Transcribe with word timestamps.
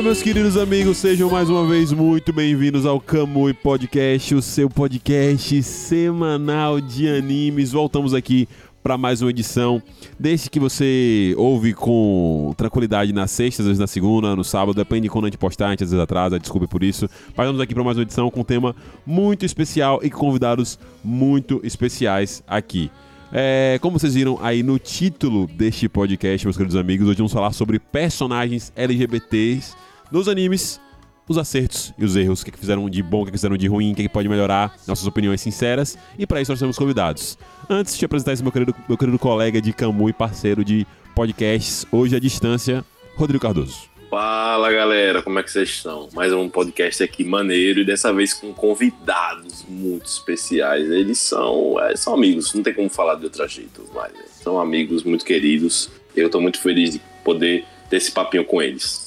Fala, 0.00 0.08
meus 0.08 0.22
queridos 0.22 0.56
amigos, 0.56 0.96
sejam 0.96 1.28
mais 1.28 1.50
uma 1.50 1.66
vez 1.66 1.92
muito 1.92 2.32
bem-vindos 2.32 2.86
ao 2.86 2.98
Kamui 2.98 3.52
Podcast, 3.52 4.34
o 4.34 4.40
seu 4.40 4.70
podcast 4.70 5.62
semanal 5.62 6.80
de 6.80 7.06
animes. 7.06 7.72
Voltamos 7.72 8.14
aqui 8.14 8.48
para 8.82 8.96
mais 8.96 9.20
uma 9.20 9.28
edição. 9.28 9.82
Desde 10.18 10.48
que 10.48 10.58
você 10.58 11.34
ouve 11.36 11.74
com 11.74 12.54
tranquilidade 12.56 13.12
na 13.12 13.26
sexta, 13.26 13.60
às 13.60 13.66
vezes 13.66 13.78
na 13.78 13.86
segunda, 13.86 14.34
no 14.34 14.42
sábado, 14.42 14.74
depende 14.74 15.02
de 15.02 15.10
quando 15.10 15.26
a 15.26 15.28
gente 15.28 15.36
postar, 15.36 15.66
a 15.66 15.70
gente 15.72 15.84
às 15.84 15.90
vezes 15.90 16.02
atrasa, 16.02 16.40
desculpe 16.40 16.66
por 16.66 16.82
isso. 16.82 17.06
Mas 17.36 17.46
vamos 17.46 17.60
aqui 17.60 17.74
para 17.74 17.84
mais 17.84 17.98
uma 17.98 18.02
edição 18.02 18.30
com 18.30 18.40
um 18.40 18.44
tema 18.44 18.74
muito 19.04 19.44
especial 19.44 20.00
e 20.02 20.08
convidados 20.08 20.78
muito 21.04 21.60
especiais 21.62 22.42
aqui. 22.48 22.90
É, 23.30 23.78
como 23.82 23.98
vocês 23.98 24.14
viram 24.14 24.38
aí 24.40 24.62
no 24.62 24.78
título 24.78 25.46
deste 25.46 25.90
podcast, 25.90 26.46
meus 26.46 26.56
queridos 26.56 26.74
amigos, 26.74 27.06
hoje 27.06 27.18
vamos 27.18 27.34
falar 27.34 27.52
sobre 27.52 27.78
personagens 27.78 28.72
LGBTs 28.74 29.89
nos 30.10 30.28
animes, 30.28 30.80
os 31.28 31.38
acertos 31.38 31.92
e 31.96 32.04
os 32.04 32.16
erros, 32.16 32.42
o 32.42 32.44
que, 32.44 32.56
fizeram 32.56 32.90
de 32.90 33.02
bom, 33.02 33.22
o 33.22 33.26
que, 33.26 33.30
fizeram 33.32 33.56
de 33.56 33.66
ruim, 33.68 33.92
o 33.92 33.94
que, 33.94 34.08
pode 34.08 34.28
melhorar, 34.28 34.74
nossas 34.86 35.06
opiniões 35.06 35.40
sinceras. 35.40 35.96
E 36.18 36.26
para 36.26 36.40
isso 36.40 36.50
nós 36.50 36.58
temos 36.58 36.76
convidados. 36.76 37.38
Antes 37.68 37.96
de 37.96 38.04
apresentar 38.04 38.32
esse 38.32 38.42
meu 38.42 38.50
querido, 38.50 38.74
meu 38.88 38.98
querido 38.98 39.18
colega 39.18 39.60
de 39.60 39.72
Camu 39.72 40.08
e 40.08 40.12
parceiro 40.12 40.64
de 40.64 40.86
podcasts, 41.14 41.86
hoje 41.92 42.16
à 42.16 42.18
distância, 42.18 42.84
Rodrigo 43.16 43.42
Cardoso. 43.42 43.90
Fala 44.10 44.72
galera, 44.72 45.22
como 45.22 45.38
é 45.38 45.42
que 45.44 45.52
vocês 45.52 45.68
estão? 45.68 46.08
Mais 46.12 46.32
um 46.32 46.48
podcast 46.48 47.00
aqui 47.00 47.22
maneiro 47.22 47.78
e 47.78 47.84
dessa 47.84 48.12
vez 48.12 48.34
com 48.34 48.52
convidados 48.52 49.64
muito 49.68 50.06
especiais. 50.06 50.90
Eles 50.90 51.18
são, 51.18 51.78
é, 51.78 51.94
são 51.94 52.14
amigos, 52.14 52.52
não 52.52 52.64
tem 52.64 52.74
como 52.74 52.88
falar 52.88 53.14
de 53.14 53.24
outro 53.26 53.46
jeito, 53.46 53.84
mas 53.94 54.10
são 54.42 54.58
amigos 54.58 55.04
muito 55.04 55.24
queridos. 55.24 55.88
Eu 56.16 56.26
estou 56.26 56.40
muito 56.40 56.60
feliz 56.60 56.90
de 56.90 57.00
poder 57.24 57.64
ter 57.88 57.98
esse 57.98 58.10
papinho 58.10 58.44
com 58.44 58.60
eles. 58.60 58.99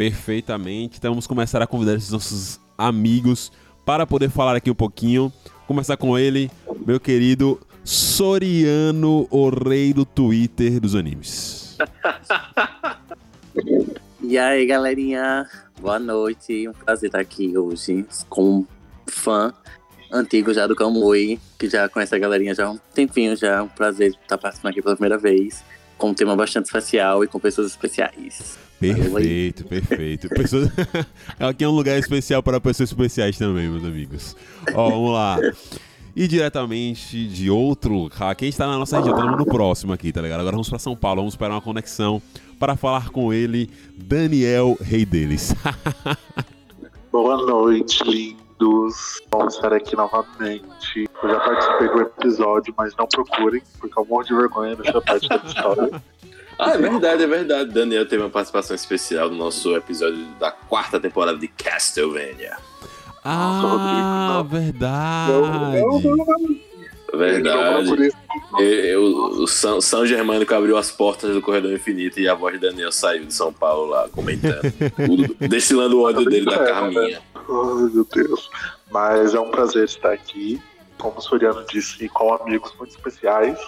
Perfeitamente, 0.00 0.96
então 0.96 1.12
vamos 1.12 1.26
começar 1.26 1.60
a 1.60 1.66
convidar 1.66 1.94
esses 1.94 2.10
nossos 2.10 2.58
amigos 2.78 3.52
para 3.84 4.06
poder 4.06 4.30
falar 4.30 4.56
aqui 4.56 4.70
um 4.70 4.74
pouquinho. 4.74 5.30
Começar 5.66 5.94
com 5.98 6.18
ele, 6.18 6.50
meu 6.86 6.98
querido 6.98 7.60
Soriano, 7.84 9.28
o 9.30 9.50
rei 9.50 9.92
do 9.92 10.06
Twitter 10.06 10.80
dos 10.80 10.94
animes. 10.94 11.76
E 14.22 14.38
aí, 14.38 14.64
galerinha, 14.64 15.46
boa 15.80 15.98
noite. 15.98 16.68
Um 16.68 16.72
prazer 16.72 17.08
estar 17.08 17.20
aqui 17.20 17.58
hoje 17.58 18.06
com 18.28 18.60
um 18.60 18.66
fã 19.06 19.52
antigo 20.10 20.54
já 20.54 20.66
do 20.66 20.76
Kamui, 20.76 21.38
que 21.58 21.68
já 21.68 21.88
conhece 21.88 22.14
a 22.14 22.18
galerinha 22.18 22.54
já 22.54 22.66
há 22.66 22.70
um 22.70 22.78
tempinho 22.94 23.36
já. 23.36 23.62
Um 23.62 23.68
prazer 23.68 24.12
estar 24.12 24.38
participando 24.38 24.70
aqui 24.70 24.82
pela 24.82 24.94
primeira 24.94 25.18
vez, 25.18 25.64
com 25.98 26.10
um 26.10 26.14
tema 26.14 26.36
bastante 26.36 26.66
especial 26.66 27.24
e 27.24 27.26
com 27.26 27.40
pessoas 27.40 27.66
especiais. 27.66 28.69
Perfeito, 28.80 29.64
perfeito. 29.64 30.28
Pessoas... 30.30 30.70
aqui 31.38 31.62
é 31.62 31.68
um 31.68 31.72
lugar 31.72 31.98
especial 31.98 32.42
para 32.42 32.58
pessoas 32.58 32.90
especiais 32.90 33.36
também, 33.36 33.68
meus 33.68 33.84
amigos. 33.84 34.34
Ó, 34.74 34.88
vamos 34.88 35.12
lá. 35.12 35.38
E 36.16 36.26
diretamente 36.26 37.26
de 37.28 37.50
outro, 37.50 38.10
quem 38.38 38.48
está 38.48 38.66
na 38.66 38.78
nossa 38.78 38.98
região, 38.98 39.14
todo 39.14 39.28
mundo 39.28 39.44
próximo 39.44 39.92
aqui, 39.92 40.10
tá 40.10 40.22
ligado? 40.22 40.40
Agora 40.40 40.56
vamos 40.56 40.68
para 40.68 40.78
São 40.78 40.96
Paulo, 40.96 41.20
vamos 41.20 41.34
esperar 41.34 41.54
uma 41.54 41.60
conexão 41.60 42.22
para 42.58 42.74
falar 42.74 43.10
com 43.10 43.32
ele, 43.32 43.70
Daniel, 43.96 44.76
rei 44.80 45.04
deles. 45.04 45.54
Boa 47.12 47.36
noite, 47.46 48.02
lindos. 48.04 49.20
Vamos 49.30 49.54
estar 49.54 49.72
aqui 49.72 49.94
novamente. 49.94 51.08
Eu 51.22 51.28
já 51.28 51.40
participei 51.40 51.88
do 51.88 52.00
episódio, 52.00 52.74
mas 52.76 52.94
não 52.96 53.06
procurem, 53.06 53.62
porque 53.78 53.98
é 53.98 54.02
um 54.02 54.06
monte 54.06 54.28
de 54.28 54.34
vergonha 54.34 54.76
nessa 54.76 55.00
parte 55.00 55.28
da 55.28 55.36
história. 55.36 56.02
Ah, 56.60 56.72
é 56.76 56.78
verdade, 56.78 57.22
é 57.22 57.26
verdade. 57.26 57.70
Daniel 57.70 58.06
teve 58.06 58.22
uma 58.22 58.28
participação 58.28 58.76
especial 58.76 59.30
no 59.30 59.36
nosso 59.36 59.74
episódio 59.74 60.24
da 60.38 60.50
quarta 60.50 61.00
temporada 61.00 61.38
de 61.38 61.48
Castlevania. 61.48 62.56
Ah, 63.24 64.44
verdade. 64.48 65.80
Verdade. 67.12 68.12
Eu, 68.58 69.02
o 69.02 69.46
São, 69.48 69.80
São 69.80 70.06
Germânico 70.06 70.54
abriu 70.54 70.76
as 70.76 70.92
portas 70.92 71.34
do 71.34 71.42
Corredor 71.42 71.72
Infinito 71.72 72.20
e 72.20 72.28
a 72.28 72.34
voz 72.34 72.54
de 72.54 72.60
Daniel 72.60 72.92
saiu 72.92 73.24
de 73.24 73.34
São 73.34 73.52
Paulo 73.52 73.90
lá 73.90 74.08
comentando. 74.10 74.62
destilando 75.48 75.98
o 75.98 76.02
ódio 76.02 76.24
dele 76.24 76.44
da 76.44 76.58
Carminha. 76.58 77.20
Ai, 77.34 77.90
meu 77.92 78.06
Deus. 78.14 78.48
Mas 78.90 79.34
é 79.34 79.40
um 79.40 79.50
prazer 79.50 79.84
estar 79.84 80.12
aqui. 80.12 80.60
Como 81.00 81.18
o 81.18 81.20
Soriano 81.20 81.64
disse, 81.68 82.08
com 82.10 82.34
amigos 82.34 82.74
muito 82.78 82.90
especiais. 82.90 83.58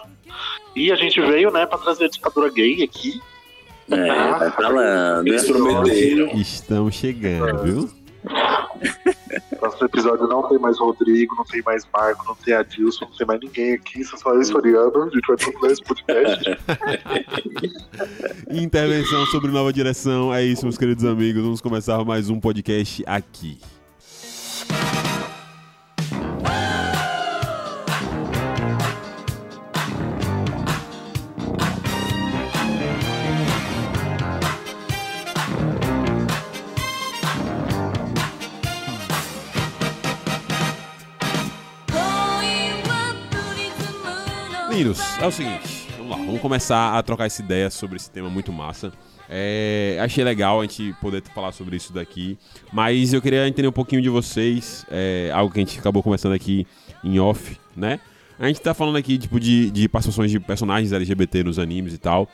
E 0.76 0.92
a 0.92 0.96
gente 0.96 1.20
veio, 1.20 1.50
né, 1.50 1.66
pra 1.66 1.78
trazer 1.78 2.04
a 2.04 2.08
ditadura 2.08 2.50
gay 2.50 2.82
aqui. 2.82 3.20
É, 3.90 4.06
tá 4.06 4.52
falando. 4.52 5.26
Eles 5.26 5.50
prometeram. 5.50 6.28
Estamos 6.38 6.94
chegando, 6.94 7.62
viu? 7.62 7.90
Nosso 9.60 9.84
episódio 9.84 10.26
não 10.26 10.48
tem 10.48 10.58
mais 10.58 10.78
Rodrigo, 10.78 11.34
não 11.36 11.44
tem 11.44 11.62
mais 11.62 11.86
Marco, 11.92 12.24
não 12.26 12.34
tem 12.34 12.54
Adilson, 12.54 13.06
não 13.06 13.16
tem 13.16 13.26
mais 13.26 13.40
ninguém 13.40 13.74
aqui, 13.74 14.04
só 14.04 14.32
eu 14.34 14.40
e 14.40 14.44
Soriano. 14.44 15.02
A 15.02 15.10
gente 15.10 15.26
vai 15.26 15.36
terminar 15.36 15.72
esse 15.72 15.82
podcast. 15.82 16.58
Intervenção 18.50 19.26
sobre 19.26 19.50
nova 19.50 19.72
direção. 19.72 20.32
É 20.32 20.42
isso, 20.44 20.64
meus 20.64 20.78
queridos 20.78 21.04
amigos. 21.04 21.42
Vamos 21.42 21.60
começar 21.60 22.04
mais 22.04 22.28
um 22.28 22.38
podcast 22.40 23.02
aqui. 23.06 23.58
É 45.20 45.26
o 45.26 45.30
seguinte, 45.30 45.86
vamos 45.96 46.10
lá, 46.10 46.16
vamos 46.16 46.40
começar 46.40 46.98
a 46.98 47.02
trocar 47.02 47.26
essa 47.26 47.40
ideia 47.40 47.70
sobre 47.70 47.96
esse 47.96 48.10
tema 48.10 48.28
muito 48.28 48.52
massa. 48.52 48.92
É, 49.28 49.96
achei 50.00 50.22
legal 50.22 50.60
a 50.60 50.62
gente 50.64 50.94
poder 51.00 51.22
falar 51.34 51.52
sobre 51.52 51.76
isso 51.76 51.92
daqui, 51.92 52.36
mas 52.72 53.12
eu 53.12 53.22
queria 53.22 53.48
entender 53.48 53.68
um 53.68 53.72
pouquinho 53.72 54.02
de 54.02 54.08
vocês, 54.08 54.84
é, 54.90 55.30
algo 55.32 55.52
que 55.52 55.60
a 55.60 55.64
gente 55.64 55.78
acabou 55.78 56.02
conversando 56.02 56.34
aqui 56.34 56.66
em 57.02 57.18
off, 57.18 57.56
né? 57.76 58.00
A 58.38 58.46
gente 58.48 58.60
tá 58.60 58.74
falando 58.74 58.96
aqui 58.96 59.16
tipo, 59.16 59.38
de, 59.38 59.70
de 59.70 59.88
participações 59.88 60.30
de 60.30 60.40
personagens 60.40 60.92
LGBT 60.92 61.44
nos 61.44 61.58
animes 61.58 61.94
e 61.94 61.98
tal. 61.98 62.28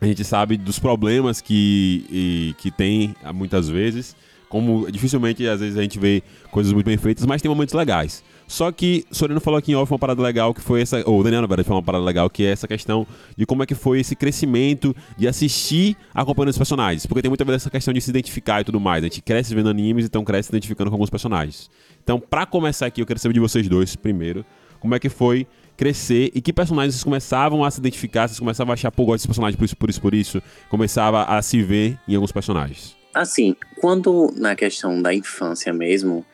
A 0.00 0.06
gente 0.06 0.24
sabe 0.24 0.56
dos 0.56 0.78
problemas 0.78 1.40
que, 1.40 2.06
e, 2.10 2.54
que 2.58 2.70
tem 2.70 3.14
muitas 3.34 3.68
vezes, 3.68 4.14
como 4.48 4.90
dificilmente 4.90 5.46
às 5.48 5.60
vezes 5.60 5.76
a 5.76 5.82
gente 5.82 5.98
vê 5.98 6.22
coisas 6.50 6.72
muito 6.72 6.86
bem 6.86 6.96
feitas, 6.96 7.26
mas 7.26 7.42
tem 7.42 7.48
momentos 7.48 7.74
legais. 7.74 8.22
Só 8.46 8.70
que 8.70 9.04
Sorino 9.10 9.40
falou 9.40 9.58
aqui 9.58 9.72
em 9.72 9.74
off 9.74 9.92
uma 9.92 9.98
parada 9.98 10.22
legal 10.22 10.52
que 10.52 10.60
foi 10.60 10.82
essa. 10.82 11.02
Ou 11.06 11.20
o 11.20 11.22
Daniel, 11.22 11.42
na 11.42 11.46
verdade, 11.46 11.66
falou 11.66 11.80
uma 11.80 11.86
parada 11.86 12.04
legal 12.04 12.28
que 12.28 12.44
é 12.44 12.50
essa 12.50 12.68
questão 12.68 13.06
de 13.36 13.46
como 13.46 13.62
é 13.62 13.66
que 13.66 13.74
foi 13.74 14.00
esse 14.00 14.14
crescimento 14.14 14.94
de 15.16 15.26
assistir 15.26 15.96
acompanhando 16.12 16.50
os 16.50 16.58
personagens. 16.58 17.06
Porque 17.06 17.22
tem 17.22 17.28
muita 17.28 17.44
vez 17.44 17.56
essa 17.56 17.70
questão 17.70 17.92
de 17.92 18.00
se 18.00 18.10
identificar 18.10 18.60
e 18.60 18.64
tudo 18.64 18.78
mais. 18.78 19.02
A 19.02 19.06
gente 19.06 19.22
cresce 19.22 19.54
vendo 19.54 19.68
animes, 19.68 20.04
então 20.04 20.24
cresce 20.24 20.48
se 20.48 20.52
identificando 20.52 20.90
com 20.90 20.94
alguns 20.94 21.10
personagens. 21.10 21.70
Então, 22.02 22.20
pra 22.20 22.44
começar 22.46 22.86
aqui, 22.86 23.00
eu 23.00 23.06
quero 23.06 23.18
saber 23.18 23.34
de 23.34 23.40
vocês 23.40 23.68
dois 23.68 23.96
primeiro. 23.96 24.44
Como 24.78 24.94
é 24.94 24.98
que 24.98 25.08
foi 25.08 25.46
crescer 25.76 26.30
e 26.34 26.40
que 26.40 26.52
personagens 26.52 26.94
vocês 26.94 27.04
começavam 27.04 27.64
a 27.64 27.70
se 27.70 27.80
identificar, 27.80 28.28
vocês 28.28 28.38
começavam 28.38 28.72
a 28.72 28.74
achar, 28.74 28.92
pô, 28.92 29.04
gosto 29.04 29.16
desse 29.16 29.28
personagem 29.28 29.58
por 29.58 29.64
isso, 29.64 29.76
por 29.76 29.90
isso, 29.90 30.00
por 30.00 30.14
isso. 30.14 30.42
Começava 30.68 31.24
a 31.24 31.40
se 31.42 31.62
ver 31.62 31.98
em 32.06 32.14
alguns 32.14 32.32
personagens. 32.32 32.96
Assim, 33.14 33.54
quando 33.80 34.32
na 34.36 34.56
questão 34.56 35.00
da 35.00 35.14
infância 35.14 35.72
mesmo, 35.72 36.24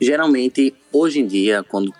geralmente, 0.00 0.74
hoje 0.92 1.20
em 1.20 1.26
dia, 1.26 1.62
quando 1.62 1.92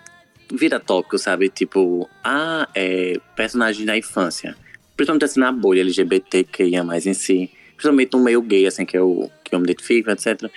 vira 0.51 0.79
tópico, 0.79 1.17
sabe? 1.17 1.49
Tipo, 1.49 2.09
ah, 2.23 2.67
é, 2.73 3.19
personagem 3.35 3.85
da 3.85 3.97
infância. 3.97 4.55
Principalmente 4.95 5.25
assim 5.25 5.39
na 5.39 5.51
bolha 5.51 5.81
LGBTQIA 5.81 6.83
mais 6.83 7.05
em 7.05 7.13
si. 7.13 7.51
Principalmente 7.75 8.13
no 8.13 8.23
meio 8.23 8.41
gay, 8.41 8.65
assim, 8.65 8.85
que 8.85 8.97
é 8.97 9.01
o 9.01 9.29
que 9.43 9.53
eu 9.53 9.59
me 9.59 9.65
identifico, 9.65 10.09
etc. 10.09 10.49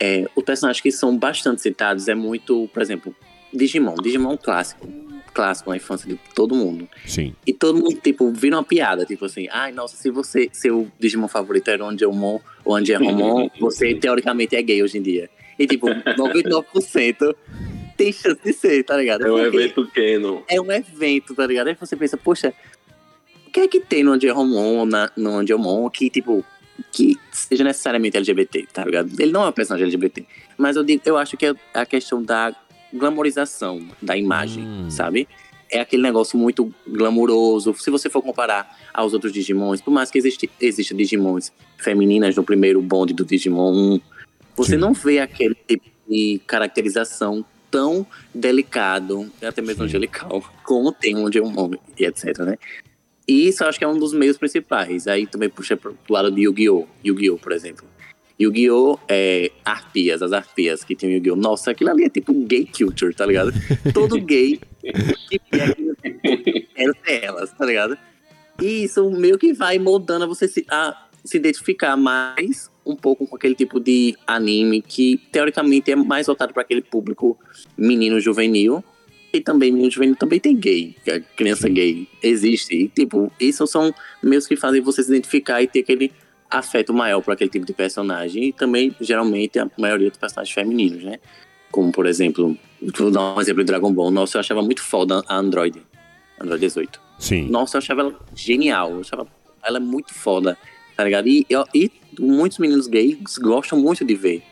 É, 0.00 0.26
os 0.34 0.44
personagens 0.44 0.80
que 0.82 0.90
são 0.90 1.16
bastante 1.16 1.62
citados 1.62 2.08
é 2.08 2.14
muito, 2.14 2.68
por 2.72 2.82
exemplo, 2.82 3.14
Digimon. 3.52 3.94
Digimon 4.02 4.36
clássico. 4.36 4.88
Clássico 5.32 5.70
na 5.70 5.76
infância 5.76 6.08
de 6.08 6.18
todo 6.34 6.54
mundo. 6.54 6.88
Sim. 7.06 7.34
E 7.46 7.52
todo 7.52 7.78
mundo, 7.78 7.94
tipo, 8.00 8.32
vira 8.32 8.56
uma 8.56 8.64
piada, 8.64 9.04
tipo 9.04 9.24
assim, 9.24 9.46
ai, 9.52 9.70
nossa, 9.70 9.96
se 9.96 10.10
você, 10.10 10.48
seu 10.52 10.90
Digimon 10.98 11.28
favorito 11.28 11.68
era 11.68 11.84
o 11.84 11.88
Angelmon 11.88 12.40
ou 12.64 12.74
Angelmon, 12.74 13.48
você 13.60 13.94
teoricamente 13.94 14.56
é 14.56 14.62
gay 14.62 14.82
hoje 14.82 14.98
em 14.98 15.02
dia. 15.02 15.30
E, 15.58 15.66
tipo, 15.66 15.86
99% 15.88 17.34
tem 17.96 18.12
chance 18.12 18.38
de 18.44 18.52
ser, 18.52 18.84
tá 18.84 18.96
ligado? 18.96 19.26
É 19.26 19.32
um 19.32 19.36
Porque 19.36 19.56
evento 19.56 19.86
pequeno. 19.86 20.44
É 20.48 20.60
um 20.60 20.70
evento, 20.70 21.34
tá 21.34 21.46
ligado? 21.46 21.68
Aí 21.68 21.76
você 21.78 21.96
pensa, 21.96 22.16
poxa, 22.16 22.54
o 23.46 23.50
que 23.50 23.60
é 23.60 23.68
que 23.68 23.80
tem 23.80 24.04
no 24.04 24.12
Angelmon, 24.12 24.86
na, 24.86 25.10
no 25.16 25.38
Angelmon 25.38 25.88
que, 25.90 26.08
tipo, 26.08 26.44
que 26.92 27.16
seja 27.32 27.64
necessariamente 27.64 28.16
LGBT, 28.16 28.68
tá 28.72 28.84
ligado? 28.84 29.10
Ele 29.18 29.32
não 29.32 29.44
é 29.44 29.48
um 29.48 29.52
personagem 29.52 29.86
LGBT. 29.86 30.24
Mas 30.56 30.76
eu, 30.76 30.84
digo, 30.84 31.02
eu 31.04 31.16
acho 31.16 31.36
que 31.36 31.46
é 31.46 31.54
a 31.74 31.84
questão 31.84 32.22
da 32.22 32.54
glamorização 32.92 33.86
da 34.00 34.16
imagem, 34.16 34.64
Hum. 34.64 34.90
sabe? 34.90 35.28
é 35.70 35.80
aquele 35.80 36.02
negócio 36.02 36.38
muito 36.38 36.72
glamuroso. 36.86 37.74
Se 37.74 37.90
você 37.90 38.08
for 38.08 38.22
comparar 38.22 38.74
aos 38.92 39.12
outros 39.12 39.30
Digimons, 39.30 39.82
por 39.82 39.90
mais 39.90 40.10
que 40.10 40.16
existe, 40.16 40.50
exista 40.58 40.94
Digimons 40.94 41.52
femininas 41.76 42.34
no 42.36 42.42
primeiro 42.42 42.80
bonde 42.80 43.12
do 43.12 43.22
Digimon 43.22 43.72
1, 43.96 44.00
você 44.58 44.72
Sim. 44.72 44.78
não 44.78 44.92
vê 44.92 45.20
aquele 45.20 45.54
tipo 45.54 45.86
de 46.08 46.40
caracterização 46.46 47.44
tão 47.70 48.06
delicado, 48.34 49.30
até 49.42 49.62
mesmo 49.62 49.82
Sim. 49.82 49.84
angelical, 49.84 50.42
como 50.64 50.90
tem 50.90 51.16
um 51.16 51.30
Digimon 51.30 51.70
e 51.98 52.04
etc, 52.04 52.38
né? 52.38 52.58
E 53.26 53.48
isso 53.48 53.62
eu 53.62 53.68
acho 53.68 53.78
que 53.78 53.84
é 53.84 53.88
um 53.88 53.98
dos 53.98 54.12
meios 54.12 54.38
principais. 54.38 55.06
Aí 55.06 55.26
também 55.26 55.50
puxa 55.50 55.76
pro 55.76 55.94
lado 56.08 56.30
de 56.30 56.42
Yu-Gi-Oh! 56.42 56.86
Yu-Gi-Oh! 57.04 57.38
por 57.38 57.52
exemplo. 57.52 57.86
Yu-Gi-Oh! 58.40 58.98
é 59.06 59.52
arpias, 59.64 60.22
as 60.22 60.32
arpias 60.32 60.82
que 60.82 60.96
tem 60.96 61.10
o 61.10 61.12
Yu-Gi-Oh! 61.12 61.36
Nossa, 61.36 61.70
aquilo 61.70 61.90
ali 61.90 62.04
é 62.04 62.08
tipo 62.08 62.32
gay 62.32 62.66
culture, 62.66 63.14
tá 63.14 63.26
ligado? 63.26 63.52
Todo 63.92 64.20
gay 64.20 64.58
que 64.82 65.40
ser 67.04 67.24
elas, 67.24 67.52
tá 67.52 67.66
ligado? 67.66 67.98
E 68.60 68.84
isso 68.84 69.08
meio 69.10 69.38
que 69.38 69.52
vai 69.52 69.78
moldando 69.78 70.24
a 70.24 70.26
você 70.26 70.48
se, 70.48 70.64
a 70.70 71.07
se 71.28 71.36
identificar 71.36 71.96
mais 71.96 72.70
um 72.84 72.96
pouco 72.96 73.26
com 73.26 73.36
aquele 73.36 73.54
tipo 73.54 73.78
de 73.78 74.16
anime 74.26 74.80
que 74.80 75.18
teoricamente 75.30 75.92
é 75.92 75.96
mais 75.96 76.26
voltado 76.26 76.52
para 76.52 76.62
aquele 76.62 76.82
público 76.82 77.38
menino 77.76 78.18
juvenil. 78.18 78.82
E 79.30 79.40
também 79.40 79.70
menino 79.70 79.90
juvenil 79.90 80.16
também 80.16 80.40
tem 80.40 80.56
gay, 80.56 80.96
criança 81.36 81.68
gay. 81.68 82.08
Existe. 82.22 82.74
E, 82.74 82.88
tipo, 82.88 83.30
isso 83.38 83.66
são 83.66 83.94
meios 84.22 84.46
que 84.46 84.56
fazem 84.56 84.80
você 84.80 85.02
se 85.02 85.10
identificar 85.10 85.60
e 85.62 85.66
ter 85.66 85.80
aquele 85.80 86.10
afeto 86.50 86.94
maior 86.94 87.20
para 87.20 87.34
aquele 87.34 87.50
tipo 87.50 87.66
de 87.66 87.74
personagem. 87.74 88.44
E 88.44 88.52
também, 88.54 88.96
geralmente, 88.98 89.58
a 89.58 89.70
maioria 89.78 90.08
dos 90.08 90.18
personagens 90.18 90.54
femininos, 90.54 91.04
né? 91.04 91.18
Como, 91.70 91.92
por 91.92 92.06
exemplo, 92.06 92.56
vou 92.80 93.10
dar 93.10 93.36
um 93.36 93.40
exemplo 93.40 93.62
de 93.62 93.66
Dragon 93.66 93.92
Ball. 93.92 94.10
Nossa, 94.10 94.38
eu 94.38 94.40
achava 94.40 94.62
muito 94.62 94.82
foda 94.82 95.22
a 95.28 95.36
Android. 95.36 95.82
Android 96.40 96.60
18. 96.60 96.98
Sim. 97.18 97.50
Nossa, 97.50 97.76
eu 97.76 97.80
achava 97.80 98.00
ela 98.00 98.18
genial. 98.34 98.92
Eu 98.92 99.00
achava 99.00 99.28
ela 99.62 99.76
é 99.76 99.80
muito 99.80 100.14
foda, 100.14 100.56
tá 100.98 101.04
ligado? 101.04 101.28
E, 101.28 101.46
e 101.72 101.92
muitos 102.18 102.58
meninos 102.58 102.88
gays 102.88 103.38
gostam 103.38 103.78
muito 103.78 104.04
de 104.04 104.16
ver 104.16 104.42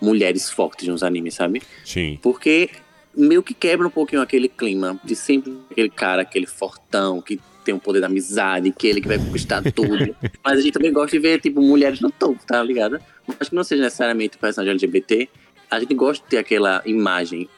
mulheres 0.00 0.48
fortes 0.48 0.86
nos 0.86 1.02
animes, 1.02 1.34
sabe? 1.34 1.60
Sim. 1.84 2.16
Porque 2.22 2.70
meio 3.12 3.42
que 3.42 3.52
quebra 3.52 3.88
um 3.88 3.90
pouquinho 3.90 4.22
aquele 4.22 4.48
clima 4.48 5.00
de 5.02 5.16
sempre 5.16 5.58
aquele 5.68 5.90
cara, 5.90 6.22
aquele 6.22 6.46
fortão 6.46 7.20
que 7.20 7.40
tem 7.64 7.74
o 7.74 7.80
poder 7.80 7.98
da 7.98 8.06
amizade, 8.06 8.70
que 8.70 8.86
ele 8.86 9.00
que 9.00 9.08
vai 9.08 9.18
conquistar 9.18 9.60
tudo. 9.74 10.14
Mas 10.44 10.58
a 10.58 10.60
gente 10.60 10.74
também 10.74 10.92
gosta 10.92 11.16
de 11.16 11.18
ver, 11.20 11.40
tipo, 11.40 11.60
mulheres 11.60 11.98
no 11.98 12.12
topo, 12.12 12.38
tá 12.46 12.62
ligado? 12.62 13.00
Acho 13.40 13.50
que 13.50 13.56
não 13.56 13.64
seja 13.64 13.82
necessariamente 13.82 14.38
personagem 14.38 14.74
LGBT. 14.74 15.28
A 15.68 15.80
gente 15.80 15.92
gosta 15.92 16.22
de 16.22 16.30
ter 16.30 16.38
aquela 16.38 16.82
imagem 16.86 17.48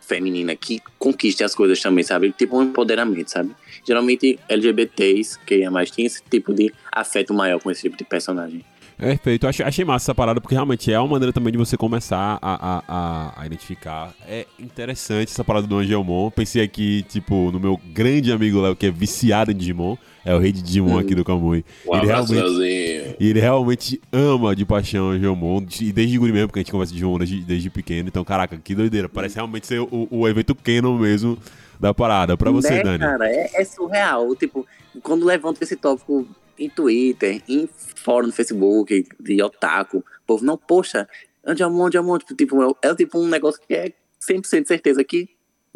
feminina 0.00 0.56
que 0.56 0.80
conquiste 0.98 1.44
as 1.44 1.54
coisas 1.54 1.78
também, 1.78 2.02
sabe? 2.02 2.32
Tipo 2.32 2.58
um 2.58 2.62
empoderamento, 2.62 3.30
sabe? 3.30 3.50
Geralmente 3.86 4.38
LGBTs, 4.48 5.38
que 5.44 5.62
é 5.62 5.70
mais, 5.70 5.90
tem 5.90 6.04
esse 6.04 6.22
tipo 6.22 6.52
de 6.52 6.72
afeto 6.92 7.34
maior 7.34 7.60
com 7.60 7.70
esse 7.70 7.82
tipo 7.82 7.96
de 7.96 8.04
personagem. 8.04 8.64
Perfeito, 8.98 9.46
achei, 9.46 9.64
achei 9.64 9.84
massa 9.84 10.06
essa 10.06 10.14
parada, 10.14 10.40
porque 10.40 10.56
realmente 10.56 10.92
é 10.92 10.98
uma 10.98 11.06
maneira 11.06 11.32
também 11.32 11.52
de 11.52 11.58
você 11.58 11.76
começar 11.76 12.36
a, 12.42 12.52
a, 12.52 12.82
a, 12.88 13.42
a 13.42 13.46
identificar. 13.46 14.12
É 14.26 14.44
interessante 14.58 15.30
essa 15.30 15.44
parada 15.44 15.68
do 15.68 15.76
Angelmon. 15.76 16.32
Pensei 16.32 16.60
aqui, 16.60 17.04
tipo, 17.08 17.52
no 17.52 17.60
meu 17.60 17.80
grande 17.94 18.32
amigo 18.32 18.60
Léo, 18.60 18.74
que 18.74 18.86
é 18.86 18.90
viciado 18.90 19.52
em 19.52 19.54
Digimon. 19.54 19.96
É 20.24 20.34
o 20.34 20.40
rei 20.40 20.50
de 20.50 20.60
Digimon 20.60 20.98
aqui 20.98 21.14
do 21.14 21.24
Kamui. 21.24 21.64
Um 21.86 21.96
ele 21.96 22.06
realmente, 22.06 23.16
ele 23.20 23.40
realmente 23.40 24.00
ama 24.12 24.56
de 24.56 24.66
paixão 24.66 25.10
o 25.10 25.12
Angelmon. 25.12 25.64
E 25.80 25.92
desde 25.92 26.18
guri 26.18 26.32
mesmo, 26.32 26.48
porque 26.48 26.58
a 26.58 26.62
gente 26.62 26.72
conversa 26.72 26.92
de 26.92 26.98
Digimon 26.98 27.18
desde, 27.18 27.40
desde 27.42 27.70
pequeno. 27.70 28.08
Então, 28.08 28.24
caraca, 28.24 28.58
que 28.58 28.74
doideira. 28.74 29.08
Parece 29.08 29.36
realmente 29.36 29.68
ser 29.68 29.80
o, 29.80 30.08
o 30.10 30.26
evento 30.26 30.56
canon 30.56 30.98
mesmo 30.98 31.38
da 31.78 31.94
parada. 31.94 32.36
Pra 32.36 32.50
você, 32.50 32.70
né, 32.70 32.82
Dani. 32.82 32.98
cara? 32.98 33.28
É, 33.28 33.50
é 33.54 33.64
surreal. 33.64 34.34
Tipo, 34.34 34.66
quando 35.02 35.24
levanta 35.24 35.62
esse 35.64 35.76
tópico 35.76 36.26
em 36.58 36.68
Twitter, 36.68 37.42
em 37.48 37.68
fórum 37.96 38.26
no 38.26 38.32
Facebook, 38.32 39.06
de 39.20 39.42
otaku, 39.42 39.98
o 39.98 40.04
povo, 40.26 40.44
não, 40.44 40.56
poxa, 40.56 41.08
Andiamon, 41.46 41.86
Andiamon, 41.86 42.18
tipo, 42.18 42.34
tipo, 42.34 42.62
é, 42.62 42.88
é 42.88 42.94
tipo 42.94 43.18
um 43.18 43.28
negócio 43.28 43.60
que 43.66 43.74
é 43.74 43.92
100% 44.20 44.66
certeza 44.66 45.04
que 45.04 45.28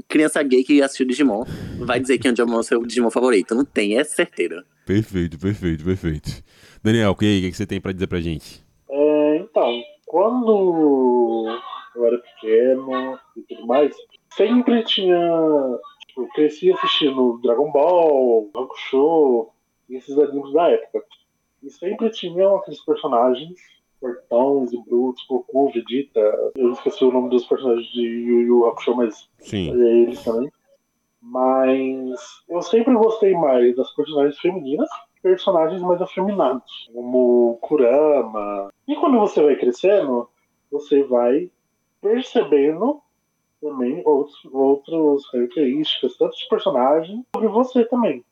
criança 0.09 0.43
gay 0.43 0.65
que 0.65 0.83
assistiu 0.83 1.07
Digimon 1.07 1.45
vai 1.79 2.01
dizer 2.01 2.19
que 2.19 2.29
Andiamon 2.29 2.57
é 2.57 2.59
o 2.59 2.63
seu 2.63 2.85
Digimon 2.85 3.11
favorito. 3.11 3.55
Não 3.55 3.65
tem, 3.65 3.97
é 3.97 4.05
certeiro. 4.05 4.63
Perfeito, 4.85 5.39
perfeito, 5.39 5.85
perfeito. 5.85 6.43
Daniel, 6.83 7.11
o 7.11 7.15
que, 7.15 7.39
o 7.39 7.51
que 7.51 7.53
você 7.53 7.67
tem 7.67 7.81
pra 7.81 7.93
dizer 7.93 8.09
pra 8.09 8.21
gente? 8.21 8.65
É, 8.91 9.37
então, 9.37 9.81
quando 10.07 11.47
eu 11.95 12.07
era 12.07 12.19
pequeno 12.19 13.19
e 13.37 13.43
tudo 13.43 13.67
mais, 13.67 13.95
sempre 14.37 14.83
tinha. 14.85 15.17
Eu 16.17 16.27
cresci 16.29 16.73
assistindo 16.73 17.41
Dragon 17.43 17.71
Ball, 17.71 18.51
Hakusho, 18.55 19.49
e 19.89 19.97
esses 19.97 20.17
animes 20.19 20.53
da 20.53 20.71
época. 20.71 21.05
E 21.63 21.71
sempre 21.71 22.11
tinham 22.11 22.57
aqueles 22.57 22.85
personagens, 22.85 23.59
fortões 24.01 24.73
e 24.73 24.83
brutos, 24.83 25.25
Goku, 25.27 25.71
Vegeta. 25.73 26.53
Eu 26.55 26.73
esqueci 26.73 27.05
o 27.05 27.13
nome 27.13 27.31
dos 27.31 27.47
personagens 27.47 27.87
de 27.93 28.03
Yu 28.03 28.41
Yu 28.43 28.67
Hakusho, 28.67 28.97
mas 28.97 29.29
Sim. 29.39 29.71
é 29.71 30.03
eles 30.03 30.23
também. 30.23 30.51
Mas 31.21 32.21
eu 32.49 32.61
sempre 32.63 32.93
gostei 32.95 33.33
mais 33.33 33.77
das 33.77 33.95
personagens 33.95 34.39
femininas, 34.41 34.89
personagens 35.23 35.81
mais 35.81 36.03
afeminados, 36.03 36.91
como 36.93 37.59
Kurama. 37.63 38.73
E 38.89 38.97
quando 38.97 39.21
você 39.21 39.41
vai 39.41 39.55
crescendo, 39.55 40.29
você 40.71 41.05
vai 41.05 41.49
percebendo 42.01 43.01
também 43.63 44.03
outros, 44.05 44.45
outras 44.53 45.31
características, 45.31 46.17
tanto 46.19 46.37
de 46.37 46.49
personagem, 46.49 47.25
sobre 47.35 47.49
você 47.49 47.85
também. 47.85 48.25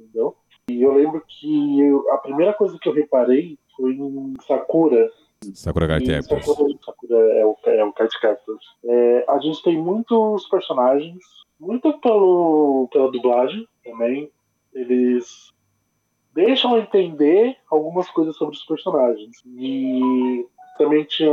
Entendeu? 0.00 0.36
E 0.70 0.82
eu 0.82 0.94
lembro 0.94 1.22
que 1.26 1.80
eu- 1.80 2.10
a 2.12 2.18
primeira 2.18 2.54
coisa 2.54 2.78
que 2.80 2.88
eu 2.88 2.92
reparei 2.94 3.58
foi 3.76 3.92
em 3.92 4.34
Sakura, 4.46 5.10
Sakura 5.54 5.86
Card 5.86 6.06
Captors. 6.06 6.46
Sakura, 6.46 6.74
Sakura 6.84 7.16
é 7.34 7.44
o, 7.44 7.56
é 7.66 7.84
o 7.84 7.92
Card 7.92 8.20
Captors. 8.20 8.64
É, 8.84 9.24
a 9.28 9.38
gente 9.38 9.62
tem 9.62 9.76
muitos 9.76 10.48
personagens, 10.48 11.18
muito 11.60 11.92
pelo, 12.00 12.88
pela 12.92 13.10
dublagem 13.10 13.66
também. 13.84 14.30
Eles 14.72 15.52
deixam 16.34 16.78
entender 16.78 17.56
algumas 17.70 18.08
coisas 18.10 18.36
sobre 18.36 18.56
os 18.56 18.64
personagens. 18.64 19.36
E 19.46 20.46
também 20.78 21.04
tinha 21.04 21.30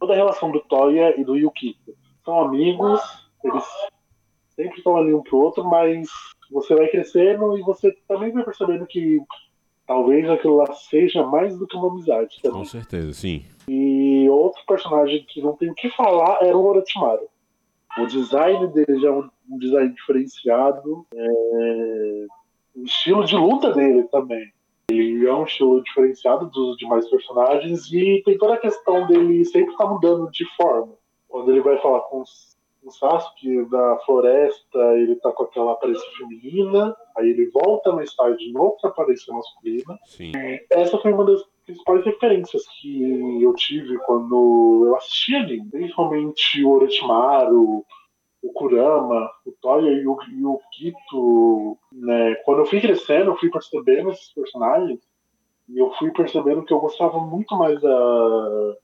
toda 0.00 0.12
a 0.12 0.16
relação 0.16 0.50
do 0.50 0.60
Toya 0.60 1.18
e 1.20 1.24
do 1.24 1.36
Yukito. 1.36 1.94
São 2.24 2.40
amigos, 2.40 3.00
eles 3.42 3.64
sempre 4.54 4.78
estão 4.78 4.96
ali 4.96 5.12
um 5.12 5.22
pro 5.22 5.38
outro, 5.38 5.64
mas 5.64 6.08
você 6.50 6.74
vai 6.74 6.88
crescendo 6.88 7.58
e 7.58 7.62
você 7.62 7.92
também 8.06 8.30
vai 8.32 8.44
percebendo 8.44 8.86
que 8.86 9.20
talvez 9.86 10.28
aquilo 10.30 10.56
lá 10.56 10.72
seja 10.72 11.26
mais 11.26 11.58
do 11.58 11.66
que 11.66 11.76
uma 11.76 11.88
amizade 11.88 12.40
também. 12.42 12.58
Com 12.58 12.64
certeza, 12.64 13.12
sim. 13.12 13.44
E 13.68 14.28
outro 14.28 14.62
personagem 14.66 15.24
que 15.28 15.40
não 15.40 15.56
tem 15.56 15.70
o 15.70 15.74
que 15.74 15.90
falar 15.90 16.38
era 16.42 16.56
o 16.56 16.64
Orochimaru. 16.64 17.28
O 17.98 18.06
design 18.06 18.66
dele 18.68 19.00
já 19.00 19.08
é 19.08 19.12
um, 19.12 19.28
um 19.50 19.58
design 19.58 19.92
diferenciado. 19.92 21.06
é, 21.14 22.26
O 22.76 22.84
estilo 22.84 23.24
de 23.24 23.36
luta 23.36 23.72
dele 23.72 24.04
também. 24.04 24.52
Ele 24.90 25.26
é 25.26 25.34
um 25.34 25.44
estilo 25.44 25.82
diferenciado 25.82 26.46
dos 26.50 26.76
demais 26.76 27.08
personagens 27.08 27.90
e 27.92 28.22
tem 28.24 28.36
toda 28.38 28.54
a 28.54 28.58
questão 28.58 29.06
dele 29.06 29.44
sempre 29.44 29.72
estar 29.72 29.86
mudando 29.86 30.30
de 30.30 30.44
forma. 30.56 30.94
Quando 31.32 31.50
ele 31.50 31.62
vai 31.62 31.78
falar 31.78 32.00
com 32.00 32.22
o 32.84 32.90
Sasuke 32.90 33.64
da 33.70 33.96
floresta, 34.04 34.78
ele 34.98 35.16
tá 35.16 35.32
com 35.32 35.44
aquela 35.44 35.72
aparência 35.72 36.06
feminina, 36.18 36.94
aí 37.16 37.30
ele 37.30 37.48
volta 37.48 37.90
mais 37.90 38.14
tarde 38.14 38.44
de 38.44 38.52
novo 38.52 38.76
com 38.78 38.86
a 38.86 38.90
aparência 38.90 39.32
masculina 39.32 39.98
Sim. 40.04 40.32
essa 40.68 40.98
foi 40.98 41.10
uma 41.10 41.24
das 41.24 41.42
principais 41.64 42.04
referências 42.04 42.64
que 42.68 43.42
eu 43.42 43.54
tive 43.54 43.96
quando 44.00 44.84
eu 44.88 44.96
assisti 44.96 45.34
anime. 45.34 45.70
Principalmente 45.70 46.62
o 46.62 46.70
Orochimaru, 46.70 47.82
o 48.42 48.52
Kurama, 48.52 49.30
o 49.46 49.52
Toya 49.52 49.90
e 49.90 50.06
o, 50.06 50.18
e 50.28 50.44
o 50.44 50.60
Kito. 50.70 51.78
Né? 51.92 52.34
Quando 52.44 52.58
eu 52.58 52.66
fui 52.66 52.78
crescendo, 52.78 53.30
eu 53.30 53.36
fui 53.38 53.48
percebendo 53.48 54.10
esses 54.10 54.34
personagens 54.34 55.00
e 55.66 55.78
eu 55.78 55.90
fui 55.92 56.10
percebendo 56.10 56.62
que 56.62 56.74
eu 56.74 56.80
gostava 56.80 57.18
muito 57.20 57.56
mais 57.56 57.80
da, 57.80 58.76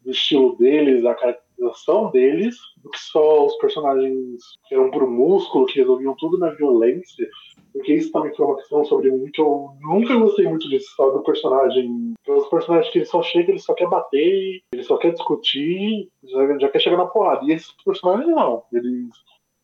do 0.00 0.10
estilo 0.10 0.56
deles, 0.56 1.04
da 1.04 1.14
caracterização 1.54 2.10
deles, 2.10 2.56
do 2.82 2.90
que 2.90 2.98
só 2.98 3.46
os 3.46 3.56
personagens 3.58 4.40
que 4.66 4.74
eram 4.74 4.90
por 4.90 5.06
músculo, 5.08 5.66
que 5.66 5.78
resolviam 5.78 6.14
tudo 6.16 6.38
na 6.38 6.50
violência. 6.50 7.28
Porque 7.72 7.94
isso 7.94 8.12
também 8.12 8.34
foi 8.34 8.46
uma 8.46 8.56
questão 8.56 8.84
sobre 8.84 9.10
mim 9.10 9.30
que 9.32 9.40
eu 9.40 9.70
nunca 9.80 10.14
gostei 10.16 10.46
muito 10.46 10.68
disso, 10.68 10.94
só 10.96 11.10
do 11.10 11.22
personagem. 11.22 12.14
Os 12.26 12.48
personagens 12.48 12.92
que 12.92 12.98
ele 12.98 13.06
só 13.06 13.22
chega, 13.22 13.50
ele 13.50 13.58
só 13.58 13.74
quer 13.74 13.88
bater, 13.88 14.60
ele 14.72 14.82
só 14.84 14.96
quer 14.96 15.12
discutir, 15.12 16.08
já, 16.22 16.58
já 16.58 16.68
quer 16.68 16.78
chegar 16.80 16.96
na 16.96 17.06
porrada. 17.06 17.44
E 17.44 17.52
esses 17.52 17.72
personagens 17.84 18.28
não. 18.28 18.62
Eles 18.72 19.08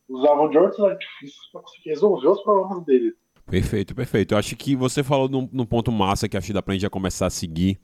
usavam 0.08 0.50
de 0.50 0.58
outros 0.58 0.80
artifícios 0.80 1.46
pra 1.52 1.60
conseguir 1.60 1.90
resolver 1.90 2.28
os 2.28 2.42
problemas 2.42 2.84
deles. 2.84 3.14
Perfeito, 3.48 3.94
perfeito. 3.94 4.34
Eu 4.34 4.38
acho 4.38 4.56
que 4.56 4.74
você 4.74 5.02
falou 5.02 5.28
num, 5.28 5.48
num 5.52 5.66
ponto 5.66 5.90
massa 5.90 6.28
que 6.28 6.36
acho 6.36 6.48
que 6.48 6.52
dá 6.52 6.62
pra 6.62 6.74
gente 6.74 6.82
já 6.82 6.90
começar 6.90 7.26
a 7.26 7.30
seguir, 7.30 7.80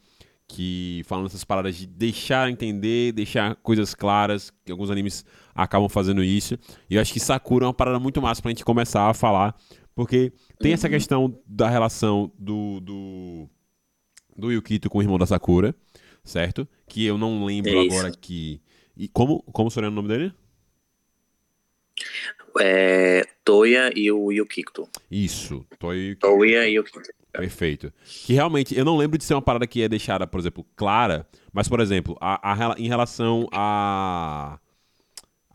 que 0.48 1.02
falando 1.06 1.26
essas 1.26 1.44
paradas 1.44 1.76
de 1.76 1.86
deixar 1.86 2.50
entender, 2.50 3.12
deixar 3.12 3.56
coisas 3.56 3.94
claras, 3.94 4.52
que 4.64 4.70
alguns 4.70 4.90
animes 4.90 5.24
acabam 5.54 5.88
fazendo 5.88 6.22
isso. 6.22 6.58
E 6.88 6.94
eu 6.94 7.00
acho 7.00 7.12
que 7.12 7.20
Sakura 7.20 7.64
é 7.64 7.68
uma 7.68 7.74
parada 7.74 7.98
muito 7.98 8.22
massa 8.22 8.40
pra 8.40 8.50
gente 8.50 8.64
começar 8.64 9.08
a 9.08 9.14
falar, 9.14 9.56
porque 9.94 10.32
tem 10.60 10.72
essa 10.72 10.88
questão 10.88 11.38
da 11.46 11.68
relação 11.68 12.30
do, 12.38 12.80
do, 12.80 13.48
do 14.36 14.52
Yukito 14.52 14.88
com 14.88 14.98
o 14.98 15.02
irmão 15.02 15.18
da 15.18 15.26
Sakura, 15.26 15.74
certo? 16.22 16.68
Que 16.86 17.04
eu 17.04 17.18
não 17.18 17.44
lembro 17.44 17.82
Isso. 17.82 17.96
agora 17.96 18.12
que. 18.12 18.60
E 18.96 19.08
como, 19.08 19.42
como 19.52 19.70
seria 19.70 19.88
o 19.88 19.92
nome 19.92 20.08
dele? 20.08 20.32
É, 22.60 23.26
Toya 23.44 23.90
e 23.94 24.10
o 24.10 24.32
Yukito. 24.32 24.88
Isso, 25.10 25.66
Toy 25.78 26.14
Toya 26.16 26.68
e 26.68 26.76
Yukito. 26.76 27.00
Perfeito. 27.38 27.92
Que 28.24 28.32
realmente, 28.32 28.76
eu 28.76 28.84
não 28.84 28.96
lembro 28.96 29.18
de 29.18 29.24
ser 29.24 29.34
uma 29.34 29.42
parada 29.42 29.66
que 29.66 29.82
é 29.82 29.88
deixada, 29.88 30.26
por 30.26 30.40
exemplo, 30.40 30.66
clara, 30.74 31.26
mas, 31.52 31.68
por 31.68 31.80
exemplo, 31.80 32.16
a, 32.20 32.52
a 32.52 32.74
em 32.78 32.88
relação 32.88 33.48
a. 33.52 34.58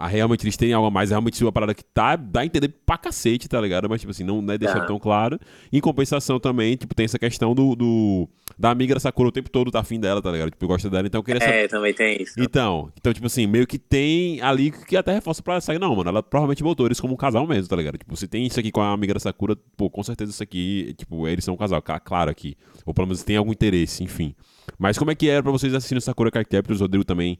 A 0.03 0.07
realmente 0.07 0.43
eles 0.43 0.57
terem 0.57 0.73
algo 0.73 0.87
a 0.87 0.91
mais, 0.91 1.11
é 1.11 1.13
realmente 1.13 1.43
uma 1.43 1.51
parada 1.51 1.73
que 1.73 1.83
tá, 1.83 2.15
dá 2.15 2.41
a 2.41 2.45
entender 2.45 2.69
pra 2.85 2.97
cacete, 2.97 3.47
tá 3.47 3.59
ligado? 3.61 3.87
Mas, 3.89 4.01
tipo 4.01 4.11
assim, 4.11 4.23
não 4.23 4.39
é 4.51 4.57
deixado 4.57 4.81
Tá. 4.81 4.85
tão 4.87 4.97
claro. 4.99 5.39
Em 5.71 5.79
compensação 5.79 6.39
também, 6.39 6.75
tipo, 6.75 6.95
tem 6.95 7.03
essa 7.05 7.19
questão 7.19 7.53
do, 7.53 7.75
do- 7.75 8.29
da 8.57 8.69
amiga 8.71 8.93
da 8.93 8.99
Sakura 8.99 9.29
o 9.29 9.31
tempo 9.31 9.49
todo 9.49 9.69
tá 9.71 9.79
afim 9.79 9.99
dela, 9.99 10.21
tá 10.21 10.31
ligado? 10.31 10.49
Tipo, 10.51 10.67
gosta 10.67 10.89
dela, 10.89 11.07
então 11.07 11.19
eu 11.19 11.23
queria 11.23 11.39
saber. 11.41 11.53
É, 11.53 11.67
também 11.67 11.93
tem 11.93 12.21
isso. 12.21 12.33
Então, 12.39 12.91
então, 12.97 13.13
tipo 13.13 13.27
assim, 13.27 13.45
meio 13.47 13.65
que 13.67 13.77
tem 13.79 14.41
ali 14.41 14.71
que 14.71 14.97
até 14.97 15.13
reforça 15.13 15.41
pra 15.43 15.61
sair. 15.61 15.79
Não, 15.79 15.95
mano, 15.95 16.09
ela 16.09 16.23
provavelmente 16.23 16.63
botou 16.63 16.85
eles 16.85 16.99
como 16.99 17.13
um 17.13 17.17
casal 17.17 17.45
mesmo, 17.47 17.67
tá 17.67 17.75
ligado? 17.75 17.97
Tipo, 17.97 18.15
se 18.17 18.27
tem 18.27 18.45
isso 18.45 18.59
aqui 18.59 18.71
com 18.71 18.81
a 18.81 18.91
amiga 18.93 19.13
da 19.13 19.19
Sakura, 19.19 19.55
pô, 19.77 19.89
com 19.89 20.01
certeza 20.03 20.31
isso 20.31 20.41
aqui, 20.43 20.93
tipo, 20.97 21.27
eles 21.27 21.45
são 21.45 21.53
um 21.53 21.57
casal, 21.57 21.81
ca- 21.81 21.99
claro 21.99 22.29
aqui. 22.31 22.55
Ou 22.85 22.93
pelo 22.93 23.07
menos 23.07 23.23
tem 23.23 23.37
algum 23.37 23.51
interesse, 23.51 24.03
enfim. 24.03 24.35
Mas 24.79 24.97
como 24.97 25.11
é 25.11 25.15
que 25.15 25.29
era 25.29 25.41
pra 25.43 25.51
vocês 25.51 25.73
assistindo 25.73 26.01
Sakura 26.01 26.31
Card 26.31 26.49
Captors? 26.49 26.79
O 26.79 26.83
Rodrigo 26.83 27.05
também, 27.05 27.37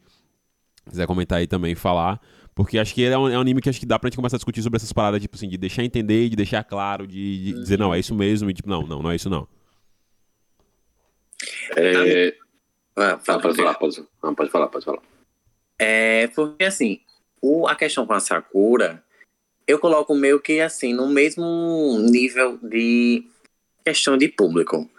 se 0.86 0.92
quiser 0.92 1.08
comentar 1.08 1.40
aí 1.40 1.48
também, 1.48 1.76
falar. 1.76 2.20
Porque 2.54 2.78
acho 2.78 2.94
que 2.94 3.04
é 3.04 3.18
um, 3.18 3.30
é 3.30 3.38
um 3.38 3.42
anime 3.42 3.62
que 3.62 3.70
acho 3.70 3.80
que 3.80 3.86
dá 3.86 3.98
pra 3.98 4.10
gente 4.10 4.18
começar 4.18 4.36
a 4.36 4.40
discutir 4.40 4.62
sobre 4.62 4.78
essas 4.78 4.92
paradas, 4.92 5.22
tipo 5.22 5.36
assim, 5.36 5.48
de 5.48 5.58
deixar 5.58 5.84
entender, 5.84 6.30
de 6.30 6.36
deixar 6.36 6.64
claro, 6.64 7.08
de, 7.08 7.46
de 7.46 7.54
dizer, 7.54 7.80
não, 7.80 7.94
é 7.94 8.00
isso 8.00 8.14
mesmo, 8.14 8.50
e 8.50 8.54
tipo, 8.54 8.70
não, 8.70 8.86
não, 8.86 9.02
não 9.02 9.12
é 9.12 9.16
isso 9.16 9.30
não. 9.30 9.48
É, 11.76 12.36
Ah, 12.96 13.14
ah, 13.14 13.20
fala, 13.20 13.42
pode 13.42 13.56
falar, 13.56 13.74
pode, 13.76 14.06
não, 14.22 14.36
pode 14.36 14.52
falar, 14.52 14.68
pode 14.68 14.86
falar. 14.86 15.02
É, 15.80 16.28
porque 16.28 16.64
assim, 16.64 17.00
o, 17.42 17.68
a 17.68 17.76
questão 17.76 18.06
com 18.06 18.14
a 18.14 18.20
Sakura, 18.20 19.04
eu 19.66 19.80
coloco 19.80 20.14
meio 20.14 20.40
que 20.40 20.60
assim, 20.60 20.94
no 20.94 21.08
mesmo 21.08 21.98
nível 22.00 22.58
de 22.62 23.26
questão 23.84 24.18
de 24.18 24.28
público. 24.28 24.90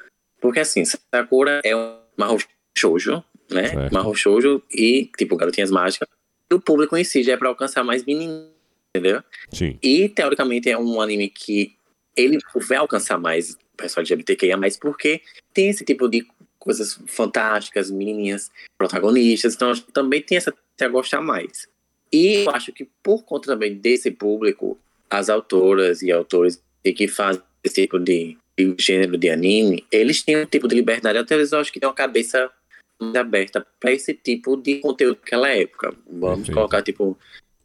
Porque 0.40 0.60
assim, 0.60 0.82
Sakura 0.84 1.60
é 1.64 1.76
um 1.76 1.98
Mahou 2.16 2.38
Shoujo, 2.76 3.22
né? 3.50 3.88
Shoujo 4.14 4.62
e, 4.70 5.10
tipo, 5.16 5.36
Garotinhas 5.36 5.70
Mágicas. 5.70 6.08
E 6.52 6.54
o 6.54 6.60
público 6.60 6.94
em 6.98 7.02
si 7.02 7.22
já 7.22 7.32
é 7.32 7.36
pra 7.38 7.48
alcançar 7.48 7.82
mais 7.82 8.04
meninos, 8.04 8.46
entendeu? 8.94 9.22
Sim. 9.50 9.78
E, 9.82 10.06
teoricamente, 10.10 10.68
é 10.68 10.76
um 10.76 11.00
anime 11.00 11.30
que 11.30 11.74
ele 12.14 12.38
vai 12.54 12.76
alcançar 12.76 13.18
mais 13.18 13.56
pessoal 13.74 14.04
de 14.04 14.12
LGBTQIA+, 14.12 14.58
porque 14.78 15.22
tem 15.54 15.70
esse 15.70 15.82
tipo 15.82 16.10
de 16.10 16.26
coisas 16.58 17.00
fantásticas, 17.06 17.90
menininhas 17.90 18.50
protagonistas, 18.76 19.54
então 19.54 19.72
também 19.94 20.20
tem 20.20 20.36
essa 20.36 20.54
a 20.78 20.88
gostar 20.88 21.22
mais. 21.22 21.66
E 22.12 22.44
eu 22.44 22.50
acho 22.50 22.70
que 22.70 22.86
por 23.02 23.24
conta 23.24 23.46
também 23.46 23.74
desse 23.74 24.10
público, 24.10 24.78
as 25.08 25.30
autoras 25.30 26.02
e 26.02 26.12
autores 26.12 26.62
que 26.84 27.08
fazem 27.08 27.42
esse 27.64 27.80
tipo 27.82 27.98
de, 27.98 28.36
de 28.58 28.74
gênero 28.78 29.16
de 29.16 29.30
anime, 29.30 29.86
eles 29.90 30.22
têm 30.22 30.36
um 30.36 30.44
tipo 30.44 30.68
de 30.68 30.74
liberdade, 30.74 31.16
até 31.16 31.34
vezes 31.34 31.52
eu 31.52 31.60
acho 31.60 31.72
que 31.72 31.80
tem 31.80 31.88
uma 31.88 31.94
cabeça 31.94 32.50
aberta 33.16 33.66
para 33.80 33.92
esse 33.92 34.14
tipo 34.14 34.56
de 34.56 34.76
conteúdo 34.76 35.18
naquela 35.20 35.48
época. 35.48 35.94
Vamos 36.06 36.36
Perfeito. 36.38 36.54
colocar, 36.54 36.82
tipo, 36.82 37.18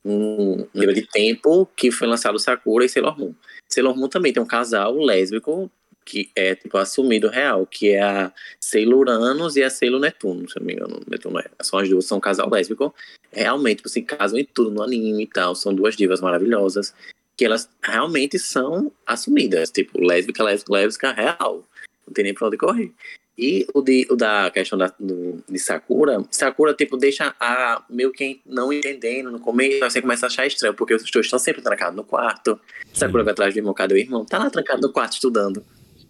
um 0.03 0.67
nível 0.73 0.93
de 0.93 1.03
tempo 1.03 1.67
que 1.75 1.91
foi 1.91 2.07
lançado 2.07 2.39
Sakura 2.39 2.85
e 2.85 2.89
Sailor 2.89 3.17
Moon. 3.19 3.33
Sailor 3.67 3.95
Moon 3.97 4.07
também 4.07 4.31
tem 4.31 4.41
um 4.41 4.47
casal 4.47 4.95
lésbico 4.97 5.69
que 6.07 6.31
é, 6.33 6.55
tipo, 6.55 6.77
assumido 6.77 7.27
real, 7.27 7.65
que 7.65 7.89
é 7.89 8.01
a 8.01 8.31
Sailor 8.61 9.09
Anos 9.09 9.57
e 9.57 9.63
a 9.63 9.69
Sailor 9.69 9.99
Netuno, 9.99 10.49
se 10.49 10.57
não 10.57 10.65
me 10.65 10.71
engano. 10.71 11.01
Netuno 11.05 11.37
é. 11.37 11.45
São 11.61 11.77
as 11.77 11.89
duas, 11.89 12.05
são 12.05 12.17
um 12.17 12.21
casal 12.21 12.49
lésbico. 12.49 12.95
Realmente, 13.29 13.77
tipo, 13.77 13.89
se 13.89 14.01
casam 14.01 14.39
em 14.39 14.45
tudo 14.45 14.71
no 14.71 14.81
anime 14.81 15.23
e 15.23 15.27
tal. 15.27 15.53
São 15.53 15.75
duas 15.75 15.97
divas 15.97 16.21
maravilhosas. 16.21 16.93
Que 17.35 17.43
elas 17.43 17.69
realmente 17.83 18.39
são 18.39 18.89
assumidas. 19.05 19.69
Tipo, 19.69 19.99
lésbica, 19.99 20.41
lésbica, 20.45 20.73
lésbica 20.73 21.11
real. 21.11 21.67
Não 22.07 22.13
tem 22.13 22.23
nem 22.23 22.33
pra 22.33 22.47
onde 22.47 22.55
correr. 22.55 22.93
E 23.37 23.67
o, 23.71 23.81
de, 23.83 24.07
o 24.09 24.15
da 24.15 24.49
questão 24.49 24.79
da, 24.79 24.91
do, 24.99 25.43
de 25.47 25.59
Sakura, 25.59 26.23
Sakura, 26.31 26.73
tipo, 26.73 26.97
deixa 26.97 27.35
a 27.39 27.83
meio 27.87 28.11
que 28.11 28.41
não 28.45 28.73
entendendo 28.73 29.29
no 29.29 29.39
começo, 29.39 29.79
você 29.79 30.01
começa 30.01 30.25
a 30.25 30.27
achar 30.27 30.47
estranho, 30.47 30.73
porque 30.73 30.95
os 30.95 31.11
dois 31.11 31.27
estão 31.27 31.37
sempre 31.37 31.61
trancados 31.61 31.95
no 31.95 32.03
quarto. 32.03 32.59
Sakura 32.91 33.23
vai 33.23 33.33
atrás 33.33 33.53
do 33.53 33.57
irmão, 33.57 33.75
cadê 33.75 33.93
o 33.93 33.97
irmão? 33.97 34.25
Tá 34.25 34.39
lá 34.39 34.49
trancado 34.49 34.81
no 34.81 34.91
quarto 34.91 35.13
estudando 35.13 35.63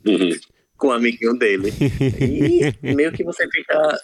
Uhum. 0.05 0.29
com 0.77 0.87
o 0.87 0.91
amiguinho 0.91 1.33
dele. 1.33 1.73
E 2.81 2.93
meio 2.93 3.11
que 3.11 3.23
você 3.23 3.49
fica. 3.49 3.99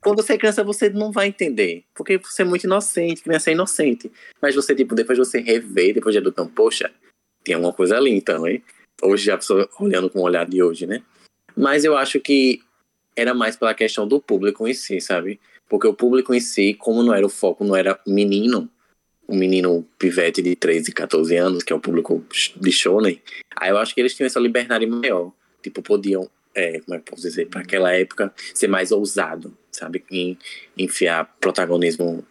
Quando 0.00 0.22
você 0.22 0.34
é 0.34 0.38
criança, 0.38 0.62
você 0.62 0.88
não 0.90 1.10
vai 1.10 1.26
entender. 1.26 1.84
Porque 1.94 2.18
você 2.18 2.42
é 2.42 2.44
muito 2.44 2.64
inocente, 2.64 3.22
criança 3.22 3.50
é 3.50 3.54
inocente. 3.54 4.12
Mas 4.40 4.54
você, 4.54 4.74
tipo, 4.74 4.94
depois 4.94 5.18
você 5.18 5.40
rever, 5.40 5.94
depois 5.94 6.12
de 6.12 6.18
adultão, 6.18 6.46
poxa, 6.46 6.90
tem 7.42 7.54
alguma 7.54 7.72
coisa 7.72 7.96
ali 7.96 8.12
então, 8.12 8.46
hein? 8.46 8.62
Hoje 9.02 9.24
já 9.24 9.34
a 9.34 9.38
pessoa 9.38 9.68
olhando 9.80 10.08
com 10.10 10.20
o 10.20 10.22
olhar 10.22 10.46
de 10.46 10.62
hoje, 10.62 10.86
né? 10.86 11.02
Mas 11.56 11.84
eu 11.84 11.96
acho 11.96 12.20
que 12.20 12.60
era 13.18 13.34
mais 13.34 13.56
pela 13.56 13.74
questão 13.74 14.06
do 14.06 14.20
público 14.20 14.66
em 14.68 14.74
si, 14.74 15.00
sabe? 15.00 15.40
Porque 15.68 15.86
o 15.86 15.94
público 15.94 16.32
em 16.34 16.40
si, 16.40 16.74
como 16.74 17.02
não 17.02 17.12
era 17.12 17.26
o 17.26 17.28
foco, 17.28 17.64
não 17.64 17.74
era 17.76 17.98
menino, 18.06 18.68
um 19.28 19.36
menino 19.36 19.84
pivete 19.98 20.40
de 20.40 20.56
13, 20.56 20.92
14 20.92 21.36
anos, 21.36 21.62
que 21.62 21.72
é 21.72 21.76
o 21.76 21.80
público 21.80 22.24
de 22.56 22.72
shonen, 22.72 23.20
aí 23.56 23.70
eu 23.70 23.78
acho 23.78 23.94
que 23.94 24.00
eles 24.00 24.14
tinham 24.14 24.26
essa 24.26 24.40
liberdade 24.40 24.86
maior. 24.86 25.32
Tipo, 25.62 25.82
podiam, 25.82 26.30
é, 26.54 26.80
como 26.80 26.94
é 26.96 26.98
que 27.00 27.10
posso 27.10 27.22
dizer, 27.22 27.46
para 27.48 27.60
aquela 27.60 27.92
época, 27.92 28.32
ser 28.54 28.68
mais 28.68 28.90
ousado, 28.92 29.54
sabe? 29.70 30.04
Em 30.10 30.38
enfiar 30.78 31.24
protagonismo 31.40 32.24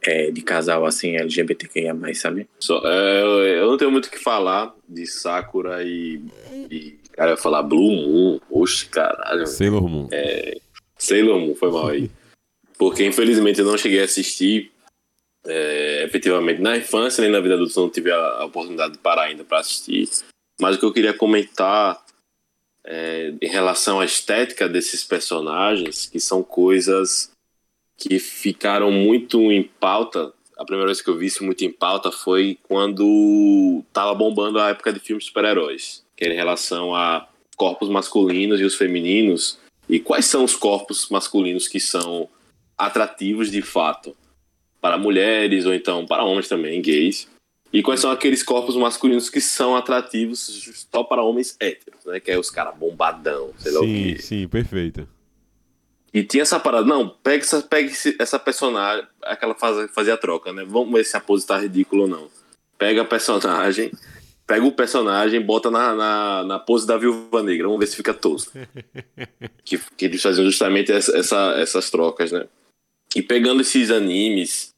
é, 0.00 0.30
de 0.30 0.40
casal, 0.42 0.86
assim, 0.86 1.16
LGBTQIA+, 1.16 1.94
sabe? 2.14 2.48
Só, 2.60 2.80
é, 2.84 3.20
eu- 3.22 3.44
eu 3.44 3.66
não 3.66 3.76
tenho 3.76 3.90
muito 3.90 4.06
o 4.06 4.10
que 4.10 4.18
falar 4.18 4.74
de 4.88 5.04
Sakura 5.06 5.82
e. 5.82 6.22
e 6.70 6.97
cara, 7.18 7.32
eu 7.32 7.34
ia 7.34 7.42
falar 7.42 7.62
Blue 7.64 7.90
Moon. 7.90 8.40
Oxe, 8.48 8.86
caralho. 8.86 9.46
Sailor 9.46 9.88
Moon. 9.88 10.08
Sailor 10.96 11.40
Moon, 11.40 11.54
foi 11.56 11.70
mal 11.70 11.88
aí. 11.88 12.10
Porque 12.78 13.04
infelizmente 13.04 13.58
eu 13.58 13.66
não 13.66 13.76
cheguei 13.76 14.00
a 14.00 14.04
assistir 14.04 14.70
é, 15.44 16.04
efetivamente 16.04 16.60
na 16.60 16.76
infância 16.76 17.22
nem 17.22 17.30
na 17.30 17.40
vida 17.40 17.54
adulta, 17.54 17.80
não 17.80 17.90
tive 17.90 18.12
a, 18.12 18.44
oportunidade 18.44 18.92
de 18.92 18.98
parar 18.98 19.24
ainda 19.24 19.44
para 19.44 19.58
assistir. 19.58 20.08
Mas 20.60 20.76
o 20.76 20.78
que 20.78 20.84
eu 20.84 20.92
queria 20.92 21.12
comentar 21.12 22.00
é, 22.84 23.34
em 23.40 23.48
relação 23.48 23.98
à 23.98 24.04
estética 24.04 24.68
desses 24.68 25.02
personagens, 25.02 26.06
que 26.06 26.20
são 26.20 26.42
coisas 26.42 27.30
que 27.96 28.18
ficaram 28.18 28.92
muito 28.92 29.50
em 29.50 29.62
pauta. 29.62 30.32
A 30.56 30.64
primeira 30.64 30.86
vez 30.86 31.00
que 31.00 31.10
eu 31.10 31.16
vi 31.16 31.26
isso 31.26 31.44
muito 31.44 31.64
em 31.64 31.72
pauta 31.72 32.12
foi 32.12 32.58
quando 32.62 33.82
tava 33.92 34.14
bombando 34.14 34.60
a 34.60 34.70
época 34.70 34.92
de 34.92 35.00
filmes 35.00 35.24
super-heróis, 35.24 36.04
que 36.18 36.24
era 36.24 36.34
em 36.34 36.36
relação 36.36 36.92
a 36.96 37.28
corpos 37.56 37.88
masculinos 37.88 38.60
e 38.60 38.64
os 38.64 38.74
femininos 38.74 39.56
e 39.88 40.00
quais 40.00 40.26
são 40.26 40.42
os 40.42 40.56
corpos 40.56 41.08
masculinos 41.08 41.68
que 41.68 41.78
são 41.78 42.28
atrativos 42.76 43.52
de 43.52 43.62
fato 43.62 44.16
para 44.80 44.98
mulheres 44.98 45.64
ou 45.64 45.72
então 45.72 46.04
para 46.04 46.24
homens 46.24 46.48
também, 46.48 46.82
gays? 46.82 47.28
E 47.72 47.82
quais 47.82 48.00
são 48.00 48.10
aqueles 48.10 48.42
corpos 48.42 48.74
masculinos 48.74 49.30
que 49.30 49.40
são 49.40 49.76
atrativos 49.76 50.86
só 50.92 51.04
para 51.04 51.22
homens 51.22 51.56
héteros, 51.60 52.04
né? 52.04 52.18
Que 52.18 52.32
é 52.32 52.38
os 52.38 52.50
caras 52.50 52.76
bombadão, 52.76 53.52
sei 53.58 53.70
lá 53.70 53.80
o 53.80 53.84
Sim, 53.84 54.14
quê. 54.14 54.22
sim, 54.22 54.48
perfeito. 54.48 55.08
E 56.12 56.24
tinha 56.24 56.42
essa 56.42 56.58
parada, 56.58 56.86
não, 56.86 57.08
pega 57.08 57.44
essa, 57.44 57.62
pega 57.62 57.92
essa 58.18 58.38
personagem, 58.40 59.06
aquela 59.22 59.54
faz, 59.54 59.88
fazia 59.92 60.14
a 60.14 60.18
troca, 60.18 60.52
né? 60.52 60.64
Vamos 60.66 60.92
ver 60.92 61.04
se 61.04 61.16
a 61.16 61.20
pose 61.20 61.46
tá 61.46 61.58
ridícula 61.58 62.02
ou 62.02 62.08
não. 62.08 62.28
Pega 62.76 63.02
a 63.02 63.04
personagem, 63.04 63.92
pega 64.48 64.64
o 64.64 64.72
personagem, 64.72 65.40
bota 65.42 65.70
na, 65.70 65.94
na, 65.94 66.44
na 66.44 66.58
pose 66.58 66.86
da 66.86 66.96
viúva 66.96 67.42
negra, 67.42 67.66
vamos 67.66 67.78
ver 67.78 67.86
se 67.86 67.94
fica 67.96 68.14
tosco. 68.14 68.50
que, 69.62 69.78
que 69.94 70.06
eles 70.06 70.22
faziam 70.22 70.44
justamente 70.46 70.90
essa, 70.90 71.16
essa- 71.16 71.54
essas 71.58 71.90
trocas, 71.90 72.32
né? 72.32 72.46
E 73.14 73.20
pegando 73.20 73.60
esses 73.60 73.90
animes 73.90 74.74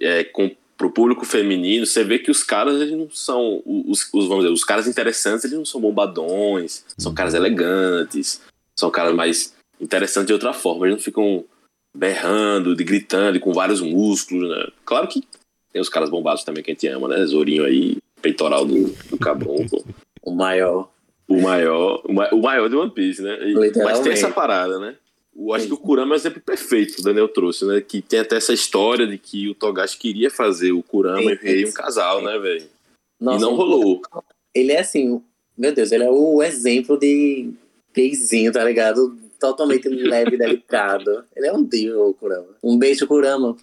é, 0.00 0.24
com, 0.24 0.50
pro 0.76 0.90
público 0.90 1.24
feminino, 1.24 1.86
você 1.86 2.02
vê 2.02 2.18
que 2.18 2.32
os 2.32 2.42
caras, 2.42 2.80
eles 2.80 2.96
não 2.98 3.08
são. 3.10 3.62
Os, 3.64 4.08
os, 4.12 4.26
vamos 4.26 4.42
dizer, 4.44 4.52
os 4.52 4.64
caras 4.64 4.88
interessantes, 4.88 5.44
eles 5.44 5.56
não 5.56 5.64
são 5.64 5.80
bombadões, 5.80 6.84
são 6.98 7.14
caras 7.14 7.32
elegantes, 7.34 8.40
são 8.74 8.90
caras 8.90 9.14
mais 9.14 9.54
interessantes 9.80 10.26
de 10.26 10.32
outra 10.32 10.52
forma, 10.52 10.84
eles 10.86 10.96
não 10.96 11.02
ficam 11.02 11.44
berrando, 11.96 12.74
de 12.74 12.82
gritando, 12.84 13.36
e 13.36 13.40
com 13.40 13.52
vários 13.52 13.80
músculos, 13.80 14.50
né? 14.50 14.66
Claro 14.84 15.06
que 15.06 15.22
tem 15.72 15.80
os 15.80 15.88
caras 15.88 16.10
bombados 16.10 16.42
também 16.44 16.62
que 16.62 16.70
a 16.72 16.74
gente 16.74 16.88
ama, 16.88 17.06
né? 17.08 17.24
Zorinho 17.24 17.64
aí, 17.64 17.98
peitoral 18.20 18.64
do, 18.64 18.88
do 19.10 19.18
caboclo. 19.18 19.84
O 20.22 20.32
maior. 20.34 20.90
O 21.28 21.40
maior, 21.40 22.02
o 22.04 22.12
ma- 22.12 22.30
o 22.30 22.40
maior 22.40 22.68
de 22.68 22.76
One 22.76 22.90
Piece, 22.90 23.20
né? 23.22 23.36
E- 23.50 23.54
mas 23.82 24.00
tem 24.00 24.12
essa 24.12 24.30
parada, 24.30 24.78
né? 24.78 24.94
Eu 25.38 25.52
acho 25.52 25.66
que 25.66 25.74
o 25.74 25.76
Kurama 25.76 26.14
é 26.14 26.16
o 26.16 26.18
exemplo 26.18 26.40
perfeito 26.40 26.94
que 26.94 27.00
o 27.00 27.04
Daniel 27.04 27.28
trouxe, 27.28 27.64
né? 27.66 27.80
Que 27.80 28.00
tem 28.00 28.20
até 28.20 28.36
essa 28.36 28.52
história 28.54 29.06
de 29.06 29.18
que 29.18 29.48
o 29.50 29.54
Togashi 29.54 29.98
queria 29.98 30.30
fazer 30.30 30.72
o 30.72 30.82
Kurama 30.82 31.22
e 31.22 31.34
o 31.34 31.38
Rei 31.38 31.66
um 31.66 31.72
casal, 31.72 32.22
né, 32.22 32.38
velho? 32.38 32.66
E 33.20 33.24
não 33.24 33.54
rolou. 33.54 34.00
Ele 34.54 34.72
é 34.72 34.80
assim, 34.80 35.20
meu 35.58 35.74
Deus, 35.74 35.92
ele 35.92 36.04
é 36.04 36.10
o 36.10 36.42
exemplo 36.42 36.98
de 36.98 37.50
gayzinho, 37.94 38.50
tá 38.52 38.64
ligado? 38.64 39.14
Totalmente 39.38 39.88
leve 39.90 40.36
e 40.36 40.38
delicado. 40.38 41.24
Ele 41.36 41.46
é 41.48 41.52
um 41.52 41.62
deus, 41.62 42.10
o 42.10 42.14
Kurama. 42.14 42.46
Um 42.62 42.78
beijo, 42.78 43.06
Kurama. 43.06 43.56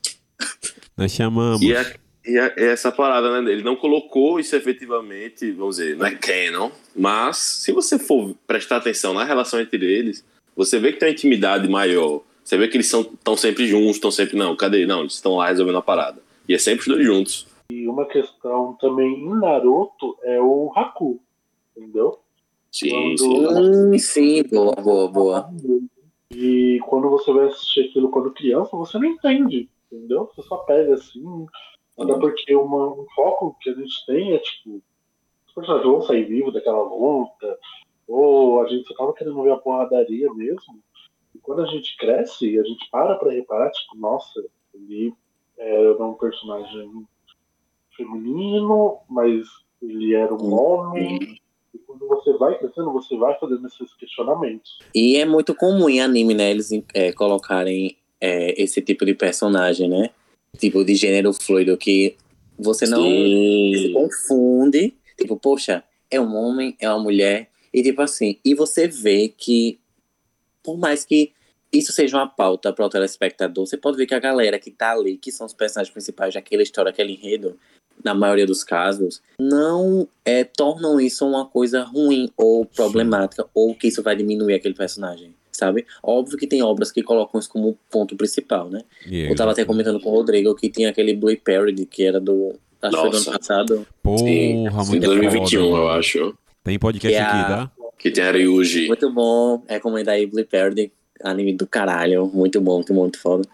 Nós 0.98 1.12
chamamos. 1.12 1.62
E 1.62 1.74
é, 1.74 1.96
e 2.26 2.38
é- 2.38 2.54
é 2.58 2.66
essa 2.72 2.92
parada, 2.92 3.42
né? 3.42 3.52
Ele 3.52 3.64
não 3.64 3.76
colocou 3.76 4.40
isso 4.40 4.56
efetivamente, 4.56 5.52
vamos 5.52 5.78
dizer, 5.78 5.98
não 5.98 6.06
é 6.06 6.16
canon, 6.16 6.70
mas 6.96 7.38
se 7.38 7.72
você 7.72 7.98
for 8.00 8.36
prestar 8.48 8.78
atenção 8.78 9.14
na 9.14 9.24
relação 9.24 9.60
entre 9.60 9.84
eles, 9.86 10.26
você 10.56 10.80
vê 10.80 10.94
que 10.94 11.00
tem 11.00 11.10
uma 11.10 11.14
intimidade 11.14 11.68
maior. 11.68 12.22
Você 12.44 12.58
vê 12.58 12.68
que 12.68 12.76
eles 12.78 12.92
estão 12.94 13.38
sempre 13.38 13.66
juntos, 13.66 13.96
estão 13.96 14.12
sempre. 14.12 14.36
Não, 14.38 14.56
cadê? 14.56 14.86
Não, 14.86 15.00
eles 15.02 15.14
estão 15.14 15.38
lá 15.38 15.48
resolvendo 15.48 15.78
a 15.78 15.82
parada. 15.82 16.22
E 16.48 16.54
é 16.54 16.58
sempre 16.58 16.82
os 16.82 16.88
dois 16.88 17.06
juntos. 17.06 17.48
E 17.72 17.88
uma 17.88 18.06
questão 18.06 18.74
também 18.82 19.14
em 19.14 19.40
Naruto 19.40 20.18
é 20.24 20.40
o 20.42 20.72
Haku, 20.76 21.20
entendeu? 21.76 22.20
Sim, 22.72 22.90
Quando- 22.90 23.18
sim. 23.18 23.48
Hum, 23.48 23.98
sim, 23.98 24.44
boa, 24.44 24.76
boa, 24.76 25.08
boa. 25.08 25.50
E 26.32 26.80
quando 26.86 27.10
você 27.10 27.32
vai 27.32 27.48
assistir 27.48 27.86
aquilo 27.90 28.10
quando 28.10 28.32
criança, 28.32 28.76
você 28.76 28.98
não 28.98 29.06
entende, 29.06 29.70
entendeu? 29.92 30.30
Você 30.36 30.42
só 30.48 30.58
pega 30.58 30.94
assim. 30.96 31.46
Até 32.00 32.14
porque 32.18 32.56
uma, 32.56 32.88
um 32.88 33.06
foco 33.16 33.56
que 33.62 33.70
a 33.70 33.74
gente 33.74 34.06
tem 34.06 34.34
é 34.34 34.40
tipo, 34.40 34.82
os 35.48 35.54
personagens 35.54 35.92
vão 35.92 36.02
sair 36.02 36.24
vivos 36.24 36.54
daquela 36.54 36.82
luta, 36.82 37.60
ou 38.08 38.62
a 38.62 38.68
gente 38.68 38.88
só 38.88 38.96
tava 38.96 39.14
querendo 39.14 39.42
ver 39.44 39.52
a 39.52 39.58
porradaria 39.58 40.34
mesmo. 40.34 40.82
E 41.36 41.40
quando 41.40 41.62
a 41.62 41.68
gente 41.68 41.96
cresce, 41.98 42.58
a 42.60 42.64
gente 42.64 42.90
para 42.92 43.16
pra 43.16 43.32
reparar, 43.32 43.72
tipo, 43.72 43.96
nossa, 43.98 44.44
ele 44.74 45.14
era 45.58 46.04
um 46.04 46.14
personagem 46.14 47.06
feminino, 47.96 49.00
mas 49.10 49.48
ele 49.82 50.16
era 50.16 50.34
um 50.34 50.54
homem. 50.54 51.40
E 51.74 51.78
quando 51.80 52.08
você 52.08 52.34
vai 52.34 52.58
crescendo, 52.58 52.92
você 52.92 53.16
vai 53.18 53.38
fazendo 53.40 53.66
esses 53.68 53.94
questionamentos. 53.96 54.80
E 54.94 55.18
é 55.18 55.26
muito 55.26 55.56
comum 55.56 55.90
em 55.90 56.02
anime, 56.02 56.34
né, 56.34 56.52
eles 56.52 56.70
é, 56.94 57.12
colocarem 57.14 57.98
é, 58.20 58.62
esse 58.62 58.82
tipo 58.82 59.06
de 59.06 59.14
personagem, 59.14 59.90
né? 59.90 60.10
Tipo 60.58 60.84
de 60.84 60.96
gênero 60.96 61.34
fluido, 61.34 61.76
que 61.78 62.16
você 62.58 62.86
não 62.86 63.02
se 63.02 63.88
Sim. 63.88 63.94
confunde. 63.94 64.94
Tipo, 65.18 65.38
poxa, 65.38 65.84
é 66.10 66.20
um 66.20 66.36
homem, 66.36 66.76
é 66.80 66.90
uma 66.90 67.00
mulher. 67.00 67.50
E 67.74 67.82
tipo 67.82 68.02
assim, 68.02 68.38
e 68.46 68.54
você 68.54 68.88
vê 68.88 69.34
que, 69.36 69.80
por 70.62 70.78
mais 70.78 71.04
que 71.04 71.32
isso 71.72 71.92
seja 71.92 72.18
uma 72.18 72.28
pauta 72.28 72.72
para 72.72 72.86
o 72.86 72.90
telespectador, 72.90 73.66
você 73.66 73.76
pode 73.76 73.98
ver 73.98 74.06
que 74.06 74.14
a 74.14 74.20
galera 74.20 74.60
que 74.60 74.70
tá 74.70 74.92
ali, 74.92 75.18
que 75.18 75.32
são 75.32 75.48
os 75.48 75.54
personagens 75.54 75.92
principais 75.92 76.34
daquela 76.34 76.62
história, 76.62 76.92
aquele 76.92 77.14
enredo, 77.14 77.58
na 78.04 78.14
maioria 78.14 78.46
dos 78.46 78.64
casos, 78.64 79.22
não 79.40 80.08
é, 80.24 80.44
tornam 80.44 81.00
isso 81.00 81.28
uma 81.28 81.46
coisa 81.46 81.84
ruim 81.84 82.30
ou 82.38 82.66
problemática, 82.66 83.48
ou 83.54 83.74
que 83.74 83.88
isso 83.88 84.04
vai 84.04 84.16
diminuir 84.16 84.54
aquele 84.54 84.74
personagem, 84.76 85.34
sabe? 85.54 85.86
Óbvio 86.02 86.38
que 86.38 86.48
tem 86.48 86.62
obras 86.62 86.92
que 86.92 87.02
colocam 87.04 87.40
isso 87.40 87.50
como 87.50 87.78
ponto 87.90 88.16
principal, 88.16 88.70
né? 88.70 88.82
Yeah, 89.06 89.32
Eu 89.32 89.36
tava 89.36 89.52
até 89.52 89.64
comentando 89.64 90.00
com 90.02 90.10
o 90.10 90.14
Rodrigo 90.16 90.54
que 90.56 90.70
tinha 90.70 90.90
aquele 90.90 91.16
Blue 91.16 91.36
Parody, 91.38 91.86
que 91.86 92.04
era 92.04 92.20
do. 92.20 92.56
Acho 92.82 92.96
que 92.96 93.02
foi 93.02 93.10
do 93.12 93.18
ano 93.18 93.26
passado. 93.40 93.88
Porra, 94.02 94.18
Sim, 94.18 94.70
muito 94.70 94.96
em 94.96 95.00
2021, 95.00 95.62
foda, 95.70 95.78
eu 95.78 95.90
acho. 95.90 96.38
Tem 96.64 96.78
podcast 96.80 97.16
Que 97.18 97.22
é 97.22 97.26
aqui, 97.26 97.38
a- 97.38 97.44
tá? 97.46 97.72
Que 97.98 98.12
tem 98.12 98.24
a 98.24 98.32
Ryuji. 98.32 98.88
Muito 98.88 99.10
bom. 99.14 99.64
Recomendo 99.70 100.10
aí 100.10 100.26
Blue 100.26 100.46
Parody. 100.46 100.92
Anime 101.24 101.54
do 101.54 101.66
caralho. 101.66 102.30
Muito 102.34 102.60
bom, 102.60 102.76
muito 102.76 102.94
bom, 102.94 103.02
muito 103.02 103.20
foda. 103.22 103.48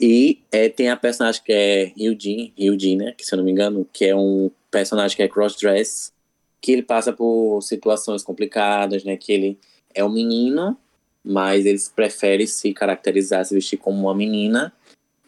E 0.00 0.40
é, 0.52 0.68
tem 0.68 0.90
a 0.90 0.96
personagem 0.96 1.40
que 1.44 1.52
é 1.52 1.92
Ryujin, 1.96 2.52
Ryujin, 2.58 2.96
né? 2.96 3.14
Que 3.16 3.24
se 3.24 3.32
eu 3.32 3.36
não 3.38 3.44
me 3.44 3.52
engano, 3.52 3.86
que 3.92 4.04
é 4.04 4.14
um 4.16 4.50
personagem 4.70 5.16
que 5.16 5.22
é 5.22 5.28
crossdress, 5.28 6.12
que 6.60 6.72
ele 6.72 6.82
passa 6.82 7.12
por 7.12 7.60
situações 7.62 8.22
complicadas, 8.22 9.04
né? 9.04 9.16
Que 9.16 9.32
ele 9.32 9.58
é 9.94 10.04
um 10.04 10.10
menino, 10.10 10.76
mas 11.26 11.66
ele 11.66 11.78
prefere 11.94 12.46
se 12.46 12.72
caracterizar, 12.72 13.44
se 13.44 13.52
vestir 13.52 13.76
como 13.76 14.00
uma 14.00 14.14
menina. 14.14 14.72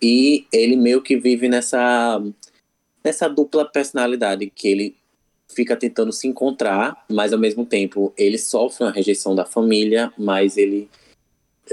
E 0.00 0.46
ele 0.52 0.76
meio 0.76 1.02
que 1.02 1.16
vive 1.16 1.48
nessa, 1.48 2.22
nessa 3.02 3.28
dupla 3.28 3.64
personalidade, 3.64 4.48
que 4.54 4.68
ele 4.68 4.96
fica 5.48 5.76
tentando 5.76 6.12
se 6.12 6.28
encontrar, 6.28 7.04
mas 7.10 7.32
ao 7.32 7.38
mesmo 7.38 7.66
tempo 7.66 8.12
ele 8.16 8.38
sofre 8.38 8.84
uma 8.84 8.92
rejeição 8.92 9.34
da 9.34 9.44
família, 9.44 10.12
mas 10.16 10.56
ele 10.56 10.88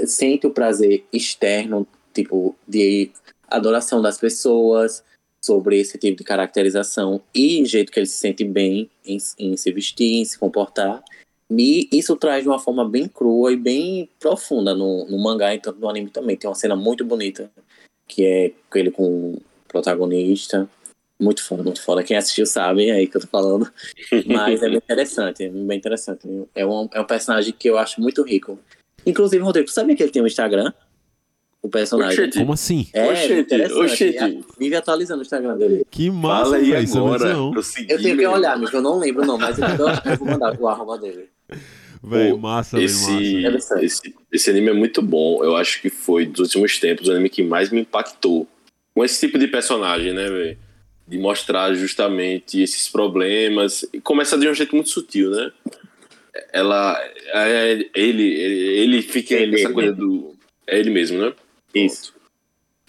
sente 0.04 0.46
o 0.46 0.50
prazer 0.50 1.04
externo, 1.12 1.86
tipo, 2.12 2.56
de 2.66 3.10
adoração 3.48 4.02
das 4.02 4.18
pessoas, 4.18 5.04
sobre 5.40 5.78
esse 5.78 5.96
tipo 5.96 6.18
de 6.18 6.24
caracterização 6.24 7.22
e 7.32 7.64
jeito 7.64 7.92
que 7.92 8.00
ele 8.00 8.06
se 8.06 8.16
sente 8.16 8.42
bem 8.42 8.90
em, 9.04 9.18
em 9.38 9.56
se 9.56 9.70
vestir, 9.70 10.16
em 10.16 10.24
se 10.24 10.36
comportar. 10.36 11.00
E 11.50 11.88
isso 11.92 12.16
traz 12.16 12.42
de 12.42 12.48
uma 12.48 12.58
forma 12.58 12.88
bem 12.88 13.06
crua 13.06 13.52
e 13.52 13.56
bem 13.56 14.08
profunda 14.18 14.74
no, 14.74 15.06
no 15.08 15.18
mangá 15.18 15.54
e 15.54 15.60
tanto 15.60 15.80
no 15.80 15.88
anime 15.88 16.10
também. 16.10 16.36
Tem 16.36 16.48
uma 16.48 16.56
cena 16.56 16.74
muito 16.74 17.04
bonita, 17.04 17.50
que 18.08 18.26
é 18.26 18.52
ele 18.74 18.90
com 18.90 19.32
o 19.32 19.42
protagonista. 19.68 20.68
Muito 21.18 21.42
foda, 21.42 21.62
muito 21.62 21.82
foda. 21.82 22.02
Quem 22.02 22.16
assistiu 22.16 22.44
sabe, 22.44 22.88
é 22.88 22.92
aí 22.92 23.06
que 23.06 23.16
eu 23.16 23.20
tô 23.20 23.28
falando. 23.28 23.72
Mas 24.26 24.62
é 24.62 24.68
bem 24.68 24.76
interessante, 24.76 25.44
é 25.44 25.48
bem 25.48 25.78
interessante. 25.78 26.28
É 26.54 26.66
um, 26.66 26.88
é 26.92 27.00
um 27.00 27.06
personagem 27.06 27.54
que 27.56 27.70
eu 27.70 27.78
acho 27.78 28.00
muito 28.00 28.22
rico. 28.22 28.58
Inclusive, 29.06 29.42
Rodrigo, 29.42 29.68
tu 29.68 29.72
sabia 29.72 29.94
que 29.94 30.02
ele 30.02 30.10
tem 30.10 30.20
um 30.20 30.26
Instagram? 30.26 30.72
O 31.62 31.68
personagem. 31.68 32.18
Oxente. 32.18 32.38
Como 32.38 32.52
assim? 32.52 32.88
É, 32.92 33.10
Oxente, 33.10 33.40
interessante. 33.40 33.80
oxente. 33.80 34.24
Ele 34.24 34.44
Vive 34.58 34.76
atualizando 34.76 35.20
o 35.20 35.22
Instagram 35.22 35.56
dele. 35.56 35.86
Que 35.90 36.10
massa, 36.10 36.44
Fala 36.44 36.56
aí 36.56 36.76
agora. 36.76 37.28
Eu, 37.28 37.62
segui, 37.62 37.92
Eu 37.92 38.02
tenho 38.02 38.16
que 38.18 38.26
olhar, 38.26 38.52
amigo, 38.54 38.76
eu 38.76 38.82
não 38.82 38.98
lembro 38.98 39.24
não, 39.24 39.38
mas 39.38 39.56
eu, 39.58 39.64
eu 39.64 40.18
vou 40.18 40.28
mandar 40.28 40.60
o 40.60 40.68
arroba 40.68 40.98
dele. 40.98 41.30
Velho, 42.02 42.38
massa, 42.38 42.76
velho, 42.76 42.88
massa. 42.88 43.76
Esse, 43.80 43.84
esse, 43.84 44.14
esse 44.30 44.50
anime 44.50 44.68
é 44.68 44.72
muito 44.72 45.02
bom. 45.02 45.42
Eu 45.42 45.56
acho 45.56 45.80
que 45.80 45.90
foi, 45.90 46.24
dos 46.24 46.40
últimos 46.40 46.78
tempos, 46.78 47.08
o 47.08 47.10
anime 47.10 47.28
que 47.28 47.42
mais 47.42 47.70
me 47.70 47.80
impactou. 47.80 48.46
Com 48.94 49.04
esse 49.04 49.26
tipo 49.26 49.38
de 49.38 49.48
personagem, 49.48 50.12
né, 50.12 50.28
velho? 50.30 50.58
De 51.08 51.18
mostrar 51.18 51.74
justamente 51.74 52.60
esses 52.62 52.88
problemas. 52.88 53.84
E 53.92 54.00
começa 54.00 54.38
de 54.38 54.48
um 54.48 54.54
jeito 54.54 54.74
muito 54.76 54.90
sutil, 54.90 55.30
né? 55.30 55.50
Ela. 56.52 56.96
é, 57.34 57.72
ele, 57.72 57.90
ele, 57.94 58.24
ele 58.34 59.02
fica 59.02 59.34
Ele, 59.34 59.52
nessa 59.52 59.64
ele. 59.64 59.74
coisa 59.74 59.92
do. 59.92 60.34
É 60.66 60.78
ele 60.78 60.90
mesmo, 60.90 61.18
né? 61.18 61.32
Isso. 61.74 62.14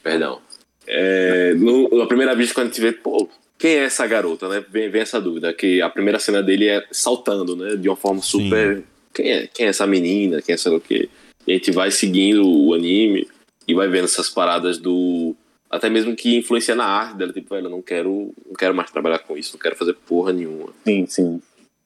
Perdão. 0.03 0.41
É, 0.85 1.53
no, 1.55 1.89
na 1.97 2.05
primeira 2.05 2.35
vista, 2.35 2.53
quando 2.53 2.67
a 2.67 2.69
gente 2.69 2.81
vê, 2.81 2.91
pô, 2.91 3.27
quem 3.57 3.71
é 3.71 3.83
essa 3.85 4.05
garota, 4.05 4.47
né? 4.47 4.63
Vem, 4.69 4.89
vem 4.89 5.01
essa 5.01 5.19
dúvida, 5.19 5.53
que 5.53 5.81
a 5.81 5.89
primeira 5.89 6.19
cena 6.19 6.43
dele 6.43 6.67
é 6.67 6.85
saltando, 6.91 7.55
né? 7.55 7.75
De 7.75 7.89
uma 7.89 7.95
forma 7.95 8.21
super. 8.21 8.83
Quem 9.13 9.31
é, 9.31 9.47
quem 9.47 9.65
é 9.65 9.69
essa 9.69 9.87
menina? 9.87 10.41
Quem 10.41 10.53
é 10.53 10.57
sei 10.57 10.71
lá 10.71 10.77
o 10.77 10.81
quê? 10.81 11.09
E 11.45 11.51
a 11.51 11.55
gente 11.55 11.71
vai 11.71 11.89
seguindo 11.89 12.47
o 12.47 12.73
anime 12.73 13.27
e 13.67 13.73
vai 13.73 13.87
vendo 13.87 14.05
essas 14.05 14.29
paradas 14.29 14.77
do. 14.77 15.35
Até 15.69 15.89
mesmo 15.89 16.15
que 16.15 16.37
influencia 16.37 16.75
na 16.75 16.85
arte 16.85 17.17
dela, 17.17 17.33
tipo, 17.33 17.53
velho, 17.53 17.65
eu 17.65 17.71
não 17.71 17.81
quero, 17.81 18.33
não 18.45 18.53
quero 18.53 18.73
mais 18.73 18.89
trabalhar 18.91 19.19
com 19.19 19.37
isso, 19.37 19.53
não 19.53 19.59
quero 19.59 19.75
fazer 19.75 19.93
porra 19.93 20.31
nenhuma. 20.31 20.69
Sim, 20.85 21.05
sim. 21.07 21.41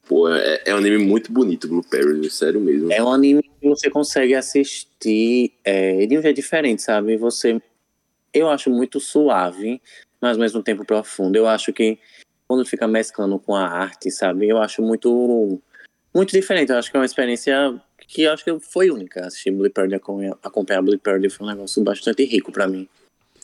Pô, 0.08 0.30
é, 0.30 0.62
é 0.66 0.76
um 0.76 0.78
anime 0.78 0.98
muito 0.98 1.32
bonito, 1.32 1.68
Blue 1.68 1.84
Perry, 1.84 2.30
sério 2.30 2.60
mesmo. 2.60 2.92
É 2.92 3.02
um 3.02 3.12
anime 3.12 3.42
que 3.42 3.68
você 3.68 3.90
consegue 3.90 4.36
assistir 4.36 5.54
é, 5.64 6.06
de 6.06 6.18
um 6.18 6.22
jeito 6.22 6.36
diferente, 6.36 6.82
sabe? 6.82 7.16
Você. 7.18 7.62
Eu 8.34 8.50
acho 8.50 8.70
muito 8.70 9.00
suave, 9.00 9.82
mas 10.22 10.38
ao 10.38 10.42
mesmo 10.42 10.62
tempo 10.62 10.86
profundo. 10.86 11.36
Eu 11.36 11.48
acho 11.48 11.74
que 11.74 11.98
quando 12.48 12.66
fica 12.66 12.88
mesclando 12.88 13.40
com 13.40 13.56
a 13.56 13.66
arte, 13.66 14.12
sabe? 14.12 14.48
Eu 14.48 14.60
acho 14.60 14.82
muito. 14.82 15.60
Muito 16.14 16.32
diferente. 16.32 16.72
Eu 16.72 16.78
acho 16.78 16.92
que 16.92 16.98
é 16.98 17.00
uma 17.00 17.06
experiência 17.06 17.82
que 17.98 18.28
acho 18.28 18.44
que 18.44 18.60
foi 18.60 18.92
única. 18.92 19.26
Assistir 19.26 19.52
Blue 19.52 19.70
Pearl, 19.70 19.90
acompanhar, 20.44 20.82
Blue 20.82 21.00
Pearl 21.00 21.30
foi 21.30 21.48
um 21.48 21.50
negócio 21.50 21.82
bastante 21.82 22.26
rico 22.26 22.52
pra 22.52 22.68
mim, 22.68 22.88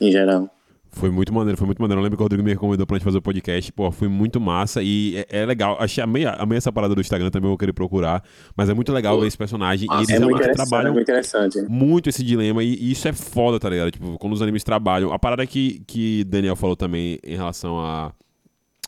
em 0.01 0.11
geral. 0.11 0.53
Foi 0.97 1.09
muito 1.11 1.33
maneiro, 1.33 1.57
foi 1.57 1.65
muito 1.67 1.81
maneiro. 1.81 1.99
Eu 1.99 2.03
lembro 2.03 2.17
que 2.17 2.21
o 2.21 2.25
Rodrigo 2.25 2.43
me 2.43 2.51
recomendou 2.51 2.85
pra 2.87 2.97
gente 2.97 3.03
fazer 3.05 3.17
o 3.19 3.21
podcast. 3.21 3.71
Pô, 3.71 3.91
foi 3.91 4.07
muito 4.07 4.41
massa 4.41 4.81
e 4.81 5.17
é, 5.29 5.41
é 5.41 5.45
legal. 5.45 5.77
Achei 5.79 6.03
amei, 6.03 6.25
amei 6.25 6.57
essa 6.57 6.71
parada 6.71 6.95
do 6.95 7.01
Instagram 7.01 7.29
também, 7.29 7.45
eu 7.47 7.51
vou 7.51 7.57
querer 7.57 7.73
procurar. 7.73 8.23
Mas 8.55 8.67
é 8.69 8.73
muito 8.73 8.91
legal 8.91 9.19
ver 9.19 9.27
esse 9.27 9.37
personagem. 9.37 9.87
massa. 9.87 10.11
e 10.11 10.15
É 10.15 10.17
eles 10.17 10.23
muito 10.25 10.37
realmente 10.37 10.41
interessante. 10.41 10.67
É 10.67 10.69
trabalham 10.69 10.93
muito 10.93 11.05
interessante. 11.05 11.61
muito 11.69 12.09
esse 12.09 12.23
dilema 12.23 12.63
e, 12.63 12.73
e 12.75 12.91
isso 12.91 13.07
é 13.07 13.13
foda, 13.13 13.59
tá 13.59 13.69
ligado? 13.69 13.91
Tipo, 13.91 14.17
quando 14.17 14.33
os 14.33 14.41
animes 14.41 14.63
trabalham. 14.63 15.13
A 15.13 15.19
parada 15.19 15.45
que, 15.45 15.83
que 15.87 16.23
Daniel 16.23 16.55
falou 16.55 16.75
também 16.75 17.19
em 17.23 17.35
relação 17.35 17.79
a, 17.79 18.11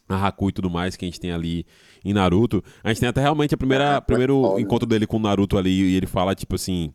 a 0.08 0.28
Haku 0.28 0.50
e 0.50 0.52
tudo 0.52 0.69
mais 0.69 0.95
que 0.95 1.06
a 1.06 1.08
gente 1.08 1.19
tem 1.19 1.32
ali 1.32 1.65
em 2.04 2.13
Naruto. 2.13 2.63
A 2.84 2.89
gente 2.89 3.00
tem 3.02 3.10
até 3.10 3.22
realmente 3.22 3.54
a 3.54 3.58
primeira 3.58 3.98
Ah, 3.98 4.02
primeiro 4.02 4.41
foda. 4.41 4.62
encontro 4.62 4.88
dele 4.88 5.06
com 5.06 5.17
o 5.17 5.19
Naruto 5.19 5.58
ali 5.58 5.69
e 5.91 5.95
ele 5.95 6.08
fala, 6.08 6.34
tipo 6.34 6.56
assim. 6.56 6.91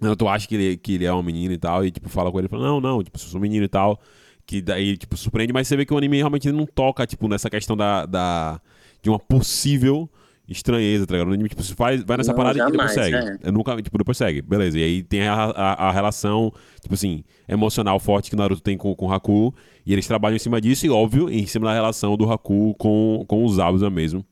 Naruto 0.00 0.28
acha 0.28 0.46
que 0.48 0.54
ele, 0.54 0.76
que 0.76 0.94
ele 0.94 1.04
é 1.04 1.14
um 1.14 1.22
menino 1.22 1.54
e 1.54 1.58
tal, 1.58 1.84
e 1.86 1.90
tipo, 1.90 2.08
fala 2.08 2.30
com 2.30 2.38
ele, 2.38 2.48
fala, 2.48 2.66
não, 2.66 2.80
não, 2.80 3.02
tipo, 3.02 3.16
eu 3.16 3.20
sou 3.22 3.38
um 3.38 3.42
menino 3.42 3.64
e 3.64 3.68
tal. 3.68 3.98
Que 4.46 4.60
daí, 4.60 4.96
tipo, 4.96 5.16
surpreende, 5.16 5.52
mas 5.52 5.66
você 5.68 5.76
vê 5.76 5.86
que 5.86 5.94
o 5.94 5.96
anime 5.98 6.18
realmente 6.18 6.50
não 6.52 6.66
toca, 6.66 7.06
tipo, 7.06 7.28
nessa 7.28 7.48
questão 7.48 7.76
da, 7.76 8.04
da 8.04 8.60
de 9.02 9.08
uma 9.08 9.18
possível 9.18 10.08
estranheza, 10.46 11.06
tá 11.06 11.14
ligado? 11.14 11.28
No 11.28 11.34
anime, 11.34 11.48
tipo, 11.48 11.62
você 11.62 11.74
faz, 11.74 12.02
vai 12.02 12.18
nessa 12.18 12.32
Não, 12.32 12.36
parada 12.36 12.58
jamais, 12.58 12.74
e 12.74 12.76
depois 12.76 12.92
segue. 12.92 13.16
é. 13.42 13.48
Eu 13.48 13.52
nunca, 13.52 13.80
tipo, 13.80 13.96
depois 13.96 14.16
segue. 14.18 14.42
Beleza. 14.42 14.78
E 14.78 14.82
aí 14.82 15.02
tem 15.02 15.26
a, 15.26 15.34
a, 15.34 15.88
a 15.88 15.92
relação, 15.92 16.52
tipo 16.82 16.92
assim, 16.92 17.24
emocional 17.48 17.98
forte 17.98 18.28
que 18.28 18.36
o 18.36 18.38
Naruto 18.38 18.60
tem 18.62 18.76
com, 18.76 18.94
com 18.94 19.06
o 19.06 19.12
Haku. 19.12 19.54
E 19.86 19.92
eles 19.92 20.06
trabalham 20.06 20.36
em 20.36 20.38
cima 20.38 20.60
disso 20.60 20.84
e, 20.84 20.90
óbvio, 20.90 21.30
em 21.30 21.46
cima 21.46 21.66
da 21.66 21.72
relação 21.72 22.16
do 22.16 22.30
Haku 22.30 22.74
com, 22.74 23.24
com 23.26 23.44
os 23.44 23.54
Zabuza 23.54 23.88
mesmo. 23.88 24.24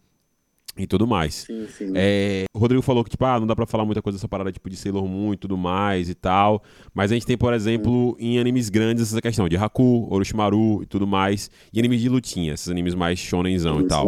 E 0.77 0.87
tudo 0.87 1.07
mais. 1.07 1.35
Sim, 1.35 1.67
sim. 1.69 1.93
É, 1.95 2.45
o 2.55 2.59
Rodrigo 2.59 2.81
falou 2.81 3.05
que, 3.05 3.11
tipo, 3.11 3.25
ah, 3.27 3.39
não 3.39 3.47
dá 3.47 3.55
pra 3.55 3.67
falar 3.67 3.85
muita 3.85 4.01
coisa 4.01 4.17
dessa 4.17 4.29
parada, 4.29 4.51
tipo, 4.51 4.71
de 4.71 4.77
Sailor 4.77 5.07
Moon 5.07 5.35
e 5.35 5.37
tudo 5.37 5.57
mais 5.57 6.09
e 6.09 6.15
tal. 6.15 6.63
Mas 6.95 7.13
a 7.13 7.15
gente 7.15 7.27
tem, 7.27 7.37
por 7.37 7.53
exemplo, 7.53 8.17
em 8.19 8.39
animes 8.39 8.71
grandes 8.71 9.03
essa 9.03 9.21
questão 9.21 9.49
de 9.49 9.57
Haku, 9.57 10.09
Orochimaru 10.11 10.83
e 10.83 10.87
tudo 10.87 11.07
mais. 11.07 11.51
E 11.73 11.79
animes 11.79 12.01
de 12.01 12.09
lutinha, 12.09 12.55
esses 12.55 12.69
animes 12.69 12.95
mais 12.95 13.19
shonenzão 13.19 13.83
e 13.83 13.87
tal. 13.87 14.07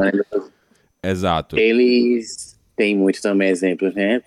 Exato. 1.03 1.59
Eles 1.59 2.59
têm 2.75 2.97
muito 2.97 3.21
também 3.21 3.51
exemplos, 3.51 3.95
né? 3.95 4.23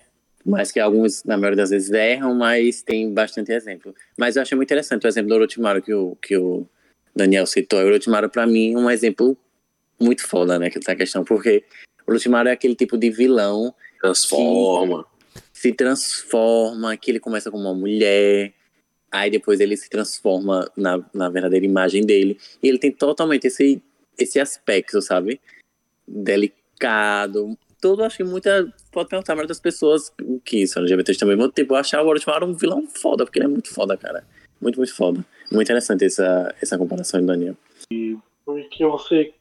Mas 0.46 0.70
que 0.70 0.78
alguns, 0.78 1.24
na 1.24 1.36
maioria 1.36 1.56
das 1.56 1.70
vezes, 1.70 1.90
erram, 1.90 2.34
mas 2.34 2.82
tem 2.82 3.12
bastante 3.12 3.50
exemplo. 3.50 3.92
Mas 4.16 4.36
eu 4.36 4.42
achei 4.42 4.54
muito 4.54 4.68
interessante 4.68 5.04
o 5.04 5.08
exemplo 5.08 5.30
do 5.30 5.34
Orochimaru 5.34 5.82
que 5.82 5.92
o, 5.92 6.16
que 6.22 6.36
o 6.36 6.64
Daniel 7.14 7.46
citou. 7.46 7.80
O 7.80 7.84
Orochimaru, 7.84 8.30
pra 8.30 8.46
mim, 8.46 8.74
é 8.74 8.78
um 8.78 8.88
exemplo 8.88 9.36
muito 10.00 10.26
foda, 10.26 10.56
né? 10.58 10.70
Que 10.70 10.78
essa 10.78 10.94
questão, 10.94 11.24
porque 11.24 11.64
o 12.08 12.10
Orochimaru 12.10 12.48
é 12.48 12.52
aquele 12.52 12.74
tipo 12.74 12.96
de 12.96 13.10
vilão 13.10 13.74
Transforma. 14.00 15.04
se 15.52 15.72
transforma, 15.74 16.96
que 16.96 17.10
ele 17.10 17.20
começa 17.20 17.50
como 17.50 17.64
uma 17.64 17.74
mulher, 17.74 18.54
aí 19.12 19.30
depois 19.30 19.60
ele 19.60 19.76
se 19.76 19.90
transforma 19.90 20.70
na, 20.74 21.04
na 21.12 21.28
verdadeira 21.28 21.66
imagem 21.66 22.06
dele. 22.06 22.38
E 22.62 22.68
ele 22.68 22.78
tem 22.78 22.90
totalmente 22.90 23.46
esse, 23.46 23.82
esse 24.18 24.40
aspecto, 24.40 25.02
sabe? 25.02 25.38
Delicado. 26.06 27.58
Todo, 27.78 28.02
acho 28.02 28.16
que 28.16 28.24
muita. 28.24 28.72
Pode 28.90 29.10
perguntar, 29.10 29.36
mas 29.36 29.46
das 29.46 29.60
pessoas 29.60 30.10
que 30.44 30.66
são 30.66 30.82
LGBTs 30.82 31.18
também 31.18 31.36
vão 31.36 31.50
tipo, 31.50 31.74
achar 31.74 32.02
o 32.02 32.08
Orochimaru 32.08 32.46
um 32.46 32.54
vilão 32.54 32.86
foda, 32.86 33.24
porque 33.26 33.38
ele 33.38 33.46
é 33.46 33.50
muito 33.50 33.72
foda, 33.72 33.98
cara. 33.98 34.26
Muito, 34.60 34.76
muito 34.78 34.94
foda. 34.94 35.24
Muito 35.52 35.66
interessante 35.66 36.06
essa, 36.06 36.54
essa 36.60 36.78
comparação, 36.78 37.24
Daniel. 37.24 37.54
Porque 38.44 38.84
você, 38.84 39.32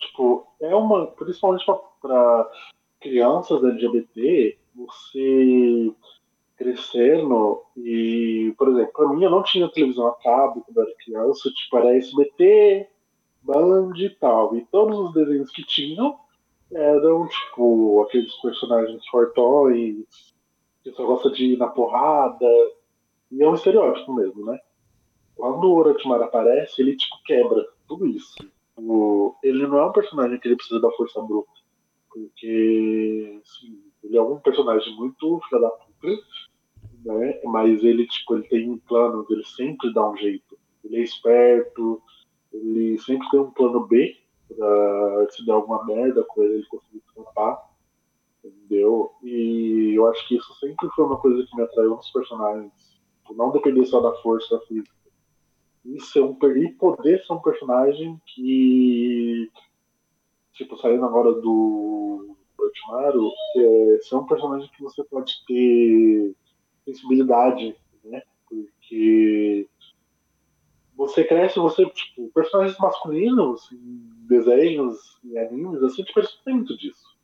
tipo, 0.00 0.45
é 0.60 0.74
uma. 0.74 1.06
Principalmente 1.08 1.64
pra 2.00 2.50
crianças 3.00 3.62
LGBT, 3.62 4.58
você 4.74 5.92
crescendo 6.56 7.62
e, 7.76 8.54
por 8.56 8.68
exemplo, 8.68 8.92
pra 8.92 9.08
mim 9.08 9.22
eu 9.22 9.30
não 9.30 9.42
tinha 9.42 9.70
televisão 9.70 10.08
a 10.08 10.14
cabo 10.14 10.62
quando 10.62 10.80
era 10.80 10.96
criança, 11.04 11.50
tipo, 11.50 11.76
era 11.76 11.96
SBT, 11.96 12.88
Band 13.42 13.92
e 13.96 14.10
tal. 14.10 14.56
E 14.56 14.64
todos 14.66 14.98
os 14.98 15.12
desenhos 15.12 15.50
que 15.50 15.64
tinham 15.64 16.18
eram, 16.72 17.28
tipo, 17.28 18.02
aqueles 18.02 18.34
personagens 18.40 19.06
fortões, 19.08 20.34
que 20.82 20.90
só 20.92 21.04
gosta 21.04 21.30
de 21.30 21.52
ir 21.52 21.58
na 21.58 21.68
porrada. 21.68 22.48
E 23.30 23.42
é 23.42 23.48
um 23.48 23.54
estereótipo 23.54 24.14
mesmo, 24.14 24.44
né? 24.46 24.58
Quando 25.36 25.64
o 25.64 25.74
Orochimaru 25.74 26.24
aparece, 26.24 26.80
ele, 26.80 26.96
tipo, 26.96 27.16
quebra 27.24 27.66
tudo 27.86 28.06
isso. 28.06 28.36
O- 28.76 29.34
ele 29.42 29.66
não 29.66 29.78
é 29.78 29.86
um 29.86 29.92
personagem 29.92 30.38
que 30.38 30.48
ele 30.48 30.56
precisa 30.56 30.80
da 30.80 30.90
força 30.92 31.20
bruta. 31.22 31.50
Porque, 32.10 33.40
assim, 33.42 33.80
ele 34.02 34.16
é 34.16 34.22
um 34.22 34.38
personagem 34.40 34.94
muito 34.96 35.40
filho 35.48 35.60
da 35.62 35.70
puta, 35.70 36.08
né? 37.04 37.40
Mas 37.44 37.82
ele, 37.84 38.06
tipo, 38.06 38.34
ele 38.36 38.48
tem 38.48 38.78
planos, 38.78 39.30
ele 39.30 39.44
sempre 39.44 39.92
dá 39.92 40.08
um 40.10 40.16
jeito. 40.16 40.58
Ele 40.84 40.96
é 40.98 41.02
esperto, 41.02 42.02
ele 42.52 42.98
sempre 43.00 43.28
tem 43.30 43.40
um 43.40 43.50
plano 43.50 43.86
B 43.86 44.16
pra 44.48 45.26
se 45.30 45.44
der 45.44 45.52
alguma 45.52 45.84
merda 45.86 46.24
com 46.24 46.42
ele, 46.42 46.54
ele 46.56 46.66
conseguir 46.66 46.98
escapar. 47.06 47.70
Entendeu? 48.44 49.12
E 49.22 49.92
eu 49.96 50.06
acho 50.08 50.26
que 50.28 50.36
isso 50.36 50.54
sempre 50.60 50.88
foi 50.96 51.04
uma 51.04 51.18
coisa 51.20 51.46
que 51.46 51.56
me 51.56 51.62
atraiu 51.62 51.90
nos 51.96 52.10
personagens. 52.10 52.72
Não 53.30 53.52
depender 53.52 53.84
só 53.86 54.00
da 54.00 54.14
força 54.22 54.58
física. 54.68 54.95
E, 55.86 56.00
ser 56.00 56.20
um, 56.20 56.34
per- 56.34 56.56
e 56.56 56.72
poder 56.72 57.22
ser 57.24 57.32
um 57.32 57.40
personagem 57.40 58.20
que. 58.26 59.50
Tipo, 60.54 60.76
saindo 60.78 61.04
agora 61.04 61.32
do 61.34 62.36
Orochimaru, 62.58 63.30
é, 63.56 63.98
ser 64.02 64.16
um 64.16 64.26
personagem 64.26 64.70
que 64.74 64.82
você 64.82 65.04
pode 65.04 65.32
ter 65.46 66.34
sensibilidade, 66.84 67.76
né? 68.04 68.22
Porque 68.48 69.68
você 70.96 71.24
cresce, 71.24 71.58
você, 71.58 71.84
tipo, 71.90 72.30
personagens 72.34 72.78
masculinos 72.78 73.68
desenhos, 74.26 75.20
em 75.24 75.38
animes, 75.38 75.82
assim, 75.82 76.02
tipo, 76.02 76.20
eles 76.20 76.40
muito 76.46 76.76
disso. 76.76 77.16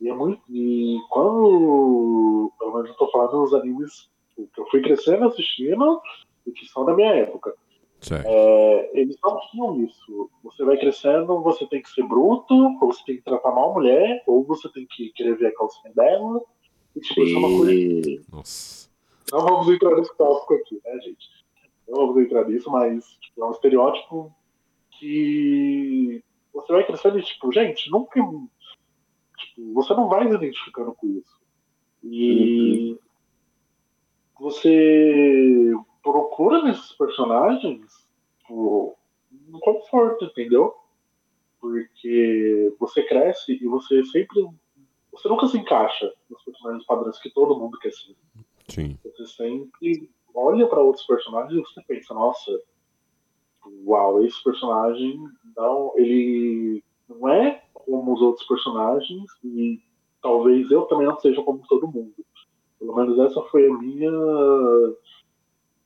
E 0.00 0.08
é 0.08 0.14
muito. 0.14 0.42
E 0.48 0.98
quando. 1.10 2.52
Pelo 2.58 2.74
menos 2.74 2.88
eu 2.88 2.96
tô 2.96 3.10
falando 3.10 3.42
dos 3.42 3.54
animes 3.54 4.10
que 4.34 4.48
eu 4.60 4.66
fui 4.70 4.80
crescendo 4.80 5.26
assistindo 5.26 6.00
e 6.46 6.52
que 6.52 6.66
são 6.66 6.84
da 6.84 6.94
minha 6.94 7.12
época. 7.12 7.54
Certo. 8.00 8.26
É, 8.26 8.90
eles 8.94 9.16
não 9.22 9.38
tinham 9.50 9.84
isso. 9.84 10.30
Você 10.42 10.64
vai 10.64 10.78
crescendo, 10.78 11.42
você 11.42 11.66
tem 11.66 11.82
que 11.82 11.90
ser 11.90 12.02
bruto, 12.02 12.54
ou 12.54 12.92
você 12.92 13.04
tem 13.04 13.16
que 13.16 13.22
tratar 13.22 13.52
mal 13.52 13.70
a 13.70 13.74
mulher, 13.74 14.22
ou 14.26 14.42
você 14.44 14.68
tem 14.70 14.86
que 14.86 15.10
querer 15.12 15.36
ver 15.36 15.48
a 15.48 15.54
calcinha 15.54 15.92
dela. 15.94 16.40
E, 16.96 17.00
tipo, 17.00 17.22
isso 17.22 17.36
é 17.36 17.38
uma 17.38 17.48
coisa 17.48 18.22
Nossa. 18.32 18.90
não 19.30 19.40
vamos 19.40 19.68
entrar 19.68 19.94
nesse 19.96 20.16
tópico 20.16 20.54
aqui, 20.54 20.80
né, 20.84 21.00
gente? 21.00 21.28
Não 21.88 22.06
vamos 22.06 22.22
entrar 22.22 22.48
nisso, 22.48 22.70
mas 22.70 23.04
tipo, 23.20 23.44
é 23.44 23.46
um 23.46 23.52
estereótipo 23.52 24.34
que 24.98 26.22
você 26.52 26.72
vai 26.72 26.84
crescendo 26.84 27.18
e, 27.18 27.22
tipo, 27.22 27.52
gente, 27.52 27.90
nunca. 27.90 28.20
Tipo, 28.20 29.74
você 29.74 29.94
não 29.94 30.08
vai 30.08 30.28
se 30.28 30.34
identificando 30.34 30.94
com 30.94 31.06
isso. 31.06 31.40
E 32.02 32.98
você 34.38 35.72
procura 36.02 36.62
nesses 36.62 36.92
personagens 36.92 38.08
um 38.50 39.58
conforto, 39.60 40.24
entendeu? 40.24 40.74
Porque 41.60 42.74
você 42.78 43.02
cresce 43.02 43.58
e 43.62 43.66
você 43.66 44.04
sempre. 44.04 44.48
Você 45.12 45.28
nunca 45.28 45.46
se 45.46 45.58
encaixa 45.58 46.12
nos 46.28 46.42
personagens 46.42 46.86
padrões 46.86 47.18
que 47.18 47.30
todo 47.30 47.58
mundo 47.58 47.78
quer 47.78 47.92
ser. 47.92 48.16
Sim. 48.68 48.98
Você 49.04 49.26
sempre 49.26 50.08
olha 50.34 50.66
para 50.66 50.80
outros 50.80 51.04
personagens 51.04 51.52
e 51.52 51.60
você 51.60 51.82
pensa, 51.86 52.14
nossa, 52.14 52.50
uau, 53.84 54.24
esse 54.24 54.42
personagem 54.42 55.18
não, 55.56 55.92
ele 55.96 56.82
não 57.08 57.28
é 57.28 57.62
como 57.74 58.14
os 58.14 58.22
outros 58.22 58.46
personagens 58.46 59.24
e 59.44 59.80
talvez 60.22 60.70
eu 60.70 60.82
também 60.82 61.06
não 61.06 61.18
seja 61.18 61.42
como 61.42 61.66
todo 61.68 61.88
mundo. 61.88 62.14
Pelo 62.78 62.94
menos 62.94 63.18
essa 63.18 63.42
foi 63.42 63.68
a 63.68 63.74
minha 63.74 64.10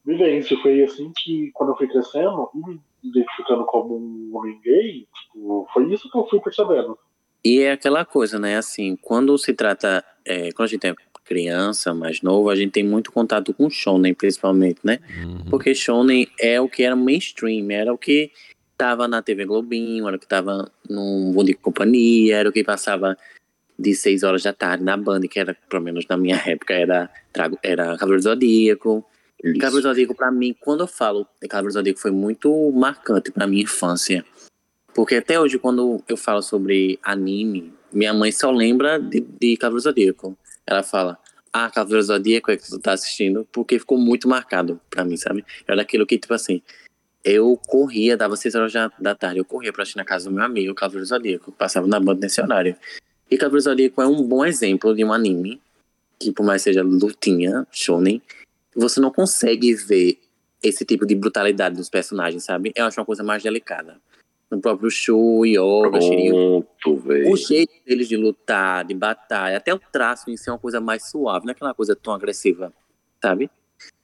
vivência. 0.05 0.57
Foi 0.63 0.83
assim 0.83 1.13
que 1.17 1.51
quando 1.55 1.71
eu 1.71 1.77
fui 1.77 1.89
crescendo 1.89 2.49
e 2.55 2.59
me 2.59 2.81
identificando 3.03 3.65
como 3.67 3.97
um 3.97 4.31
homem 4.37 4.59
gay, 4.63 5.07
tipo, 5.23 5.67
foi 5.73 5.93
isso 5.93 6.11
que 6.11 6.17
eu 6.19 6.27
fui 6.29 6.41
percebendo. 6.41 6.99
E 7.45 7.61
é 7.61 7.73
aquela 7.73 8.05
coisa, 8.05 8.39
né? 8.39 8.57
Assim, 8.57 8.97
quando 9.01 9.37
se 9.39 9.53
trata. 9.53 10.05
é, 10.25 10.51
quando 10.53 10.67
a 10.69 10.71
gente 10.71 10.87
é 10.87 10.95
criança, 11.25 11.95
mais 11.95 12.21
novo, 12.21 12.51
a 12.51 12.55
gente 12.57 12.73
tem 12.73 12.85
muito 12.85 13.11
contato 13.11 13.55
com 13.55 13.71
shonen, 13.71 14.13
principalmente, 14.13 14.81
né? 14.85 14.99
Uhum. 15.25 15.45
Porque 15.51 15.75
shonen 15.75 16.27
é 16.39 16.61
o 16.61 16.69
que 16.69 16.83
era 16.83 16.95
mainstream, 16.95 17.71
era 17.71 17.93
o 17.93 17.97
que 17.99 18.31
tava 18.77 19.09
na 19.09 19.23
TV 19.23 19.47
Globinho, 19.47 20.07
era 20.07 20.17
o 20.17 20.21
que 20.21 20.27
tava 20.29 20.71
num 20.89 21.33
Bom 21.33 21.43
de 21.43 21.55
Companhia, 21.55 22.37
era 22.37 22.49
o 22.49 22.53
que 22.53 22.63
passava 22.63 23.17
de 23.79 23.95
6 23.95 24.23
horas 24.23 24.43
da 24.43 24.53
tarde 24.53 24.85
na 24.85 24.97
Band, 24.99 25.23
que 25.23 25.41
era, 25.41 25.57
pelo 25.69 25.83
menos 25.83 26.05
na 26.09 26.17
minha 26.19 26.37
época, 26.47 26.75
era, 26.75 27.11
Trago- 27.33 27.59
era 27.63 27.97
Cavaleiro 27.97 28.21
do 28.21 28.25
Zodíaco. 28.25 29.05
Isso. 29.45 29.59
Cavaleiro 29.59 29.83
do 29.83 29.89
Zodíaco, 29.91 30.15
pra 30.15 30.31
mim, 30.31 30.57
quando 30.59 30.81
eu 30.81 30.87
falo 30.87 31.27
de 31.41 31.47
Cavaleiro 31.47 31.73
do 31.73 31.75
Zodíaco, 31.75 32.01
foi 32.01 32.11
muito 32.11 32.73
marcante 32.73 33.31
pra 33.31 33.47
minha 33.47 33.63
infância. 33.63 34.25
Porque 34.95 35.17
até 35.17 35.39
hoje, 35.39 35.59
quando 35.59 36.03
eu 36.09 36.17
falo 36.17 36.41
sobre 36.41 36.99
anime, 37.03 37.71
minha 37.93 38.15
mãe 38.15 38.33
só 38.33 38.51
lembra 38.51 38.99
de, 38.99 39.21
de 39.21 39.59
Zodíaco. 39.81 40.35
Ela 40.67 40.83
fala, 40.83 41.19
ah, 41.53 41.69
Cavaleiro 41.69 42.03
do 42.03 42.07
Zodíaco 42.07 42.51
é 42.51 42.57
que 42.57 42.67
tu 42.67 42.79
tá 42.79 42.93
assistindo, 42.93 43.47
porque 43.53 43.79
ficou 43.79 43.99
muito 43.99 44.27
marcado 44.27 44.81
pra 44.89 45.05
mim, 45.05 45.19
sabe? 45.19 45.45
Era 45.69 45.83
aquilo 45.83 46.07
que, 46.07 46.19
tipo 46.19 46.33
assim, 46.33 46.63
eu 47.23 47.61
corria, 47.67 48.17
dava 48.17 48.37
6 48.37 48.55
horas 48.55 48.73
da, 48.99 49.15
tarde, 49.15 49.41
eu 49.41 49.45
corria 49.45 49.75
pra 49.75 49.83
assistir 49.83 49.99
na 49.99 50.07
casa 50.07 50.31
do 50.31 50.35
meu 50.35 50.45
amigo, 50.45 50.75
Cavaleiro 50.75 51.05
do 51.05 51.09
Zodíaco, 51.09 51.53
passava 51.53 51.87
na 51.87 52.01
banda 52.01 52.21
nesse 52.23 52.41
horário. 52.41 52.75
E 53.31 53.37
Cavaleiro 53.37 53.63
do 53.63 53.71
Zodíaco 53.71 54.01
é 54.01 54.07
um 54.07 54.23
bom 54.23 54.43
exemplo 54.43 54.95
de 54.95 55.05
um 55.05 55.13
anime, 55.13 55.61
que 56.19 56.33
por 56.33 56.47
mais 56.47 56.63
seja 56.63 56.83
lutinha, 56.83 57.67
shonen, 57.71 58.23
você 58.75 59.01
não 59.01 59.11
consegue 59.11 59.75
ver 59.75 60.19
esse 60.63 60.85
tipo 60.85 61.07
de 61.07 61.15
brutalidade 61.15 61.77
dos 61.77 61.91
personagens, 61.91 62.45
sabe? 62.45 62.73
Eu 62.75 62.87
acho 62.87 62.99
uma 62.99 63.07
coisa 63.07 63.23
mais 63.23 63.43
delicada. 63.43 64.01
No 64.51 64.61
próprio 64.61 64.91
Shu, 64.91 65.45
Yoga, 65.45 66.01
Shiryu, 66.01 66.67
o 67.31 67.37
jeito 67.37 67.73
deles 67.87 68.09
de 68.09 68.17
lutar, 68.17 68.85
de 68.85 68.95
batalha, 68.95 69.57
até 69.57 69.75
o 69.75 69.79
traço 69.79 70.31
em 70.31 70.37
si 70.37 70.49
é 70.49 70.53
uma 70.53 70.59
coisa 70.59 70.81
mais 70.81 71.11
suave, 71.11 71.45
não 71.45 71.51
é 71.51 71.55
aquela 71.55 71.75
coisa 71.75 71.97
tão 71.97 72.13
agressiva, 72.13 72.73
sabe? 73.23 73.51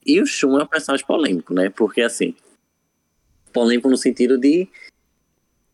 E 0.05 0.21
o 0.21 0.27
Shun 0.27 0.59
é 0.59 0.63
um 0.63 0.67
personagem 0.67 1.07
polêmico, 1.07 1.55
né? 1.55 1.71
Porque, 1.71 2.01
assim, 2.01 2.35
polêmico 3.53 3.89
no 3.89 3.97
sentido 3.97 4.39
de. 4.39 4.69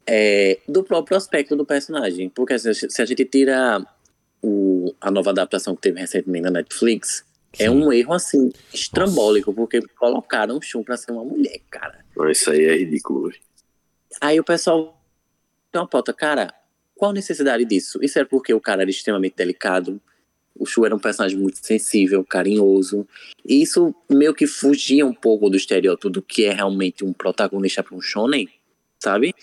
é, 0.06 0.58
do 0.68 0.84
próprio 0.84 1.16
aspecto 1.16 1.56
do 1.56 1.64
personagem. 1.64 2.28
Porque 2.28 2.54
assim, 2.54 2.72
se 2.72 3.02
a 3.02 3.04
gente 3.04 3.24
tira 3.24 3.84
o, 4.42 4.94
a 5.00 5.10
nova 5.10 5.30
adaptação 5.30 5.74
que 5.74 5.82
teve 5.82 6.00
recentemente 6.00 6.44
na 6.44 6.50
Netflix, 6.50 7.24
é 7.58 7.70
um 7.70 7.92
erro, 7.92 8.12
assim, 8.12 8.52
estrambólico, 8.72 9.52
porque 9.52 9.80
colocaram 9.98 10.56
o 10.58 10.62
Shun 10.62 10.82
pra 10.82 10.96
ser 10.96 11.12
uma 11.12 11.24
mulher, 11.24 11.60
cara. 11.70 12.04
Não, 12.16 12.28
isso 12.30 12.50
aí 12.50 12.64
é 12.64 12.76
ridículo. 12.76 13.32
Aí 14.20 14.38
o 14.38 14.44
pessoal 14.44 15.00
tem 15.72 15.80
uma 15.80 15.88
pauta, 15.88 16.12
cara, 16.12 16.52
qual 16.94 17.10
a 17.10 17.14
necessidade 17.14 17.64
disso? 17.64 17.98
Isso 18.02 18.18
era 18.18 18.26
porque 18.26 18.52
o 18.54 18.60
cara 18.60 18.82
era 18.82 18.90
extremamente 18.90 19.36
delicado, 19.36 20.00
o 20.58 20.64
Shu 20.64 20.86
era 20.86 20.94
um 20.94 20.98
personagem 20.98 21.38
muito 21.38 21.58
sensível, 21.64 22.24
carinhoso, 22.24 23.06
e 23.44 23.60
isso 23.60 23.94
meio 24.10 24.32
que 24.34 24.46
fugia 24.46 25.04
um 25.04 25.12
pouco 25.12 25.50
do 25.50 25.56
estereótipo 25.56 26.08
do 26.08 26.22
que 26.22 26.44
é 26.46 26.52
realmente 26.52 27.04
um 27.04 27.12
protagonista 27.12 27.82
para 27.82 27.94
um 27.94 28.00
shonen, 28.00 28.48
sabe? 29.02 29.34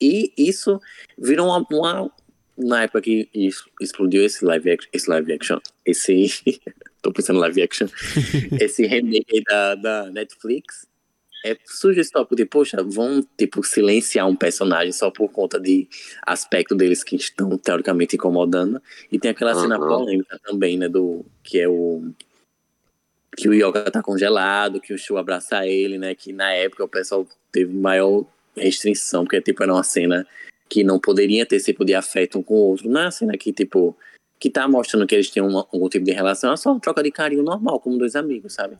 E 0.00 0.32
isso 0.36 0.80
virou 1.18 1.46
uma, 1.48 1.66
uma- 1.70 2.10
na 2.56 2.82
época 2.84 3.02
que 3.02 3.28
isso 3.34 3.68
explodiu 3.80 4.24
esse 4.24 4.44
live 4.44 4.70
action, 4.70 4.88
esse 4.92 5.08
live 5.10 5.32
action, 5.32 5.58
esse 5.84 6.26
tô 7.02 7.12
pensando 7.12 7.36
em 7.36 7.40
live 7.40 7.62
action, 7.62 7.88
esse 8.60 8.86
remake 8.86 9.26
aí 9.34 9.42
da, 9.42 9.74
da 9.74 10.10
Netflix, 10.10 10.86
é, 11.44 11.56
surge 11.64 12.00
esse 12.00 12.12
tópico 12.12 12.36
de, 12.36 12.44
poxa, 12.44 12.82
vão, 12.84 13.20
tipo, 13.36 13.64
silenciar 13.64 14.28
um 14.28 14.36
personagem 14.36 14.92
só 14.92 15.10
por 15.10 15.28
conta 15.28 15.58
de 15.58 15.88
aspecto 16.24 16.74
deles 16.74 17.02
que 17.02 17.16
estão, 17.16 17.58
teoricamente, 17.58 18.14
incomodando. 18.14 18.80
E 19.10 19.18
tem 19.18 19.32
aquela 19.32 19.54
cena 19.54 19.76
polêmica 19.76 20.38
também, 20.44 20.78
né, 20.78 20.88
do, 20.88 21.26
que 21.42 21.60
é 21.60 21.68
o... 21.68 22.12
Que 23.36 23.48
o 23.48 23.54
Yoga 23.54 23.90
tá 23.90 24.02
congelado, 24.02 24.80
que 24.80 24.92
o 24.92 24.98
Shu 24.98 25.16
abraça 25.16 25.66
ele, 25.66 25.98
né, 25.98 26.14
que 26.14 26.32
na 26.32 26.52
época 26.52 26.84
o 26.84 26.88
pessoal 26.88 27.26
teve 27.50 27.74
maior 27.74 28.24
restrição, 28.54 29.24
porque, 29.24 29.40
tipo, 29.40 29.62
era 29.62 29.72
uma 29.72 29.82
cena 29.82 30.26
que 30.68 30.84
não 30.84 31.00
poderia 31.00 31.44
ter 31.44 31.56
esse 31.56 31.66
tipo 31.66 31.84
de 31.84 31.94
afeto 31.94 32.38
um 32.38 32.42
com 32.42 32.54
o 32.54 32.68
outro. 32.68 32.88
Não 32.88 33.00
é 33.00 33.04
uma 33.04 33.10
cena 33.10 33.36
que, 33.36 33.52
tipo, 33.52 33.96
que 34.42 34.50
tá 34.50 34.66
mostrando 34.66 35.06
que 35.06 35.14
eles 35.14 35.30
têm 35.30 35.40
uma- 35.40 35.64
algum 35.72 35.88
tipo 35.88 36.04
de 36.04 36.10
relação, 36.10 36.52
é 36.52 36.56
só 36.56 36.72
uma 36.72 36.80
troca 36.80 37.00
de 37.00 37.12
carinho 37.12 37.44
normal, 37.44 37.78
como 37.78 37.96
dois 37.96 38.16
amigos, 38.16 38.54
sabe? 38.54 38.76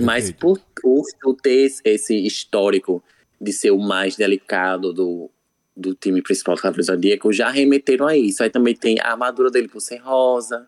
Mas 0.00 0.30
Perfeito. 0.30 0.38
por 0.40 0.58
por 0.80 1.04
eu 1.22 1.34
ter 1.34 1.66
esse- 1.66 1.82
esse 1.84 2.14
histórico 2.26 3.04
de 3.38 3.52
ser 3.52 3.70
o 3.70 3.78
mais 3.78 4.16
delicado 4.16 4.94
do, 4.94 5.30
do 5.76 5.94
time 5.94 6.22
principal 6.22 6.54
do 6.54 6.62
Cavaleiro 6.62 6.84
Zodíaco, 6.84 7.30
já 7.34 7.50
remeteram 7.50 8.06
a 8.06 8.16
isso. 8.16 8.42
Aí 8.42 8.48
também 8.48 8.74
tem 8.74 8.98
a 8.98 9.10
armadura 9.10 9.50
dele 9.50 9.68
por 9.68 9.80
ser 9.80 9.96
rosa. 9.98 10.66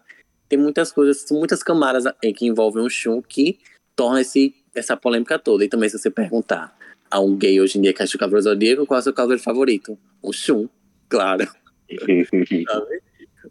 Tem 0.50 0.58
muitas 0.58 0.92
coisas, 0.92 1.22
são 1.22 1.38
muitas 1.38 1.62
camadas 1.62 2.04
em 2.22 2.34
que 2.34 2.44
envolvem 2.46 2.84
o 2.84 2.90
Shun 2.90 3.22
que 3.22 3.58
torna 3.94 4.20
esse, 4.20 4.54
essa 4.74 4.96
polêmica 4.98 5.38
toda. 5.38 5.64
E 5.64 5.68
também 5.68 5.88
se 5.88 5.98
você 5.98 6.10
perguntar 6.10 6.76
a 7.10 7.20
um 7.20 7.34
gay 7.36 7.58
hoje 7.58 7.78
em 7.78 7.82
dia 7.82 7.94
que 7.94 8.02
acha 8.02 8.16
o 8.16 8.20
Cavaleiro 8.20 8.42
Zodíaco, 8.50 8.84
qual 8.86 8.98
é 8.98 9.00
o 9.00 9.02
seu 9.02 9.14
cavaleiro 9.14 9.42
favorito? 9.42 9.98
O 10.20 10.30
Shun, 10.30 10.68
claro. 11.08 11.48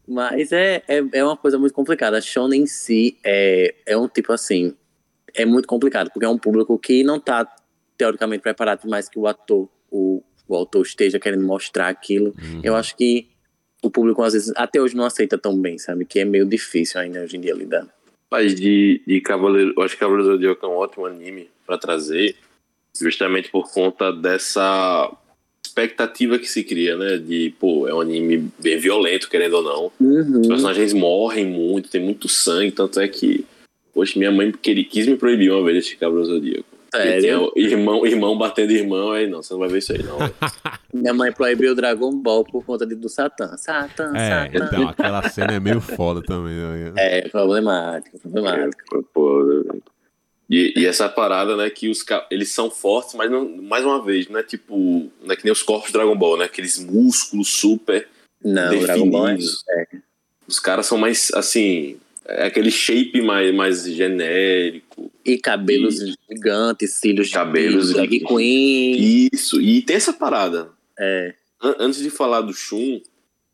Mas 0.08 0.52
é, 0.52 0.84
é, 0.88 1.04
é 1.14 1.24
uma 1.24 1.38
coisa 1.38 1.58
muito 1.58 1.74
complicada. 1.74 2.18
A 2.18 2.22
Shonen 2.22 2.64
em 2.64 2.68
si 2.68 3.18
é, 3.24 3.76
é 3.86 3.98
um 3.98 4.08
tipo 4.08 4.32
assim. 4.32 4.76
É 5.34 5.46
muito 5.46 5.68
complicado, 5.68 6.10
porque 6.12 6.26
é 6.26 6.30
um 6.30 6.38
público 6.38 6.78
que 6.80 7.04
não 7.04 7.20
tá 7.20 7.46
teoricamente 7.98 8.42
preparado 8.42 8.88
mais 8.88 9.10
que 9.10 9.20
o 9.20 9.28
ator, 9.28 9.70
o, 9.92 10.24
o 10.48 10.56
autor 10.56 10.86
esteja 10.86 11.20
querendo 11.20 11.46
mostrar 11.46 11.90
aquilo. 11.90 12.34
Uhum. 12.42 12.62
Eu 12.64 12.76
acho 12.76 12.96
que 12.96 13.28
o 13.84 13.92
público 13.92 14.24
às 14.24 14.34
vezes 14.34 14.54
até 14.56 14.82
hoje 14.82 14.96
não 14.96 15.06
aceita 15.06 15.38
tão 15.38 15.60
bem, 15.60 15.78
sabe? 15.78 16.06
Que 16.06 16.20
é 16.20 16.26
meio 16.26 16.46
difícil 16.46 17.00
ainda 17.00 17.22
hoje 17.22 17.38
em 17.38 17.42
dia 17.42 17.54
lidar. 17.54 17.88
Mas 18.32 18.56
de, 18.56 19.02
de 19.06 19.22
Cavaleiro, 19.22 19.74
eu 19.78 19.84
acho 19.84 19.94
que 19.94 20.00
Cavaleiro 20.00 20.28
do 20.28 20.34
Zodíaco 20.34 20.66
é 20.66 20.70
um 20.70 20.76
ótimo 20.76 21.06
anime 21.06 21.50
pra 21.66 21.78
trazer, 21.78 22.36
justamente 23.00 23.50
por 23.50 23.72
conta 23.72 24.12
dessa 24.12 25.12
expectativa 25.76 26.40
que 26.40 26.48
se 26.48 26.64
cria, 26.64 26.96
né? 26.96 27.18
De, 27.18 27.54
pô, 27.60 27.88
é 27.88 27.94
um 27.94 28.00
anime 28.00 28.50
bem 28.60 28.78
violento, 28.80 29.30
querendo 29.30 29.56
ou 29.56 29.64
não. 29.64 29.92
Uhum. 30.00 30.42
Os 30.42 30.48
personagens 30.48 30.94
morrem 30.94 31.46
muito, 31.46 31.90
tem 31.90 32.02
muito 32.02 32.30
sangue, 32.30 32.72
tanto 32.72 33.00
é 33.00 33.08
que. 33.08 33.46
Poxa, 33.94 34.18
minha 34.18 34.32
mãe 34.32 34.52
queria, 34.52 34.84
quis 34.86 35.08
me 35.08 35.16
proibir 35.16 35.52
uma 35.52 35.64
vez 35.64 35.86
de 35.86 35.96
do 35.98 36.26
Zodíaco. 36.26 36.66
Porque 36.92 37.22
Sério? 37.22 37.52
o 37.54 37.60
irmão, 37.60 38.06
irmão 38.06 38.38
batendo 38.38 38.72
irmão, 38.72 39.12
aí 39.12 39.28
não, 39.28 39.42
você 39.44 39.54
não 39.54 39.60
vai 39.60 39.68
ver 39.68 39.80
isso 39.80 39.92
aí, 39.92 40.02
não. 40.02 40.18
Minha 40.94 41.14
mãe 41.14 41.30
proibiu 41.32 41.74
o 41.74 41.76
Dragon 41.76 42.12
Ball 42.12 42.46
por 42.46 42.64
conta 42.64 42.86
de, 42.86 42.96
do 42.96 43.10
Satã. 43.10 43.58
Satã, 43.58 44.14
É, 44.16 44.46
Satã. 44.50 44.66
então, 44.66 44.88
aquela 44.90 45.28
cena 45.30 45.54
é 45.54 45.60
meio 45.60 45.82
foda 45.82 46.22
também. 46.22 46.54
né? 46.54 46.94
É, 46.96 47.28
problemático, 47.28 48.18
problemático. 48.20 49.06
Pô, 49.14 49.66
e, 50.50 50.74
e 50.76 50.86
essa 50.86 51.10
parada, 51.10 51.56
né, 51.58 51.70
que 51.70 51.90
os 51.90 52.04
eles 52.30 52.52
são 52.52 52.70
fortes, 52.70 53.14
mas 53.16 53.30
não, 53.32 53.48
mais 53.64 53.84
uma 53.84 54.04
vez, 54.04 54.28
não 54.30 54.40
é 54.40 54.44
tipo, 54.44 55.10
não 55.24 55.32
é 55.32 55.36
que 55.36 55.44
nem 55.44 55.52
os 55.54 55.64
corpos 55.64 55.92
Dragon 55.92 56.16
Ball, 56.16 56.38
né? 56.38 56.46
Aqueles 56.46 56.78
músculos 56.80 57.48
super 57.50 58.08
Não, 58.44 58.78
o 58.78 58.80
Dragon 58.82 59.10
Ball 59.10 59.28
é, 59.30 59.32
definidos. 59.36 59.64
Os 60.48 60.60
caras 60.60 60.86
são 60.86 60.98
mais 60.98 61.32
assim, 61.34 61.98
é 62.28 62.46
aquele 62.46 62.70
shape 62.72 63.22
mais, 63.22 63.54
mais 63.54 63.84
genérico. 63.86 65.12
E 65.26 65.38
cabelos 65.40 65.96
gigantes, 66.30 66.94
cílios 66.96 67.32
Cabelos 67.32 67.88
de 67.88 67.94
drag 67.94 68.12
gigantes. 68.12 68.36
queen. 68.38 69.30
Isso, 69.34 69.60
e 69.60 69.82
tem 69.82 69.96
essa 69.96 70.14
parada. 70.14 70.70
É. 71.00 71.34
An- 71.62 71.76
Antes 71.80 72.00
de 72.00 72.12
falar 72.12 72.42
do 72.42 72.54
Shun, 72.54 73.02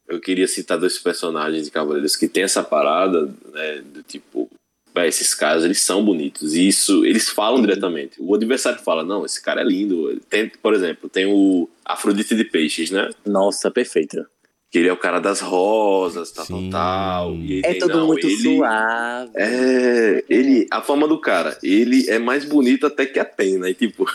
eu 0.09 0.19
queria 0.19 0.47
citar 0.49 0.77
dois 0.77 0.99
personagens 0.99 1.63
de 1.63 1.71
Cavaleiros 1.71 2.17
que 2.17 2.27
tem 2.27 2.43
essa 2.43 2.61
parada, 2.61 3.33
né, 3.53 3.81
do 3.85 4.03
tipo, 4.03 4.49
"Véi, 4.93 5.07
esses 5.07 5.33
caras, 5.33 5.63
eles 5.63 5.81
são 5.81 6.03
bonitos. 6.03 6.53
E 6.53 6.67
isso, 6.67 7.05
eles 7.05 7.29
falam 7.29 7.61
diretamente. 7.61 8.15
O 8.19 8.35
adversário 8.35 8.79
fala, 8.79 9.03
não, 9.03 9.25
esse 9.25 9.41
cara 9.41 9.61
é 9.61 9.63
lindo. 9.63 10.19
Tem, 10.29 10.49
por 10.61 10.73
exemplo, 10.73 11.09
tem 11.09 11.25
o 11.25 11.69
Afrodite 11.85 12.35
de 12.35 12.43
Peixes, 12.43 12.91
né? 12.91 13.09
Nossa, 13.25 13.69
perfeito. 13.71 14.25
Que 14.69 14.79
ele 14.79 14.87
é 14.87 14.93
o 14.93 14.97
cara 14.97 15.19
das 15.19 15.41
rosas, 15.41 16.31
tal, 16.31 16.45
Sim. 16.45 16.69
tal, 16.71 17.27
tal. 17.31 17.35
E 17.35 17.55
aí 17.55 17.61
É 17.65 17.73
tudo 17.73 17.97
não, 17.97 18.07
muito 18.07 18.25
ele, 18.25 18.37
suave. 18.55 19.31
É, 19.35 20.23
ele, 20.29 20.65
a 20.71 20.81
forma 20.81 21.09
do 21.09 21.19
cara, 21.19 21.57
ele 21.61 22.09
é 22.09 22.17
mais 22.17 22.45
bonito 22.45 22.85
até 22.87 23.05
que 23.05 23.19
a 23.19 23.25
pena. 23.25 23.69
E 23.69 23.73
tipo, 23.73 24.05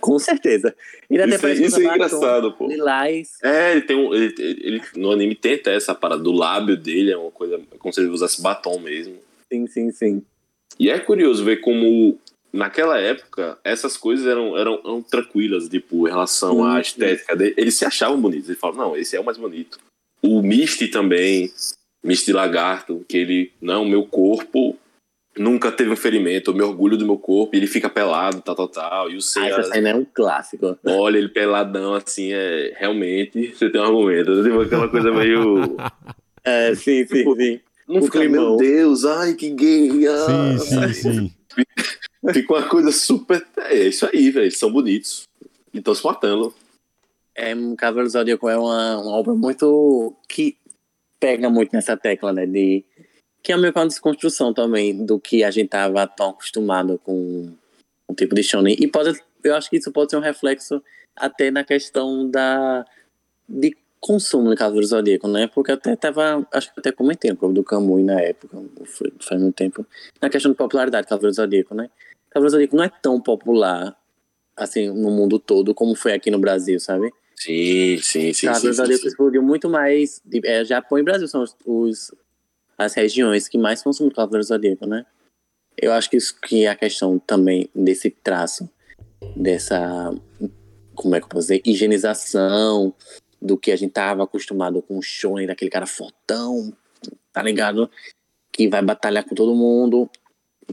Com 0.00 0.18
certeza. 0.18 0.74
Ele 1.08 1.22
até 1.22 1.34
isso, 1.36 1.46
é- 1.46 1.66
isso 1.66 1.80
é 1.80 1.84
engraçado, 1.84 2.52
pô. 2.52 2.66
Lilás. 2.68 3.30
É, 3.42 3.72
ele 3.72 3.80
tem 3.80 3.96
um. 3.96 4.12
Ele, 4.14 4.34
ele- 4.38 4.82
no 4.96 5.10
anime 5.10 5.34
tem 5.34 5.54
até 5.54 5.74
essa 5.74 5.94
parada 5.94 6.22
do 6.22 6.32
lábio 6.32 6.76
dele, 6.76 7.10
é 7.10 7.16
uma 7.16 7.30
coisa. 7.30 7.54
é 7.56 7.76
Como 7.78 7.92
se 7.94 8.00
ele 8.00 8.10
usasse 8.10 8.42
batom 8.42 8.78
mesmo. 8.80 9.14
Sim, 9.52 9.66
sim, 9.66 9.90
sim. 9.92 10.22
E 10.78 10.90
é 10.90 10.98
curioso 10.98 11.44
ver 11.44 11.58
como. 11.60 12.18
Naquela 12.52 13.00
época, 13.00 13.58
essas 13.64 13.96
coisas 13.96 14.24
eram, 14.28 14.56
eram, 14.56 14.74
eram 14.84 15.02
tranquilas, 15.02 15.68
tipo, 15.68 16.06
em 16.06 16.10
relação 16.12 16.64
à 16.64 16.74
Uhum. 16.74 16.80
estética 16.80 17.34
dele. 17.34 17.52
Eles 17.56 17.74
se 17.74 17.84
achavam 17.84 18.20
bonitos. 18.20 18.48
Eles 18.48 18.60
falavam, 18.60 18.90
não, 18.90 18.96
esse 18.96 19.16
é 19.16 19.20
o 19.20 19.24
mais 19.24 19.36
bonito. 19.36 19.76
O 20.22 20.40
Misty 20.40 20.86
também, 20.86 21.50
Misty 22.02 22.32
Lagarto, 22.32 23.04
que 23.08 23.16
ele, 23.16 23.52
não, 23.60 23.84
meu 23.84 24.06
corpo 24.06 24.76
nunca 25.36 25.72
teve 25.72 25.90
um 25.90 25.96
ferimento, 25.96 26.52
eu 26.52 26.54
me 26.54 26.62
orgulho 26.62 26.96
do 26.96 27.04
meu 27.04 27.18
corpo, 27.18 27.56
e 27.56 27.58
ele 27.58 27.66
fica 27.66 27.90
pelado, 27.90 28.40
tal, 28.40 28.54
tal, 28.54 28.68
tal. 28.68 29.10
E 29.10 29.14
o 29.16 29.18
Ah, 29.18 29.20
Seiya, 29.20 29.48
essa 29.48 29.72
cena 29.72 29.88
é 29.88 29.94
um 29.96 30.04
clássico. 30.04 30.78
olha 30.84 31.18
ele 31.18 31.28
peladão, 31.28 31.92
assim, 31.94 32.32
é 32.32 32.72
realmente, 32.78 33.48
você 33.52 33.68
tem 33.68 33.80
um 33.80 33.84
argumento. 33.84 34.44
Tipo, 34.44 34.60
aquela 34.60 34.88
coisa 34.88 35.10
meio. 35.10 35.76
É, 36.46 36.74
sim, 36.74 37.04
sim, 37.06 37.34
sim. 37.34 37.60
Não 37.88 38.00
O 38.00 38.04
fica, 38.04 38.20
climão. 38.20 38.50
meu 38.50 38.56
Deus, 38.56 39.04
ai, 39.04 39.34
que 39.34 39.50
gay. 39.50 40.06
Ah, 40.06 40.58
Sim, 40.58 40.92
sim, 40.92 40.92
sim. 40.92 41.34
Fica 42.32 42.54
uma 42.54 42.68
coisa 42.68 42.90
super. 42.90 43.46
É 43.58 43.88
isso 43.88 44.06
aí, 44.06 44.30
velho. 44.30 44.44
Eles 44.44 44.58
são 44.58 44.72
bonitos. 44.72 45.24
E 45.72 45.78
estão 45.78 45.94
se 45.94 46.04
matando. 46.04 46.54
É, 47.34 47.54
um 47.54 47.76
Cavaleiro 47.76 48.08
Zodíaco 48.08 48.48
é 48.48 48.56
uma, 48.56 48.98
uma 48.98 49.12
obra 49.12 49.34
muito. 49.34 50.14
que 50.28 50.56
pega 51.20 51.50
muito 51.50 51.72
nessa 51.72 51.96
tecla, 51.96 52.32
né? 52.32 52.46
De, 52.46 52.84
que 53.42 53.52
é 53.52 53.56
meio 53.56 53.72
que 53.72 53.78
uma 53.78 53.86
desconstrução 53.86 54.54
também 54.54 55.04
do 55.04 55.20
que 55.20 55.44
a 55.44 55.50
gente 55.50 55.68
tava 55.68 56.06
tão 56.06 56.30
acostumado 56.30 56.98
com 57.04 57.52
o 58.08 58.14
tipo 58.14 58.34
de 58.34 58.42
shonen. 58.42 58.76
E 58.80 58.86
pode, 58.88 59.20
eu 59.42 59.54
acho 59.54 59.68
que 59.68 59.76
isso 59.76 59.92
pode 59.92 60.10
ser 60.10 60.16
um 60.16 60.20
reflexo 60.20 60.82
até 61.14 61.50
na 61.50 61.62
questão 61.62 62.30
da 62.30 62.86
de 63.46 63.76
consumo 64.08 64.50
no 64.50 64.54
Cavaleiro 64.56 64.86
Zodíaco, 64.86 65.26
né? 65.26 65.46
Porque 65.46 65.70
eu 65.70 65.76
até 65.76 65.96
tava, 65.96 66.46
acho 66.52 66.72
que 66.74 66.78
até 66.78 66.92
comentei 66.92 67.30
no 67.30 67.38
clube 67.38 67.54
do 67.54 67.64
Kamui 67.64 68.02
na 68.02 68.20
época, 68.20 68.62
foi, 68.84 69.10
faz 69.18 69.40
muito 69.40 69.54
tempo, 69.54 69.86
na 70.20 70.28
questão 70.28 70.52
de 70.52 70.58
popularidade 70.58 71.06
do 71.06 71.08
Cavaleiro 71.08 71.34
Zodíaco, 71.34 71.74
né? 71.74 71.88
Cavaleiro 72.28 72.50
Zodíaco 72.50 72.76
não 72.76 72.84
é 72.84 72.90
tão 73.00 73.18
popular 73.18 73.96
assim 74.54 74.88
no 74.90 75.10
mundo 75.10 75.38
todo 75.38 75.74
como 75.74 75.94
foi 75.94 76.12
aqui 76.12 76.30
no 76.30 76.38
Brasil, 76.38 76.78
sabe? 76.78 77.10
Sim, 77.34 77.96
sim, 78.02 78.32
sim. 78.34 78.46
Cavaleiro 78.46 78.74
sim, 78.74 78.82
Zodíaco 78.82 79.02
sim. 79.02 79.08
explodiu 79.08 79.42
muito 79.42 79.70
mais. 79.70 80.20
de- 80.22 80.46
É, 80.46 80.62
Japão 80.66 80.98
e 80.98 81.02
Brasil 81.02 81.26
são 81.26 81.42
os, 81.42 81.56
os- 81.64 82.14
as 82.76 82.92
regiões 82.92 83.48
que 83.48 83.56
mais 83.56 83.82
consomem 83.82 84.12
Cavaleiro 84.12 84.44
Zodíaco, 84.44 84.86
né? 84.86 85.06
Eu 85.78 85.92
acho 85.92 86.10
que 86.10 86.18
isso 86.18 86.38
que 86.42 86.66
é 86.66 86.68
a 86.68 86.76
questão 86.76 87.18
também 87.18 87.70
desse 87.74 88.10
traço, 88.10 88.68
dessa. 89.34 90.14
Como 90.94 91.14
é 91.14 91.20
que 91.20 91.24
eu 91.24 91.28
posso 91.30 91.48
dizer? 91.48 91.62
Higienização 91.64 92.94
do 93.44 93.58
que 93.58 93.70
a 93.70 93.76
gente 93.76 93.92
tava 93.92 94.24
acostumado 94.24 94.80
com 94.80 94.96
o 94.96 95.02
shonen, 95.02 95.46
daquele 95.46 95.70
cara 95.70 95.86
fortão, 95.86 96.74
tá 97.30 97.42
ligado? 97.42 97.90
Que 98.50 98.66
vai 98.66 98.80
batalhar 98.80 99.22
com 99.22 99.34
todo 99.34 99.54
mundo, 99.54 100.08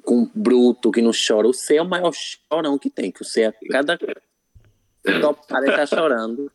com 0.04 0.24
o 0.24 0.32
bruto 0.34 0.90
que 0.90 1.02
não 1.02 1.12
chora. 1.12 1.50
O 1.50 1.54
C 1.54 1.76
é 1.76 1.82
o 1.82 1.86
maior 1.86 2.14
chorão 2.14 2.78
que 2.78 2.90
tem, 2.90 3.12
que 3.12 3.22
o 3.22 3.26
C 3.26 3.42
é 3.42 3.54
cada 3.70 3.98
top 3.98 5.48
cara 5.48 5.66
tá 5.76 5.86
chorando. 5.86 6.50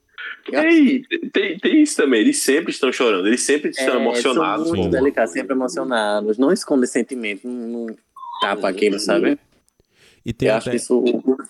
Ei, 0.50 1.02
tem, 1.32 1.58
tem 1.58 1.82
isso 1.82 1.96
também, 1.96 2.20
eles 2.20 2.38
sempre 2.38 2.70
estão 2.72 2.90
chorando, 2.90 3.26
eles 3.26 3.42
sempre 3.42 3.70
estão 3.70 3.94
É, 3.94 3.96
emocionados. 3.96 4.68
São 4.68 4.76
muito 4.76 4.90
delicados, 4.90 5.32
sempre 5.32 5.54
emocionados. 5.54 6.38
Não 6.38 6.50
escondem 6.50 6.86
sentimento, 6.86 7.46
não, 7.46 7.86
não 7.86 7.96
tapa 8.40 8.68
aquilo, 8.68 8.98
sabe? 8.98 9.38
E 10.24 10.32
tem 10.32 10.48
Eu 10.48 10.54
até, 10.54 10.58
acho 10.58 10.70
que 10.70 10.76
isso. 10.76 11.44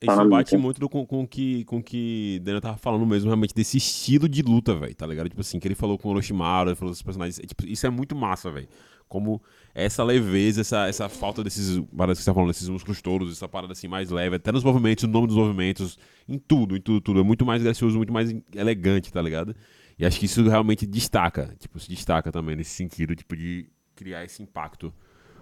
Isso 0.00 0.28
bate 0.28 0.56
muito. 0.58 0.88
com, 0.90 1.06
com 1.06 1.26
que 1.26 1.64
com 1.64 1.82
que 1.82 2.38
Daniel 2.42 2.60
tava 2.60 2.76
falando 2.76 3.06
mesmo, 3.06 3.28
realmente, 3.28 3.54
desse 3.54 3.78
estilo 3.78 4.28
de 4.28 4.42
luta, 4.42 4.74
velho, 4.74 4.94
tá 4.94 5.06
ligado? 5.06 5.28
Tipo 5.28 5.40
assim, 5.40 5.58
que 5.58 5.66
ele 5.66 5.74
falou 5.74 5.96
com 5.98 6.08
o 6.08 6.12
Orochimaru, 6.12 6.70
ele 6.70 6.76
falou 6.76 6.92
dos 6.92 7.00
personagens. 7.02 7.38
é, 7.38 7.46
tipo, 7.46 7.66
isso 7.66 7.86
é 7.86 7.90
muito 7.90 8.14
massa, 8.14 8.50
velho. 8.50 8.68
Como 9.08 9.40
essa 9.74 10.02
leveza, 10.04 10.60
essa, 10.60 10.86
essa 10.86 11.08
falta 11.08 11.42
desses. 11.42 11.80
Paradas 11.96 12.18
que 12.18 12.24
você 12.24 12.30
tá 12.30 12.34
falando, 12.34 12.50
desses 12.50 12.68
músculos 12.68 13.00
todos, 13.00 13.32
essa 13.32 13.48
parada 13.48 13.72
assim 13.72 13.88
mais 13.88 14.10
leve, 14.10 14.36
até 14.36 14.52
nos 14.52 14.64
movimentos, 14.64 15.04
no 15.04 15.12
nome 15.12 15.28
dos 15.28 15.36
movimentos, 15.36 15.98
em 16.28 16.38
tudo, 16.38 16.76
em 16.76 16.80
tudo, 16.80 17.00
tudo. 17.00 17.20
É 17.20 17.22
muito 17.22 17.46
mais 17.46 17.62
gracioso, 17.62 17.96
muito 17.96 18.12
mais 18.12 18.34
elegante, 18.54 19.10
tá 19.10 19.22
ligado? 19.22 19.54
E 19.98 20.04
acho 20.04 20.18
que 20.18 20.26
isso 20.26 20.42
realmente 20.42 20.86
destaca, 20.86 21.54
tipo, 21.58 21.78
se 21.80 21.88
destaca 21.88 22.30
também 22.30 22.54
nesse 22.54 22.70
sentido, 22.70 23.16
tipo, 23.16 23.34
de 23.34 23.70
criar 23.94 24.24
esse 24.24 24.42
impacto 24.42 24.92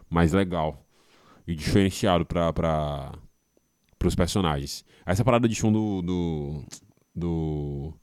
mais 0.09 0.33
legal 0.33 0.87
e 1.47 1.55
diferenciado 1.57 2.25
pra. 2.25 2.53
pra 2.53 3.12
pros 4.05 4.14
personagens. 4.14 4.85
Essa 5.07 5.25
parada 5.25 5.49
de 5.49 5.55
Shun 5.55 5.73
do. 5.73 6.03
do, 6.03 6.64
do- 7.14 7.95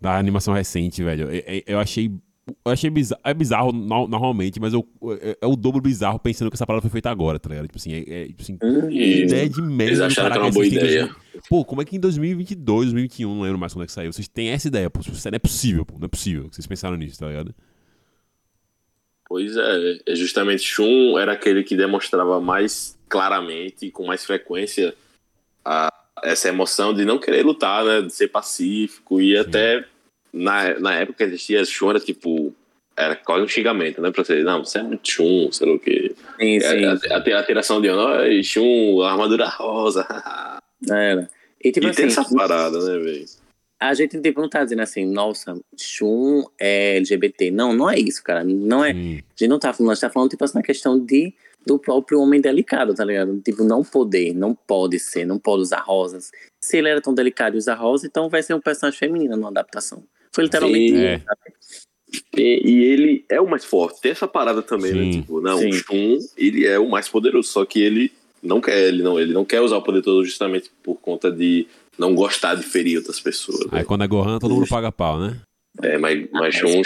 da 0.00 0.16
animação 0.16 0.54
recente, 0.54 1.02
velho, 1.02 1.28
é- 1.30 1.62
eu 1.66 1.78
achei. 1.78 2.10
Eu 2.64 2.72
achei 2.72 2.90
bizarro. 2.90 3.20
É 3.24 3.32
bizarro 3.34 3.70
no- 3.72 4.08
normalmente, 4.08 4.58
mas 4.58 4.72
eu, 4.72 4.86
é, 5.20 5.38
é 5.40 5.46
o 5.46 5.54
dobro 5.54 5.80
bizarro 5.80 6.18
pensando 6.18 6.50
que 6.50 6.56
essa 6.56 6.66
parada 6.66 6.80
foi 6.82 6.90
feita 6.90 7.08
agora, 7.10 7.38
tá 7.38 7.48
ligado? 7.48 7.66
Tipo 7.66 7.78
assim, 7.78 7.92
é, 7.92 8.22
é, 8.22 8.26
tipo 8.26 8.42
assim, 8.42 8.58
Hum, 8.62 8.90
E 8.90 9.22
ideia 9.24 9.48
de 9.48 9.60
merda. 9.62 9.84
eles 9.84 10.00
acharam 10.00 10.30
que 10.30 10.36
era 10.36 10.44
uma 10.46 10.50
boa 10.52 10.66
ideia. 10.66 11.02
2000 11.06 11.20
Pô, 11.48 11.64
como 11.64 11.80
é 11.80 11.84
que 11.84 11.96
em 11.96 12.00
2022, 12.00 12.86
2021, 12.92 13.34
não 13.34 13.42
lembro 13.42 13.58
mais 13.58 13.72
quando 13.72 13.84
é 13.84 13.86
que 13.86 13.92
saiu, 13.92 14.12
vocês 14.12 14.26
têm 14.26 14.48
essa 14.48 14.68
ideia? 14.68 14.90
Pô, 14.90 15.00
não 15.06 15.14
é 15.32 15.38
possível, 15.38 15.84
pô, 15.86 15.98
não 15.98 16.06
é 16.06 16.08
possível 16.08 16.48
que 16.48 16.56
vocês 16.56 16.66
pensaram 16.66 16.96
nisso, 16.96 17.18
tá 17.18 17.28
ligado? 17.28 17.54
Pois 19.28 19.56
é, 19.56 19.98
é 20.08 20.14
justamente 20.16 20.62
Shun 20.64 21.18
era 21.18 21.32
aquele 21.32 21.62
que 21.62 21.76
demonstrava 21.76 22.40
mais 22.40 22.98
claramente 23.08 23.86
e 23.86 23.90
com 23.90 24.06
mais 24.06 24.24
frequência 24.24 24.92
a- 25.64 25.92
essa 26.22 26.48
emoção 26.48 26.92
de 26.92 27.04
não 27.04 27.18
querer 27.18 27.44
lutar, 27.44 27.84
né? 27.84 28.02
De 28.02 28.12
ser 28.12 28.28
pacífico 28.28 29.20
e 29.20 29.36
até 29.36 29.84
na, 30.32 30.78
na 30.78 30.94
época 30.94 31.24
existia 31.24 31.62
era 31.88 32.00
tipo 32.00 32.54
era 32.96 33.16
quase 33.16 33.42
um 33.44 33.48
xingamento, 33.48 34.02
né? 34.02 34.10
Pra 34.10 34.22
você, 34.22 34.42
não, 34.42 34.62
você 34.64 34.78
é 34.78 34.82
muito 34.82 35.08
Shun, 35.08 35.50
sei 35.52 35.66
lá 35.66 35.74
o 35.74 35.78
quê. 35.78 36.14
Sim, 36.38 36.60
sim. 36.60 36.84
A, 36.84 37.14
a, 37.14 37.38
a 37.40 37.42
tiração 37.42 37.80
de 37.80 37.88
"Ai, 37.88 38.42
Shun, 38.42 39.00
armadura 39.02 39.48
rosa. 39.48 40.06
Era. 40.88 41.28
E 41.62 41.72
tipo 41.72 41.86
e 41.88 41.92
tem 41.92 42.06
assim, 42.06 42.20
essa 42.20 42.34
parada, 42.34 42.78
né, 42.78 42.98
velho? 42.98 43.24
a 43.78 43.94
gente 43.94 44.20
tipo, 44.20 44.40
não 44.42 44.48
tá 44.48 44.62
dizendo 44.62 44.82
assim, 44.82 45.06
nossa, 45.06 45.58
Shun 45.78 46.44
é 46.60 46.96
LGBT. 46.98 47.50
Não, 47.50 47.72
não 47.72 47.88
é 47.88 47.98
isso, 47.98 48.22
cara. 48.22 48.44
Não 48.44 48.84
é. 48.84 48.92
Sim. 48.92 49.14
A 49.18 49.22
gente 49.38 49.48
não 49.48 49.58
tá 49.58 49.72
falando, 49.72 49.90
a 49.92 49.94
gente 49.94 50.00
tá 50.02 50.10
falando, 50.10 50.30
tipo 50.30 50.44
assim, 50.44 50.58
na 50.58 50.62
questão 50.62 50.98
de, 51.02 51.32
do 51.66 51.78
próprio 51.78 52.20
homem 52.20 52.40
delicado, 52.40 52.94
tá 52.94 53.04
ligado? 53.04 53.40
Tipo, 53.40 53.64
não 53.64 53.84
poder, 53.84 54.34
não 54.34 54.54
pode 54.54 54.98
ser, 54.98 55.24
não 55.24 55.38
pode 55.38 55.62
usar 55.62 55.80
rosas. 55.80 56.30
Se 56.62 56.78
ele 56.78 56.88
era 56.88 57.00
tão 57.00 57.14
delicado 57.14 57.54
e 57.54 57.58
usar 57.58 57.74
rosa, 57.74 58.06
então 58.06 58.28
vai 58.28 58.42
ser 58.42 58.54
um 58.54 58.60
personagem 58.60 58.98
feminino 58.98 59.36
numa 59.36 59.48
adaptação. 59.50 60.02
Foi 60.32 60.44
literalmente 60.44 60.94
isso, 60.94 61.02
É. 61.02 61.18
sabe? 61.18 61.54
E, 62.36 62.70
e 62.70 62.84
ele 62.84 63.24
é 63.28 63.40
o 63.40 63.48
mais 63.48 63.64
forte. 63.64 64.00
Tem 64.00 64.10
essa 64.12 64.26
parada 64.26 64.62
também, 64.62 64.92
Sim. 64.92 64.98
né? 64.98 65.12
Tipo, 65.12 65.40
não, 65.40 65.58
Sim. 65.58 65.68
o 65.68 65.72
Shun, 65.72 66.18
ele 66.36 66.66
é 66.66 66.78
o 66.78 66.88
mais 66.88 67.08
poderoso, 67.08 67.48
só 67.48 67.64
que 67.64 67.80
ele 67.80 68.12
não 68.42 68.60
quer, 68.60 68.88
ele 68.88 69.02
não, 69.02 69.20
ele 69.20 69.32
não 69.32 69.44
quer 69.44 69.60
usar 69.60 69.76
o 69.76 69.82
poder 69.82 70.02
todo 70.02 70.24
justamente 70.24 70.70
por 70.82 70.96
conta 70.96 71.30
de 71.30 71.66
não 71.98 72.14
gostar 72.14 72.54
de 72.54 72.62
ferir 72.62 72.98
outras 72.98 73.20
pessoas. 73.20 73.60
Aí 73.70 73.80
né? 73.80 73.84
quando 73.84 74.02
é 74.02 74.08
Gohan, 74.08 74.38
todo 74.38 74.54
mundo 74.54 74.66
paga 74.66 74.90
pau, 74.90 75.18
né? 75.20 75.36
É, 75.82 75.98
mas, 75.98 76.28
mas 76.32 76.40
mas 76.40 76.54
Shun, 76.54 76.82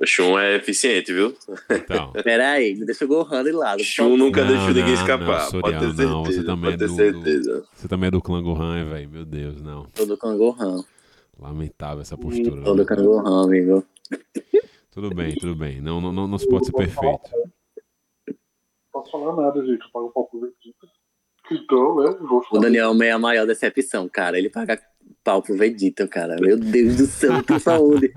aí. 0.00 0.06
Shun, 0.06 0.38
é 0.38 0.56
eficiente, 0.56 1.12
viu? 1.12 1.34
Então. 1.70 2.12
Pera 2.24 2.52
aí, 2.52 2.74
deixa 2.74 3.04
o 3.04 3.08
Gohan 3.08 3.44
de 3.44 3.52
lado. 3.52 3.82
Shun 3.84 4.16
nunca 4.16 4.42
Não, 4.44 4.48
deixou 4.48 4.68
ninguém 4.68 4.84
não, 4.84 4.94
escapar. 4.94 5.52
não, 5.52 5.60
pode 5.60 5.78
ter 5.78 5.86
certeza. 5.86 6.04
não, 6.10 6.24
você 6.24 6.44
também 6.44 6.70
pode 6.70 6.84
é 6.84 6.86
do- 6.86 6.94
certeza. 6.96 7.64
Você 7.74 7.88
também 7.88 8.08
é 8.08 8.10
do 8.10 8.20
clã 8.22 8.42
Gohan, 8.42 8.88
velho. 8.88 9.08
Meu 9.10 9.24
Deus, 9.24 9.60
não. 9.62 9.84
Todo 9.94 10.16
com 10.16 10.36
Gohan. 10.36 10.84
Lamentável 11.38 12.02
essa 12.02 12.16
postura. 12.16 12.62
Todo 12.62 12.78
né? 12.78 12.84
com 12.86 13.02
Gohan, 13.02 13.44
amigo. 13.44 13.84
Tudo 14.90 15.14
bem, 15.14 15.34
tudo 15.36 15.54
bem. 15.54 15.80
Não, 15.80 16.00
não, 16.00 16.12
não, 16.12 16.26
não 16.26 16.36
se 16.38 16.48
pode 16.48 16.66
ser 16.66 16.72
perfeito. 16.72 17.20
Não 18.28 18.34
posso 18.92 19.10
falar 19.12 19.36
nada, 19.36 19.64
gente. 19.64 19.80
Eu 19.82 19.90
pago 19.92 20.06
um 20.08 20.12
pouco 20.12 20.40
Vegeta. 20.40 20.88
Então, 21.52 21.96
né? 21.96 22.16
Vou 22.20 22.44
O. 22.52 22.58
Daniel 22.58 23.00
é 23.02 23.10
a 23.10 23.18
maior 23.18 23.46
decepção, 23.46 24.08
cara. 24.08 24.38
Ele 24.38 24.48
paga 24.50 24.80
pau 25.24 25.42
pro 25.42 25.56
Vegeta, 25.56 26.06
cara. 26.08 26.36
Meu 26.40 26.58
Deus 26.58 26.96
do 26.96 27.06
céu, 27.06 27.42
que 27.42 27.58
saúde. 27.58 28.12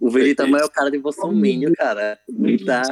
O 0.00 0.10
Vegeta 0.10 0.44
é 0.44 0.46
o 0.46 0.50
maior 0.50 0.68
cara 0.68 0.90
de 0.90 0.98
Bolsonaro, 0.98 1.72
cara. 1.76 2.18
Não 2.28 2.56
dá. 2.64 2.82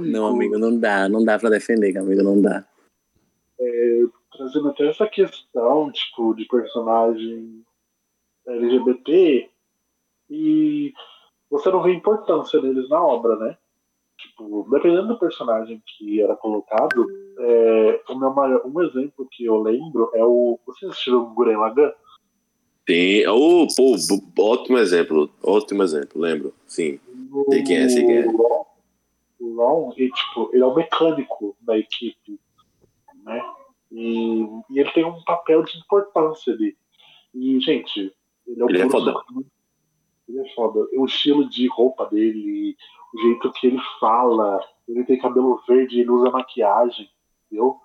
Não, 0.00 0.26
amigo, 0.28 0.58
não 0.58 0.78
dá. 0.78 1.08
Não 1.08 1.24
dá 1.24 1.38
pra 1.38 1.50
defender, 1.50 1.96
amigo, 1.96 2.22
não 2.22 2.40
dá. 2.40 2.66
Trazendo 4.36 4.68
até 4.68 4.88
essa 4.88 5.06
questão, 5.06 5.92
tipo, 5.92 6.34
de 6.34 6.44
personagem 6.46 7.64
LGBT 8.46 9.48
e 10.28 10.92
você 11.50 11.70
não 11.70 11.82
vê 11.82 11.92
importância 11.92 12.60
deles 12.60 12.88
na 12.88 13.00
obra, 13.00 13.36
né? 13.36 13.56
Tipo, 14.18 14.66
dependendo 14.70 15.08
do 15.08 15.18
personagem 15.18 15.82
que 15.86 16.20
era 16.20 16.34
colocado, 16.36 17.06
é, 17.38 18.02
o 18.08 18.18
meu 18.18 18.32
maior, 18.32 18.62
um 18.64 18.82
exemplo 18.82 19.28
que 19.30 19.44
eu 19.44 19.60
lembro 19.60 20.10
é 20.14 20.24
o. 20.24 20.58
Vocês 20.66 20.90
assistiram 20.90 21.22
o 21.22 21.34
Guren 21.34 21.58
Lagann? 21.58 21.92
Sim. 22.88 23.26
Oh, 23.26 23.66
pô, 23.74 24.42
ótimo 24.42 24.78
exemplo. 24.78 25.30
Ótimo 25.42 25.82
exemplo, 25.82 26.20
lembro. 26.20 26.54
Sim. 26.66 27.00
Sei 27.50 27.62
quem 27.62 27.76
é, 27.76 27.88
sei 27.88 28.04
quem 28.04 28.16
é. 28.18 28.26
O 28.26 29.48
Lon, 29.48 29.92
ele, 29.96 30.10
tipo, 30.10 30.50
ele 30.52 30.62
é 30.62 30.66
o 30.66 30.74
mecânico 30.74 31.56
da 31.60 31.78
equipe, 31.78 32.38
né? 33.24 33.42
E, 33.90 34.42
e 34.70 34.80
ele 34.80 34.90
tem 34.92 35.04
um 35.04 35.22
papel 35.24 35.62
de 35.62 35.78
importância 35.78 36.52
ali. 36.52 36.76
E, 37.34 37.60
gente, 37.60 38.12
ele 38.46 38.60
é 38.60 38.64
o 38.64 38.70
Ele 38.70 38.82
é 38.82 38.90
foda. 38.90 39.14
Ele 40.28 40.40
é 40.40 40.54
foda. 40.54 40.86
O 40.96 41.04
estilo 41.04 41.48
de 41.48 41.66
roupa 41.68 42.06
dele, 42.06 42.76
o 43.14 43.20
jeito 43.20 43.52
que 43.52 43.66
ele 43.66 43.80
fala, 43.98 44.60
ele 44.88 45.04
tem 45.04 45.18
cabelo 45.18 45.60
verde, 45.66 46.00
ele 46.00 46.10
usa 46.10 46.30
maquiagem, 46.30 47.08
entendeu? 47.46 47.76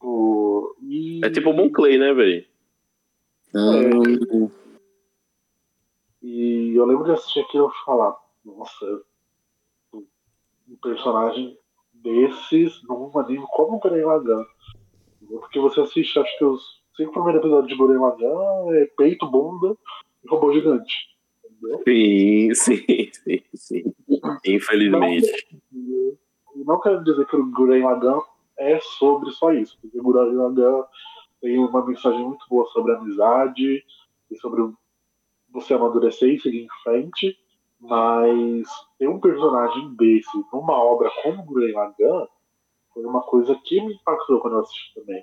O, 0.00 0.74
e... 0.82 1.20
É 1.24 1.30
tipo 1.30 1.50
o 1.50 1.54
Bon 1.54 1.70
Clay, 1.70 1.98
né, 1.98 2.12
velho? 2.12 2.44
Hum, 3.54 4.50
E 6.22 6.74
eu 6.74 6.84
lembro 6.84 7.04
de 7.04 7.12
assistir 7.12 7.40
aquilo 7.40 7.70
e 7.70 7.84
falar, 7.84 8.16
nossa, 8.44 9.02
um 9.92 10.76
personagem 10.82 11.56
desses 11.92 12.82
num 12.88 13.16
anime 13.18 13.44
como 13.52 13.76
o 13.76 13.80
Gurren 13.80 14.04
Lagann. 14.04 14.44
Porque 15.28 15.60
você 15.60 15.80
assiste, 15.80 16.18
acho 16.18 16.38
que 16.38 16.44
os 16.44 16.82
cinco 16.96 17.12
primeiros 17.12 17.40
episódios 17.40 17.68
de 17.68 17.76
Gurren 17.76 18.00
Lagann 18.00 18.74
é 18.74 18.86
peito, 18.96 19.26
bunda 19.30 19.76
e 20.24 20.28
robô 20.28 20.52
gigante. 20.52 20.92
Entendeu? 21.44 21.82
Sim, 21.84 22.54
sim, 22.54 23.10
sim, 23.12 23.44
sim. 23.54 23.94
Infelizmente. 24.46 25.60
E 25.72 26.64
não 26.64 26.80
quero 26.80 27.04
dizer 27.04 27.26
que 27.26 27.36
o 27.36 27.50
Gurren 27.52 27.84
Lagann 27.84 28.20
é 28.58 28.80
sobre 28.80 29.30
só 29.30 29.52
isso, 29.52 29.78
porque 29.80 29.98
o 29.98 30.02
Gurren 30.02 30.34
Lagann 30.34 30.84
tem 31.44 31.58
uma 31.58 31.84
mensagem 31.84 32.24
muito 32.24 32.48
boa 32.48 32.66
sobre 32.70 32.94
amizade 32.94 33.84
e 34.30 34.36
sobre 34.38 34.62
você 35.50 35.74
amadurecer 35.74 36.30
e 36.30 36.40
seguir 36.40 36.62
em 36.62 36.82
frente, 36.82 37.38
mas 37.78 38.66
ter 38.98 39.08
um 39.08 39.20
personagem 39.20 39.94
desse 39.94 40.42
numa 40.50 40.72
obra 40.72 41.10
como 41.22 41.42
o 41.42 41.44
Gurren 41.44 41.72
Lagann 41.72 42.26
foi 42.94 43.04
uma 43.04 43.20
coisa 43.20 43.54
que 43.62 43.78
me 43.78 43.92
impactou 43.92 44.40
quando 44.40 44.54
eu 44.54 44.60
assisti 44.60 44.94
também. 44.94 45.22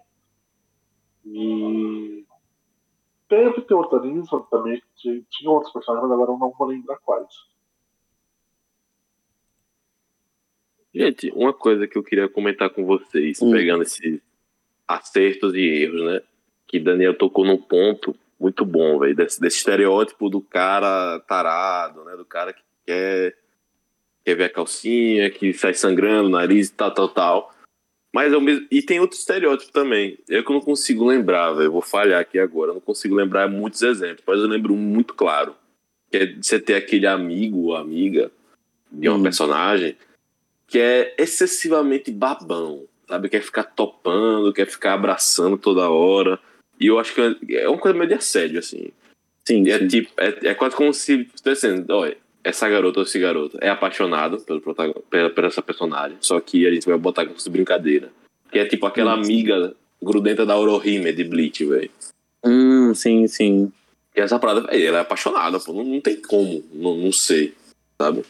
E 1.25 2.23
teve 3.27 3.65
animes 3.93 4.29
também, 4.51 4.79
que 4.97 5.25
tinha 5.27 5.49
outros 5.49 5.73
personagens, 5.73 6.07
mas 6.07 6.15
agora 6.15 6.33
eu 6.33 6.37
não 6.37 6.51
vou 6.51 6.67
lembrar 6.67 6.99
quais. 6.99 7.33
Gente, 10.93 11.31
uma 11.31 11.53
coisa 11.53 11.87
que 11.87 11.97
eu 11.97 12.03
queria 12.03 12.29
comentar 12.29 12.69
com 12.69 12.85
vocês, 12.85 13.41
Hum. 13.41 13.51
pegando 13.51 13.81
esses 13.81 14.21
acertos 14.95 15.53
e 15.55 15.61
erros, 15.61 16.03
né? 16.05 16.21
Que 16.67 16.79
Daniel 16.79 17.13
tocou 17.13 17.45
num 17.45 17.57
ponto 17.57 18.15
muito 18.39 18.65
bom, 18.65 18.97
velho. 18.99 19.15
Desse, 19.15 19.39
desse 19.39 19.57
estereótipo 19.57 20.29
do 20.29 20.41
cara 20.41 21.19
tarado, 21.27 22.03
né? 22.03 22.15
Do 22.15 22.25
cara 22.25 22.53
que 22.53 22.61
quer, 22.85 23.35
quer 24.25 24.35
ver 24.35 24.45
a 24.45 24.49
calcinha, 24.49 25.29
que 25.29 25.53
sai 25.53 25.73
sangrando, 25.73 26.29
nariz 26.29 26.69
e 26.69 26.73
tal, 26.73 26.91
tal, 26.91 27.09
tal. 27.09 27.55
Mas 28.13 28.33
ao 28.33 28.41
mesmo... 28.41 28.67
E 28.69 28.81
tem 28.81 28.99
outro 28.99 29.17
estereótipo 29.17 29.71
também. 29.71 30.17
Eu 30.27 30.43
que 30.43 30.51
não 30.51 30.59
consigo 30.59 31.05
lembrar, 31.05 31.53
velho. 31.53 31.71
Vou 31.71 31.81
falhar 31.81 32.19
aqui 32.19 32.39
agora. 32.39 32.71
Eu 32.71 32.75
não 32.75 32.81
consigo 32.81 33.15
lembrar 33.15 33.47
muitos 33.47 33.81
exemplos, 33.81 34.23
mas 34.27 34.39
eu 34.39 34.47
lembro 34.47 34.73
um 34.73 34.77
muito 34.77 35.13
claro. 35.13 35.55
Que 36.09 36.17
é 36.17 36.25
de 36.25 36.45
você 36.45 36.59
ter 36.59 36.75
aquele 36.75 37.07
amigo 37.07 37.67
ou 37.67 37.75
amiga 37.75 38.31
de 38.91 39.07
uma 39.07 39.17
Hum. 39.17 39.23
personagem 39.23 39.95
que 40.67 40.79
é 40.79 41.15
excessivamente 41.17 42.11
babão, 42.11 42.85
sabe? 43.11 43.27
Quer 43.27 43.41
ficar 43.41 43.63
topando, 43.63 44.53
quer 44.53 44.65
ficar 44.65 44.93
abraçando 44.93 45.57
toda 45.57 45.89
hora. 45.89 46.39
E 46.79 46.87
eu 46.87 46.97
acho 46.97 47.13
que 47.13 47.55
é 47.55 47.67
uma 47.67 47.77
coisa 47.77 47.97
meio 47.97 48.07
de 48.07 48.15
assédio, 48.15 48.57
assim. 48.57 48.87
Sim, 49.45 49.69
é 49.69 49.79
sim. 49.79 49.87
tipo, 49.87 50.11
é, 50.17 50.47
é 50.47 50.53
quase 50.55 50.75
como 50.75 50.93
se 50.93 51.27
estivesse 51.35 51.85
olha, 51.89 52.15
essa 52.43 52.69
garota 52.69 52.99
ou 52.99 53.05
esse 53.05 53.19
garoto 53.19 53.57
é 53.59 53.69
apaixonado 53.69 54.39
pelo 54.39 54.61
pela, 55.09 55.29
por 55.29 55.43
essa 55.43 55.61
personagem, 55.61 56.17
só 56.21 56.39
que 56.39 56.65
a 56.65 56.71
gente 56.71 56.87
vai 56.87 56.97
botar 56.97 57.25
como 57.25 57.39
se 57.39 57.49
brincadeira. 57.49 58.09
Que 58.49 58.59
é 58.59 58.65
tipo 58.65 58.85
aquela 58.85 59.15
Sim. 59.15 59.23
amiga 59.23 59.75
grudenta 60.01 60.45
da 60.45 60.57
Orohime 60.57 61.11
de 61.11 61.23
Bleach, 61.23 61.65
velho. 61.65 61.91
Hum, 62.45 62.93
sim, 62.93 63.27
sim. 63.27 63.71
E 64.15 64.21
essa 64.21 64.39
parada, 64.39 64.61
velho, 64.61 64.87
ela 64.87 64.97
é 64.99 65.01
apaixonada, 65.01 65.59
pô, 65.59 65.73
não, 65.73 65.83
não 65.83 66.01
tem 66.01 66.15
como 66.21 66.63
não, 66.73 66.95
não 66.95 67.11
ser, 67.11 67.55
sabe? 68.01 68.23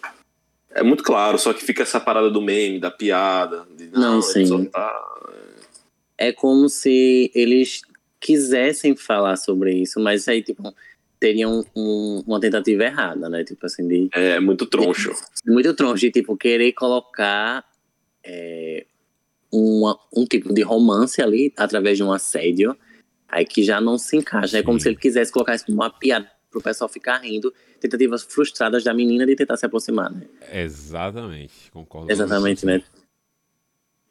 É 0.74 0.84
muito 0.84 1.04
claro, 1.04 1.38
só 1.38 1.54
que 1.54 1.64
fica 1.64 1.84
essa 1.84 2.00
parada 2.00 2.30
do 2.30 2.42
meme, 2.42 2.80
da 2.80 2.90
piada, 2.92 3.66
de 3.76 3.88
Não, 3.88 4.16
ele 4.36 4.46
sim. 4.48 4.66
tá- 4.66 5.08
É 6.18 6.32
como 6.32 6.70
se 6.70 7.32
eles 7.34 7.82
quisessem 8.20 8.96
falar 8.96 9.36
sobre 9.38 9.74
isso, 9.74 10.00
mas 10.00 10.28
aí, 10.28 10.42
tipo, 10.44 10.74
teriam 11.20 11.66
um- 11.76 12.24
uma 12.26 12.40
tentativa 12.40 12.84
errada, 12.84 13.28
né? 13.28 13.44
Tipo 13.44 13.66
assim, 13.66 13.88
de 13.88 14.10
É 14.14 14.40
muito 14.40 14.66
troncho. 14.66 15.12
muito 15.46 15.74
troncho 15.74 16.02
de 16.02 16.12
tipo 16.12 16.38
querer 16.38 16.72
colocar 16.74 17.66
é, 18.24 18.86
uma- 19.52 20.00
um 20.16 20.26
tipo 20.26 20.54
de 20.54 20.62
romance 20.62 21.20
ali 21.22 21.52
através 21.58 21.98
de 21.98 22.04
um 22.04 22.14
assédio 22.14 22.78
aí 23.28 23.44
que 23.44 23.64
já 23.64 23.82
não 23.82 23.98
se 23.98 24.16
encaixa 24.16 24.60
é 24.60 24.64
como 24.64 24.80
se 24.80 24.90
ele 24.90 24.96
quisesse 24.96 25.32
colocar 25.32 25.56
isso 25.56 25.66
como 25.66 25.80
uma 25.80 25.90
piada 25.90 26.30
pro 26.52 26.62
pessoal 26.62 26.90
ficar 26.90 27.18
rindo 27.18 27.54
tentativas 27.80 28.24
frustradas 28.24 28.84
da 28.84 28.94
menina 28.94 29.26
de 29.26 29.36
tentar 29.36 29.58
se 29.58 29.66
aproximar 29.66 30.12
né? 30.12 30.28
Exatamente, 30.52 31.72
concordo. 31.72 32.12
exatamente 32.12 32.66
né 32.66 32.84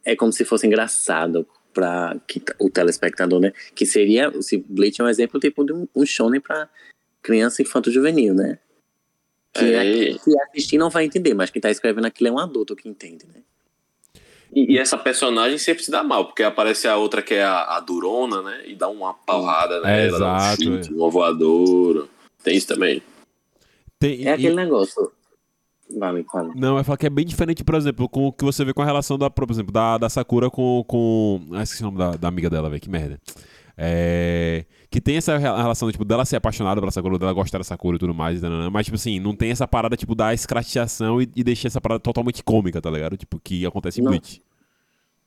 é 0.05 0.17
como 0.17 0.33
se 0.33 0.45
fosse 0.45 0.67
engraçado 0.67 1.47
para 1.73 2.17
o 2.59 2.71
telespectador 2.71 3.41
né 3.41 3.53
que 3.75 3.87
seria 3.87 4.33
se 4.43 4.57
Bleach 4.57 5.01
é 5.01 5.05
um 5.05 5.09
exemplo 5.09 5.39
tipo 5.39 5.65
de 5.65 5.73
um, 5.73 5.87
um 5.95 6.05
shonen 6.05 6.41
para 6.41 6.69
criança 7.23 7.63
infanto 7.63 7.93
juvenil 7.93 8.35
né 8.35 8.59
que 9.53 9.75
É, 9.75 10.11
é, 10.11 10.15
que 10.15 10.41
assistir 10.43 10.79
não 10.79 10.91
vai 10.91 11.05
entender, 11.05 11.35
mas 11.35 11.51
quem 11.51 11.61
tá 11.61 11.71
escrevendo 11.71 12.07
aquilo 12.07 12.29
é 12.29 12.33
um 12.33 12.39
adulto 12.39 12.77
que 12.77 12.89
entende, 12.89 13.27
né? 13.27 13.43
E, 14.53 14.75
e 14.75 14.79
essa 14.79 14.99
personagem 14.99 15.59
sempre 15.59 15.83
se 15.83 15.91
dá 15.91 16.03
mal, 16.03 16.27
porque 16.27 16.43
aparece 16.43 16.89
a 16.89 16.97
outra 16.97 17.23
que 17.23 17.35
é 17.35 17.43
a, 17.43 17.77
a 17.77 17.81
durona, 17.81 18.43
né? 18.43 18.63
E 18.67 18.75
dá 18.75 18.89
uma 18.89 19.15
porrada 19.15 19.77
É, 19.79 20.07
nela, 20.07 20.19
dá 20.19 20.33
um 20.33 20.37
exato, 20.37 20.63
chute, 20.63 20.93
uma 20.93 21.11
voadora. 21.11 22.07
Tem 22.43 22.57
isso 22.57 22.67
também. 22.69 23.03
Tem, 23.99 24.21
É 24.21 24.23
e- 24.23 24.29
aquele 24.29 24.55
negócio. 24.57 25.11
Vale, 25.99 26.25
vale. 26.33 26.53
Não, 26.55 26.79
eu 26.79 26.85
falo 26.85 26.97
que 26.97 27.07
é 27.07 27.11
bem 27.11 27.25
diferente, 27.27 27.65
por 27.65 27.75
exemplo, 27.75 28.09
com 28.09 28.29
o 28.29 28.33
que 28.33 28.45
você 28.45 28.65
vê 28.65 28.73
com 28.73 28.81
a 28.83 28.85
relação 28.85 29.19
da, 29.19 29.29
por 29.29 29.51
exemplo, 29.51 29.73
da, 29.73 29.99
da 29.99 30.09
Sakura 30.09 30.49
com, 30.49 30.85
com. 30.87 31.41
Ah, 31.53 31.63
esqueci 31.65 31.83
o 31.83 31.87
nome 31.87 31.99
da, 31.99 32.13
da 32.13 32.29
amiga 32.29 32.49
dela, 32.49 32.69
velho, 32.71 32.81
que 32.81 32.89
merda. 32.89 33.21
É, 33.83 34.65
que 34.91 35.01
tem 35.01 35.17
essa 35.17 35.37
rela- 35.39 35.61
relação, 35.61 35.91
tipo, 35.91 36.05
dela 36.05 36.25
ser 36.25 36.37
apaixonada 36.37 36.81
pela 36.81 36.93
Sakura, 36.93 37.19
dela 37.19 37.33
gostar 37.33 37.59
da 37.59 37.65
Sakura 37.65 37.97
e 37.97 37.99
tudo 37.99 38.15
mais, 38.15 38.41
mas, 38.71 38.85
tipo 38.85 38.95
assim, 38.97 39.19
não 39.19 39.35
tem 39.35 39.51
essa 39.51 39.67
parada, 39.67 39.97
tipo, 39.97 40.15
da 40.15 40.33
escrateação 40.35 41.21
e, 41.21 41.29
e 41.35 41.43
deixar 41.43 41.69
essa 41.69 41.81
parada 41.81 41.99
totalmente 41.99 42.45
cômica, 42.45 42.81
tá 42.81 42.91
ligado? 42.91 43.17
Tipo, 43.17 43.41
que 43.43 43.65
acontece 43.67 44.01
em 44.01 44.05
Não. 44.05 44.11
Bleach. 44.13 44.43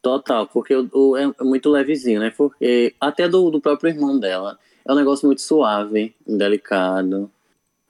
Total, 0.01 0.45
porque 0.47 0.75
o, 0.75 0.87
o- 0.93 1.17
é 1.17 1.33
muito 1.43 1.69
levezinho, 1.69 2.19
né? 2.19 2.29
Porque 2.29 2.93
até 3.01 3.27
do, 3.27 3.49
do 3.49 3.59
próprio 3.59 3.89
irmão 3.89 4.19
dela 4.19 4.57
é 4.85 4.91
um 4.91 4.95
negócio 4.95 5.25
muito 5.25 5.41
suave, 5.41 6.15
delicado. 6.27 7.29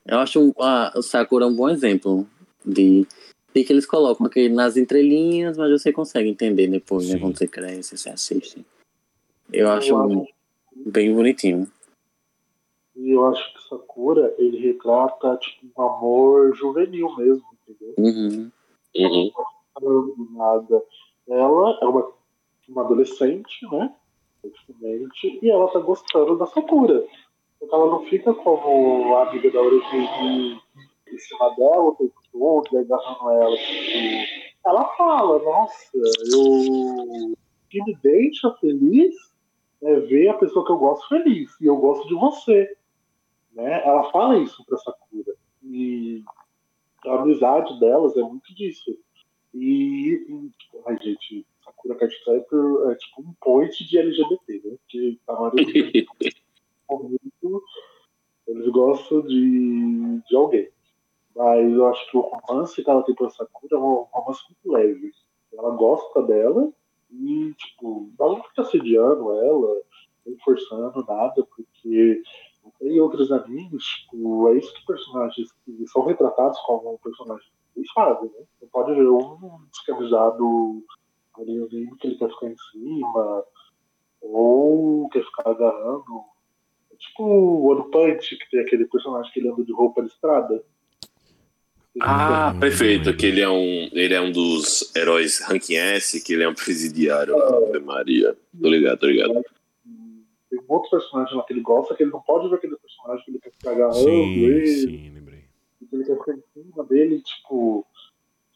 Eu 0.05 0.19
acho 0.19 0.39
um- 0.39 0.53
a, 0.61 0.93
o 0.95 1.01
Sakura 1.01 1.47
um 1.47 1.55
bom 1.55 1.69
exemplo 1.69 2.27
de, 2.65 3.07
de 3.53 3.63
que 3.63 3.71
eles 3.73 3.85
colocam 3.85 4.25
aqui 4.27 4.49
nas 4.49 4.75
entrelinhas, 4.77 5.57
mas 5.57 5.71
você 5.71 5.91
consegue 5.93 6.29
entender 6.29 6.67
depois, 6.67 7.07
né? 7.07 7.15
Sim. 7.15 7.19
Quando 7.21 7.37
você 7.37 7.47
cresce, 7.47 7.97
você 7.97 8.09
assiste. 8.09 8.65
Eu 9.51 9.65
Eu 9.67 9.71
acho 9.71 9.95
acho- 9.97 10.27
bem 10.75 11.13
bonitinho. 11.13 11.71
E 12.95 13.09
eu 13.11 13.25
acho 13.27 13.53
que 13.53 13.67
Sakura, 13.69 14.33
ele 14.37 14.57
retrata 14.59 15.35
tipo, 15.37 15.67
um 15.75 15.81
amor 15.83 16.55
juvenil 16.55 17.15
mesmo, 17.17 17.43
entendeu? 17.67 17.95
Uhum. 17.97 18.51
Uhum. 18.95 19.31
Não 19.81 20.13
é 20.35 20.37
nada. 20.37 20.83
Ela 21.27 21.77
é 21.81 21.85
uma, 21.85 22.11
uma 22.69 22.81
adolescente, 22.83 23.65
né? 23.71 23.91
E 25.41 25.49
ela 25.49 25.67
tá 25.69 25.79
gostando 25.79 26.37
da 26.37 26.45
Sakura. 26.47 27.05
Então 27.61 27.81
ela 27.81 27.91
não 27.91 28.05
fica 28.05 28.33
como 28.33 29.15
a 29.15 29.29
amiga 29.29 29.49
da 29.51 29.61
Orihime 29.61 30.59
em 31.07 31.17
cima 31.17 31.49
dela 31.55 31.83
o 31.83 31.95
tempo 31.95 32.13
todo, 32.31 32.67
e 32.71 32.77
agarrando 32.77 33.31
ela. 33.31 33.55
Tipo, 33.55 34.43
ela 34.65 34.85
fala, 34.95 35.43
nossa, 35.43 35.97
eu 35.97 37.33
que 37.69 37.83
me 37.83 37.95
deixa 38.03 38.51
feliz 38.59 39.15
é 39.81 39.99
ver 39.99 40.29
a 40.29 40.35
pessoa 40.35 40.65
que 40.65 40.71
eu 40.71 40.77
gosto 40.77 41.07
feliz, 41.09 41.59
e 41.59 41.65
eu 41.65 41.75
gosto 41.75 42.07
de 42.07 42.13
você. 42.13 42.77
Né? 43.53 43.85
Ela 43.85 44.09
fala 44.11 44.37
isso 44.37 44.63
pra 44.65 44.77
Sakura. 44.77 45.33
E 45.63 46.23
a 47.05 47.15
amizade 47.15 47.79
delas 47.79 48.15
é 48.15 48.21
muito 48.21 48.53
disso. 48.55 48.97
E, 49.53 50.25
e 50.29 50.51
ai, 50.85 50.97
gente, 51.01 51.45
Card 51.89 52.15
Captor 52.25 52.91
é 52.91 52.95
tipo 52.95 53.21
um 53.21 53.33
point 53.41 53.83
de 53.83 53.97
LGBT, 53.97 54.61
né? 54.65 54.77
Que 54.87 55.19
a 55.27 55.33
maioria 55.33 55.65
muito, 56.89 57.63
eles 58.47 58.67
gostam 58.69 59.21
de, 59.21 60.21
de 60.27 60.35
alguém. 60.35 60.69
Mas 61.35 61.71
eu 61.71 61.87
acho 61.87 62.11
que 62.11 62.17
o 62.17 62.21
romance 62.21 62.83
que 62.83 62.89
ela 62.89 63.03
tem 63.03 63.15
com 63.15 63.25
a 63.25 63.29
Sakura 63.29 63.75
é 63.75 63.79
um 63.79 64.07
romance 64.11 64.41
muito 64.49 64.77
leve. 64.77 65.11
Ela 65.53 65.71
gosta 65.71 66.21
dela 66.21 66.71
e, 67.11 67.53
tipo, 67.53 68.11
ela 68.19 68.37
não 68.37 68.43
fica 68.43 68.61
assediando 68.61 69.31
ela, 69.33 69.81
nem 70.25 70.37
forçando 70.39 71.03
nada, 71.05 71.47
porque 71.55 72.23
tem 72.79 73.01
outros 73.01 73.31
animes, 73.31 73.83
tipo, 73.83 74.49
é 74.49 74.57
isso 74.57 74.73
que 74.73 74.85
personagens 74.85 75.51
que 75.65 75.87
são 75.87 76.05
retratados 76.05 76.59
como 76.61 76.99
personagens 76.99 77.51
eles 77.75 77.91
fazem, 77.91 78.29
né? 78.29 78.45
Você 78.59 78.67
pode 78.67 78.93
ver 78.93 79.07
um 79.07 79.65
descamisado 79.71 80.83
ali 81.41 81.55
no 81.57 81.65
anime 81.65 81.97
que 81.97 82.07
ele 82.07 82.17
quer 82.17 82.29
ficar 82.29 82.47
em 82.47 82.55
cima, 82.71 83.43
ou 84.21 85.09
quer 85.09 85.23
ficar 85.23 85.49
agarrando. 85.49 86.21
É 86.91 86.95
tipo 86.95 87.23
o 87.23 87.65
One 87.71 87.91
Punch, 87.91 88.37
que 88.37 88.49
tem 88.51 88.61
aquele 88.61 88.85
personagem 88.85 89.31
que 89.31 89.39
ele 89.39 89.49
anda 89.49 89.63
de 89.63 89.73
roupa 89.73 90.01
listrada. 90.01 90.63
Ah, 92.01 92.51
Hum, 92.55 92.59
perfeito. 92.59 93.15
Que 93.15 93.27
ele 93.27 93.41
é 93.41 93.49
um, 93.49 93.89
ele 93.91 94.13
é 94.13 94.21
um 94.21 94.31
dos 94.31 94.91
heróis 94.95 95.39
ranking 95.41 95.75
S, 95.75 96.23
que 96.23 96.33
ele 96.33 96.43
é 96.43 96.49
um 96.49 96.55
presidiário 96.55 97.37
lá, 97.37 97.55
Ave 97.55 97.79
Maria. 97.79 98.35
Tô 98.59 98.67
ligado, 98.67 98.99
tô 98.99 99.05
ligado. 99.07 99.33
Tem 100.49 100.59
um 100.59 100.65
outro 100.67 100.89
personagem 100.89 101.35
lá 101.35 101.43
que 101.43 101.53
ele 101.53 101.61
gosta, 101.61 101.95
que 101.95 102.03
ele 102.03 102.11
não 102.11 102.21
pode 102.21 102.49
ver 102.49 102.55
aquele 102.55 102.75
personagem 102.77 103.25
que 103.25 103.31
ele 103.31 103.39
quer 103.39 103.51
ficar 103.51 103.71
agarrando 103.71 103.95
Sim, 104.09 104.39
ele, 104.39 104.67
sim, 104.67 105.11
lembrei. 105.13 105.43
que 105.89 105.95
ele 105.95 106.03
quer 106.03 106.17
ficar 106.17 106.33
em 106.33 106.43
cima 106.53 106.83
dele, 106.85 107.21
tipo. 107.21 107.85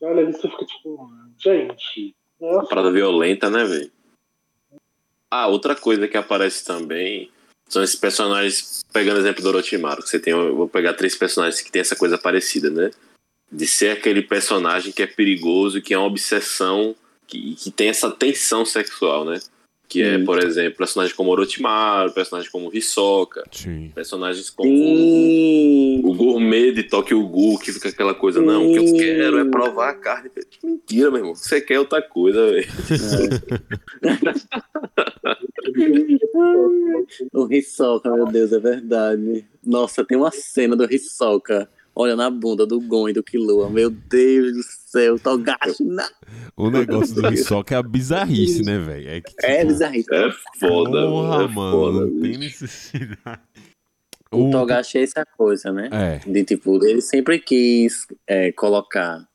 Olha 0.01 0.21
ali 0.21 0.31
você 0.33 0.47
fica 0.49 0.65
tipo, 0.65 1.09
gente. 1.37 2.15
Uma 2.39 2.67
parada 2.67 2.91
violenta, 2.91 3.49
né, 3.49 3.63
velho? 3.65 3.91
Ah, 5.29 5.47
outra 5.47 5.75
coisa 5.75 6.07
que 6.07 6.17
aparece 6.17 6.63
também 6.63 7.31
são 7.67 7.83
esses 7.83 7.95
personagens, 7.95 8.85
pegando 8.93 9.19
exemplo 9.19 9.41
do 9.41 9.49
Orochimaru, 9.49 10.01
que 10.01 10.09
você 10.09 10.19
tem, 10.19 10.33
eu 10.33 10.55
vou 10.55 10.69
pegar 10.69 10.93
três 10.93 11.15
personagens 11.15 11.61
que 11.61 11.71
tem 11.71 11.81
essa 11.81 11.95
coisa 11.95 12.17
parecida, 12.17 12.69
né? 12.69 12.91
De 13.51 13.67
ser 13.67 13.89
aquele 13.89 14.21
personagem 14.21 14.91
que 14.91 15.03
é 15.03 15.07
perigoso, 15.07 15.81
que 15.81 15.93
é 15.93 15.97
uma 15.97 16.07
obsessão, 16.07 16.95
que, 17.25 17.55
que 17.55 17.71
tem 17.71 17.89
essa 17.89 18.09
tensão 18.09 18.65
sexual, 18.65 19.25
né? 19.25 19.39
Que 19.87 20.03
é, 20.03 20.17
por 20.19 20.37
exemplo, 20.43 20.79
personagens 20.79 21.15
como 21.15 21.31
Orochimaru, 21.31 22.11
personagens 22.11 22.51
como 22.51 22.69
Hisoka, 22.73 23.45
Sim. 23.49 23.89
personagens 23.95 24.49
como 24.49 24.69
Sim. 24.69 26.01
o 26.03 26.13
gourmet 26.13 26.73
de 26.73 26.83
Tokyo 26.83 27.25
Ghoul, 27.25 27.57
que 27.57 27.71
fica 27.71 27.87
aquela 27.87 28.13
coisa, 28.13 28.41
não, 28.41 28.69
o 28.69 28.73
que 28.73 28.79
eu 28.79 28.93
quero 28.97 29.39
é 29.39 29.45
provar 29.45 29.89
a 29.91 29.93
carne. 29.93 30.29
Mentira, 30.61 31.09
meu 31.09 31.19
irmão, 31.19 31.35
você 31.35 31.61
quer 31.61 31.79
outra 31.79 32.01
coisa, 32.01 32.51
velho. 32.51 32.67
O 37.33 37.51
Hisoka, 37.51 38.09
meu 38.13 38.25
Deus, 38.25 38.51
é 38.51 38.59
verdade. 38.59 39.45
Nossa, 39.63 40.03
tem 40.03 40.17
uma 40.17 40.31
cena 40.31 40.75
do 40.75 40.91
Hisoka 40.91 41.69
olhando 41.97 42.21
a 42.21 42.29
bunda 42.29 42.65
do 42.65 42.79
Gon 42.79 43.09
e 43.09 43.13
do 43.13 43.23
Killua. 43.23 43.69
Meu 43.69 43.89
Deus 43.89 44.53
do 44.53 44.63
céu, 44.63 45.17
Togashi, 45.19 45.83
não. 45.83 46.07
O 46.55 46.69
negócio 46.69 47.15
do 47.15 47.27
Hisoka 47.33 47.75
é 47.75 47.77
a 47.77 47.83
bizarrice, 47.83 48.61
né, 48.63 48.77
velho? 48.77 49.09
É, 49.09 49.21
que, 49.21 49.33
É 49.45 49.57
tipo, 49.57 49.67
bizarríssimo. 49.69 50.15
É 50.15 50.31
foda, 50.59 51.07
Porra, 51.07 51.43
é 51.43 51.47
mano, 51.47 51.71
foda. 51.71 52.05
não 52.05 52.21
tem 52.21 52.37
necessidade. 52.37 53.41
O 54.31 54.51
Togashi 54.51 54.97
é 54.99 55.03
essa 55.03 55.25
coisa, 55.25 55.71
né? 55.71 55.89
É, 55.91 56.19
De 56.29 56.43
tipo, 56.43 56.85
ele 56.85 57.01
sempre 57.01 57.39
quis 57.39 58.05
é, 58.27 58.51
colocar 58.51 59.25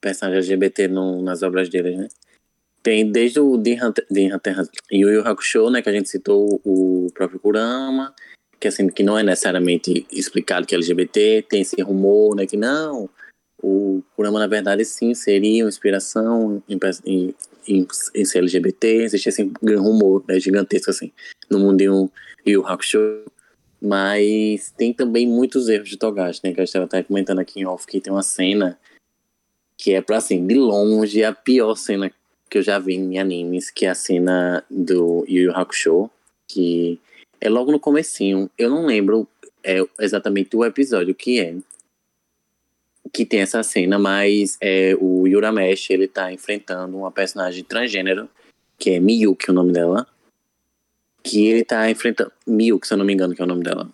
personagem 0.00 0.38
LGBT 0.38 0.88
no- 0.88 1.22
nas 1.22 1.42
obras 1.42 1.68
dele, 1.68 1.94
né? 1.96 2.08
Tem 2.82 3.10
desde 3.12 3.38
o 3.38 3.58
de 3.58 3.74
Hunter, 3.74 4.06
Hunter 4.10 4.56
Yu 4.90 5.10
Yu 5.10 5.20
Hakusho, 5.28 5.68
né? 5.68 5.82
Que 5.82 5.90
a 5.90 5.92
gente 5.92 6.08
citou 6.08 6.58
o 6.64 7.08
próprio 7.12 7.38
Kurama, 7.38 8.14
que 8.60 8.68
assim, 8.68 8.88
que 8.88 9.02
não 9.02 9.18
é 9.18 9.22
necessariamente 9.22 10.06
explicado 10.12 10.66
que 10.66 10.74
é 10.74 10.78
LGBT, 10.78 11.46
tem 11.48 11.62
esse 11.62 11.80
rumor, 11.82 12.36
né? 12.36 12.46
Que 12.46 12.56
não, 12.56 13.08
o 13.62 14.02
Kurama 14.14 14.38
na 14.38 14.46
verdade 14.46 14.84
sim 14.84 15.14
seria 15.14 15.64
uma 15.64 15.68
inspiração 15.68 16.62
em, 16.68 16.78
em 17.06 17.34
em, 17.68 18.24
ser 18.24 18.38
LGBT, 18.38 18.86
existe 19.02 19.28
esse 19.28 19.44
grande 19.44 19.80
rumor 19.80 20.24
né, 20.26 20.40
gigantesco 20.40 20.90
assim 20.90 21.12
no 21.48 21.58
mundo 21.58 21.78
de 21.78 21.90
um 21.90 22.08
Yu 22.46 22.66
Hakusho. 22.66 23.24
Mas 23.82 24.72
tem 24.76 24.92
também 24.92 25.26
muitos 25.26 25.68
erros 25.68 25.88
de 25.88 25.96
Togashi, 25.96 26.40
né? 26.44 26.52
Que 26.52 26.60
a 26.60 26.64
gente 26.64 26.76
estava 26.76 27.04
comentando 27.04 27.38
aqui 27.38 27.60
em 27.60 27.66
off 27.66 27.86
que 27.86 28.00
tem 28.00 28.12
uma 28.12 28.22
cena 28.22 28.78
que 29.78 29.94
é 29.94 30.02
pra 30.02 30.18
assim, 30.18 30.46
de 30.46 30.54
longe 30.54 31.24
a 31.24 31.32
pior 31.32 31.74
cena 31.76 32.12
que 32.50 32.58
eu 32.58 32.62
já 32.62 32.78
vi 32.78 32.94
em 32.94 33.18
animes, 33.18 33.70
que 33.70 33.86
é 33.86 33.90
a 33.90 33.94
cena 33.94 34.62
do 34.68 35.24
Yu 35.26 35.44
Yu 35.44 35.56
Hakusho, 35.56 36.10
que 36.46 37.00
é 37.40 37.48
logo 37.48 37.72
no 37.72 37.80
comecinho. 37.80 38.50
Eu 38.58 38.70
não 38.70 38.86
lembro 38.86 39.26
é, 39.64 39.78
exatamente 39.98 40.56
o 40.56 40.64
episódio 40.64 41.14
que 41.14 41.40
é, 41.40 41.56
que 43.12 43.24
tem 43.24 43.40
essa 43.40 43.62
cena, 43.62 43.98
mas 43.98 44.56
é, 44.60 44.94
o 45.00 45.26
Yuramesh, 45.26 45.90
ele 45.90 46.06
tá 46.06 46.32
enfrentando 46.32 46.96
uma 46.96 47.10
personagem 47.10 47.64
transgênero, 47.64 48.28
que 48.78 48.90
é 48.90 49.00
Miyuki, 49.00 49.50
o 49.50 49.54
nome 49.54 49.72
dela, 49.72 50.06
que 51.22 51.46
ele 51.46 51.64
tá 51.64 51.90
enfrentando, 51.90 52.32
Miyuki, 52.46 52.86
se 52.86 52.94
eu 52.94 52.98
não 52.98 53.04
me 53.04 53.12
engano, 53.12 53.34
que 53.34 53.42
é 53.42 53.44
o 53.44 53.48
nome 53.48 53.62
dela. 53.62 53.88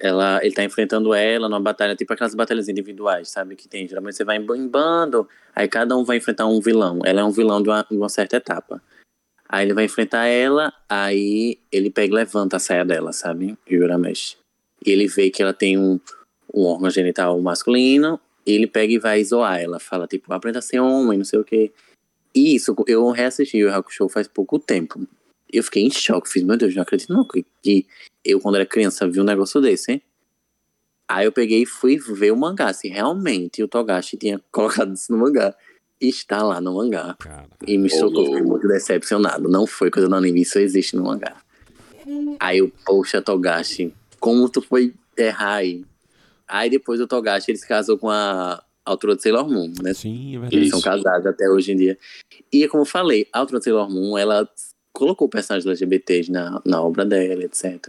Ela, 0.00 0.44
ele 0.44 0.52
tá 0.52 0.64
enfrentando 0.64 1.14
ela 1.14 1.48
numa 1.48 1.60
batalha, 1.60 1.94
tipo 1.94 2.12
aquelas 2.12 2.34
batalhas 2.34 2.68
individuais, 2.68 3.30
sabe? 3.30 3.54
Que 3.54 3.68
tem, 3.68 3.86
geralmente 3.86 4.16
você 4.16 4.24
vai 4.24 4.36
em 4.36 4.68
bando, 4.68 5.28
aí 5.54 5.68
cada 5.68 5.96
um 5.96 6.02
vai 6.02 6.16
enfrentar 6.16 6.46
um 6.46 6.60
vilão. 6.60 6.98
Ela 7.04 7.20
é 7.20 7.24
um 7.24 7.30
vilão 7.30 7.62
de 7.62 7.68
uma, 7.68 7.86
de 7.88 7.96
uma 7.96 8.08
certa 8.08 8.36
etapa. 8.36 8.82
Aí 9.52 9.66
ele 9.66 9.74
vai 9.74 9.84
enfrentar 9.84 10.24
ela, 10.24 10.72
aí 10.88 11.58
ele 11.70 11.90
pega 11.90 12.10
e 12.10 12.16
levanta 12.16 12.56
a 12.56 12.58
saia 12.58 12.86
dela, 12.86 13.12
sabe? 13.12 13.54
Yuramesh. 13.70 14.38
E 14.82 14.90
ele 14.90 15.06
vê 15.06 15.28
que 15.28 15.42
ela 15.42 15.52
tem 15.52 15.76
um, 15.76 16.00
um 16.54 16.64
órgão 16.64 16.88
genital 16.88 17.38
masculino, 17.42 18.18
ele 18.46 18.66
pega 18.66 18.94
e 18.94 18.98
vai 18.98 19.22
zoar 19.22 19.60
ela. 19.60 19.78
Fala, 19.78 20.06
tipo, 20.06 20.32
aprenda 20.32 20.60
a 20.60 20.62
ser 20.62 20.80
homem, 20.80 21.18
não 21.18 21.24
sei 21.26 21.38
o 21.38 21.44
quê. 21.44 21.70
E 22.34 22.54
isso, 22.54 22.74
eu 22.86 23.10
reassisti 23.10 23.62
o 23.62 23.70
Hakusho 23.70 24.08
faz 24.08 24.26
pouco 24.26 24.58
tempo. 24.58 25.06
Eu 25.52 25.62
fiquei 25.62 25.82
em 25.82 25.90
choque, 25.90 26.30
fiz, 26.30 26.42
meu 26.42 26.56
Deus, 26.56 26.74
não 26.74 26.82
acredito 26.82 27.12
não 27.12 27.22
que 27.22 27.86
eu, 28.24 28.40
quando 28.40 28.54
era 28.54 28.64
criança, 28.64 29.06
vi 29.06 29.20
um 29.20 29.24
negócio 29.24 29.60
desse, 29.60 29.92
hein? 29.92 30.02
Aí 31.06 31.26
eu 31.26 31.32
peguei 31.32 31.64
e 31.64 31.66
fui 31.66 31.98
ver 31.98 32.32
o 32.32 32.36
mangá, 32.38 32.72
se 32.72 32.88
realmente 32.88 33.62
o 33.62 33.68
Togashi 33.68 34.16
tinha 34.16 34.40
colocado 34.50 34.94
isso 34.94 35.12
no 35.12 35.18
mangá. 35.18 35.54
Está 36.02 36.42
lá 36.42 36.60
no 36.60 36.74
mangá. 36.74 37.14
Cara. 37.18 37.46
E 37.64 37.78
me 37.78 37.88
chocou, 37.88 38.24
fiquei 38.24 38.42
muito 38.42 38.66
decepcionado. 38.66 39.48
Não 39.48 39.68
foi 39.68 39.88
coisa 39.88 40.08
do 40.08 40.14
anime, 40.16 40.42
isso 40.42 40.58
existe 40.58 40.96
no 40.96 41.04
mangá. 41.04 41.36
Aí 42.40 42.58
eu, 42.58 42.72
poxa, 42.84 43.22
Togashi, 43.22 43.94
como 44.18 44.48
tu 44.48 44.60
foi 44.60 44.92
errar 45.16 45.56
aí? 45.56 45.84
Aí 46.48 46.68
depois 46.68 47.00
o 47.00 47.06
Togashi 47.06 47.52
ele 47.52 47.58
se 47.58 47.68
casou 47.68 47.96
com 47.96 48.10
a 48.10 48.62
altura 48.84 49.14
de 49.14 49.22
Sailor 49.22 49.48
Moon, 49.48 49.72
né? 49.80 49.94
Sim, 49.94 50.30
é 50.30 50.32
verdade. 50.32 50.56
Eles 50.56 50.70
são 50.70 50.80
casados 50.80 51.24
até 51.24 51.48
hoje 51.48 51.72
em 51.72 51.76
dia. 51.76 51.96
E 52.52 52.66
como 52.66 52.82
eu 52.82 52.86
falei, 52.86 53.28
a 53.32 53.38
altura 53.38 53.60
de 53.60 53.64
Sailor 53.64 53.88
Moon, 53.88 54.18
ela 54.18 54.48
colocou 54.92 55.28
personagens 55.28 55.66
LGBTs 55.66 56.30
na, 56.32 56.60
na 56.64 56.82
obra 56.82 57.04
dela, 57.06 57.44
etc. 57.44 57.88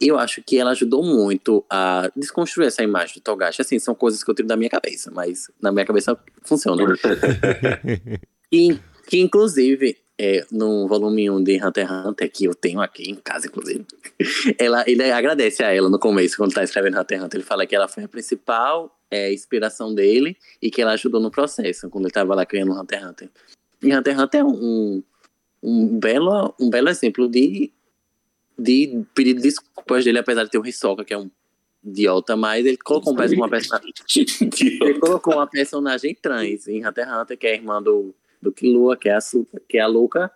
Eu 0.00 0.18
acho 0.18 0.42
que 0.42 0.56
ela 0.56 0.70
ajudou 0.70 1.02
muito 1.02 1.64
a 1.68 2.10
desconstruir 2.14 2.66
essa 2.66 2.82
imagem 2.82 3.16
do 3.16 3.20
Togashi. 3.20 3.60
Assim, 3.60 3.78
são 3.78 3.94
coisas 3.94 4.22
que 4.22 4.30
eu 4.30 4.34
tiro 4.34 4.46
da 4.46 4.56
minha 4.56 4.70
cabeça, 4.70 5.10
mas 5.10 5.50
na 5.60 5.72
minha 5.72 5.84
cabeça 5.84 6.16
funciona. 6.44 6.84
e 8.52 8.78
que, 9.08 9.18
inclusive, 9.18 9.96
é, 10.16 10.44
no 10.50 10.86
volume 10.88 11.30
1 11.30 11.42
de 11.42 11.64
Hunter 11.64 11.86
x 11.86 12.06
Hunter, 12.06 12.32
que 12.32 12.44
eu 12.44 12.54
tenho 12.54 12.80
aqui 12.80 13.10
em 13.10 13.14
casa, 13.14 13.46
inclusive, 13.46 13.86
ela, 14.58 14.84
ele 14.86 15.10
agradece 15.10 15.62
a 15.62 15.72
ela 15.72 15.88
no 15.88 15.98
começo, 15.98 16.36
quando 16.36 16.52
tá 16.52 16.62
escrevendo 16.62 16.98
Hunter 16.98 17.18
x 17.18 17.24
Hunter. 17.24 17.38
Ele 17.38 17.46
fala 17.46 17.66
que 17.66 17.74
ela 17.74 17.88
foi 17.88 18.04
a 18.04 18.08
principal 18.08 18.96
é, 19.10 19.32
inspiração 19.32 19.94
dele 19.94 20.36
e 20.60 20.70
que 20.70 20.82
ela 20.82 20.92
ajudou 20.92 21.20
no 21.20 21.30
processo, 21.30 21.88
quando 21.88 22.06
ele 22.06 22.12
tava 22.12 22.34
lá 22.34 22.44
criando 22.44 22.72
Hunter 22.72 22.98
x 22.98 23.08
Hunter. 23.08 23.30
E 23.82 23.94
Hunter 23.94 24.14
x 24.14 24.22
Hunter 24.22 24.40
é 24.40 24.44
um, 24.44 25.02
um, 25.62 25.98
belo, 25.98 26.54
um 26.60 26.68
belo 26.68 26.88
exemplo 26.88 27.28
de, 27.28 27.72
de 28.58 29.04
pedido 29.14 29.36
de 29.36 29.48
desculpas 29.48 30.04
dele, 30.04 30.18
apesar 30.18 30.44
de 30.44 30.50
ter 30.50 30.58
o 30.58 30.66
Hisoka, 30.66 31.04
que 31.04 31.14
é 31.14 31.18
um 31.18 31.30
idiota, 31.84 32.36
mas 32.36 32.66
ele 32.66 32.76
colocou 32.76 33.12
uma 33.12 33.48
personagem. 33.48 33.92
ele 34.82 34.98
colocou 34.98 35.34
uma 35.34 35.46
personagem 35.46 36.14
trans 36.20 36.66
em 36.66 36.86
Hunter 36.86 37.06
x 37.06 37.16
Hunter, 37.16 37.38
que 37.38 37.46
é 37.46 37.52
a 37.52 37.54
irmã 37.54 37.82
do 37.82 38.14
do 38.40 38.52
que 38.52 38.72
Lua, 38.72 38.96
que 38.96 39.08
é 39.08 39.14
a, 39.14 39.18
que 39.68 39.78
é 39.78 39.80
a 39.80 39.86
Luca. 39.86 40.30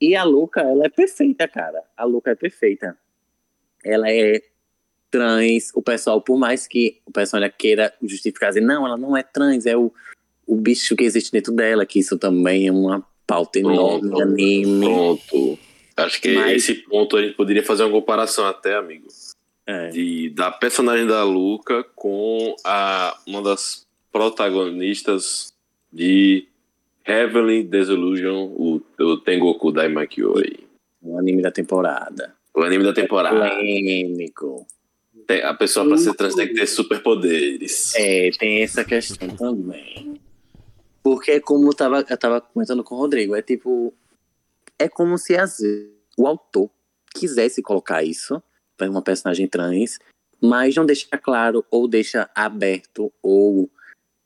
E 0.00 0.14
a 0.14 0.24
Luca, 0.24 0.60
ela 0.60 0.86
é 0.86 0.88
perfeita, 0.88 1.48
cara. 1.48 1.82
A 1.96 2.04
Luca 2.04 2.30
é 2.30 2.34
perfeita. 2.34 2.96
Ela 3.84 4.10
é 4.10 4.40
trans. 5.10 5.72
O 5.74 5.82
pessoal, 5.82 6.20
por 6.20 6.38
mais 6.38 6.66
que 6.66 7.00
o 7.04 7.10
pessoal 7.10 7.42
queira 7.56 7.92
justificar, 8.02 8.50
dizer, 8.50 8.60
não, 8.60 8.86
ela 8.86 8.96
não 8.96 9.16
é 9.16 9.22
trans, 9.22 9.66
é 9.66 9.76
o, 9.76 9.92
o 10.46 10.56
bicho 10.56 10.94
que 10.94 11.04
existe 11.04 11.32
dentro 11.32 11.52
dela, 11.52 11.84
que 11.84 11.98
isso 11.98 12.16
também 12.16 12.68
é 12.68 12.72
uma 12.72 13.04
pauta 13.26 13.58
enorme 13.58 14.22
anime. 14.22 14.86
Pronto. 14.86 15.58
Acho 16.04 16.20
que 16.20 16.34
Mas... 16.34 16.56
esse 16.56 16.74
ponto 16.74 17.16
a 17.16 17.22
gente 17.22 17.34
poderia 17.34 17.62
fazer 17.62 17.82
uma 17.82 17.92
comparação 17.92 18.46
até, 18.46 18.74
amigo. 18.74 19.08
É. 19.66 19.90
De, 19.90 20.30
da 20.30 20.50
personagem 20.50 21.06
da 21.06 21.22
Luca 21.24 21.84
com 21.94 22.56
a, 22.64 23.18
uma 23.26 23.42
das 23.42 23.86
protagonistas 24.10 25.52
de 25.92 26.46
Heavenly 27.06 27.64
Disillusion, 27.64 28.46
o, 28.46 28.82
o 28.98 29.16
Tengoku 29.18 29.72
Daimakyo 29.72 30.34
O 31.02 31.18
anime 31.18 31.42
da 31.42 31.50
temporada. 31.50 32.34
O 32.54 32.62
anime 32.62 32.84
da 32.84 32.92
temporada. 32.92 33.50
Polêmico. 33.50 34.66
Tem, 35.26 35.42
a 35.42 35.52
pessoa 35.52 35.86
para 35.86 35.98
ser 35.98 36.14
trans 36.14 36.34
tem 36.34 36.48
que 36.48 36.54
ter 36.54 36.66
superpoderes. 36.66 37.94
É, 37.94 38.30
tem 38.38 38.62
essa 38.62 38.84
questão 38.84 39.28
também. 39.28 40.18
Porque 41.02 41.32
é 41.32 41.40
como 41.40 41.68
eu 41.68 41.74
tava, 41.74 42.04
eu 42.08 42.16
tava 42.16 42.40
comentando 42.40 42.82
com 42.82 42.94
o 42.94 42.98
Rodrigo, 42.98 43.34
é 43.34 43.42
tipo. 43.42 43.92
É 44.78 44.88
como 44.88 45.18
se 45.18 45.36
às 45.36 45.58
vezes, 45.58 45.90
o 46.16 46.26
autor 46.26 46.70
quisesse 47.14 47.62
colocar 47.62 48.02
isso 48.02 48.42
para 48.76 48.90
uma 48.90 49.02
personagem 49.02 49.48
trans, 49.48 49.98
mas 50.40 50.74
não 50.76 50.86
deixa 50.86 51.18
claro, 51.18 51.64
ou 51.70 51.88
deixa 51.88 52.30
aberto, 52.34 53.12
ou 53.22 53.68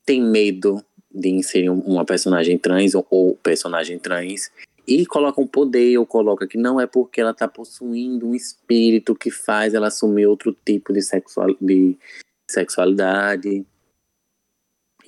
tem 0.05 0.21
medo 0.21 0.83
de 1.11 1.29
inserir 1.29 1.69
uma 1.69 2.05
personagem 2.05 2.57
trans 2.57 2.95
ou, 2.95 3.05
ou 3.09 3.35
personagem 3.37 3.99
trans 3.99 4.51
e 4.87 5.05
coloca 5.05 5.39
um 5.39 5.47
poder 5.47 5.97
ou 5.97 6.05
coloca 6.05 6.47
que 6.47 6.57
não 6.57 6.79
é 6.79 6.85
porque 6.85 7.21
ela 7.21 7.31
está 7.31 7.47
possuindo 7.47 8.27
um 8.27 8.35
espírito 8.35 9.15
que 9.15 9.31
faz 9.31 9.73
ela 9.73 9.87
assumir 9.87 10.25
outro 10.25 10.55
tipo 10.65 10.91
de, 10.91 11.01
sexual, 11.01 11.55
de 11.61 11.97
sexualidade 12.49 13.65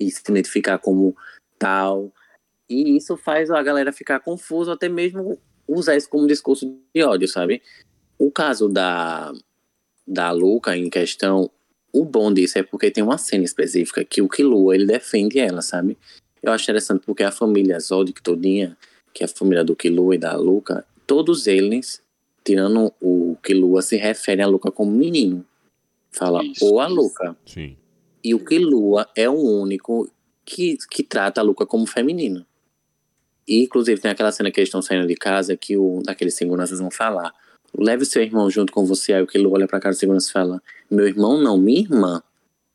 e 0.00 0.10
se 0.10 0.22
identificar 0.30 0.78
como 0.78 1.16
tal. 1.58 2.12
E 2.68 2.96
isso 2.96 3.16
faz 3.16 3.50
a 3.50 3.62
galera 3.62 3.92
ficar 3.92 4.20
confusa, 4.20 4.72
até 4.72 4.88
mesmo 4.88 5.38
usar 5.68 5.96
isso 5.96 6.08
como 6.08 6.26
discurso 6.26 6.78
de 6.94 7.02
ódio, 7.02 7.28
sabe? 7.28 7.62
O 8.18 8.30
caso 8.30 8.68
da, 8.68 9.32
da 10.06 10.30
Luca 10.30 10.76
em 10.76 10.88
questão, 10.88 11.50
o 11.92 12.04
bom 12.04 12.32
disso 12.32 12.58
é 12.58 12.62
porque 12.62 12.90
tem 12.90 13.02
uma 13.02 13.18
cena 13.18 13.44
específica 13.44 14.04
que 14.04 14.22
o 14.22 14.28
Killua, 14.28 14.74
ele 14.74 14.86
defende 14.86 15.38
ela, 15.38 15.62
sabe? 15.62 15.96
Eu 16.42 16.52
acho 16.52 16.64
interessante 16.64 17.02
porque 17.04 17.22
a 17.22 17.32
família 17.32 17.78
Zodic 17.80 18.22
todinha, 18.22 18.76
que 19.12 19.22
é 19.22 19.26
a 19.26 19.28
família 19.28 19.64
do 19.64 19.74
Killua 19.74 20.14
e 20.14 20.18
da 20.18 20.36
Luca, 20.36 20.84
todos 21.06 21.46
eles, 21.46 22.02
tirando 22.44 22.92
o 23.00 23.36
Killua, 23.42 23.82
se 23.82 23.96
referem 23.96 24.44
a 24.44 24.48
Luca 24.48 24.70
como 24.70 24.92
menino. 24.92 25.44
Fala, 26.10 26.44
isso, 26.44 26.64
ou 26.64 26.80
a 26.80 26.86
Luca. 26.86 27.36
Sim. 27.44 27.76
E 28.22 28.34
o 28.34 28.44
Killua 28.44 29.08
é 29.14 29.28
o 29.28 29.34
único 29.34 30.08
que, 30.44 30.76
que 30.90 31.02
trata 31.02 31.40
a 31.40 31.44
Luca 31.44 31.66
como 31.66 31.86
feminino. 31.86 32.46
E, 33.46 33.62
inclusive, 33.62 34.00
tem 34.00 34.10
aquela 34.10 34.32
cena 34.32 34.50
que 34.50 34.58
eles 34.60 34.68
estão 34.68 34.82
saindo 34.82 35.06
de 35.06 35.14
casa 35.14 35.56
que 35.56 35.76
o, 35.76 36.02
daqueles 36.04 36.34
seguranças 36.34 36.80
vão 36.80 36.90
falar 36.90 37.32
leve 37.78 38.04
seu 38.04 38.22
irmão 38.22 38.48
junto 38.50 38.72
com 38.72 38.84
você. 38.84 39.12
Aí 39.12 39.22
o 39.22 39.26
que 39.26 39.36
ele 39.36 39.46
olha 39.46 39.66
pra 39.66 39.80
cara 39.80 39.94
do 39.94 39.98
segurança 39.98 40.28
e 40.28 40.32
fala: 40.32 40.62
Meu 40.90 41.06
irmão 41.06 41.40
não, 41.40 41.58
minha 41.58 41.80
irmã. 41.80 42.22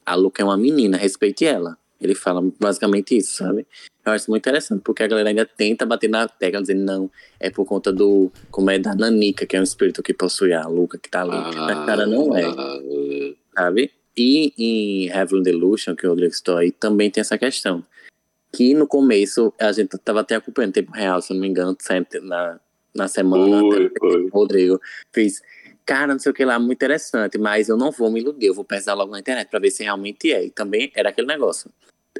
A 0.06 0.16
Luca 0.16 0.42
é 0.42 0.46
uma 0.46 0.58
menina, 0.58 0.98
respeite 0.98 1.46
ela. 1.46 1.78
Ele 2.00 2.16
fala 2.16 2.42
basicamente 2.60 3.16
isso, 3.16 3.38
sabe? 3.38 3.68
Eu 4.04 4.12
acho 4.12 4.32
muito 4.32 4.42
interessante, 4.42 4.82
porque 4.84 5.04
a 5.04 5.08
galera 5.08 5.30
ainda 5.30 5.46
tenta 5.46 5.86
bater 5.86 6.10
na 6.10 6.28
tecla, 6.28 6.60
dizendo 6.60 6.84
não, 6.84 7.12
é 7.40 7.52
por 7.52 7.66
conta 7.66 7.94
do. 7.94 8.32
Como 8.50 8.72
é 8.72 8.80
da 8.80 8.96
Nanica, 8.96 9.46
que 9.46 9.56
é 9.56 9.60
um 9.60 9.64
espírito 9.64 10.02
que 10.02 10.14
possui 10.14 10.54
a 10.54 10.66
Luca 10.68 10.98
que 10.98 11.10
tá 11.10 11.22
ali. 11.22 11.32
Ah, 11.36 11.68
a 11.68 11.86
cara 11.86 12.08
não 12.08 12.36
é. 12.36 12.44
Sabe? 13.56 13.92
E 14.18 14.54
em 14.58 15.08
Heaven 15.10 15.44
Delusion, 15.44 15.96
que 15.96 16.06
o 16.06 16.10
Rodrigo 16.10 16.34
estou 16.34 16.58
aí, 16.58 16.72
também 16.72 17.12
tem 17.12 17.22
essa 17.22 17.38
questão. 17.38 17.84
Que 18.54 18.74
no 18.74 18.88
começo, 18.88 19.54
a 19.60 19.72
gente 19.72 19.97
tava 19.99 20.22
até 20.22 20.36
acompanhando 20.36 20.74
tempo 20.74 20.91
real, 20.91 21.22
se 21.22 21.34
não 21.34 21.39
me 21.39 21.47
engano, 21.47 21.78
na, 22.24 22.60
na 22.93 23.08
semana. 23.08 23.62
Foi. 23.97 24.30
Rodrigo 24.30 24.80
fez, 25.14 25.41
cara, 25.86 26.14
não 26.14 26.20
sei 26.20 26.32
o 26.32 26.36
que 26.36 26.43
lá, 26.43 26.60
muito 26.60 26.74
interessante, 26.74 27.38
mas 27.38 27.70
eu 27.70 27.78
não 27.78 27.91
vou 27.91 28.12
me 28.12 28.20
iludir, 28.20 28.47
eu 28.47 28.54
vou 28.54 28.66
pesquisar 28.66 28.93
logo 28.93 29.12
na 29.12 29.20
internet 29.20 29.49
para 29.49 29.60
ver 29.60 29.72
se 29.72 29.84
realmente 29.84 30.32
é. 30.34 30.45
E 30.45 30.49
também 30.49 30.91
era 30.95 31.10
aquele 31.10 31.28
negócio. 31.28 31.72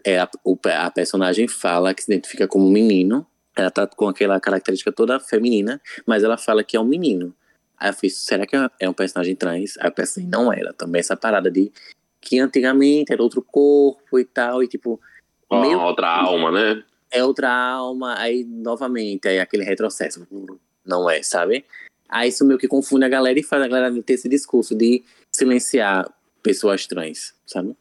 É, 0.06 0.20
a, 0.20 0.30
o, 0.44 0.58
a 0.66 0.90
personagem 0.90 1.48
fala 1.48 1.94
que 1.94 2.04
se 2.04 2.12
identifica 2.12 2.48
como 2.48 2.70
menino, 2.70 3.26
ela 3.56 3.70
tá 3.70 3.86
com 3.86 4.08
aquela 4.08 4.40
característica 4.40 4.92
toda 4.92 5.20
feminina, 5.20 5.82
mas 6.06 6.24
ela 6.24 6.38
fala 6.38 6.64
que 6.64 6.78
é 6.78 6.80
um 6.80 6.86
menino. 6.86 7.36
Aí 7.78 7.90
eu 7.90 7.94
fiz, 7.94 8.18
será 8.18 8.46
que 8.46 8.56
é 8.80 8.90
um 8.90 8.94
personagem 8.94 9.36
trans? 9.36 9.78
Aí 9.80 9.88
eu 9.88 9.92
pensei, 9.92 10.26
não 10.26 10.54
era. 10.54 10.72
Também 10.72 11.00
essa 11.00 11.18
parada 11.18 11.50
de 11.50 11.72
que 12.22 12.40
antigamente 12.40 13.12
era 13.12 13.22
outro 13.22 13.42
corpo 13.42 14.20
e 14.20 14.24
tal, 14.24 14.64
e 14.64 14.68
tipo. 14.68 15.02
Oh, 15.52 15.60
meio... 15.60 15.80
Outra 15.80 16.08
alma, 16.08 16.52
né? 16.52 16.84
é 17.12 17.24
outra 17.24 17.54
alma, 17.54 18.18
aí 18.18 18.44
novamente, 18.46 19.28
aí 19.28 19.40
aquele 19.40 19.64
retrocesso. 19.64 20.26
Não 20.86 21.10
é, 21.10 21.22
sabe? 21.22 21.66
Aí 22.08 22.30
isso 22.30 22.46
meio 22.46 22.58
que 22.58 22.68
confunde 22.68 23.06
a 23.06 23.10
galera 23.10 23.38
e 23.38 23.44
faz 23.44 23.62
a 23.62 23.68
galera 23.68 24.02
ter 24.02 24.14
esse 24.14 24.30
discurso 24.30 24.74
de 24.74 25.04
silenciar 25.32 26.12
pessoas 26.42 26.88
trans, 26.88 27.36
sabe? 27.46 27.76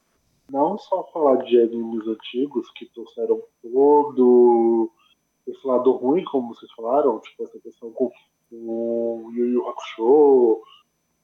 Não 0.50 0.76
só 0.76 1.08
falar 1.12 1.36
de 1.44 1.60
animes 1.60 2.06
antigos 2.06 2.68
que 2.72 2.86
trouxeram 2.86 3.40
todo 3.62 4.90
esse 5.46 5.64
lado 5.66 5.92
ruim, 5.92 6.24
como 6.24 6.54
vocês 6.54 6.70
falaram, 6.72 7.20
tipo 7.20 7.44
essa 7.44 7.58
questão 7.60 7.90
com 7.92 8.10
o 8.52 9.30
Yu 9.32 9.46
Yu 9.46 9.68
Hakusho 9.68 10.60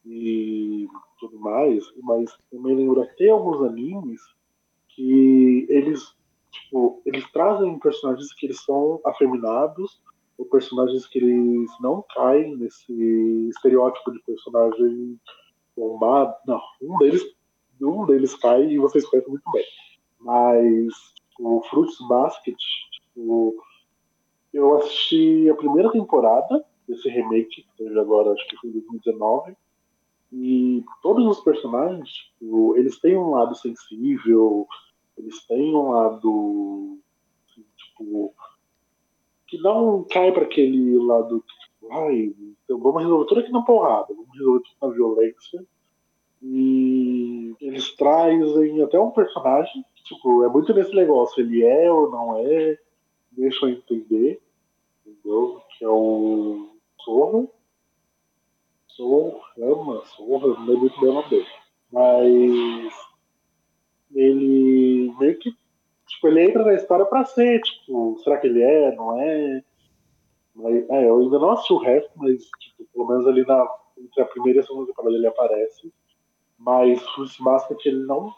e 0.07 0.89
tudo 1.19 1.39
mais, 1.41 1.85
mas 2.03 2.37
também 2.51 2.77
lembro 2.77 3.05
que 3.09 3.17
tem 3.17 3.31
alguns 3.31 3.63
animes 3.63 4.21
que 4.89 5.67
eles, 5.69 6.16
tipo, 6.63 7.03
eles 7.05 7.31
trazem 7.33 7.79
personagens 7.79 8.33
que 8.35 8.47
eles 8.47 8.63
são 8.65 9.01
afeminados, 9.05 10.01
ou 10.39 10.45
personagens 10.47 11.07
que 11.07 11.19
eles 11.19 11.71
não 11.81 12.05
caem 12.15 12.57
nesse 12.57 12.93
estereótipo 13.49 14.13
de 14.13 14.21
personagem 14.21 15.19
bombado. 15.77 16.35
Não, 16.47 16.61
um 16.83 16.99
deles, 16.99 17.23
um 17.81 18.05
deles 18.07 18.35
cai 18.37 18.65
e 18.65 18.79
vocês 18.79 19.07
conhecem 19.07 19.31
muito 19.31 19.51
bem. 19.51 19.65
Mas 20.21 20.93
o 21.39 21.61
tipo, 21.61 21.63
Fruits 21.71 21.97
Basket, 22.09 22.57
tipo, 22.91 23.57
eu 24.53 24.77
assisti 24.77 25.49
a 25.51 25.55
primeira 25.55 25.91
temporada 25.91 26.65
desse 26.89 27.09
remake, 27.09 27.63
que 27.63 27.77
teve 27.77 27.99
agora, 27.99 28.33
acho 28.33 28.47
que 28.49 28.57
foi 28.57 28.71
em 28.71 28.73
2019. 28.75 29.57
E 30.33 30.85
todos 31.03 31.25
os 31.27 31.41
personagens, 31.41 32.11
tipo, 32.11 32.77
eles 32.77 32.99
têm 32.99 33.17
um 33.17 33.31
lado 33.31 33.55
sensível, 33.55 34.67
eles 35.17 35.45
têm 35.47 35.75
um 35.75 35.91
lado, 35.91 36.99
tipo, 37.77 38.35
que 39.47 39.59
não 39.59 40.05
cai 40.05 40.33
para 40.33 40.45
aquele 40.45 40.97
lado, 40.99 41.43
tipo, 41.61 41.93
ai, 41.93 42.35
então 42.65 42.79
vamos 42.79 43.03
resolver 43.03 43.27
tudo 43.27 43.41
aqui 43.41 43.53
na 43.53 43.63
porrada, 43.63 44.15
vamos 44.15 44.37
resolver 44.37 44.63
tudo 44.65 44.89
na 44.89 44.95
violência. 44.95 45.67
E 46.43 47.57
eles 47.61 47.95
trazem 47.97 48.83
até 48.83 49.01
um 49.01 49.11
personagem, 49.11 49.85
tipo, 50.05 50.45
é 50.45 50.49
muito 50.49 50.75
nesse 50.75 50.95
negócio, 50.95 51.41
ele 51.41 51.65
é 51.65 51.91
ou 51.91 52.11
não 52.11 52.39
é, 52.39 52.79
deixa 53.33 53.67
eu 53.67 53.71
entender, 53.71 54.41
entendeu? 55.05 55.63
Que 55.79 55.85
é 55.85 55.89
o 55.89 56.77
Zorro. 57.05 57.51
Zorro, 58.97 59.41
ama, 59.59 60.03
Zorro, 60.17 60.49
não 60.55 60.67
lembro 60.67 60.81
muito 60.81 61.01
bem 61.01 61.11
o 61.11 61.15
nome 61.15 61.29
dele. 61.31 61.47
Mas 61.93 62.93
ele 64.17 65.15
meio 65.19 65.39
que 65.39 65.55
tipo, 66.07 66.29
ele 66.29 66.45
entra 66.45 66.65
na 66.65 66.75
história 66.75 67.05
pra 67.05 67.25
ser, 67.25 67.61
tipo, 67.61 68.19
será 68.23 68.39
que 68.39 68.47
ele 68.47 68.63
é, 68.63 68.95
não 68.95 69.21
é? 69.21 69.63
Mas, 70.55 70.89
é, 70.89 71.09
eu 71.09 71.19
ainda 71.19 71.39
não 71.39 71.51
assisti 71.51 71.73
o 71.73 71.79
resto, 71.79 72.11
mas 72.17 72.43
tipo, 72.61 72.89
pelo 72.93 73.09
menos 73.09 73.27
ali 73.27 73.45
na, 73.47 73.69
entre 73.99 74.23
a 74.23 74.27
primeira 74.27 74.61
e 74.61 74.63
a 74.63 74.67
segunda 74.67 74.87
temporada 74.87 75.15
ele 75.15 75.27
aparece. 75.27 75.93
Mas 76.59 77.03
o 77.19 77.45
Basket 77.45 77.85
ele 77.85 78.07
não 78.07 78.33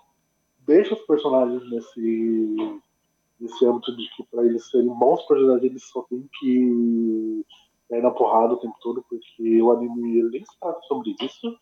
deixa 0.66 0.94
os 0.94 1.00
personagens 1.02 1.70
nesse, 1.70 2.80
nesse 3.40 3.64
âmbito 3.64 3.96
de 3.96 4.08
que 4.16 4.24
pra 4.24 4.44
eles 4.44 4.68
serem 4.68 4.88
bons 4.88 5.22
personagens 5.22 5.62
eles 5.70 5.84
só 5.84 6.02
tem 6.02 6.28
que 6.38 7.44
ir 7.90 8.02
na 8.02 8.10
porrada 8.10 8.54
o 8.54 8.58
tempo 8.58 8.74
todo, 8.82 9.04
porque 9.08 9.62
o 9.62 9.70
anime 9.70 10.18
ele 10.18 10.30
nem 10.30 10.44
trata 10.60 10.80
sobre 10.82 11.14
isso. 11.22 11.56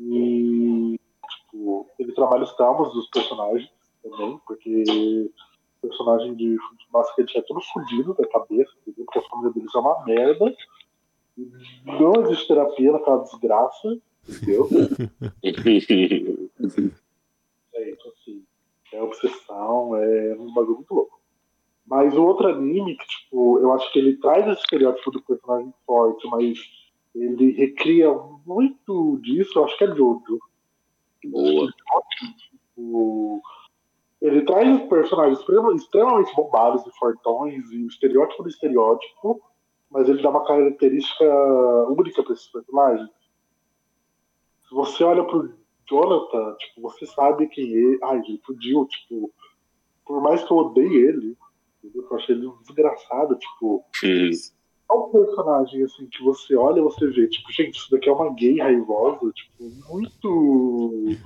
E 0.00 0.98
tipo, 1.54 1.88
ele 1.98 2.12
trabalha 2.12 2.42
os 2.42 2.52
traumas 2.54 2.92
dos 2.92 3.08
personagens 3.08 3.70
também, 4.02 4.40
porque 4.46 4.84
o 5.82 5.88
personagem 5.88 6.34
de 6.34 6.56
basquete 6.90 7.38
é 7.38 7.42
todo 7.42 7.60
fudido 7.72 8.14
da 8.14 8.26
cabeça, 8.28 8.72
entendeu? 8.82 9.04
porque 9.04 9.18
a 9.20 9.30
família 9.30 9.52
deles 9.52 9.74
é 9.74 9.78
uma 9.78 10.04
merda. 10.04 10.56
Não 11.84 12.22
existe 12.22 12.48
terapia 12.48 12.92
naquela 12.92 13.22
desgraça, 13.22 13.98
entendeu? 14.28 14.68
é, 17.74 17.90
então 17.90 18.12
assim, 18.12 18.44
é 18.92 19.02
obsessão, 19.02 19.96
é 19.96 20.36
um 20.38 20.52
bagulho 20.52 20.76
muito 20.76 20.94
louco. 20.94 21.20
Mas 21.86 22.16
o 22.16 22.24
outro 22.24 22.48
anime, 22.48 22.96
que, 22.96 23.06
tipo, 23.06 23.58
eu 23.58 23.72
acho 23.72 23.92
que 23.92 23.98
ele 23.98 24.16
traz 24.16 24.46
esse 24.48 24.60
estereótipo 24.60 25.10
do 25.10 25.22
personagem 25.22 25.72
forte, 25.86 26.26
mas 26.28 26.58
ele 27.14 27.52
recria 27.52 28.10
muito 28.46 29.18
disso, 29.22 29.58
eu 29.58 29.64
acho 29.64 29.76
que 29.76 29.84
é 29.84 29.88
Jojo. 29.88 30.40
Boa. 31.28 31.72
Tipo, 32.74 33.42
ele 34.20 34.42
traz 34.42 34.88
personagens 34.88 35.38
extremamente 35.38 36.34
bombados 36.34 36.86
e 36.86 36.98
fortões 36.98 37.70
e 37.70 37.84
o 37.84 37.88
estereótipo 37.88 38.42
do 38.42 38.48
estereótipo, 38.48 39.42
mas 39.90 40.08
ele 40.08 40.22
dá 40.22 40.30
uma 40.30 40.44
característica 40.44 41.24
única 41.88 42.22
para 42.22 42.32
esses 42.32 42.48
personagens. 42.48 43.10
Se 44.68 44.74
você 44.74 45.04
olha 45.04 45.24
pro 45.24 45.52
Jonathan, 45.88 46.56
tipo, 46.56 46.80
você 46.80 47.06
sabe 47.06 47.46
quem 47.48 47.94
é. 47.94 47.98
Ai, 48.02 48.22
gente, 48.22 48.50
o 48.50 48.60
Jill, 48.60 48.86
tipo, 48.86 49.30
por 50.04 50.22
mais 50.22 50.42
que 50.42 50.50
eu 50.50 50.56
odeie 50.56 50.96
ele, 50.96 51.36
eu 51.94 52.16
achei 52.16 52.34
ele 52.34 52.46
um 52.46 52.56
desgraçado, 52.62 53.36
tipo. 53.36 53.84
É 54.90 54.94
um 54.94 55.08
personagem 55.10 55.82
assim 55.82 56.06
que 56.06 56.22
você 56.22 56.54
olha 56.54 56.78
e 56.78 56.82
você 56.82 57.06
vê, 57.08 57.26
tipo, 57.28 57.50
gente, 57.52 57.76
isso 57.76 57.90
daqui 57.90 58.08
é 58.08 58.12
uma 58.12 58.32
gay 58.34 58.58
raivosa, 58.58 59.32
tipo, 59.32 59.70
muito 59.88 61.16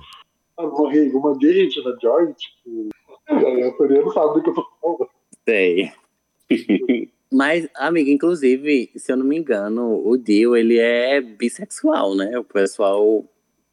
morrer 0.57 1.11
uma 1.15 1.37
gay 1.37 1.69
na 1.83 1.95
Joy, 2.01 2.33
tipo. 2.33 2.89
A 3.27 3.77
Faria 3.77 4.01
não 4.01 4.11
sabe 4.11 4.33
do 4.33 4.43
que 4.43 4.49
eu 4.49 4.53
tô 4.55 4.67
falando. 4.81 5.09
Sei. 5.47 5.91
Mas, 7.31 7.69
amiga, 7.75 8.09
inclusive, 8.09 8.91
se 8.95 9.11
eu 9.11 9.17
não 9.17 9.25
me 9.25 9.37
engano, 9.37 10.01
o 10.03 10.17
Dio, 10.17 10.57
ele 10.57 10.79
é 10.79 11.21
bissexual, 11.21 12.15
né? 12.15 12.39
O 12.39 12.43
pessoal 12.43 13.23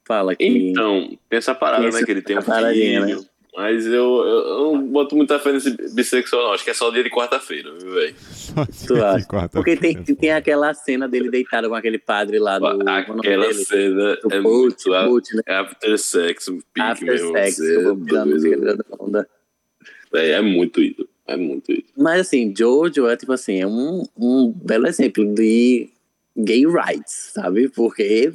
fala 0.05 0.37
que... 0.37 0.45
Então, 0.45 1.09
tem 1.31 1.39
essa 1.39 1.55
parada, 1.55 1.91
né? 1.91 2.03
Que 2.05 2.11
ele 2.11 2.21
tem 2.21 2.37
um 2.37 2.43
filho. 2.43 3.07
Né? 3.07 3.27
Mas 3.57 3.87
eu, 3.87 3.93
eu, 3.93 4.49
eu, 4.49 4.73
não 4.73 4.87
boto 4.87 5.17
muita 5.17 5.39
fé 5.39 5.51
nesse 5.51 5.71
bissexual, 5.95 6.43
não. 6.43 6.53
Acho 6.53 6.63
que 6.63 6.69
é 6.69 6.75
só 6.75 6.91
dia 6.91 7.03
de 7.03 7.09
quarta-feira, 7.09 7.73
viu, 7.73 7.91
velho? 7.91 8.15
Porque 9.51 9.77
tem, 9.79 9.95
tem 10.05 10.31
aquela 10.31 10.75
cena 10.75 11.09
dele 11.09 11.31
deitado 11.31 11.71
com 11.71 11.75
aquele 11.75 11.99
padre 11.99 12.39
lá 12.39 12.59
do. 12.59 12.67
Aquela 12.87 13.51
cena 13.55 14.17
do 14.17 14.35
é 14.35 14.41
muito. 14.41 14.91
Boot, 14.91 15.35
né? 15.37 15.43
After 15.47 15.99
sex, 15.99 16.49
um 16.49 16.61
pique 16.61 16.81
After 16.81 17.19
sex, 17.19 17.61
é, 20.13 20.31
é 20.33 20.43
muito 20.43 20.83
isso. 20.83 21.09
É 21.27 21.37
muito 21.37 21.73
isso. 21.73 21.87
Mas 21.97 22.21
assim, 22.21 22.55
Jojo 22.57 23.09
é 23.09 23.17
tipo 23.17 23.33
assim, 23.33 23.63
é 23.63 23.67
um, 23.67 24.05
um 24.17 24.53
belo 24.53 24.87
exemplo 24.87 25.25
de 25.35 25.89
gay 26.37 26.65
rights, 26.67 27.31
sabe? 27.33 27.71
Porque 27.71 28.33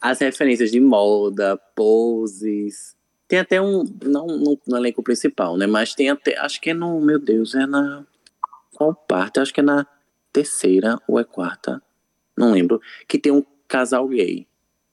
as 0.00 0.18
referências 0.18 0.70
de 0.70 0.78
moda, 0.78 1.58
poses, 1.74 2.93
tem 3.28 3.38
até 3.38 3.60
um. 3.60 3.84
Não 4.02 4.26
no, 4.26 4.58
no 4.66 4.76
elenco 4.76 5.02
principal, 5.02 5.56
né? 5.56 5.66
Mas 5.66 5.94
tem 5.94 6.10
até. 6.10 6.38
Acho 6.38 6.60
que 6.60 6.70
é 6.70 6.74
no. 6.74 7.00
Meu 7.00 7.18
Deus, 7.18 7.54
é 7.54 7.66
na. 7.66 8.04
Qual 8.74 8.94
parte? 8.94 9.40
Acho 9.40 9.54
que 9.54 9.60
é 9.60 9.62
na 9.62 9.86
terceira 10.32 10.98
ou 11.08 11.18
é 11.18 11.24
quarta. 11.24 11.80
Não 12.36 12.52
lembro. 12.52 12.80
Que 13.08 13.18
tem 13.18 13.32
um 13.32 13.44
casal 13.68 14.06
gay. 14.08 14.46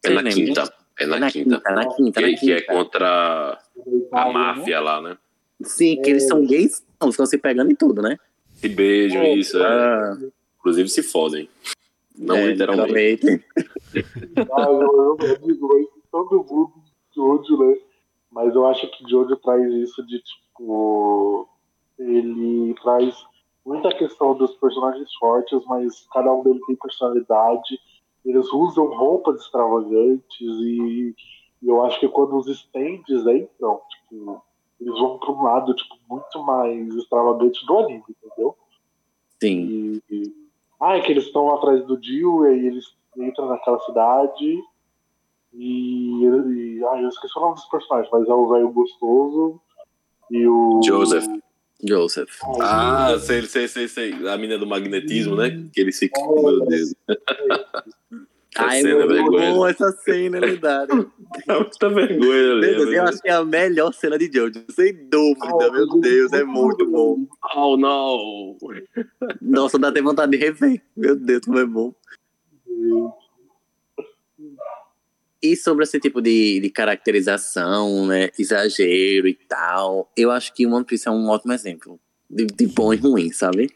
É 0.03 0.09
na 0.09 0.23
quinta. 0.23 0.73
É 0.99 1.05
na, 1.05 1.17
é 1.17 1.19
na 1.19 1.31
quinta. 1.31 1.55
quinta. 1.57 1.71
Na 1.71 1.95
quinta, 1.95 2.21
que, 2.21 2.27
na 2.27 2.27
quinta. 2.27 2.39
que 2.39 2.51
é 2.51 2.61
contra 2.61 3.59
a 4.11 4.31
máfia 4.31 4.79
lá, 4.79 5.01
né? 5.01 5.17
Sim, 5.63 6.01
que 6.01 6.09
eles 6.09 6.27
são 6.27 6.45
gays, 6.45 6.83
não, 6.99 7.11
ficam 7.11 7.25
se 7.25 7.37
pegando 7.37 7.71
em 7.71 7.75
tudo, 7.75 8.01
né? 8.01 8.17
Se 8.55 8.69
beijam, 8.69 9.21
é, 9.21 9.33
isso. 9.35 9.57
É. 9.61 10.17
Inclusive 10.59 10.89
se 10.89 11.03
fodem. 11.03 11.49
Não 12.17 12.35
é, 12.35 12.47
literalmente. 12.47 13.43
ah, 14.53 14.65
eu, 14.67 14.81
eu, 14.81 15.17
eu 15.19 15.37
digo, 15.37 15.91
todo 16.11 16.37
mundo 16.37 16.73
de 17.13 17.19
hoje, 17.19 17.57
né? 17.57 17.90
Mas 18.31 18.55
eu 18.55 18.65
acho 18.65 18.87
que 18.87 19.09
Jojo 19.09 19.35
traz 19.37 19.71
isso 19.73 20.05
de 20.05 20.19
tipo. 20.19 21.47
Ele 21.99 22.73
traz 22.81 23.15
muita 23.65 23.93
questão 23.95 24.33
dos 24.33 24.55
personagens 24.55 25.13
fortes, 25.15 25.61
mas 25.67 26.07
cada 26.11 26.33
um 26.33 26.41
deles 26.41 26.65
tem 26.65 26.75
personalidade. 26.75 27.79
Eles 28.25 28.51
usam 28.53 28.85
roupas 28.87 29.41
extravagantes 29.41 30.39
e, 30.39 31.15
e 31.61 31.67
eu 31.67 31.83
acho 31.83 31.99
que 31.99 32.07
quando 32.07 32.37
os 32.37 32.47
stands 32.47 33.27
entram, 33.27 33.81
tipo, 33.89 34.41
eles 34.79 34.99
vão 34.99 35.19
para 35.19 35.31
um 35.31 35.43
lado 35.43 35.75
tipo, 35.75 35.95
muito 36.09 36.43
mais 36.43 36.95
extravagante 36.95 37.65
do 37.65 37.77
anime, 37.79 38.03
entendeu? 38.09 38.55
Sim. 39.39 39.59
E, 39.59 40.03
e, 40.09 40.35
ah, 40.79 40.97
é 40.97 41.01
que 41.01 41.11
eles 41.11 41.25
estão 41.25 41.53
atrás 41.53 41.85
do 41.85 41.97
Dio 41.97 42.45
e 42.45 42.49
aí 42.49 42.65
eles 42.67 42.85
entram 43.17 43.47
naquela 43.47 43.79
cidade 43.79 44.63
e, 45.53 46.23
e 46.23 46.85
ah, 46.85 47.01
eu 47.01 47.09
esqueci 47.09 47.37
o 47.37 47.41
nome 47.41 47.55
dos 47.55 47.65
personagens, 47.65 48.09
mas 48.11 48.27
é 48.27 48.33
o 48.33 48.49
velho 48.49 48.69
gostoso 48.71 49.61
e 50.29 50.47
o. 50.47 50.81
Joseph. 50.83 51.25
Joseph. 51.83 52.39
Ah, 52.61 53.17
sei, 53.19 53.41
sei, 53.43 53.67
sei, 53.67 53.87
sei. 53.87 54.27
A 54.27 54.37
mina 54.37 54.57
do 54.57 54.67
magnetismo, 54.67 55.35
né? 55.35 55.67
Que 55.73 55.81
ele 55.81 55.91
se. 55.91 56.09
Oh, 56.17 56.49
meu 56.49 56.65
Deus. 56.65 56.93
Essa 58.53 58.65
Ai, 58.65 58.81
cena 58.81 59.03
é 59.03 59.07
vergonha. 59.07 59.69
essa 59.69 59.91
cena, 60.03 60.37
é 60.37 60.39
lendária. 60.41 61.07
Dá 61.47 61.59
muita 61.59 61.89
vergonha 61.89 62.51
ali. 62.51 62.59
Meu 62.59 62.75
Deus, 62.75 62.89
né? 62.89 62.97
eu 62.97 63.03
acho 63.03 63.21
que 63.21 63.29
é 63.29 63.33
a 63.33 63.45
melhor 63.45 63.93
cena 63.93 64.17
de 64.17 64.29
Jojo, 64.31 64.65
sem 64.69 64.93
dúvida, 65.07 65.47
Ah, 65.47 65.71
meu 65.71 65.87
Deus, 66.01 66.33
é 66.33 66.43
muito 66.43 66.85
bom. 66.85 67.25
Oh, 67.55 67.77
não! 67.77 68.57
Nossa, 69.41 69.79
dá 69.79 69.87
até 69.87 70.01
vontade 70.01 70.33
de 70.33 70.37
rever. 70.37 70.81
Meu 70.97 71.15
Deus, 71.15 71.45
como 71.45 71.59
é 71.59 71.65
bom. 71.65 71.95
E 75.41 75.55
sobre 75.55 75.83
esse 75.83 75.99
tipo 75.99 76.21
de, 76.21 76.59
de 76.59 76.69
caracterização, 76.69 78.05
né, 78.05 78.29
exagero 78.37 79.27
e 79.27 79.33
tal, 79.33 80.11
eu 80.15 80.29
acho 80.29 80.53
que 80.53 80.67
One 80.67 80.85
Piece 80.85 81.07
é 81.07 81.11
um 81.11 81.27
ótimo 81.29 81.51
exemplo 81.51 81.99
de, 82.29 82.45
de 82.45 82.67
bom 82.67 82.93
e 82.93 82.97
ruim, 82.97 83.31
sabe? 83.31 83.69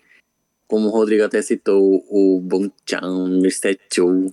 Como 0.67 0.87
o 0.87 0.91
Rodrigo 0.91 1.23
até 1.23 1.41
citou, 1.41 2.05
o 2.09 2.39
Bonchan, 2.39 3.39
Mr. 3.39 3.79
Cho, 3.91 4.31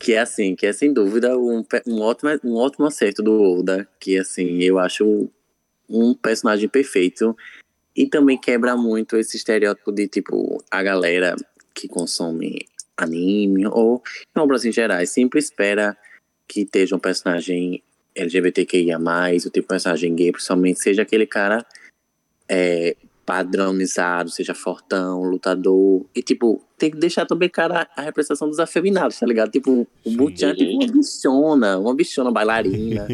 que 0.00 0.14
é 0.14 0.20
assim, 0.20 0.56
que 0.56 0.66
é 0.66 0.72
sem 0.72 0.92
dúvida 0.92 1.36
um, 1.38 1.64
um, 1.86 2.00
ótimo, 2.00 2.30
um 2.44 2.56
ótimo 2.56 2.86
acerto 2.86 3.22
do 3.22 3.40
Oda, 3.40 3.86
que 4.00 4.18
assim, 4.18 4.62
eu 4.62 4.78
acho 4.78 5.30
um 5.88 6.14
personagem 6.14 6.68
perfeito 6.68 7.36
e 7.94 8.06
também 8.06 8.38
quebra 8.38 8.74
muito 8.74 9.16
esse 9.16 9.36
estereótipo 9.36 9.92
de, 9.92 10.08
tipo, 10.08 10.62
a 10.70 10.82
galera 10.82 11.36
que 11.74 11.86
consome 11.86 12.66
anime 12.96 13.66
ou 13.66 14.02
em 14.36 14.40
obras 14.40 14.64
em 14.64 14.72
gerais 14.72 15.10
sempre 15.10 15.38
espera 15.38 15.96
que 16.48 16.62
esteja 16.62 16.96
um 16.96 16.98
personagem 16.98 17.82
LGBTQIA+, 18.14 18.98
o 18.98 19.50
tipo 19.50 19.68
personagem 19.68 20.14
gay, 20.14 20.32
principalmente, 20.32 20.80
seja 20.80 21.02
aquele 21.02 21.26
cara 21.26 21.64
é, 22.48 22.96
padronizado, 23.24 24.30
seja 24.30 24.54
fortão, 24.54 25.22
lutador. 25.22 26.04
E, 26.14 26.22
tipo, 26.22 26.62
tem 26.76 26.90
que 26.90 26.98
deixar 26.98 27.24
também, 27.24 27.48
cara, 27.48 27.88
a 27.96 28.02
representação 28.02 28.48
dos 28.48 28.58
afeminados, 28.58 29.18
tá 29.18 29.26
ligado? 29.26 29.50
Tipo, 29.50 29.86
o 30.04 30.28
é 30.28 30.54
tipo 30.54 30.72
uma 30.72 30.86
bichona, 30.92 31.78
uma 31.78 31.94
bichona 31.94 32.30
bailarina, 32.30 33.06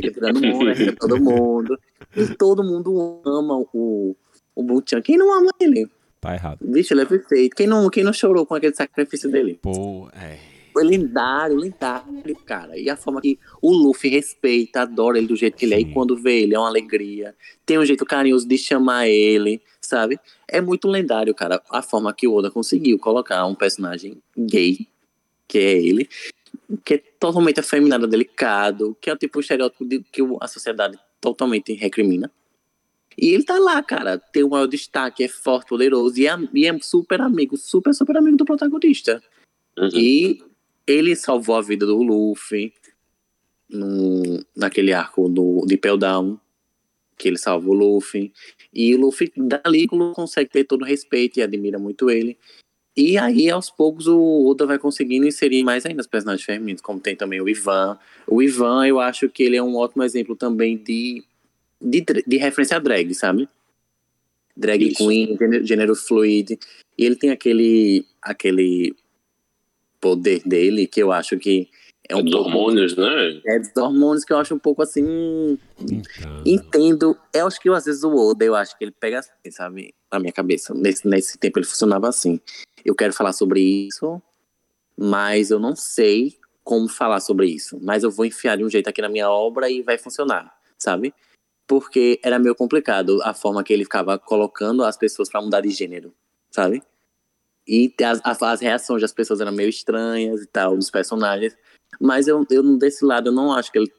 quebrando 0.00 0.40
o 0.40 0.46
mundo, 0.46 0.64
né, 0.66 0.92
todo 0.98 1.20
mundo. 1.20 1.78
E 2.16 2.26
todo 2.34 2.64
mundo 2.64 3.22
ama 3.24 3.64
o, 3.72 4.14
o 4.54 4.62
Butchan. 4.62 5.00
Quem 5.00 5.16
não 5.16 5.32
ama 5.32 5.50
ele? 5.60 5.88
Tá 6.20 6.34
errado. 6.34 6.58
Bicho, 6.62 6.92
ele 6.92 7.02
é 7.02 7.06
perfeito. 7.06 7.56
Quem 7.56 7.66
não, 7.66 7.88
quem 7.88 8.04
não 8.04 8.12
chorou 8.12 8.44
com 8.44 8.54
aquele 8.54 8.74
sacrifício 8.74 9.30
dele? 9.30 9.58
Pô, 9.62 10.08
é. 10.12 10.51
Lendário, 10.76 11.56
lendário, 11.56 12.36
cara. 12.46 12.78
E 12.78 12.88
a 12.88 12.96
forma 12.96 13.20
que 13.20 13.38
o 13.60 13.72
Luffy 13.72 14.10
respeita, 14.10 14.82
adora 14.82 15.18
ele 15.18 15.26
do 15.26 15.36
jeito 15.36 15.56
que 15.56 15.66
ele 15.66 15.74
é. 15.74 15.80
E 15.80 15.92
quando 15.92 16.16
vê 16.16 16.42
ele, 16.42 16.54
é 16.54 16.58
uma 16.58 16.68
alegria. 16.68 17.34
Tem 17.66 17.78
um 17.78 17.84
jeito 17.84 18.04
carinhoso 18.04 18.46
de 18.46 18.56
chamar 18.56 19.08
ele, 19.08 19.60
sabe? 19.80 20.18
É 20.48 20.60
muito 20.60 20.88
lendário, 20.88 21.34
cara. 21.34 21.62
A 21.70 21.82
forma 21.82 22.12
que 22.12 22.26
o 22.26 22.34
Oda 22.34 22.50
conseguiu 22.50 22.98
colocar 22.98 23.44
um 23.46 23.54
personagem 23.54 24.22
gay, 24.36 24.86
que 25.46 25.58
é 25.58 25.72
ele, 25.72 26.08
que 26.84 26.94
é 26.94 26.98
totalmente 27.18 27.60
afeminado, 27.60 28.06
delicado, 28.06 28.96
que 29.00 29.10
é 29.10 29.12
o 29.12 29.16
tipo 29.16 29.38
de 29.38 29.44
estereótipo 29.44 29.84
de, 29.84 30.02
que 30.10 30.22
a 30.40 30.48
sociedade 30.48 30.98
totalmente 31.20 31.72
recrimina. 31.74 32.30
E 33.16 33.28
ele 33.34 33.44
tá 33.44 33.58
lá, 33.58 33.82
cara. 33.82 34.18
Tem 34.18 34.42
o 34.42 34.50
maior 34.50 34.66
destaque, 34.66 35.24
é 35.24 35.28
forte, 35.28 35.68
poderoso 35.68 36.18
e 36.18 36.26
é, 36.26 36.36
e 36.54 36.66
é 36.66 36.78
super 36.80 37.20
amigo, 37.20 37.56
super, 37.56 37.94
super 37.94 38.16
amigo 38.16 38.36
do 38.36 38.44
protagonista. 38.44 39.22
Uhum. 39.78 39.90
E 39.94 40.42
ele 40.86 41.14
salvou 41.16 41.56
a 41.56 41.62
vida 41.62 41.86
do 41.86 42.02
Luffy 42.02 42.72
no, 43.68 44.44
naquele 44.54 44.92
arco 44.92 45.28
do, 45.28 45.64
de 45.66 45.76
Pell 45.76 45.96
Down, 45.96 46.38
que 47.16 47.28
ele 47.28 47.38
salvou 47.38 47.74
o 47.74 47.78
Luffy. 47.78 48.32
E 48.72 48.94
o 48.94 49.00
Luffy, 49.00 49.32
dali, 49.36 49.86
consegue 49.86 50.50
ter 50.50 50.64
todo 50.64 50.82
o 50.82 50.84
respeito 50.86 51.38
e 51.38 51.42
admira 51.42 51.78
muito 51.78 52.10
ele. 52.10 52.36
E 52.94 53.16
aí, 53.16 53.48
aos 53.48 53.70
poucos, 53.70 54.06
o 54.06 54.46
Oda 54.46 54.66
vai 54.66 54.78
conseguindo 54.78 55.26
inserir 55.26 55.62
mais 55.62 55.86
ainda 55.86 56.02
os 56.02 56.06
personagens 56.06 56.44
femininos, 56.44 56.82
como 56.82 57.00
tem 57.00 57.16
também 57.16 57.40
o 57.40 57.48
Ivan. 57.48 57.98
O 58.26 58.42
Ivan, 58.42 58.86
eu 58.86 59.00
acho 59.00 59.30
que 59.30 59.42
ele 59.42 59.56
é 59.56 59.62
um 59.62 59.76
ótimo 59.76 60.02
exemplo 60.02 60.36
também 60.36 60.76
de, 60.76 61.24
de, 61.80 62.04
de 62.26 62.36
referência 62.36 62.76
a 62.76 62.80
drag, 62.80 63.14
sabe? 63.14 63.48
Drag 64.54 64.86
Isso. 64.86 64.96
queen, 65.06 65.38
gênero, 65.38 65.66
gênero 65.66 65.96
fluid. 65.96 66.58
E 66.98 67.04
ele 67.04 67.16
tem 67.16 67.30
aquele, 67.30 68.04
aquele 68.20 68.94
poder 70.02 70.42
dele 70.44 70.86
que 70.86 71.00
eu 71.02 71.10
acho 71.12 71.38
que 71.38 71.70
é 72.08 72.16
um 72.16 72.22
Dos 72.24 72.34
pouco- 72.34 72.50
hormônios, 72.50 72.96
né? 72.96 73.40
É 73.46 73.58
dos 73.60 73.70
hormônios 73.76 74.24
que 74.24 74.32
eu 74.32 74.36
acho 74.36 74.54
um 74.54 74.58
pouco 74.58 74.82
assim. 74.82 75.56
Então. 75.80 76.42
Entendo. 76.44 77.16
Eu 77.32 77.46
acho 77.46 77.60
que 77.60 77.68
às 77.70 77.84
vezes 77.84 78.02
o 78.02 78.12
Oda, 78.14 78.44
eu 78.44 78.54
acho 78.56 78.76
que 78.76 78.84
ele 78.84 78.90
pega 78.90 79.20
assim, 79.20 79.50
sabe? 79.50 79.94
Na 80.12 80.18
minha 80.18 80.32
cabeça. 80.32 80.74
Nesse, 80.74 81.06
nesse 81.08 81.38
tempo 81.38 81.58
ele 81.60 81.64
funcionava 81.66 82.08
assim. 82.08 82.40
Eu 82.84 82.94
quero 82.96 83.12
falar 83.12 83.32
sobre 83.32 83.60
isso, 83.60 84.20
mas 84.98 85.50
eu 85.52 85.60
não 85.60 85.76
sei 85.76 86.36
como 86.64 86.88
falar 86.88 87.20
sobre 87.20 87.46
isso. 87.46 87.78
Mas 87.80 88.02
eu 88.02 88.10
vou 88.10 88.26
enfiar 88.26 88.56
de 88.56 88.64
um 88.64 88.68
jeito 88.68 88.88
aqui 88.88 89.00
na 89.00 89.08
minha 89.08 89.30
obra 89.30 89.70
e 89.70 89.80
vai 89.82 89.96
funcionar, 89.96 90.52
sabe? 90.76 91.14
Porque 91.68 92.18
era 92.24 92.38
meio 92.40 92.54
complicado 92.56 93.22
a 93.22 93.32
forma 93.32 93.62
que 93.62 93.72
ele 93.72 93.84
ficava 93.84 94.18
colocando 94.18 94.84
as 94.84 94.96
pessoas 94.96 95.30
pra 95.30 95.40
mudar 95.40 95.60
de 95.60 95.70
gênero, 95.70 96.12
sabe? 96.50 96.82
E 97.66 97.94
as, 98.02 98.20
as, 98.24 98.42
as 98.42 98.60
reações 98.60 99.02
das 99.02 99.12
pessoas 99.12 99.40
eram 99.40 99.52
meio 99.52 99.68
estranhas 99.68 100.42
e 100.42 100.46
tal, 100.46 100.76
dos 100.76 100.90
personagens. 100.90 101.56
Mas 102.00 102.26
eu, 102.26 102.44
eu 102.50 102.76
desse 102.78 103.04
lado, 103.04 103.28
eu 103.28 103.32
não 103.32 103.52
acho 103.52 103.70
que 103.70 103.78
ele 103.78 103.92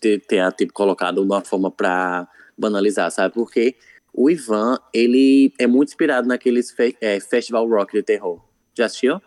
te- 0.00 0.18
tenha 0.18 0.50
tipo, 0.50 0.72
colocado 0.72 1.18
uma 1.18 1.42
forma 1.42 1.70
pra 1.70 2.28
banalizar, 2.56 3.10
sabe? 3.10 3.34
Porque 3.34 3.76
o 4.12 4.30
Ivan, 4.30 4.78
ele 4.94 5.52
é 5.58 5.66
muito 5.66 5.88
inspirado 5.90 6.26
naqueles 6.26 6.70
fe 6.70 6.96
é, 7.00 7.20
Festival 7.20 7.68
Rock 7.68 7.92
de 7.92 8.02
terror. 8.02 8.40
Já 8.76 8.86
assistiu? 8.86 9.20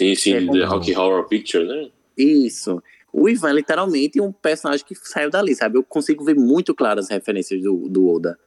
Sim, 0.00 0.14
sim, 0.14 0.32
É, 0.34 0.40
The 0.40 0.46
não. 0.46 0.68
Rocky 0.68 0.96
Horror 0.96 1.26
Picture, 1.28 1.66
né? 1.66 1.90
Isso. 2.16 2.82
O 3.12 3.28
Ivan 3.28 3.50
é 3.50 3.54
literalmente 3.54 4.20
um 4.20 4.32
personagem 4.32 4.86
que 4.86 4.94
saiu 4.94 5.28
dali, 5.30 5.54
sabe? 5.54 5.76
Eu 5.76 5.82
consigo 5.84 6.24
ver 6.24 6.34
muito 6.34 6.74
claras 6.74 7.06
as 7.06 7.10
referências 7.10 7.60
do, 7.62 7.88
do 7.88 8.08
Oda 8.08 8.38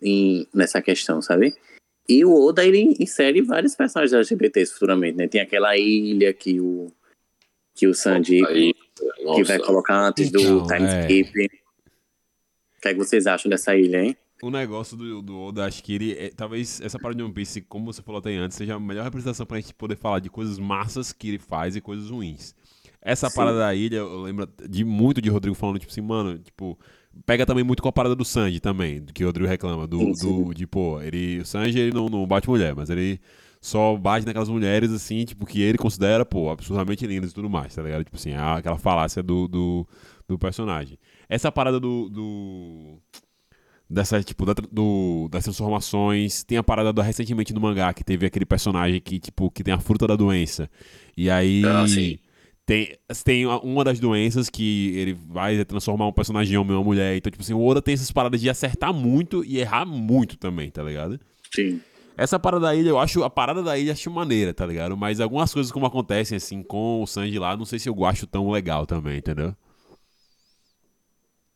em, 0.00 0.46
nessa 0.54 0.80
questão, 0.80 1.20
sabe? 1.20 1.54
E 2.08 2.24
o 2.24 2.32
Oda, 2.32 2.64
ele 2.64 2.96
insere 3.00 3.42
vários 3.42 3.74
personagens 3.74 4.12
LGBTs 4.12 4.72
futuramente, 4.72 5.16
né? 5.18 5.26
Tem 5.26 5.40
aquela 5.40 5.76
ilha 5.76 6.32
que 6.32 6.60
o, 6.60 6.86
que 7.74 7.86
o 7.86 7.94
Sanji 7.94 8.44
Aí, 8.46 8.74
que 9.34 9.44
vai 9.44 9.58
colocar 9.58 10.08
antes 10.08 10.28
Então, 10.28 10.60
do 10.60 10.66
time 10.66 10.86
skip. 11.00 11.46
O 12.78 12.80
que, 12.80 12.88
é 12.88 12.92
que 12.92 12.98
vocês 12.98 13.26
acham 13.26 13.50
dessa 13.50 13.74
ilha, 13.74 14.04
hein? 14.04 14.16
O 14.42 14.50
negócio 14.50 14.96
do, 14.96 15.22
do 15.22 15.38
Oda, 15.40 15.64
acho 15.64 15.82
que 15.82 15.94
ele. 15.94 16.12
é- 16.12 16.30
talvez 16.30 16.80
essa 16.80 16.98
parada 16.98 17.16
de 17.16 17.24
One 17.24 17.32
Piece, 17.32 17.62
como 17.62 17.92
você 17.92 18.02
falou 18.02 18.18
até 18.18 18.34
antes, 18.36 18.56
seja 18.56 18.74
a 18.74 18.80
melhor 18.80 19.04
representação 19.04 19.46
pra 19.46 19.58
gente 19.58 19.72
poder 19.74 19.96
falar 19.96 20.20
de 20.20 20.28
coisas 20.28 20.58
massas 20.58 21.10
que 21.12 21.28
ele 21.28 21.38
faz 21.38 21.74
e 21.74 21.80
coisas 21.80 22.10
ruins. 22.10 22.54
Essa 23.00 23.30
Sim. 23.30 23.36
parada 23.36 23.58
da 23.58 23.74
ilha, 23.74 23.96
eu 23.96 24.22
lembro 24.22 24.48
de 24.68 24.84
muito 24.84 25.22
de 25.22 25.30
Rodrigo 25.30 25.56
falando, 25.56 25.78
tipo 25.78 25.90
assim, 25.90 26.02
mano, 26.02 26.38
tipo. 26.38 26.78
Pega 27.24 27.46
também 27.46 27.64
muito 27.64 27.82
com 27.82 27.88
a 27.88 27.92
parada 27.92 28.14
do 28.14 28.24
Sanji 28.24 28.60
também, 28.60 29.04
que 29.14 29.24
o 29.24 29.26
Rodrigo 29.28 29.48
reclama. 29.48 29.86
Do, 29.86 29.98
do 30.46 30.54
de, 30.54 30.66
pô, 30.66 31.00
ele. 31.00 31.40
O 31.40 31.44
Sanji 31.46 31.78
ele 31.78 31.92
não, 31.94 32.08
não 32.08 32.26
bate 32.26 32.48
mulher, 32.48 32.74
mas 32.74 32.90
ele 32.90 33.20
só 33.60 33.96
bate 33.96 34.24
naquelas 34.26 34.48
mulheres, 34.48 34.92
assim, 34.92 35.24
tipo, 35.24 35.44
que 35.46 35.60
ele 35.62 35.78
considera, 35.78 36.24
pô, 36.24 36.50
absurdamente 36.50 37.06
lindas 37.06 37.30
e 37.30 37.34
tudo 37.34 37.50
mais, 37.50 37.74
tá 37.74 37.82
ligado? 37.82 38.04
Tipo 38.04 38.16
assim, 38.16 38.30
é 38.30 38.38
aquela 38.38 38.78
falácia 38.78 39.22
do, 39.22 39.48
do, 39.48 39.86
do 40.28 40.38
personagem. 40.38 40.98
Essa 41.28 41.50
parada 41.50 41.80
do- 41.80 42.08
do 42.08 42.98
dessa, 43.88 44.22
tipo, 44.22 44.44
da, 44.44 44.54
do, 44.70 45.28
das 45.30 45.44
transformações. 45.44 46.42
Tem 46.44 46.58
a 46.58 46.62
parada 46.62 46.92
do, 46.92 47.00
recentemente 47.00 47.52
no 47.52 47.60
mangá, 47.60 47.92
que 47.94 48.04
teve 48.04 48.26
aquele 48.26 48.44
personagem 48.46 49.00
que, 49.00 49.18
tipo, 49.18 49.50
que 49.50 49.62
tem 49.64 49.72
a 49.74 49.78
fruta 49.78 50.06
da 50.06 50.16
doença. 50.16 50.68
E 51.16 51.30
aí. 51.30 51.62
Ah, 51.66 51.88
sim. 51.88 52.18
Tem, 52.66 52.98
tem 53.24 53.44
a- 53.44 53.58
uma 53.58 53.84
das 53.84 54.00
doenças 54.00 54.50
que 54.50 54.92
ele 54.96 55.12
vai 55.14 55.64
transformar 55.64 56.08
um 56.08 56.12
personagem 56.12 56.54
em 56.54 56.56
homem 56.58 56.72
ou 56.72 56.78
uma 56.80 56.84
mulher. 56.84 57.16
Então, 57.16 57.30
tipo 57.30 57.42
assim, 57.42 57.54
o 57.54 57.64
Oda 57.64 57.80
tem 57.80 57.94
essas 57.94 58.10
paradas 58.10 58.40
de 58.40 58.50
acertar 58.50 58.92
muito 58.92 59.44
e 59.44 59.58
errar 59.58 59.86
muito 59.86 60.36
também, 60.36 60.68
tá 60.68 60.82
ligado? 60.82 61.20
Sim. 61.54 61.80
Essa 62.16 62.40
parada 62.40 62.66
da 62.66 62.74
ilha, 62.74 62.88
eu 62.88 62.98
acho, 62.98 63.22
a 63.22 63.30
parada 63.30 63.62
da 63.62 63.78
ilha 63.78 63.92
acho 63.92 64.10
maneira, 64.10 64.52
tá 64.52 64.66
ligado? 64.66 64.96
Mas 64.96 65.20
algumas 65.20 65.52
coisas 65.54 65.70
como 65.70 65.86
acontecem, 65.86 66.36
assim, 66.36 66.60
com 66.62 67.02
o 67.02 67.06
Sanji 67.06 67.38
lá, 67.38 67.56
não 67.56 67.64
sei 67.64 67.78
se 67.78 67.88
eu 67.88 68.04
acho 68.04 68.26
tão 68.26 68.50
legal 68.50 68.84
também, 68.84 69.18
entendeu? 69.18 69.54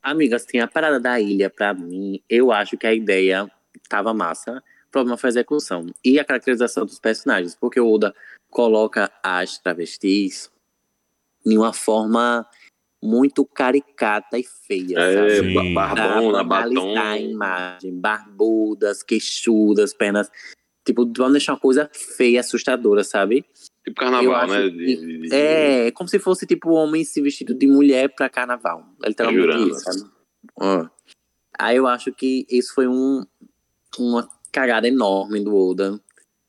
Amiga, 0.02 0.36
assim, 0.36 0.58
a 0.58 0.68
parada 0.68 1.00
da 1.00 1.20
ilha, 1.20 1.50
pra 1.50 1.74
mim, 1.74 2.20
eu 2.28 2.52
acho 2.52 2.76
que 2.78 2.86
a 2.86 2.94
ideia 2.94 3.50
tava 3.88 4.14
massa. 4.14 4.62
O 4.88 4.90
problema 4.92 5.16
foi 5.16 5.28
a 5.28 5.32
execução. 5.32 5.86
E 6.04 6.18
a 6.20 6.24
caracterização 6.24 6.86
dos 6.86 6.98
personagens. 6.98 7.54
Porque 7.54 7.80
o 7.80 7.92
Oda 7.92 8.14
coloca 8.50 9.10
as 9.22 9.58
travestis 9.58 10.50
em 11.46 11.56
uma 11.56 11.72
forma 11.72 12.46
muito 13.02 13.44
caricata 13.46 14.38
e 14.38 14.44
feia, 14.44 14.98
É, 14.98 15.36
sabe? 15.36 15.72
Barbão, 15.74 16.32
na 16.32 16.44
batom. 16.44 16.98
a 16.98 17.18
imagem. 17.18 17.98
Barbudas, 17.98 19.02
queixudas, 19.02 19.94
pernas... 19.94 20.30
Tipo, 20.84 21.10
vamos 21.16 21.32
deixar 21.32 21.52
uma 21.52 21.60
coisa 21.60 21.90
feia, 21.92 22.40
assustadora, 22.40 23.04
sabe? 23.04 23.44
Tipo 23.84 24.00
carnaval, 24.00 24.34
acho 24.34 24.52
né? 24.54 24.68
De- 24.70 24.96
de- 24.96 25.28
de- 25.28 25.34
É, 25.34 25.86
é 25.88 25.90
como 25.90 26.08
se 26.08 26.18
fosse 26.18 26.46
tipo 26.46 26.70
um 26.70 26.74
homem 26.74 27.04
se 27.04 27.20
vestido 27.20 27.54
de 27.54 27.66
mulher 27.66 28.08
pra 28.14 28.30
carnaval. 28.30 28.84
Literalmente 29.04 29.70
isso, 29.70 29.80
sabe? 29.80 30.90
Aí 31.58 31.76
eu 31.76 31.86
acho 31.86 32.12
que 32.12 32.46
isso 32.50 32.74
foi 32.74 32.88
um, 32.88 33.24
uma 33.98 34.26
cagada 34.50 34.88
enorme 34.88 35.44
do 35.44 35.54
Oda 35.54 36.00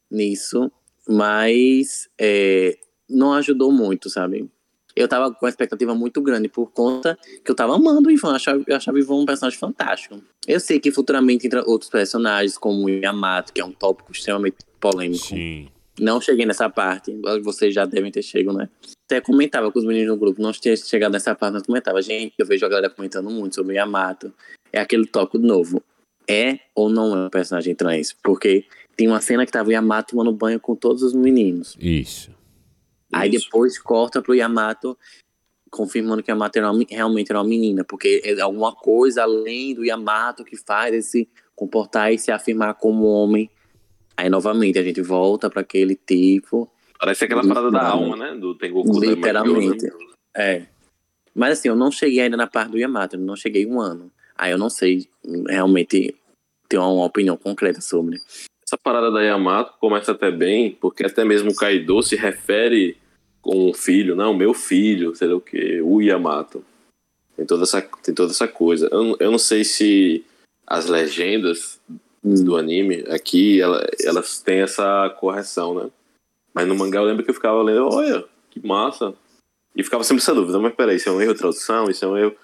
nisso. 0.10 0.72
Mas 1.08 2.10
é, 2.20 2.78
não 3.10 3.34
ajudou 3.34 3.72
muito, 3.72 4.10
sabe? 4.10 4.50
Eu 4.96 5.08
tava 5.08 5.32
com 5.32 5.46
uma 5.46 5.50
expectativa 5.50 5.96
muito 5.96 6.22
grande 6.22 6.48
por 6.48 6.72
conta 6.72 7.18
que 7.44 7.52
eu 7.52 7.56
tava 7.56 7.76
amando 7.76 8.10
o 8.10 8.12
Ivan. 8.12 8.30
Eu 8.30 8.36
achava, 8.36 8.64
eu 8.68 8.76
achava 8.76 8.98
o 8.98 9.00
Ivan 9.00 9.16
um 9.16 9.26
personagem 9.26 9.58
fantástico. 9.58 10.22
Eu 10.48 10.60
sei 10.60 10.80
que 10.80 10.92
futuramente 10.92 11.48
entra 11.48 11.64
outros 11.66 11.90
personagens, 11.90 12.58
como 12.58 12.86
o 12.86 12.90
Yamato, 12.90 13.54
que 13.54 13.62
é 13.62 13.66
um 13.66 13.72
tópico 13.72 14.12
extremamente 14.12 14.58
polêmico. 14.80 15.26
Sim. 15.26 15.70
Não 16.00 16.20
cheguei 16.20 16.46
nessa 16.46 16.70
parte, 16.70 17.14
vocês 17.44 17.74
já 17.74 17.86
devem 17.86 18.12
ter 18.12 18.24
chegado, 18.24 18.58
né? 18.58 18.70
Até 19.06 19.22
comentava 19.22 19.72
com 19.72 19.78
os 19.78 19.86
meninos 19.86 20.08
no 20.08 20.18
grupo, 20.18 20.42
não 20.42 20.52
tinha 20.52 20.76
chegado 20.76 21.12
nessa 21.12 21.36
parte, 21.36 21.54
mas 21.54 21.64
comentava, 21.64 22.02
gente, 22.02 22.34
eu 22.40 22.46
vejo 22.46 22.66
a 22.66 22.70
galera 22.70 22.90
comentando 22.90 23.30
muito 23.30 23.56
sobre 23.56 23.74
o 23.74 23.76
Yamato. 23.76 24.34
É 24.72 24.80
aquele 24.80 25.06
tópico 25.06 25.38
novo. 25.38 25.84
É 26.28 26.60
ou 26.74 26.90
não 26.90 27.16
é 27.16 27.26
um 27.26 27.30
personagem 27.30 27.76
trans? 27.76 28.16
Porque 28.24 28.66
tem 28.96 29.08
uma 29.08 29.20
cena 29.20 29.46
que 29.46 29.52
tava 29.52 29.70
o 29.70 29.72
Yamato 29.72 30.12
tomando 30.12 30.32
banho 30.32 30.60
com 30.60 30.76
todos 30.76 31.04
os 31.04 31.14
meninos. 31.14 31.76
Isso. 31.80 32.32
Aí 33.12 33.30
depois 33.30 33.78
corta 33.80 34.22
pro 34.22 34.34
Yamato, 34.34 34.98
confirmando 35.70 36.22
que 36.22 36.32
Yamato 36.32 36.58
era 36.58 36.72
uma- 36.72 36.86
realmente 36.90 37.32
era 37.32 37.40
uma 37.40 37.48
menina, 37.48 37.84
porque 37.84 38.22
é 38.24 38.40
alguma 38.42 38.74
coisa 38.74 39.24
além 39.24 39.74
do 39.74 39.86
Yamato 39.86 40.44
que 40.44 40.58
faz 40.58 40.94
ele 40.94 41.02
se 41.02 41.30
comportar 41.56 42.14
e 42.14 42.18
se 42.18 42.32
afirmar 42.32 42.74
como 42.76 43.06
homem. 43.06 43.50
Aí 44.18 44.30
novamente 44.30 44.78
a 44.78 44.84
gente 44.84 45.02
volta 45.02 45.50
para 45.50 45.62
aquele 45.62 45.96
tipo. 45.96 46.70
Parece 47.00 47.24
aquela 47.26 47.46
parada 47.48 47.72
da 47.72 47.88
alma, 47.88 48.16
né? 48.16 48.36
Do 48.36 48.54
Tengoku 48.56 49.00
da 49.00 49.08
Literalmente. 49.08 49.86
Magyo, 49.86 49.98
né? 49.98 50.06
É. 50.36 50.66
Mas 51.34 51.60
assim, 51.60 51.70
eu 51.70 51.76
não 51.76 51.90
cheguei 51.90 52.20
ainda 52.20 52.38
na 52.38 52.46
parte 52.48 52.72
do 52.72 52.78
Yamato, 52.78 53.16
eu 53.16 53.20
não 53.20 53.36
cheguei 53.36 53.66
um 53.66 53.80
ano. 53.80 54.12
Aí 54.38 54.52
eu 54.52 54.58
não 54.58 54.70
sei 54.70 55.08
realmente 55.48 56.14
ter 56.68 56.78
uma, 56.78 56.88
uma 56.90 57.06
opinião 57.06 57.38
concreta 57.38 57.80
sobre. 57.82 58.20
Essa 58.66 58.78
parada 58.78 59.10
da 59.12 59.22
Yamato 59.22 59.74
começa 59.80 60.12
até 60.12 60.30
bem, 60.32 60.72
porque 60.72 61.06
até 61.06 61.24
mesmo 61.26 61.52
o 61.52 61.56
Kaido 61.56 62.02
se 62.04 62.16
refere 62.16 62.98
com 63.42 63.70
o 63.70 63.74
filho, 63.74 64.16
não, 64.16 64.34
meu 64.34 64.54
filho, 64.54 65.16
sei 65.16 65.28
lá 65.28 65.36
o 65.36 65.42
que, 65.42 65.82
o 65.82 66.02
Yamato. 66.02 66.64
Tem 67.36 67.46
toda 67.46 67.64
essa, 67.64 67.82
tem 67.82 68.14
toda 68.14 68.32
essa 68.32 68.48
coisa. 68.48 68.88
Eu, 68.92 69.18
eu 69.20 69.32
não 69.32 69.40
sei 69.40 69.64
se 69.64 70.24
as 70.68 70.86
legendas 70.86 71.80
do 72.24 72.56
anime 72.56 73.04
aqui, 73.10 73.60
ela- 73.60 73.84
elas 74.04 74.40
têm 74.42 74.60
essa 74.62 75.10
correção, 75.20 75.74
né? 75.74 75.90
Mas 76.54 76.68
no 76.68 76.76
mangá 76.76 77.00
eu 77.00 77.06
lembro 77.06 77.24
que 77.24 77.32
eu 77.32 77.36
ficava 77.36 77.62
lendo, 77.64 77.88
olha, 77.88 78.26
que 78.52 78.66
massa. 78.66 79.14
E 79.76 79.84
ficava 79.84 80.04
sempre 80.04 80.22
essa 80.22 80.36
dúvida, 80.36 80.60
mas 80.60 80.76
peraí, 80.76 80.98
isso 80.98 81.10
é 81.10 81.12
um 81.12 81.22
erro 81.22 81.34
de 81.34 81.40
tradução, 81.40 81.90
isso 81.90 82.06
é 82.06 82.08
um 82.08 82.18
erro. 82.18 82.36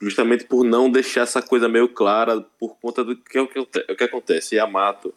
Justamente 0.00 0.44
por 0.44 0.64
não 0.64 0.90
deixar 0.90 1.22
essa 1.22 1.42
coisa 1.42 1.68
meio 1.68 1.88
clara 1.88 2.40
por 2.58 2.76
conta 2.80 3.04
do 3.04 3.14
que, 3.14 3.38
é 3.38 3.46
que, 3.46 3.58
o 3.58 3.66
que 3.66 4.04
acontece. 4.04 4.54
Yamato 4.54 5.12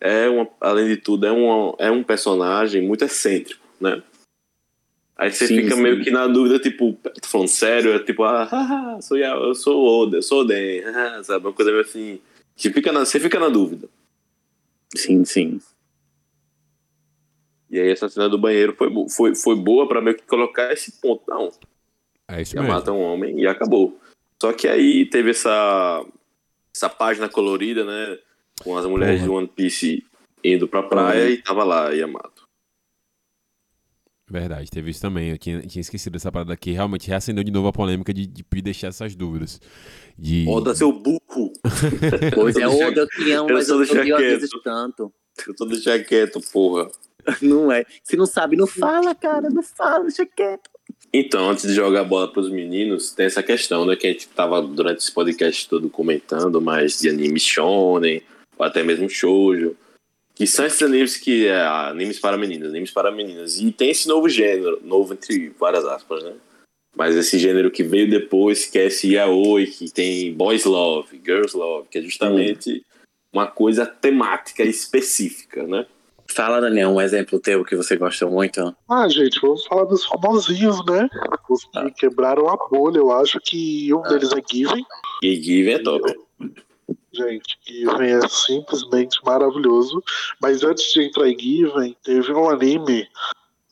é 0.00 0.28
uma, 0.28 0.48
além 0.60 0.86
de 0.86 0.96
tudo, 0.98 1.26
é 1.26 1.32
um, 1.32 1.74
é 1.78 1.90
um 1.90 2.04
personagem 2.04 2.80
muito 2.86 3.04
excêntrico, 3.04 3.66
né? 3.80 4.02
Aí 5.20 5.30
você 5.30 5.46
Sim, 5.46 5.56
fica 5.58 5.74
sim. 5.74 5.82
meio 5.82 6.02
que 6.02 6.10
na 6.10 6.26
dúvida, 6.26 6.58
tipo, 6.58 6.94
tô 6.94 7.28
falando 7.28 7.48
sério, 7.48 7.92
é 7.92 7.98
tipo, 7.98 8.24
ah, 8.24 8.44
haha, 8.44 9.02
sou 9.02 9.18
eu 9.18 9.54
sou 9.54 9.84
Oda, 10.02 10.16
eu 10.16 10.22
sou 10.22 10.40
Oden, 10.40 10.82
sabe? 11.24 11.46
Uma 11.46 11.52
coisa 11.52 11.70
meio 11.70 11.82
assim. 11.82 12.18
Que 12.56 12.70
fica 12.70 12.90
na, 12.90 13.04
você 13.04 13.20
fica 13.20 13.38
na 13.38 13.50
dúvida. 13.50 13.86
Sim, 14.96 15.22
sim. 15.26 15.60
E 17.70 17.78
aí 17.78 17.90
essa 17.90 18.08
cena 18.08 18.30
do 18.30 18.38
banheiro 18.38 18.74
foi, 18.78 18.90
foi, 19.10 19.34
foi 19.34 19.54
boa 19.56 19.86
pra 19.86 20.00
meio 20.00 20.16
que 20.16 20.22
colocar 20.24 20.72
esse 20.72 20.92
ponto. 21.02 21.22
Não, 21.28 21.50
É 22.26 22.40
isso 22.40 22.56
mesmo. 22.56 22.68
Yamato 22.68 22.88
é 22.88 22.92
um 22.94 23.02
homem 23.02 23.38
e 23.40 23.46
acabou. 23.46 24.00
Só 24.40 24.54
que 24.54 24.66
aí 24.66 25.04
teve 25.04 25.30
essa, 25.32 26.02
essa 26.74 26.88
página 26.88 27.28
colorida, 27.28 27.84
né? 27.84 28.18
Com 28.64 28.74
as 28.76 28.86
mulheres 28.86 29.20
Porra. 29.20 29.28
de 29.28 29.36
One 29.36 29.48
Piece 29.48 30.02
indo 30.42 30.66
pra 30.66 30.82
praia 30.82 31.28
e 31.28 31.36
tava 31.36 31.62
lá 31.62 31.90
Yamato. 31.90 32.39
Verdade, 34.30 34.70
teve 34.70 34.90
isso 34.90 35.00
também. 35.00 35.30
Eu 35.30 35.38
tinha, 35.38 35.60
tinha 35.62 35.80
esquecido 35.80 36.12
dessa 36.12 36.30
parada 36.30 36.52
aqui. 36.52 36.70
Realmente 36.70 37.08
reacendeu 37.08 37.42
de 37.42 37.50
novo 37.50 37.66
a 37.66 37.72
polêmica 37.72 38.14
de, 38.14 38.26
de 38.26 38.44
deixar 38.62 38.88
essas 38.88 39.16
dúvidas. 39.16 39.60
De... 40.16 40.46
Oda, 40.48 40.74
seu 40.74 40.92
burro! 40.92 41.52
Pois 42.34 42.56
é, 42.56 42.68
Oda, 42.68 43.00
eu 43.00 43.08
te 43.08 43.32
amo, 43.32 43.50
eu 43.50 43.56
mas 43.56 43.68
eu 43.68 43.84
do 43.84 43.90
odeio 43.90 44.14
às 44.14 44.22
vezes 44.22 44.50
Jaqueto. 44.50 44.62
tanto. 44.62 45.12
Eu 45.48 45.56
tô 45.56 45.64
deixando 45.64 46.04
quieto, 46.04 46.40
porra. 46.52 46.88
Não 47.42 47.72
é. 47.72 47.84
Se 48.02 48.16
não 48.16 48.24
sabe, 48.24 48.56
não 48.56 48.66
fala, 48.66 49.14
cara. 49.14 49.50
Não 49.50 49.62
fala, 49.62 50.04
deixa 50.04 50.24
quieto. 50.24 50.70
Então, 51.12 51.50
antes 51.50 51.66
de 51.66 51.74
jogar 51.74 52.00
a 52.00 52.04
bola 52.04 52.32
pros 52.32 52.50
meninos, 52.50 53.12
tem 53.12 53.26
essa 53.26 53.42
questão, 53.42 53.84
né? 53.84 53.94
Que 53.94 54.06
a 54.06 54.12
gente 54.12 54.28
tava 54.28 54.62
durante 54.62 55.00
esse 55.00 55.12
podcast 55.12 55.68
todo 55.68 55.90
comentando, 55.90 56.60
mais 56.60 56.98
de 56.98 57.08
anime 57.08 57.38
shonen, 57.38 58.22
ou 58.56 58.64
até 58.64 58.82
mesmo 58.82 59.08
shoujo. 59.08 59.76
Que 60.40 60.46
são 60.46 60.64
esses 60.64 60.80
animes 60.82 61.18
que 61.18 61.48
é 61.48 61.60
animes 61.60 62.18
para 62.18 62.38
meninas, 62.38 62.70
animes 62.70 62.90
para 62.90 63.10
meninas. 63.10 63.60
E 63.60 63.70
tem 63.70 63.90
esse 63.90 64.08
novo 64.08 64.26
gênero, 64.26 64.80
novo 64.82 65.12
entre 65.12 65.50
várias 65.50 65.84
aspas, 65.84 66.24
né? 66.24 66.32
Mas 66.96 67.14
esse 67.14 67.38
gênero 67.38 67.70
que 67.70 67.82
veio 67.82 68.08
depois, 68.08 68.64
que 68.64 68.78
é 68.78 68.86
esse 68.86 69.12
yaoi, 69.12 69.66
que 69.66 69.90
tem 69.92 70.32
boys 70.32 70.64
love, 70.64 71.20
girls 71.22 71.54
love, 71.54 71.88
que 71.90 71.98
é 71.98 72.00
justamente 72.00 72.82
uma 73.30 73.46
coisa 73.46 73.84
temática 73.84 74.62
específica, 74.62 75.66
né? 75.66 75.84
Fala, 76.26 76.58
Daniel, 76.58 76.88
um 76.88 77.00
exemplo 77.02 77.38
teu 77.38 77.62
que 77.62 77.76
você 77.76 77.98
gosta 77.98 78.26
muito. 78.26 78.74
Ah, 78.88 79.06
gente, 79.10 79.38
vamos 79.42 79.66
falar 79.66 79.84
dos 79.84 80.06
famosinhos, 80.06 80.82
né? 80.86 81.06
Os 81.50 81.64
que 81.64 81.78
Ah. 81.78 81.90
quebraram 81.90 82.48
a 82.48 82.56
bolha. 82.56 82.96
Eu 82.96 83.12
acho 83.12 83.38
que 83.40 83.92
um 83.92 84.00
deles 84.04 84.32
é 84.32 84.40
Given. 84.50 84.86
E 85.22 85.34
Given 85.34 85.74
é 85.74 85.82
top. 85.82 86.14
Gente, 87.12 87.58
Given 87.66 88.10
é 88.10 88.28
simplesmente 88.28 89.18
maravilhoso. 89.24 90.02
Mas 90.40 90.62
antes 90.62 90.92
de 90.92 91.04
entrar 91.04 91.28
em 91.28 91.38
Given, 91.38 91.96
teve 92.04 92.32
um 92.32 92.48
anime 92.48 93.08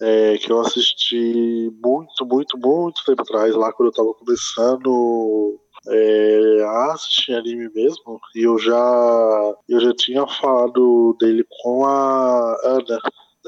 é, 0.01 0.39
que 0.39 0.51
eu 0.51 0.61
assisti 0.61 1.73
muito, 1.83 2.27
muito, 2.27 2.59
muito 2.59 3.05
tempo 3.05 3.23
atrás, 3.23 3.55
lá 3.55 3.73
quando 3.73 3.89
eu 3.89 3.95
tava 3.95 4.15
começando 4.15 5.59
é, 5.89 6.63
a 6.65 6.93
assistir 6.93 7.35
anime 7.35 7.71
mesmo. 7.75 8.21
E 8.35 8.43
eu 8.43 8.59
já, 8.59 9.55
eu 9.69 9.81
já 9.81 9.95
tinha 9.95 10.27
falado 10.27 11.17
dele 11.21 11.45
com 11.63 11.85
a 11.85 12.57
Ana. 12.65 13.01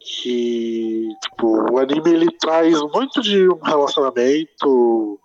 Que, 0.02 1.08
tipo, 1.22 1.72
o 1.72 1.78
anime 1.78 2.10
ele 2.10 2.30
traz 2.38 2.80
muito 2.94 3.20
de 3.20 3.48
um 3.50 3.60
relacionamento 3.60 5.20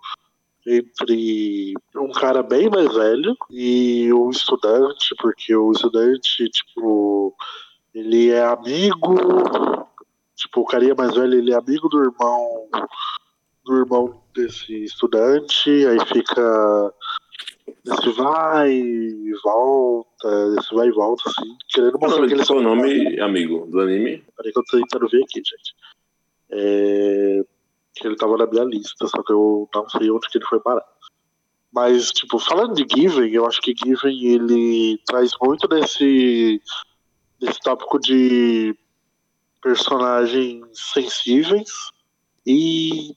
entre 0.66 1.74
um 1.94 2.10
cara 2.10 2.42
bem 2.42 2.68
mais 2.68 2.92
velho 2.92 3.36
e 3.50 4.12
um 4.12 4.30
estudante, 4.30 5.14
porque 5.18 5.54
o 5.54 5.70
estudante, 5.70 6.48
tipo, 6.48 7.34
ele 7.94 8.30
é 8.30 8.44
amigo, 8.44 9.14
tipo, 10.34 10.60
o 10.60 10.66
carinha 10.66 10.94
mais 10.94 11.14
velho, 11.14 11.34
ele 11.34 11.52
é 11.52 11.56
amigo 11.56 11.88
do 11.88 12.02
irmão 12.02 12.68
do 13.64 13.76
irmão 13.78 14.22
desse 14.34 14.84
estudante, 14.84 15.70
aí 15.70 15.98
fica 16.06 16.94
esse 17.84 18.10
vai 18.12 18.70
e 18.72 19.32
volta, 19.42 20.28
esse 20.58 20.74
vai 20.74 20.88
e 20.88 20.92
volta, 20.92 21.28
assim, 21.28 21.56
querendo 21.68 21.98
mostrar 21.98 22.26
que 22.26 22.34
eles 22.34 22.40
é 22.40 22.52
o 22.52 22.56
são 22.56 22.62
nome, 22.62 23.20
amigo, 23.20 23.66
do 23.66 23.80
anime? 23.80 24.24
Peraí 24.36 24.52
que 24.52 24.58
eu 24.58 24.64
tô 24.64 24.78
tentando 24.78 25.08
ver 25.08 25.22
aqui, 25.22 25.38
gente. 25.38 25.74
É... 26.50 27.44
Que 27.96 28.06
ele 28.06 28.16
tava 28.16 28.36
na 28.36 28.46
minha 28.46 28.64
lista, 28.64 29.06
só 29.08 29.22
que 29.22 29.32
eu 29.32 29.68
não 29.74 29.88
sei 29.88 30.10
onde 30.10 30.28
que 30.28 30.38
ele 30.38 30.46
foi 30.46 30.60
parar. 30.60 30.84
Mas, 31.72 32.10
tipo, 32.10 32.38
falando 32.38 32.74
de 32.74 32.86
Given, 32.88 33.32
eu 33.32 33.46
acho 33.46 33.60
que 33.60 33.74
Given, 33.76 34.24
ele 34.24 34.98
traz 35.06 35.32
muito 35.42 35.66
desse, 35.68 36.60
desse 37.40 37.60
tópico 37.60 37.98
de 37.98 38.74
personagens 39.62 40.64
sensíveis 40.92 41.70
e, 42.46 43.14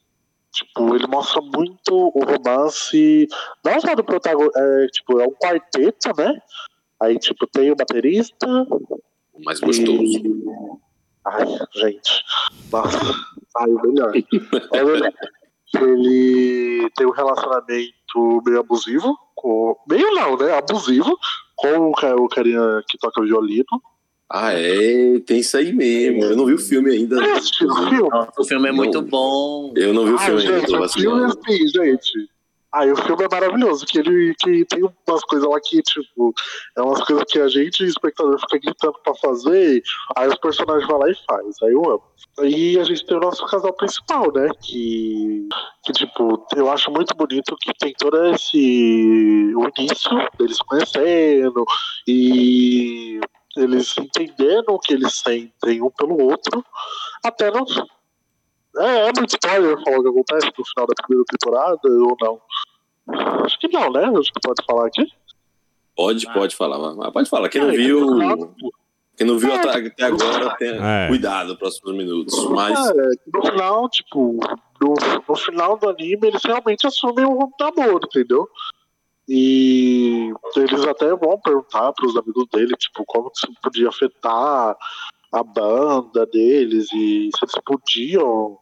tipo, 0.51 0.95
ele 0.95 1.07
mostra 1.07 1.41
muito 1.41 1.93
o 1.93 2.19
romance, 2.23 3.27
não 3.63 3.79
só 3.79 3.95
do 3.95 4.03
protagonista, 4.03 4.59
é, 4.59 4.87
tipo, 4.87 5.19
é 5.19 5.27
um 5.27 5.33
quarteto, 5.33 6.09
né? 6.17 6.41
Aí, 7.01 7.17
tipo, 7.19 7.45
tem 7.47 7.71
o 7.71 7.75
baterista, 7.75 8.47
O 9.33 9.43
mais 9.43 9.59
gostoso. 9.59 10.01
e- 10.01 10.88
Ai, 11.25 11.45
gente. 11.75 12.23
Nossa. 12.71 12.99
Ai, 13.57 13.69
o 13.69 13.81
melhor. 13.81 14.11
É 14.73 14.83
melhor. 14.83 15.11
Ele 15.75 16.89
tem 16.95 17.05
um 17.07 17.11
relacionamento 17.11 18.41
meio 18.45 18.59
abusivo. 18.59 19.15
Com... 19.35 19.75
Meio 19.89 20.11
não, 20.13 20.37
né? 20.37 20.57
Abusivo. 20.57 21.17
Com 21.55 21.89
o, 21.89 21.91
ca- 21.93 22.15
o 22.15 22.27
carinha 22.27 22.81
que 22.89 22.97
toca 22.97 23.21
violino. 23.21 23.65
Ah, 24.31 24.53
é, 24.53 25.19
tem 25.25 25.39
isso 25.39 25.57
aí 25.57 25.73
mesmo. 25.73 26.23
Eu 26.23 26.35
não 26.37 26.45
vi 26.45 26.53
o 26.53 26.59
filme 26.59 26.91
ainda. 26.91 27.19
Assistiu 27.35 27.67
o 27.67 27.75
filme? 27.89 28.09
Nossa, 28.09 28.31
o 28.39 28.45
filme 28.45 28.67
é 28.67 28.71
Não. 28.71 28.77
muito 28.77 29.01
bom. 29.01 29.73
Eu 29.75 29.93
não 29.93 30.05
vi 30.05 30.11
o 30.11 30.15
Ah, 30.15 30.19
filme 30.19 30.41
ainda. 30.41 30.59
gente, 30.59 30.75
o 30.75 30.89
filme 30.89 31.21
é 31.21 31.25
assim, 31.25 31.67
gente. 31.67 32.29
Aí 32.73 32.91
o 32.91 32.95
filme 32.95 33.23
é 33.23 33.27
maravilhoso, 33.29 33.85
que 33.85 33.97
ele 33.97 34.35
que 34.35 34.63
tem 34.65 34.83
umas 34.83 35.23
coisas 35.23 35.49
lá 35.49 35.59
que, 35.59 35.81
tipo, 35.81 36.33
é 36.77 36.81
umas 36.81 37.03
coisas 37.03 37.23
que 37.27 37.39
a 37.39 37.47
gente, 37.47 37.83
espectador, 37.83 38.39
fica 38.41 38.59
gritando 38.59 38.93
pra 39.03 39.15
fazer, 39.15 39.81
aí 40.15 40.27
os 40.27 40.35
personagens 40.35 40.87
vão 40.87 40.99
lá 40.99 41.09
e 41.09 41.15
faz. 41.25 41.55
Aí 41.63 41.73
eu 41.73 41.83
amo. 41.89 42.03
Aí 42.39 42.79
a 42.79 42.83
gente 42.83 43.05
tem 43.05 43.17
o 43.17 43.21
nosso 43.21 43.45
casal 43.47 43.73
principal, 43.73 44.31
né? 44.33 44.49
Que, 44.61 45.47
que 45.83 45.93
tipo, 45.93 46.45
eu 46.55 46.69
acho 46.69 46.91
muito 46.91 47.15
bonito 47.15 47.55
que 47.59 47.73
tem 47.73 47.93
todo 47.97 48.23
esse. 48.27 49.53
o 49.55 49.67
início 49.77 50.11
deles 50.37 50.59
conhecendo 50.59 51.65
e 52.07 53.19
eles 53.57 53.97
entendendo 53.97 54.69
o 54.69 54.79
que 54.79 54.93
eles 54.93 55.15
sentem 55.15 55.81
um 55.81 55.89
pelo 55.89 56.21
outro, 56.21 56.63
até 57.23 57.49
no, 57.49 57.65
É, 58.77 59.07
é 59.07 59.13
muito 59.15 59.29
spoiler 59.29 59.77
falar 59.83 59.97
o 59.99 60.03
que 60.03 60.09
acontece 60.09 60.51
no 60.57 60.65
final 60.65 60.87
da 60.87 61.03
primeira 61.03 61.25
temporada 61.29 61.79
ou 61.85 62.17
não? 62.21 62.41
Acho 63.43 63.59
que 63.59 63.67
não, 63.69 63.91
né? 63.91 64.05
Acho 64.05 64.31
que 64.31 64.39
pode 64.43 64.63
falar 64.65 64.87
aqui. 64.87 65.07
Pode, 65.95 66.33
pode 66.33 66.55
falar. 66.55 66.95
Mas 66.95 67.11
pode 67.11 67.29
falar. 67.29 67.49
Quem 67.49 67.61
não 67.61 67.71
viu. 67.71 68.53
Quem 69.17 69.27
não 69.27 69.37
viu 69.37 69.53
até, 69.53 69.85
até 69.87 70.03
agora, 70.05 70.55
tenha 70.57 70.75
É. 70.81 71.07
cuidado 71.09 71.49
nos 71.49 71.57
próximos 71.57 71.93
minutos. 71.93 72.49
Mas 72.51 72.79
É, 72.89 72.93
que 72.93 73.31
no 73.33 73.45
final, 73.45 73.89
tipo, 73.89 74.39
no, 74.79 74.93
no 75.27 75.35
final 75.35 75.77
do 75.77 75.89
anime, 75.89 76.27
eles 76.27 76.41
realmente 76.45 76.87
assumem 76.87 77.25
o 77.25 77.51
namoro, 77.59 77.99
entendeu? 78.05 78.47
E 79.27 80.31
eles 80.55 80.85
até 80.85 81.13
vão 81.15 81.37
perguntar 81.39 81.91
pros 81.93 82.15
amigos 82.15 82.47
dele, 82.51 82.73
tipo, 82.77 83.03
como 83.05 83.29
que 83.29 83.37
isso 83.39 83.53
podia 83.61 83.89
afetar 83.89 84.77
a 85.31 85.43
banda 85.43 86.25
deles 86.25 86.87
e 86.93 87.29
se 87.35 87.43
eles 87.43 87.55
podiam 87.65 88.57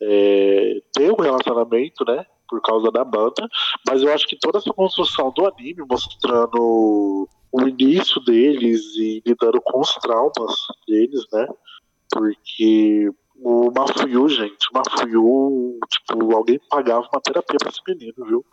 é, 0.00 0.82
ter 0.92 1.12
um 1.12 1.20
relacionamento, 1.20 2.04
né? 2.04 2.26
Por 2.48 2.60
causa 2.60 2.90
da 2.90 3.04
banda. 3.04 3.48
Mas 3.86 4.02
eu 4.02 4.12
acho 4.12 4.26
que 4.26 4.38
toda 4.38 4.58
essa 4.58 4.72
construção 4.72 5.32
do 5.32 5.46
anime 5.46 5.84
mostrando 5.88 7.28
o 7.52 7.60
início 7.62 8.20
deles 8.22 8.82
e 8.96 9.22
lidando 9.24 9.60
com 9.60 9.80
os 9.80 9.94
traumas 9.96 10.54
deles, 10.86 11.24
né? 11.32 11.46
Porque 12.10 13.10
o 13.36 13.70
Mafuyu, 13.70 14.28
gente, 14.28 14.68
o 14.72 14.78
Mafuyu, 14.78 15.78
tipo, 15.88 16.34
alguém 16.34 16.60
pagava 16.68 17.08
uma 17.12 17.20
terapia 17.20 17.56
pra 17.58 17.70
esse 17.70 17.80
menino, 17.86 18.26
viu? 18.26 18.44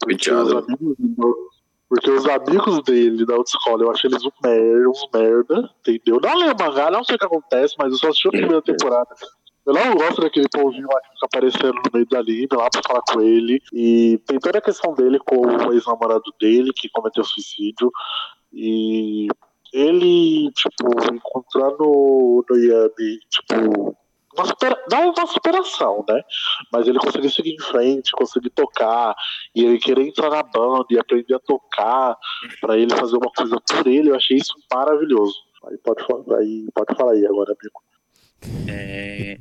Porque 0.00 0.30
os 0.30 0.52
amigos, 0.52 0.96
porque 1.88 2.10
os 2.10 2.26
amigos 2.26 2.82
dele 2.82 3.24
da 3.24 3.34
autoescola, 3.34 3.84
eu 3.84 3.90
acho 3.90 4.06
eles 4.06 4.24
um 4.24 4.30
merda, 4.42 4.88
uns 4.90 5.08
merda, 5.12 5.70
entendeu? 5.80 6.20
Não 6.20 6.36
leio 6.36 6.54
mangá, 6.58 6.90
não 6.90 7.04
sei 7.04 7.16
o 7.16 7.18
que 7.18 7.26
acontece, 7.26 7.74
mas 7.78 7.92
eu 7.92 7.98
só 7.98 8.08
assisti 8.08 8.28
a 8.28 8.32
primeira 8.32 8.62
temporada. 8.62 9.14
Eu 9.64 9.74
não 9.74 9.94
gosto 9.94 10.20
daquele 10.20 10.48
povinho 10.48 10.86
lá 10.86 11.00
que 11.00 11.10
fica 11.10 11.26
aparecendo 11.26 11.74
no 11.74 11.90
meio 11.92 12.06
do 12.06 12.16
anime, 12.16 12.48
lá 12.52 12.70
pra 12.70 12.82
falar 12.86 13.02
com 13.02 13.20
ele. 13.20 13.60
E 13.72 14.18
tem 14.26 14.38
toda 14.38 14.58
a 14.58 14.62
questão 14.62 14.94
dele 14.94 15.18
com 15.18 15.40
o 15.40 15.72
ex-namorado 15.72 16.32
dele, 16.40 16.72
que 16.72 16.88
cometeu 16.88 17.24
suicídio. 17.24 17.90
E 18.52 19.26
ele, 19.72 20.52
tipo, 20.52 20.86
encontrar 21.12 21.70
no, 21.78 22.44
no 22.48 22.56
Yami, 22.56 23.18
tipo, 23.28 23.96
uma 24.36 24.46
supera, 24.46 24.84
não 24.90 25.10
uma 25.10 25.26
superação, 25.26 26.04
né? 26.08 26.22
Mas 26.72 26.86
ele 26.86 26.98
conseguir 26.98 27.30
seguir 27.30 27.54
em 27.54 27.60
frente, 27.60 28.12
conseguir 28.12 28.50
tocar, 28.50 29.14
e 29.54 29.64
ele 29.64 29.78
querer 29.78 30.06
entrar 30.06 30.30
na 30.30 30.42
banda 30.42 30.86
e 30.90 30.98
aprender 30.98 31.34
a 31.34 31.38
tocar, 31.38 32.16
pra 32.60 32.76
ele 32.76 32.94
fazer 32.94 33.16
uma 33.16 33.30
coisa 33.30 33.60
por 33.60 33.86
ele, 33.86 34.10
eu 34.10 34.16
achei 34.16 34.36
isso 34.36 34.54
maravilhoso. 34.72 35.34
Aí 35.64 35.78
pode, 35.78 36.02
aí 36.34 36.66
pode 36.74 36.96
falar 36.96 37.12
aí 37.12 37.26
agora, 37.26 37.56
amigo. 37.58 37.82
É... 38.68 39.38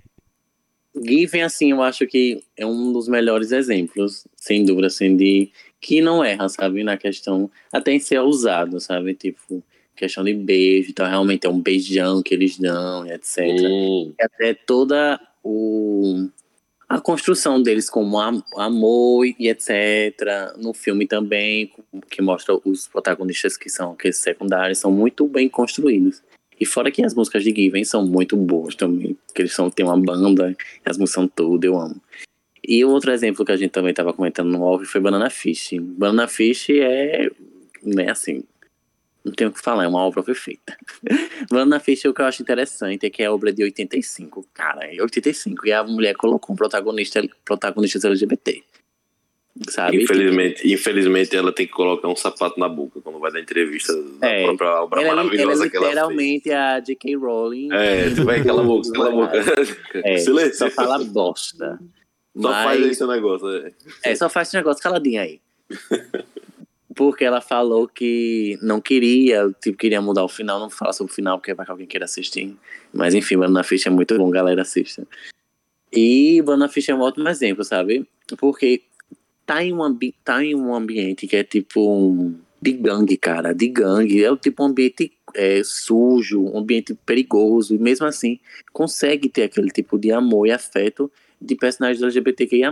Given, 0.96 1.44
assim, 1.44 1.72
eu 1.72 1.84
acho 1.84 2.08
que 2.08 2.42
é 2.56 2.66
um 2.66 2.94
dos 2.94 3.08
melhores 3.10 3.52
exemplos, 3.52 4.26
sem 4.38 4.64
dúvida, 4.64 4.88
assim, 4.88 5.16
de 5.16 5.52
que 5.82 6.02
não 6.02 6.24
erra, 6.24 6.48
sabe, 6.48 6.84
na 6.84 6.98
questão, 6.98 7.52
até 7.72 7.92
em 7.92 8.00
ser 8.00 8.22
usado, 8.22 8.80
sabe, 8.80 9.14
tipo, 9.14 9.62
questão 9.96 10.24
de 10.24 10.34
beijo, 10.34 10.90
então 10.92 11.08
realmente 11.08 11.46
é 11.48 11.50
um 11.50 11.60
beijão 11.62 12.22
que 12.22 12.34
eles 12.34 12.58
dão, 12.58 13.06
etc. 13.08 13.38
Hum, 13.62 14.14
E 14.20 14.24
até 14.24 14.54
toda 14.54 15.20
o 15.44 16.28
a 16.88 17.02
construção 17.02 17.62
deles 17.62 17.90
como 17.90 18.20
am- 18.20 18.44
amor 18.58 19.26
e 19.26 19.48
etc. 19.50 19.74
No 20.58 20.72
filme 20.74 21.08
também, 21.08 21.72
que 22.12 22.22
mostra 22.22 22.56
os 22.64 22.88
protagonistas 22.88 23.58
que 23.58 23.70
são 23.70 23.94
aqueles 23.94 24.18
secundários, 24.18 24.78
são 24.78 24.92
muito 24.92 25.28
bem 25.28 25.50
construídos. 25.50 26.22
E 26.60 26.66
fora 26.66 26.92
que 26.92 27.04
as 27.04 27.14
músicas 27.16 27.44
de 27.44 27.50
Given 27.54 27.84
são 27.84 28.06
muito 28.06 28.38
boas 28.38 28.76
também, 28.76 29.18
que 29.34 29.42
eles 29.42 29.54
são, 29.54 29.70
têm 29.70 29.84
uma 29.86 29.98
banda, 29.98 30.56
as 30.86 30.96
músicas 30.98 31.16
são 31.24 31.28
tudo, 31.28 31.66
eu 31.66 31.78
amo. 31.78 32.00
E 32.68 32.86
outro 32.86 33.12
exemplo 33.12 33.44
que 33.44 33.52
a 33.52 33.58
gente 33.58 33.72
também 33.72 33.90
estava 33.92 34.14
comentando 34.14 34.50
no 34.52 34.62
off 34.64 34.86
foi 34.86 35.02
Banana 35.02 35.30
Fish. 35.30 35.72
Banana 35.82 36.28
Fish 36.28 36.70
é, 36.70 37.30
né, 37.84 38.10
assim, 38.12 38.44
não 39.26 39.34
tenho 39.34 39.50
o 39.50 39.54
que 39.54 39.60
falar, 39.62 39.84
é 39.84 39.88
uma 39.88 40.00
obra 40.00 40.22
perfeita. 40.24 40.78
Banana 41.50 41.80
Fish, 41.80 42.06
o 42.06 42.14
que 42.14 42.22
eu 42.22 42.26
acho 42.26 42.42
interessante 42.44 43.06
é 43.06 43.10
que 43.10 43.24
é 43.24 43.30
obra 43.30 43.52
de 43.52 43.64
85, 43.64 44.48
cara, 44.54 44.86
é 44.86 45.02
85, 45.02 45.68
e 45.68 45.74
a 45.74 45.84
mulher 45.84 46.16
colocou 46.16 46.54
um 46.54 46.56
protagonista, 46.58 47.22
protagonistas 47.44 48.06
LGBT. 48.06 48.64
Sabe? 49.70 50.04
infelizmente, 50.04 50.70
infelizmente, 50.74 51.34
ela 51.34 51.50
tem 51.50 51.66
que 51.66 51.72
colocar 51.72 52.10
um 52.10 52.16
sapato 52.16 52.60
na 52.60 52.68
boca 52.68 53.00
quando 53.00 53.20
vai 53.20 53.32
dar 53.32 53.40
entrevista 53.40 53.94
da 54.20 54.28
É. 54.28 54.44
própria 54.44 54.82
obra 54.84 55.00
ela, 55.02 55.12
ela 55.12 55.22
é 55.22 55.24
maravilhosa 55.24 55.70
que 55.70 55.78
ela 55.78 55.86
literalmente 55.88 56.52
a 56.52 56.78
J.K. 56.82 57.16
Rowling. 57.16 57.70
É, 57.72 58.10
vai, 58.26 58.44
cala 58.44 58.62
a 58.62 58.66
boca, 58.66 58.92
cala 58.92 59.08
a 59.08 59.12
boca. 59.12 59.44
É, 60.04 60.18
Silêncio. 60.20 60.56
só 60.58 60.70
fala 60.70 61.02
bosta. 61.06 61.80
Só 62.36 62.50
Mas- 62.50 62.66
faz 62.82 62.98
seu 62.98 63.08
negócio. 63.08 63.48
é. 63.50 63.72
É, 64.04 64.16
só 64.16 64.28
faz 64.30 64.50
esse 64.50 64.58
negócio 64.58 64.84
caladinho 64.84 65.22
aí. 65.22 65.40
Porque 66.96 67.26
ela 67.26 67.42
falou 67.42 67.88
que 67.88 68.58
não 68.62 68.80
queria, 68.80 69.54
tipo, 69.62 69.78
queria 69.78 70.02
mudar 70.02 70.24
o 70.24 70.30
final, 70.30 70.60
não 70.60 70.70
fala 70.70 70.94
sobre 70.94 71.12
o 71.12 71.16
final, 71.16 71.38
porque 71.38 71.54
vai 71.54 71.66
que 71.66 71.72
alguém 71.72 71.86
queira 71.86 72.06
assistir. 72.06 72.56
Mas 72.94 73.14
enfim, 73.14 73.38
Banana 73.38 73.64
Fish 73.64 73.86
é 73.86 73.90
muito 73.90 74.18
bom, 74.18 74.30
galera, 74.30 74.62
assista. 74.62 75.06
E 75.92 76.42
Banana 76.42 76.70
Fish 76.70 76.88
é 76.88 76.96
um 76.96 77.02
ótimo 77.02 77.28
exemplo, 77.28 77.66
sabe? 77.66 78.08
Porque 78.38 78.82
tá 79.46 79.64
em 79.64 79.74
um, 79.74 80.00
tá 80.24 80.44
em 80.44 80.56
um 80.56 80.74
ambiente 80.74 81.28
que 81.28 81.36
é 81.36 81.44
tipo 81.44 82.34
de 82.62 82.72
gangue, 82.72 83.18
cara, 83.18 83.54
de 83.54 83.68
gangue. 83.68 84.24
É 84.24 84.32
o 84.32 84.38
tipo 84.38 84.64
um 84.64 84.68
ambiente 84.68 85.12
é, 85.36 85.62
sujo, 85.64 86.44
um 86.44 86.58
ambiente 86.58 86.96
perigoso, 87.06 87.76
e 87.76 87.78
mesmo 87.78 88.08
assim 88.08 88.40
consegue 88.72 89.30
ter 89.30 89.44
aquele 89.44 89.70
tipo 89.70 90.00
de 90.00 90.12
amor 90.12 90.48
e 90.48 90.52
afeto 90.52 91.12
de 91.42 91.56
personagens 91.56 92.02
LGBTQIA+, 92.02 92.72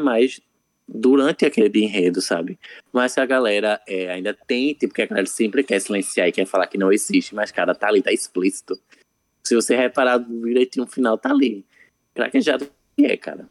durante 0.93 1.45
aquele 1.45 1.71
enredo, 1.79 2.21
sabe? 2.21 2.59
Mas 2.91 3.13
se 3.13 3.19
a 3.19 3.25
galera 3.25 3.81
é, 3.87 4.11
ainda 4.11 4.37
tente, 4.45 4.87
porque 4.87 5.01
a 5.01 5.05
galera 5.07 5.25
sempre 5.25 5.63
quer 5.63 5.79
silenciar 5.79 6.27
e 6.27 6.31
quer 6.31 6.45
falar 6.45 6.67
que 6.67 6.77
não 6.77 6.91
existe, 6.91 7.33
mas, 7.33 7.51
cara, 7.51 7.73
tá 7.73 7.87
ali, 7.87 8.01
tá 8.01 8.11
explícito. 8.11 8.79
Se 9.43 9.55
você 9.55 9.75
reparar 9.75 10.19
direitinho 10.19 10.85
no 10.85 10.91
final, 10.91 11.17
tá 11.17 11.31
ali. 11.31 11.65
Craquejado 12.13 12.69
que 12.95 13.05
é, 13.05 13.17
cara. 13.17 13.49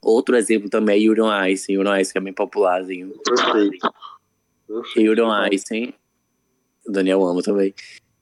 Outro 0.00 0.36
exemplo 0.36 0.70
também 0.70 0.96
é 0.96 0.98
Yuri 1.00 1.20
on 1.20 1.46
Ice. 1.46 1.72
Yuri 1.72 1.88
on 1.88 1.96
Ice 1.96 2.12
que 2.12 2.18
é 2.18 2.20
bem 2.20 2.32
popularzinho. 2.32 3.12
Perfeito. 3.24 3.92
Yuri 4.96 5.20
on 5.20 5.46
Ice, 5.48 5.94
o 6.86 6.92
Daniel 6.92 7.24
ama 7.24 7.42
também. 7.42 7.74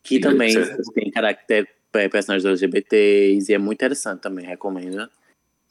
Que 0.02 0.16
Sim, 0.16 0.20
também 0.20 0.54
tem 0.94 1.10
caráter 1.10 1.68
é, 1.92 2.08
personagens 2.08 2.44
LGBTs 2.44 3.50
e 3.50 3.54
é 3.54 3.58
muito 3.58 3.78
interessante 3.78 4.20
também, 4.20 4.46
recomendo. 4.46 5.08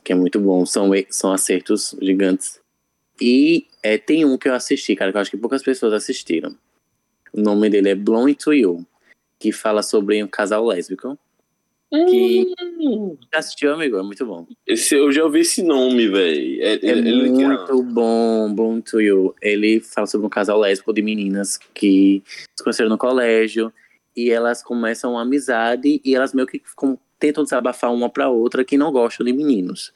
Que 0.04 0.14
é 0.14 0.16
muito 0.16 0.40
bom, 0.40 0.66
são, 0.66 0.90
são 1.10 1.32
acertos 1.32 1.96
gigantes. 2.02 2.60
E 3.22 3.68
é, 3.84 3.98
tem 3.98 4.24
um 4.26 4.38
que 4.38 4.48
eu 4.48 4.54
assisti, 4.54 4.96
cara, 4.96 5.12
que 5.12 5.18
eu 5.18 5.22
acho 5.22 5.32
que 5.32 5.38
poucas 5.38 5.62
pessoas 5.62 5.94
assistiram. 5.94 6.56
O 7.34 7.42
nome 7.42 7.70
dele 7.70 7.90
é 7.90 7.96
Blown 7.96 8.34
to 8.34 8.54
You, 8.54 8.86
que 9.38 9.52
fala 9.52 9.84
sobre 9.84 10.24
um 10.24 10.28
casal 10.28 10.66
lésbico. 10.66 11.18
Que. 11.92 12.54
Já 13.34 13.40
assistiu, 13.40 13.74
amigo? 13.74 13.98
É 13.98 14.04
muito 14.04 14.24
bom. 14.26 14.46
Esse, 14.66 14.94
eu 14.96 15.12
já 15.12 15.24
ouvi 15.24 15.40
esse 15.40 15.64
nome, 15.64 16.08
velho. 16.08 16.62
É, 16.64 16.74
É 16.76 16.90
é- 16.92 17.02
muito 17.02 17.84
bom, 17.84 18.54
Blown 18.54 18.80
to 18.82 19.02
You. 19.02 19.34
Ele 19.42 19.80
fala 19.80 20.06
sobre 20.08 20.28
um 20.28 20.30
casal 20.30 20.60
lésbico 20.60 20.94
de 20.94 21.02
meninas 21.02 21.58
que 21.74 22.24
se 22.56 22.64
conheceram 22.64 22.90
no 22.92 22.98
colégio 22.98 23.74
e 24.16 24.30
elas 24.30 24.62
começam 24.64 25.14
uma 25.14 25.24
amizade 25.24 26.00
e 26.06 26.16
elas 26.16 26.32
meio 26.34 26.46
que 26.48 26.60
ficam- 26.64 26.98
tentam 27.20 27.44
desabafar 27.44 27.94
uma 27.94 28.10
pra 28.10 28.30
outra 28.30 28.64
que 28.64 28.78
não 28.78 28.92
gostam 28.92 29.26
de 29.26 29.34
meninos. 29.34 29.94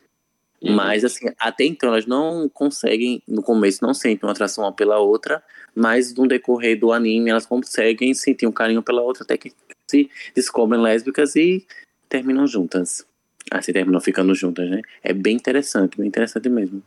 Uhum. 0.61 0.73
Mas, 0.73 1.03
assim, 1.03 1.27
até 1.39 1.65
então 1.65 1.89
elas 1.89 2.05
não 2.05 2.47
conseguem, 2.49 3.21
no 3.27 3.41
começo, 3.41 3.83
não 3.83 3.93
sentem 3.93 4.25
uma 4.25 4.31
atração 4.31 4.63
uma 4.63 4.71
pela 4.71 4.97
outra, 4.99 5.43
mas 5.75 6.13
no 6.13 6.27
decorrer 6.27 6.79
do 6.79 6.93
anime 6.93 7.29
elas 7.29 7.45
conseguem 7.45 8.13
sentir 8.13 8.47
um 8.47 8.51
carinho 8.51 8.81
pela 8.81 9.01
outra 9.01 9.23
até 9.23 9.37
que 9.37 9.51
se 9.87 10.09
descobrem 10.33 10.81
lésbicas 10.81 11.35
e 11.35 11.65
terminam 12.07 12.47
juntas. 12.47 13.05
Assim, 13.51 13.73
terminam 13.73 13.99
ficando 13.99 14.33
juntas, 14.33 14.69
né? 14.69 14.81
É 15.03 15.11
bem 15.13 15.35
interessante, 15.35 15.97
bem 15.97 16.07
interessante 16.07 16.47
mesmo. 16.47 16.81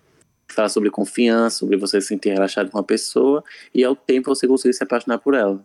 Fala 0.48 0.68
sobre 0.68 0.90
confiança, 0.90 1.58
sobre 1.58 1.76
você 1.76 2.00
se 2.00 2.08
sentir 2.08 2.30
relaxado 2.30 2.70
com 2.70 2.78
uma 2.78 2.84
pessoa 2.84 3.44
e 3.74 3.84
ao 3.84 3.94
tempo 3.94 4.34
você 4.34 4.46
conseguir 4.46 4.72
se 4.72 4.82
apaixonar 4.82 5.18
por 5.18 5.34
ela. 5.34 5.64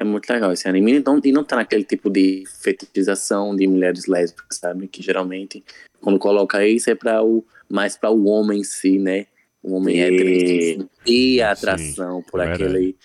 É 0.00 0.04
muito 0.04 0.32
legal 0.32 0.52
esse 0.52 0.68
anime. 0.68 0.92
E 0.94 1.00
não, 1.00 1.20
e 1.24 1.32
não 1.32 1.42
tá 1.42 1.56
naquele 1.56 1.82
tipo 1.82 2.08
de 2.08 2.44
fetichização 2.62 3.56
de 3.56 3.66
mulheres 3.66 4.06
lésbicas, 4.06 4.56
sabe? 4.58 4.86
Que 4.86 5.02
geralmente, 5.02 5.64
quando 6.00 6.20
coloca 6.20 6.64
isso, 6.64 6.88
é 6.88 6.94
para 6.94 7.20
o, 7.20 7.44
mais 7.68 7.96
para 7.96 8.08
o 8.10 8.26
homem 8.26 8.60
em 8.60 8.64
si, 8.64 8.96
né? 8.96 9.26
O 9.60 9.74
homem 9.74 9.96
Sim. 9.96 10.00
hétero 10.02 10.88
e 11.04 11.42
a 11.42 11.56
Sim, 11.56 11.66
atração 11.66 12.22
por 12.22 12.40
é 12.40 12.44
verdade. 12.46 12.64
aquele, 12.64 12.96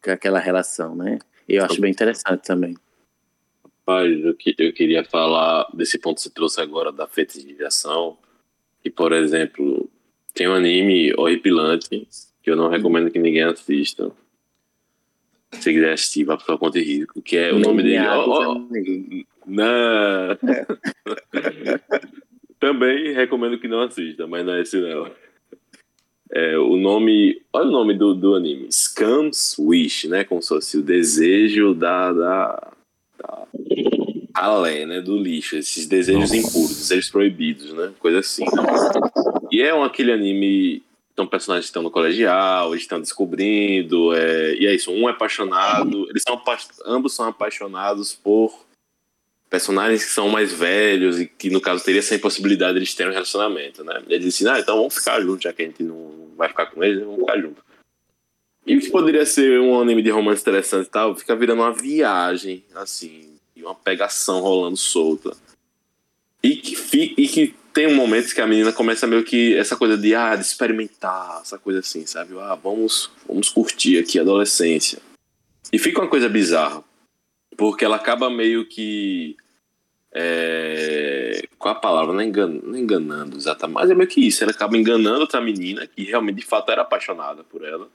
por 0.00 0.10
aquela 0.12 0.38
relação, 0.38 0.96
né? 0.96 1.18
E 1.46 1.56
eu 1.56 1.64
acho 1.66 1.78
bem 1.78 1.90
interessante 1.90 2.40
também. 2.42 2.74
Rapaz, 3.86 4.24
eu, 4.24 4.34
que- 4.34 4.54
eu 4.58 4.72
queria 4.72 5.04
falar 5.04 5.68
desse 5.74 5.98
ponto 5.98 6.16
que 6.16 6.22
você 6.22 6.30
trouxe 6.30 6.58
agora 6.58 6.90
da 6.90 7.06
fetichização. 7.06 8.16
E, 8.82 8.88
por 8.88 9.12
exemplo, 9.12 9.90
tem 10.32 10.48
um 10.48 10.54
anime 10.54 11.12
horripilante 11.18 12.08
que 12.42 12.50
eu 12.50 12.56
não 12.56 12.70
recomendo 12.70 13.10
que 13.10 13.18
ninguém 13.18 13.42
assista. 13.42 14.10
Se 15.60 15.72
quiser 15.72 15.92
assistir, 15.92 16.24
vá 16.24 16.36
para 16.36 16.54
o 16.54 16.58
Conte 16.58 16.80
Risco, 16.80 17.22
que 17.22 17.36
é 17.36 17.52
o 17.52 17.58
nome 17.58 17.82
dele. 17.82 18.06
Ó, 18.06 18.52
amigo. 18.52 19.26
não. 19.46 20.38
Também 22.60 23.12
recomendo 23.12 23.58
que 23.58 23.68
não 23.68 23.82
assista, 23.82 24.26
mas 24.26 24.44
não 24.44 24.54
é 24.54 24.62
esse 24.62 24.80
não. 24.80 25.10
É, 26.32 26.58
o 26.58 26.76
nome. 26.76 27.42
Olha 27.52 27.68
o 27.68 27.70
nome 27.70 27.94
do, 27.94 28.14
do 28.14 28.34
anime. 28.34 28.72
Scam's 28.72 29.56
Wish, 29.58 30.08
né? 30.08 30.24
Como 30.24 30.42
se 30.42 30.48
fosse 30.48 30.78
o 30.78 30.82
desejo 30.82 31.74
da. 31.74 32.12
da, 32.12 32.72
da 33.18 33.46
além, 34.34 34.86
né? 34.86 35.00
Do 35.00 35.16
lixo. 35.16 35.56
Esses 35.56 35.86
desejos 35.86 36.32
impuros, 36.32 36.76
desejos 36.76 37.10
proibidos, 37.10 37.72
né? 37.72 37.92
Coisa 38.00 38.18
assim. 38.20 38.44
E 39.52 39.62
é 39.62 39.74
um, 39.74 39.84
aquele 39.84 40.12
anime. 40.12 40.82
São 41.16 41.26
personagens 41.26 41.66
estão 41.66 41.82
no 41.82 41.90
colegial, 41.90 42.74
estão 42.74 43.00
descobrindo. 43.00 44.14
é, 44.14 44.54
e 44.54 44.66
é 44.66 44.74
isso, 44.74 44.90
um 44.90 45.08
é 45.08 45.12
apaixonado. 45.12 46.08
Eles 46.10 46.22
são 46.26 46.42
ambos 46.84 47.14
são 47.14 47.28
apaixonados 47.28 48.12
por 48.14 48.64
personagens 49.54 50.04
que 50.04 50.10
são 50.10 50.28
mais 50.28 50.52
velhos 50.52 51.20
e 51.20 51.26
que, 51.26 51.48
no 51.48 51.60
caso, 51.60 51.84
teria 51.84 52.00
essa 52.00 52.16
impossibilidade 52.16 52.72
de 52.72 52.78
eles 52.80 52.94
terem 52.94 53.12
um 53.12 53.14
relacionamento, 53.14 53.84
né? 53.84 54.02
Eles 54.08 54.34
dizem, 54.34 54.52
ah, 54.52 54.58
então 54.58 54.76
vamos 54.76 54.94
ficar 54.96 55.20
juntos, 55.20 55.44
já 55.44 55.52
que 55.52 55.62
a 55.62 55.66
gente 55.66 55.84
não 55.84 56.30
vai 56.36 56.48
ficar 56.48 56.66
com 56.66 56.82
eles, 56.82 57.04
vamos 57.04 57.20
ficar 57.20 57.38
juntos. 57.38 57.62
E 58.66 58.76
o 58.76 58.80
que 58.80 58.90
poderia 58.90 59.24
ser 59.24 59.60
um 59.60 59.78
anime 59.80 60.02
de 60.02 60.10
romance 60.10 60.42
interessante 60.42 60.86
e 60.86 60.90
tal, 60.90 61.14
fica 61.14 61.36
virando 61.36 61.62
uma 61.62 61.72
viagem, 61.72 62.64
assim, 62.74 63.36
e 63.54 63.62
uma 63.62 63.74
pegação 63.74 64.40
rolando 64.40 64.76
solta. 64.76 65.36
E 66.44 66.56
que, 66.56 66.76
fi- 66.76 67.14
e 67.16 67.26
que 67.26 67.54
tem 67.72 67.86
um 67.86 67.94
momentos 67.96 68.34
que 68.34 68.40
a 68.42 68.46
menina 68.46 68.70
começa 68.70 69.06
meio 69.06 69.24
que 69.24 69.56
essa 69.56 69.76
coisa 69.76 69.96
de, 69.96 70.14
ah, 70.14 70.36
de 70.36 70.42
experimentar, 70.42 71.40
essa 71.40 71.58
coisa 71.58 71.80
assim, 71.80 72.04
sabe? 72.04 72.38
Ah, 72.38 72.54
vamos, 72.54 73.10
vamos 73.26 73.48
curtir 73.48 73.98
aqui 73.98 74.18
a 74.18 74.22
adolescência. 74.22 74.98
E 75.72 75.78
fica 75.78 76.00
uma 76.02 76.08
coisa 76.08 76.28
bizarra, 76.28 76.84
porque 77.56 77.82
ela 77.84 77.96
acaba 77.96 78.28
meio 78.28 78.66
que 78.66 79.36
é, 80.12 81.42
qual 81.58 81.74
a 81.74 81.78
palavra? 81.78 82.12
Não, 82.12 82.20
é 82.20 82.24
engan, 82.24 82.46
não 82.46 82.74
é 82.76 82.78
enganando 82.78 83.36
exatamente, 83.36 83.74
mas 83.74 83.90
é 83.90 83.94
meio 83.94 84.08
que 84.08 84.20
isso. 84.24 84.44
Ela 84.44 84.52
acaba 84.52 84.76
enganando 84.76 85.20
outra 85.20 85.40
menina 85.40 85.86
que 85.86 86.04
realmente 86.04 86.36
de 86.36 86.46
fato 86.46 86.70
era 86.70 86.82
apaixonada 86.82 87.42
por 87.42 87.64
ela, 87.64 87.88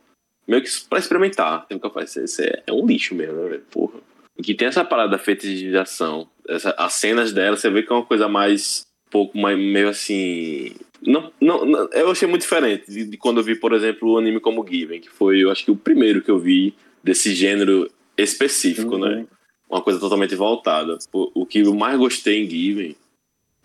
meio 0.47 0.61
que 0.61 0.69
pra 0.89 0.99
experimentar. 0.99 1.65
Tem 1.67 1.79
que 1.79 2.03
isso 2.03 2.41
é, 2.41 2.63
é 2.67 2.73
um 2.73 2.85
lixo 2.85 3.15
mesmo, 3.15 3.35
né, 3.43 3.49
velho? 3.49 3.63
Porra. 3.71 3.99
Que 4.41 4.53
tem 4.53 4.67
essa 4.67 4.85
parada 4.85 5.11
da 5.11 5.17
fetichização. 5.17 6.27
Essa, 6.47 6.71
as 6.77 6.93
cenas 6.93 7.33
dela, 7.33 7.57
você 7.57 7.69
vê 7.69 7.83
que 7.83 7.91
é 7.91 7.95
uma 7.95 8.05
coisa 8.05 8.27
mais. 8.27 8.85
um 9.07 9.11
pouco 9.11 9.37
mais 9.37 9.57
meio 9.57 9.89
assim. 9.89 10.73
Não, 11.01 11.31
não, 11.41 11.65
não- 11.65 11.89
eu 11.93 12.11
achei 12.11 12.27
muito 12.27 12.41
diferente 12.41 12.89
de, 12.91 13.05
de 13.05 13.17
quando 13.17 13.37
eu 13.39 13.43
vi, 13.43 13.55
por 13.55 13.73
exemplo, 13.73 14.11
o 14.11 14.17
anime 14.17 14.39
como 14.39 14.65
Given, 14.67 14.99
que 14.99 15.09
foi, 15.09 15.39
eu 15.43 15.49
acho 15.49 15.63
que 15.63 15.71
o 15.71 15.75
primeiro 15.75 16.21
que 16.21 16.29
eu 16.29 16.37
vi 16.37 16.73
desse 17.03 17.33
gênero 17.33 17.89
específico, 18.17 18.97
né? 18.97 19.25
uma 19.69 19.81
coisa 19.81 19.99
totalmente 19.99 20.35
voltada. 20.35 20.97
O, 21.13 21.41
o 21.41 21.45
que 21.45 21.59
eu 21.59 21.73
mais 21.75 21.97
gostei 21.97 22.43
em 22.43 22.49
Given 22.49 22.95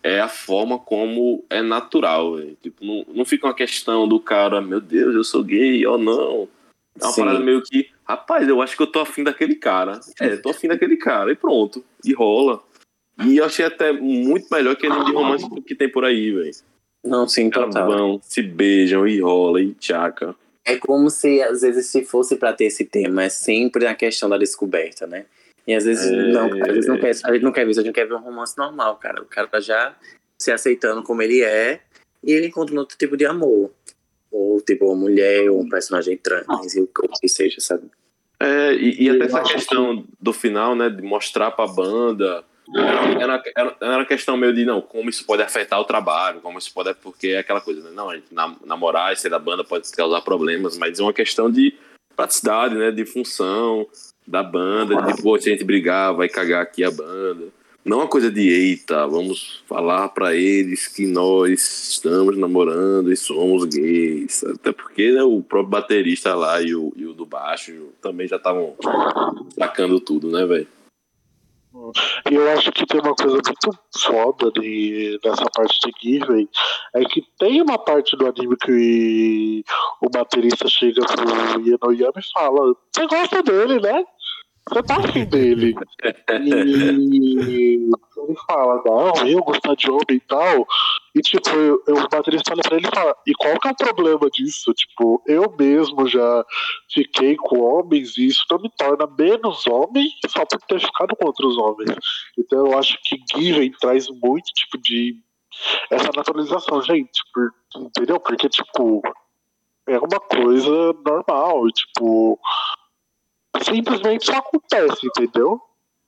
é 0.03 0.19
a 0.21 0.27
forma 0.29 0.77
como 0.79 1.43
é 1.49 1.61
natural. 1.61 2.35
velho. 2.35 2.57
Tipo, 2.61 2.85
não, 2.85 3.05
não 3.13 3.25
fica 3.25 3.47
uma 3.47 3.53
questão 3.55 4.07
do 4.07 4.19
cara, 4.19 4.61
meu 4.61 4.79
Deus, 4.79 5.15
eu 5.15 5.23
sou 5.23 5.43
gay 5.43 5.85
ou 5.85 5.97
não. 5.97 6.47
É 6.99 7.03
uma 7.05 7.11
Sim. 7.11 7.21
parada 7.21 7.39
meio 7.39 7.61
que, 7.63 7.89
rapaz, 8.07 8.47
eu 8.47 8.61
acho 8.61 8.75
que 8.77 8.83
eu 8.83 8.87
tô 8.87 8.99
afim 8.99 9.23
daquele 9.23 9.55
cara. 9.55 9.99
É, 10.19 10.35
tô 10.37 10.49
afim 10.49 10.67
daquele 10.67 10.97
cara. 10.97 11.31
E 11.31 11.35
pronto. 11.35 11.83
E 12.03 12.13
rola. 12.13 12.61
E 13.25 13.37
eu 13.37 13.45
achei 13.45 13.65
até 13.65 13.91
muito 13.91 14.47
melhor 14.51 14.75
que 14.75 14.85
anime 14.87 15.05
de 15.05 15.13
romance 15.13 15.49
que 15.61 15.75
tem 15.75 15.89
por 15.89 16.03
aí, 16.03 16.31
velho. 16.31 16.51
Não, 17.03 17.27
sim, 17.27 17.49
total. 17.49 17.87
vão, 17.87 18.19
se 18.21 18.41
beijam 18.41 19.07
e 19.07 19.21
rola 19.21 19.61
e 19.61 19.73
tchaca. 19.75 20.35
É 20.65 20.77
como 20.77 21.09
se, 21.09 21.41
às 21.43 21.61
vezes, 21.61 21.85
se 21.87 22.03
fosse 22.03 22.35
pra 22.35 22.51
ter 22.51 22.65
esse 22.65 22.83
tema, 22.83 23.23
é 23.23 23.29
sempre 23.29 23.85
na 23.85 23.93
questão 23.93 24.27
da 24.27 24.37
descoberta, 24.37 25.05
né? 25.05 25.25
E 25.67 25.73
às 25.73 25.85
vezes, 25.85 26.11
É. 26.11 26.31
não, 26.31 26.49
cara, 26.49 26.67
às 26.67 26.73
vezes 26.73 26.89
não 26.89 26.97
quer, 26.97 27.11
a 27.23 27.33
gente 27.33 27.43
não 27.43 27.51
quer 27.51 27.65
ver 27.65 27.71
isso, 27.71 27.79
a 27.79 27.83
gente 27.83 27.93
quer 27.93 28.07
ver 28.07 28.15
um 28.15 28.19
romance 28.21 28.57
normal, 28.57 28.97
cara. 28.97 29.21
O 29.21 29.25
cara 29.25 29.47
tá 29.47 29.59
já 29.59 29.95
se 30.41 30.51
aceitando 30.51 31.03
como 31.03 31.21
ele 31.21 31.41
é 31.43 31.81
e 32.23 32.31
ele 32.31 32.47
encontra 32.47 32.75
um 32.75 32.79
outro 32.79 32.97
tipo 32.97 33.15
de 33.15 33.25
amor. 33.25 33.71
Ou, 34.35 34.59
tipo, 34.59 34.85
uma 34.85 34.95
mulher, 34.95 35.49
ou 35.49 35.61
um 35.61 35.69
personagem 35.69 36.17
trans, 36.17 36.75
e 36.75 36.81
o 36.81 36.89
que 37.21 37.29
seja, 37.29 37.61
sabe? 37.61 37.89
É, 38.37 38.73
e, 38.73 39.03
e 39.03 39.09
até 39.09 39.25
essa 39.25 39.41
questão 39.41 40.03
do 40.19 40.33
final, 40.33 40.75
né, 40.75 40.89
de 40.89 41.01
mostrar 41.01 41.51
pra 41.51 41.65
banda. 41.65 42.43
Era, 43.17 43.41
era, 43.55 43.77
era, 43.79 44.05
questão 44.05 44.35
meio 44.35 44.53
de, 44.53 44.65
não, 44.65 44.81
como 44.81 45.09
isso 45.09 45.25
pode 45.25 45.41
afetar 45.41 45.79
o 45.79 45.85
trabalho, 45.85 46.41
como 46.41 46.57
isso 46.57 46.73
pode. 46.73 46.93
Porque 46.95 47.27
é 47.27 47.37
aquela 47.37 47.61
coisa, 47.61 47.81
né? 47.81 47.91
Não, 47.93 48.09
a 48.09 48.15
gente 48.15 48.27
namorar 48.65 49.13
e 49.13 49.15
ser 49.15 49.29
da 49.29 49.39
banda 49.39 49.63
pode 49.63 49.89
causar 49.91 50.19
problemas, 50.21 50.77
mas 50.77 50.99
é 50.99 51.03
uma 51.03 51.13
questão 51.13 51.49
de 51.49 51.73
praticidade, 52.15 52.75
né? 52.75 52.91
De 52.91 53.05
função 53.05 53.87
da 54.27 54.43
banda, 54.43 55.01
de, 55.03 55.21
pô, 55.21 55.39
se 55.39 55.47
a 55.47 55.51
gente 55.53 55.63
brigar, 55.63 56.13
vai 56.13 56.27
cagar 56.27 56.61
aqui 56.61 56.83
a 56.83 56.91
banda. 56.91 57.45
Não 57.85 57.99
uma 57.99 58.07
coisa 58.07 58.31
de, 58.31 58.49
eita, 58.49 59.05
vamos 59.05 59.63
falar 59.67 60.09
pra 60.09 60.33
eles 60.33 60.87
que 60.87 61.05
nós 61.05 61.91
estamos 61.91 62.35
namorando 62.35 63.13
e 63.13 63.15
somos 63.15 63.65
gays. 63.65 64.43
Até 64.43 64.71
porque 64.71 65.11
né, 65.11 65.21
o 65.21 65.43
próprio 65.43 65.69
baterista 65.69 66.33
lá 66.33 66.59
e 66.63 66.73
o, 66.73 66.91
e 66.95 67.05
o 67.05 67.13
do 67.13 67.27
baixo 67.27 67.89
também 68.01 68.27
já 68.27 68.37
estavam 68.37 68.75
sacando 69.55 69.99
tudo, 69.99 70.31
né, 70.31 70.47
velho? 70.47 70.67
Eu 72.31 72.49
acho 72.51 72.71
que 72.71 72.87
tem 72.87 73.01
uma 73.01 73.13
coisa 73.13 73.35
muito 73.35 73.79
foda 73.99 74.51
de, 74.51 75.19
nessa 75.23 75.45
parte 75.53 75.77
de 75.81 75.93
Given, 76.01 76.49
é 76.95 77.03
que 77.03 77.21
tem 77.37 77.61
uma 77.61 77.77
parte 77.77 78.15
do 78.15 78.25
anime 78.25 78.55
que 78.57 79.63
o 80.01 80.09
baterista 80.09 80.67
chega 80.69 81.01
pro 81.05 81.61
Yenoyama 81.61 82.13
e 82.17 82.33
fala, 82.33 82.75
você 82.91 83.05
gosta 83.07 83.43
dele, 83.43 83.79
né? 83.81 84.03
Você 84.67 84.81
tá 84.83 84.95
afim 84.97 85.25
dele. 85.25 85.75
E 86.39 87.75
ele 88.17 88.35
fala, 88.47 88.81
não, 88.83 89.27
eu 89.27 89.43
gostar 89.43 89.75
de 89.75 89.89
homem 89.91 90.03
e 90.11 90.19
tal. 90.21 90.65
E 91.13 91.21
tipo, 91.21 91.47
eu, 91.49 91.83
eu- 91.87 91.95
o 91.97 92.09
baterista 92.09 92.51
olha 92.53 92.63
pra 92.63 92.77
ele 92.77 92.87
e 92.87 92.95
fala, 92.95 93.15
e 93.27 93.33
qual 93.35 93.59
que 93.59 93.67
é 93.67 93.71
o 93.71 93.75
problema 93.75 94.29
disso? 94.31 94.73
Tipo, 94.73 95.21
eu 95.27 95.53
mesmo 95.57 96.07
já 96.07 96.43
fiquei 96.91 97.35
com 97.35 97.59
homens 97.59 98.17
e 98.17 98.25
isso 98.27 98.43
não 98.49 98.57
me 98.59 98.69
torna 98.75 99.05
menos 99.17 99.67
homem 99.67 100.07
só 100.27 100.43
por 100.45 100.59
ter 100.61 100.79
ficado 100.79 101.15
com 101.15 101.27
outros 101.27 101.57
homens. 101.57 101.95
Então 102.37 102.65
eu 102.65 102.77
acho 102.77 102.97
que 103.03 103.17
Given 103.35 103.71
traz 103.79 104.07
muito 104.09 104.45
tipo 104.53 104.77
de 104.81 105.15
essa 105.91 106.09
naturalização, 106.15 106.81
gente, 106.81 107.21
por- 107.33 107.51
entendeu? 107.77 108.19
Porque 108.19 108.49
tipo 108.49 109.01
é 109.87 109.97
uma 109.99 110.19
coisa 110.19 110.93
normal, 111.05 111.67
tipo 111.69 112.39
simplesmente 113.63 114.25
só 114.25 114.37
acontece, 114.37 115.05
entendeu? 115.05 115.61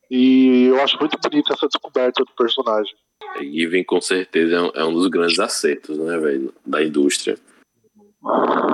E 0.09 0.65
eu 0.65 0.81
acho 0.81 0.97
muito 0.99 1.17
bonita 1.17 1.53
essa 1.53 1.67
descoberta 1.67 2.23
do 2.23 2.31
personagem. 2.31 2.95
Given 3.39 3.83
com 3.83 3.99
certeza 3.99 4.55
é 4.55 4.61
um, 4.61 4.71
é 4.73 4.85
um 4.85 4.93
dos 4.93 5.07
grandes 5.07 5.39
acertos, 5.39 5.97
né, 5.97 6.17
velho, 6.17 6.53
da 6.65 6.83
indústria. 6.83 7.37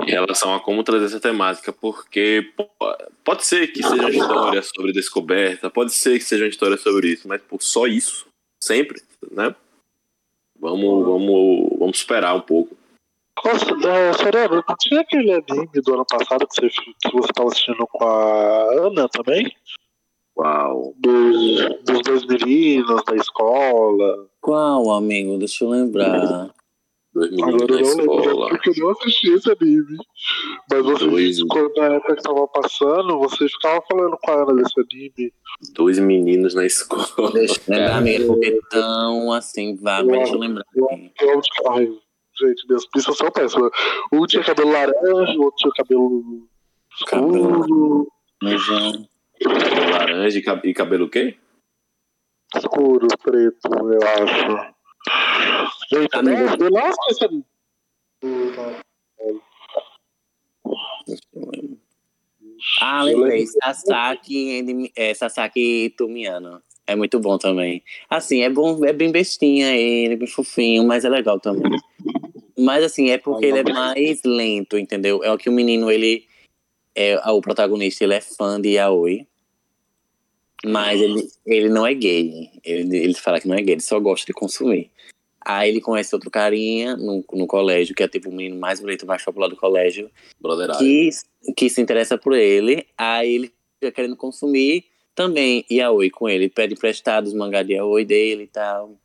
Em 0.06 0.10
relação 0.10 0.54
a 0.54 0.60
como 0.60 0.82
trazer 0.82 1.06
essa 1.06 1.20
temática, 1.20 1.72
porque 1.72 2.52
pode 3.24 3.44
ser 3.44 3.68
que 3.68 3.82
seja 3.82 4.02
uma 4.02 4.10
história 4.10 4.62
sobre 4.62 4.92
descoberta, 4.92 5.70
pode 5.70 5.92
ser 5.92 6.18
que 6.18 6.24
seja 6.24 6.44
uma 6.44 6.50
história 6.50 6.76
sobre 6.76 7.08
isso, 7.08 7.28
mas 7.28 7.40
por 7.42 7.62
só 7.62 7.86
isso, 7.86 8.26
sempre, 8.62 9.00
né? 9.30 9.54
Vamos, 10.58 11.04
vamos, 11.04 11.78
vamos 11.78 11.98
esperar 11.98 12.34
um 12.34 12.40
pouco. 12.40 12.76
Nossa, 13.44 13.88
é, 13.88 14.12
Sereno, 14.14 14.64
não 14.66 14.76
tinha 14.78 15.00
aquele 15.00 15.32
anime 15.32 15.68
do 15.84 15.94
ano 15.94 16.04
passado 16.06 16.46
que 16.46 16.54
você, 16.60 16.68
que 16.68 17.12
você 17.12 17.28
tava 17.34 17.48
assistindo 17.48 17.86
com 17.90 18.04
a 18.04 18.86
Ana 18.86 19.08
também? 19.08 19.50
Uau. 20.36 20.94
Dos, 20.98 21.58
dos 21.84 22.00
dois 22.02 22.26
meninos 22.26 23.02
da 23.04 23.14
escola. 23.16 24.26
Qual, 24.40 24.90
amigo? 24.92 25.38
Deixa 25.38 25.64
eu 25.64 25.70
lembrar. 25.70 26.50
Dois 27.12 27.30
meninos 27.30 27.62
Agora 27.62 27.74
na 27.74 27.80
eu 27.80 27.96
não 27.96 27.96
lembro 28.04 28.20
escola. 28.24 28.48
porque 28.48 28.70
eu 28.70 28.74
não 28.84 28.90
assisti 28.90 29.30
esse 29.32 29.50
anime. 29.50 29.96
Mas 30.70 30.82
você, 30.84 31.06
Dois. 31.06 31.42
quando 31.44 31.72
na 31.76 31.84
época 31.94 32.16
que 32.16 32.22
tava 32.22 32.48
passando, 32.48 33.18
você 33.20 33.48
ficava 33.48 33.80
falando 33.88 34.16
com 34.20 34.30
a 34.30 34.34
Ana 34.42 34.54
desse 34.54 34.80
anime. 34.80 35.32
Dois 35.74 35.98
meninos 36.00 36.54
na 36.54 36.66
escola. 36.66 37.30
Deixa 37.32 37.60
eu 37.68 37.74
lembrar, 37.76 37.96
amigo, 37.98 38.40
é 38.42 38.58
tão 38.70 39.32
assim, 39.32 39.76
vago, 39.76 40.08
mas 40.10 40.18
deixa 40.20 40.34
eu 40.34 40.38
lembrar. 40.40 40.62
aqui. 40.62 41.12
Eu, 41.20 41.40
ai, 41.70 41.98
gente, 42.38 42.66
minhas 42.66 42.86
pistas 42.86 43.16
são 43.16 43.30
péssimas. 43.30 43.70
Um 44.12 44.26
tinha 44.26 44.42
cabelo 44.44 44.70
laranja, 44.70 45.38
o 45.38 45.42
outro 45.44 45.56
tinha 45.58 45.72
cabelo 45.74 46.48
escuro. 46.96 48.08
Cabelo 48.40 49.90
laranja 49.90 50.38
e 50.38 50.42
cab- 50.42 50.64
e 50.66 50.74
cabelo 50.74 51.06
o 51.06 51.10
quê? 51.10 51.36
Escuro, 52.56 53.08
preto, 53.22 53.58
eu 53.64 54.00
acho. 54.02 54.74
Gente, 55.92 56.22
né? 56.22 56.42
Eu 56.60 56.70
não 56.70 56.88
eu 58.22 58.38
lembrar. 58.40 58.84
Ah, 62.80 63.02
lembrei. 63.02 63.46
Sasaki, 63.46 64.90
é, 64.96 65.12
Sasaki 65.14 65.94
Tumiano. 65.96 66.62
É 66.86 66.94
muito 66.94 67.18
bom 67.18 67.38
também. 67.38 67.82
Assim, 68.10 68.42
é 68.42 68.50
bom, 68.50 68.84
é 68.84 68.92
bem 68.92 69.10
bestinha 69.10 69.74
ele, 69.74 70.16
bem 70.16 70.28
fofinho, 70.28 70.84
mas 70.86 71.04
é 71.04 71.08
legal 71.08 71.40
também. 71.40 71.70
Mas 72.56 72.84
assim, 72.84 73.10
é 73.10 73.18
porque 73.18 73.46
ele 73.46 73.58
é 73.58 73.62
mais 73.64 74.20
lento, 74.24 74.78
entendeu? 74.78 75.22
É 75.24 75.32
o 75.32 75.38
que 75.38 75.48
o 75.48 75.52
menino, 75.52 75.90
ele 75.90 76.26
é, 76.94 77.18
o 77.30 77.40
protagonista 77.40 78.04
ele 78.04 78.14
é 78.14 78.20
fã 78.20 78.60
de 78.60 78.70
Yaoi. 78.70 79.26
Mas 80.64 81.00
ele, 81.00 81.28
ele 81.44 81.68
não 81.68 81.86
é 81.86 81.92
gay. 81.92 82.50
Ele, 82.64 82.96
ele 82.96 83.14
fala 83.14 83.40
que 83.40 83.48
não 83.48 83.56
é 83.56 83.60
gay, 83.60 83.74
ele 83.74 83.82
só 83.82 83.98
gosta 83.98 84.24
de 84.24 84.32
consumir. 84.32 84.90
Aí 85.44 85.68
ele 85.68 85.80
conhece 85.80 86.14
outro 86.14 86.30
carinha 86.30 86.96
no, 86.96 87.22
no 87.32 87.46
colégio, 87.46 87.94
que 87.94 88.02
é 88.02 88.08
tipo 88.08 88.30
o 88.30 88.32
menino 88.32 88.58
mais 88.58 88.80
bonito, 88.80 89.04
mais 89.04 89.22
popular 89.22 89.48
do 89.48 89.56
colégio. 89.56 90.10
Que, 90.78 91.10
que 91.54 91.68
se 91.68 91.82
interessa 91.82 92.16
por 92.16 92.32
ele. 92.32 92.86
Aí 92.96 93.34
ele 93.34 93.52
fica 93.78 93.92
querendo 93.92 94.16
consumir 94.16 94.86
também 95.14 95.66
Yaoi 95.70 96.08
com 96.08 96.28
ele. 96.28 96.48
Pede 96.48 96.72
emprestado 96.72 97.26
os 97.26 97.34
mangá 97.34 97.62
de 97.62 97.74
Yaoi 97.74 98.06
dele 98.06 98.44
e 98.44 98.46
tal. 98.46 98.96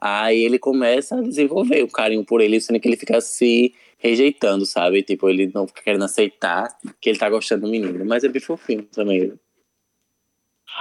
Aí 0.00 0.42
ele 0.42 0.58
começa 0.58 1.16
a 1.16 1.22
desenvolver 1.22 1.82
o 1.82 1.90
carinho 1.90 2.24
por 2.24 2.40
ele, 2.40 2.60
sendo 2.60 2.78
que 2.78 2.88
ele 2.88 2.96
fica 2.96 3.20
se 3.20 3.74
rejeitando, 3.98 4.66
sabe? 4.66 5.02
Tipo, 5.02 5.28
ele 5.28 5.50
não 5.54 5.66
fica 5.66 5.82
querendo 5.82 6.04
aceitar 6.04 6.76
que 7.00 7.08
ele 7.08 7.18
tá 7.18 7.30
gostando 7.30 7.66
do 7.66 7.70
menino. 7.70 8.04
Mas 8.04 8.24
é 8.24 8.28
bem 8.28 8.40
fofinho 8.40 8.82
também. 8.84 9.32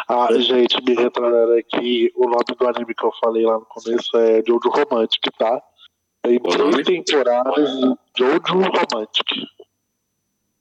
Ah, 0.08 0.28
gente, 0.34 0.84
me 0.84 0.94
retornando 0.94 1.54
aqui, 1.54 2.12
o 2.16 2.26
nome 2.26 2.44
do 2.60 2.68
anime 2.68 2.94
que 2.94 3.06
eu 3.06 3.12
falei 3.22 3.46
lá 3.46 3.54
no 3.54 3.66
começo 3.66 4.18
é 4.18 4.44
Jojo 4.46 4.70
Romantic, 4.70 5.24
tá? 5.38 5.62
Tem 6.22 6.40
três 6.40 6.86
temporadas 6.86 7.72
de 7.72 7.96
Jojo 8.18 8.54
Romantic. 8.54 9.48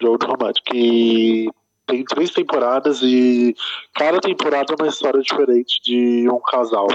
Jojo 0.01 0.27
Romantic. 0.27 0.75
E 0.75 1.51
tem 1.87 2.05
três 2.05 2.31
temporadas 2.31 3.01
e 3.03 3.55
cada 3.95 4.21
temporada 4.21 4.73
é 4.73 4.83
uma 4.83 4.89
história 4.89 5.21
diferente 5.21 5.83
de 5.83 6.29
um 6.31 6.39
casal. 6.39 6.87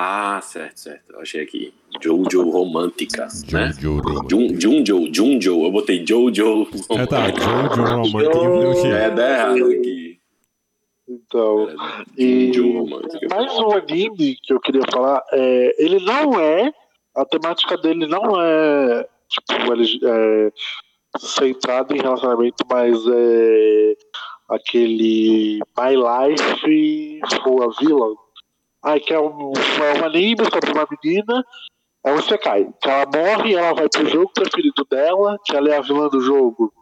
Ah, 0.00 0.40
certo, 0.40 0.78
certo. 0.78 1.12
Eu 1.12 1.20
achei 1.20 1.42
aqui. 1.42 1.74
Jojo 2.00 2.48
Romântica, 2.48 3.26
né? 3.50 3.72
Jojo 3.80 4.00
Romântica. 4.00 4.28
Jun, 4.30 4.60
Junjo, 4.60 5.12
Junjo. 5.12 5.64
Eu 5.64 5.72
botei 5.72 6.06
Jojo 6.06 6.68
É, 6.90 7.04
tá, 7.04 7.22
Romântica. 7.26 7.42
Jojo 7.42 8.38
Romântica. 8.38 8.88
É, 8.96 9.10
dá 9.10 9.28
errado 9.28 9.64
aqui. 9.72 10.20
Então, 11.08 11.68
É, 11.68 12.22
e 12.22 12.52
Romântica. 12.60 13.26
mais 13.28 13.58
um 13.58 13.72
anime 13.72 14.36
que 14.40 14.52
eu 14.52 14.60
queria 14.60 14.82
falar, 14.88 15.20
é, 15.32 15.74
ele 15.82 15.98
não 16.04 16.38
é, 16.38 16.72
a 17.16 17.24
temática 17.24 17.76
dele 17.76 18.06
não 18.06 18.40
é, 18.40 19.04
tipo, 19.28 19.72
ele, 19.72 19.98
é 20.04 20.52
centrado 21.18 21.96
em 21.96 22.00
relacionamento, 22.00 22.64
mas 22.70 22.96
é 23.04 23.96
aquele 24.48 25.58
My 25.76 25.96
Life 25.96 27.20
for 27.42 27.64
a 27.64 27.80
Villain. 27.80 28.14
Ai, 28.84 29.00
que 29.00 29.12
é 29.12 29.20
um, 29.20 29.52
é 29.52 30.00
um 30.00 30.04
anime 30.04 30.44
sobre 30.44 30.70
uma 30.72 30.86
menina, 30.90 31.44
é 32.04 32.12
um 32.12 32.22
Sekai, 32.22 32.68
que 32.80 32.88
ela 32.88 33.06
morre 33.06 33.50
e 33.50 33.54
ela 33.54 33.74
vai 33.74 33.88
pro 33.88 34.08
jogo 34.08 34.30
preferido 34.32 34.86
dela, 34.88 35.36
que 35.44 35.56
ela 35.56 35.68
é 35.68 35.76
a 35.76 35.80
vilã 35.80 36.08
do 36.08 36.20
jogo. 36.20 36.72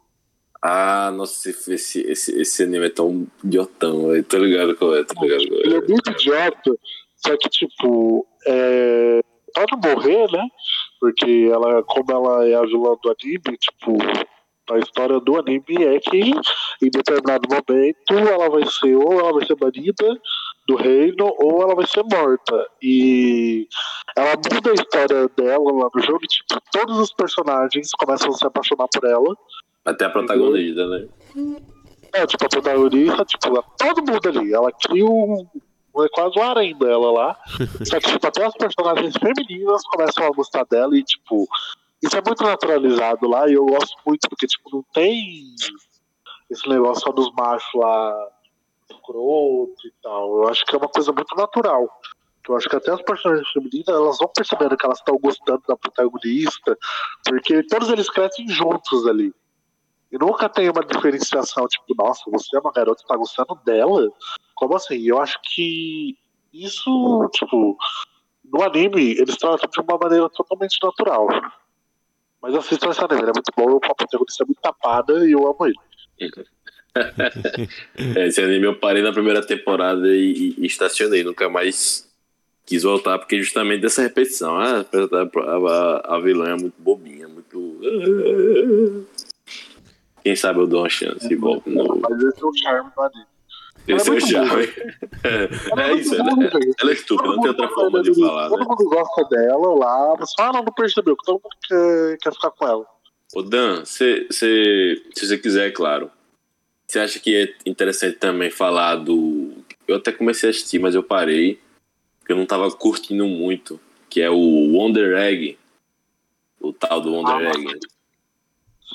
Ah, 0.63 1.11
nossa, 1.15 1.51
esse, 1.51 2.01
esse, 2.01 2.41
esse 2.41 2.63
anime 2.63 2.87
é 2.87 2.91
tão 2.91 3.27
idiotão, 3.43 4.09
velho. 4.09 4.25
Tô 4.25 4.39
ligado 4.39 4.77
qual 4.77 4.97
é, 4.97 5.05
tô 5.05 5.23
ligado 5.23 5.49
qual 5.49 5.61
Ele 5.61 5.75
é 5.75 5.79
é. 5.79 5.89
muito 5.89 6.11
idiota, 6.11 6.77
só 7.17 7.37
que, 7.37 7.49
tipo, 7.49 8.27
é... 8.47 9.21
não 9.57 9.95
morrer, 9.95 10.31
né? 10.31 10.47
Porque 11.01 11.49
ela, 11.51 11.83
como 11.83 12.11
ela 12.11 12.47
é 12.47 12.55
a 12.55 12.63
vilã 12.63 12.97
do 13.03 13.11
anime, 13.11 13.57
tipo, 13.59 13.97
a 14.71 14.79
história 14.79 15.21
do 15.21 15.39
anime 15.39 15.85
é 15.85 16.01
que 16.01 16.19
em 16.83 16.91
determinado 16.91 17.49
momento 17.49 18.13
ela 18.13 18.51
vai 18.51 18.67
ser, 18.67 18.97
ou 18.97 19.19
ela 19.19 19.33
vai 19.33 19.47
ser 19.47 19.55
banida 19.55 20.21
do 20.67 20.77
reino, 20.77 21.33
ou 21.39 21.63
ela 21.63 21.75
vai 21.75 21.87
ser 21.87 22.03
morta. 22.03 22.67
E 22.83 23.69
ela 24.17 24.35
muda 24.53 24.71
a 24.71 24.75
história 24.75 25.29
dela 25.37 25.73
lá 25.73 25.89
no 25.95 26.03
jogo 26.03 26.21
e, 26.23 26.27
tipo, 26.27 26.61
todos 26.73 26.99
os 26.99 27.13
personagens 27.13 27.91
começam 27.93 28.31
a 28.31 28.35
se 28.35 28.47
apaixonar 28.47 28.89
por 28.93 29.05
ela. 29.05 29.37
Até 29.85 30.07
a 30.07 30.11
protagonista, 30.11 30.87
né? 30.89 31.09
É, 32.13 32.27
tipo, 32.27 32.45
a 32.45 32.49
protagonista, 32.49 33.25
tipo, 33.25 33.65
todo 33.79 34.13
mundo 34.13 34.29
ali. 34.29 34.53
Ela 34.53 34.73
cria 34.73 35.07
um. 35.07 35.47
É 35.99 36.09
quase 36.11 36.39
um 36.39 36.43
harém 36.43 36.77
dela 36.77 37.11
lá. 37.11 37.39
Só 37.85 38.01
que, 38.01 38.11
tipo, 38.13 38.27
até 38.27 38.45
as 38.45 38.55
personagens 38.55 39.15
femininas 39.17 39.83
começam 39.89 40.25
a 40.25 40.31
gostar 40.31 40.65
dela 40.65 40.97
e, 40.97 41.03
tipo, 41.03 41.49
isso 42.03 42.17
é 42.17 42.23
muito 42.27 42.43
naturalizado 42.43 43.29
lá 43.29 43.49
e 43.49 43.55
eu 43.55 43.65
gosto 43.65 43.97
muito, 44.05 44.29
porque, 44.29 44.47
tipo, 44.47 44.69
não 44.71 44.85
tem 44.93 45.55
esse 46.51 46.69
negócio 46.69 47.03
só 47.03 47.13
dos 47.13 47.33
machos 47.33 47.69
lá 47.75 48.29
escroto 49.07 49.87
e 49.87 49.93
tal. 50.03 50.43
Eu 50.43 50.49
acho 50.49 50.65
que 50.65 50.75
é 50.75 50.79
uma 50.79 50.89
coisa 50.89 51.13
muito 51.13 51.35
natural. 51.37 51.89
Eu 52.49 52.57
acho 52.57 52.69
que 52.69 52.77
até 52.77 52.93
as 52.93 53.03
personagens 53.03 53.49
femininas, 53.51 53.89
elas 53.89 54.19
vão 54.19 54.29
percebendo 54.29 54.77
que 54.77 54.87
elas 54.87 54.99
estão 54.99 55.19
gostando 55.19 55.63
da 55.67 55.77
protagonista, 55.77 56.79
porque 57.25 57.63
todos 57.65 57.89
eles 57.91 58.09
crescem 58.09 58.49
juntos 58.49 59.07
ali. 59.07 59.35
E 60.13 60.19
nunca 60.19 60.49
tem 60.49 60.71
uma 60.71 60.85
diferenciação, 60.85 61.67
tipo, 61.67 61.95
nossa, 61.97 62.23
você 62.31 62.57
é 62.57 62.61
uma 62.61 62.71
garota 62.71 63.03
que 63.03 63.09
tá 63.09 63.17
gostando 63.17 63.59
dela? 63.65 64.09
Como 64.55 64.77
assim? 64.77 65.01
Eu 65.03 65.21
acho 65.21 65.41
que 65.43 66.17
isso, 66.53 67.29
tipo, 67.33 67.77
no 68.45 68.63
anime, 68.63 69.19
eles 69.19 69.37
tratam 69.37 69.69
de 69.69 69.81
uma 69.81 69.99
maneira 69.99 70.31
totalmente 70.31 70.79
natural. 70.81 71.27
Mas 72.41 72.55
assistam 72.55 72.91
esse 72.91 73.01
anime, 73.01 73.23
ele 73.23 73.31
é 73.31 73.35
muito 73.35 73.53
bom, 73.57 73.77
a 73.77 73.95
protagonista 73.95 74.45
é 74.45 74.47
muito 74.47 74.61
tapada 74.61 75.27
e 75.27 75.33
eu 75.33 75.49
amo 75.49 75.67
ele. 75.67 76.47
É, 78.17 78.27
esse 78.27 78.41
anime 78.41 78.67
eu 78.67 78.77
parei 78.77 79.03
na 79.03 79.13
primeira 79.13 79.45
temporada 79.45 80.09
e, 80.09 80.55
e 80.57 80.67
estacionei, 80.67 81.23
nunca 81.23 81.49
mais 81.49 82.07
quis 82.67 82.83
voltar, 82.83 83.19
porque 83.19 83.41
justamente 83.41 83.81
dessa 83.81 84.03
repetição. 84.03 84.57
Ah, 84.57 84.85
a, 84.85 86.13
a, 86.13 86.17
a 86.17 86.21
vilã 86.21 86.51
é 86.51 86.57
muito 86.57 86.75
bobinha, 86.79 87.29
muito. 87.29 87.81
Quem 90.23 90.35
sabe 90.35 90.59
eu 90.59 90.67
dou 90.67 90.83
uma 90.83 90.89
chance 90.89 91.33
e 91.33 91.37
volto. 91.37 91.71
No... 91.71 92.01
Mas 92.01 92.23
esse 92.23 92.43
é 92.43 92.47
o 92.47 92.53
charme 92.57 92.91
do 92.95 93.03
anime. 93.03 93.27
Esse 93.87 94.09
é 94.09 94.11
o 94.11 94.15
muito 94.15 94.29
charme. 94.29 94.69
É, 95.23 95.93
isso, 95.95 96.15
ela, 96.15 96.29
ela 96.81 96.91
é 96.91 96.95
estúpida, 96.95 97.29
não 97.29 97.41
tem 97.41 97.51
outra 97.51 97.69
forma 97.69 98.03
de 98.03 98.15
falar, 98.15 98.49
Todo 98.49 98.59
né? 98.59 98.67
mundo 98.69 98.85
gosta 98.89 99.25
dela 99.29 99.75
lá, 99.77 100.17
você 100.17 100.35
fala, 100.37 100.59
ah, 100.59 100.63
não, 100.63 100.73
percebeu, 100.73 101.17
todo 101.25 101.41
mundo 101.43 101.57
quer, 101.69 102.19
quer 102.19 102.33
ficar 102.33 102.51
com 102.51 102.67
ela. 102.67 102.87
Ô 103.35 103.43
Dan, 103.43 103.85
cê, 103.85 104.27
cê, 104.31 105.03
se 105.15 105.27
você 105.27 105.39
quiser, 105.39 105.69
é 105.69 105.71
claro. 105.71 106.11
Você 106.97 107.01
acha 107.01 107.21
que 107.21 107.37
é 107.37 107.55
interessante 107.67 108.17
também 108.17 108.51
falar 108.51 108.97
do. 108.97 109.53
Eu 109.87 109.97
até 109.97 110.11
comecei 110.11 110.49
a 110.49 110.51
assistir, 110.51 110.79
mas 110.79 110.95
eu 110.95 111.03
parei. 111.03 111.61
Porque 112.19 112.33
eu 112.33 112.37
não 112.39 112.47
tava 112.47 112.71
curtindo 112.71 113.27
muito. 113.27 113.79
Que 114.09 114.23
é 114.23 114.31
o 114.31 114.73
Wonder 114.73 115.15
Egg. 115.19 115.59
O 116.59 116.73
tal 116.73 117.03
do 117.03 117.13
Wonder 117.13 117.35
Ah, 117.35 117.51
Egg. 117.51 117.81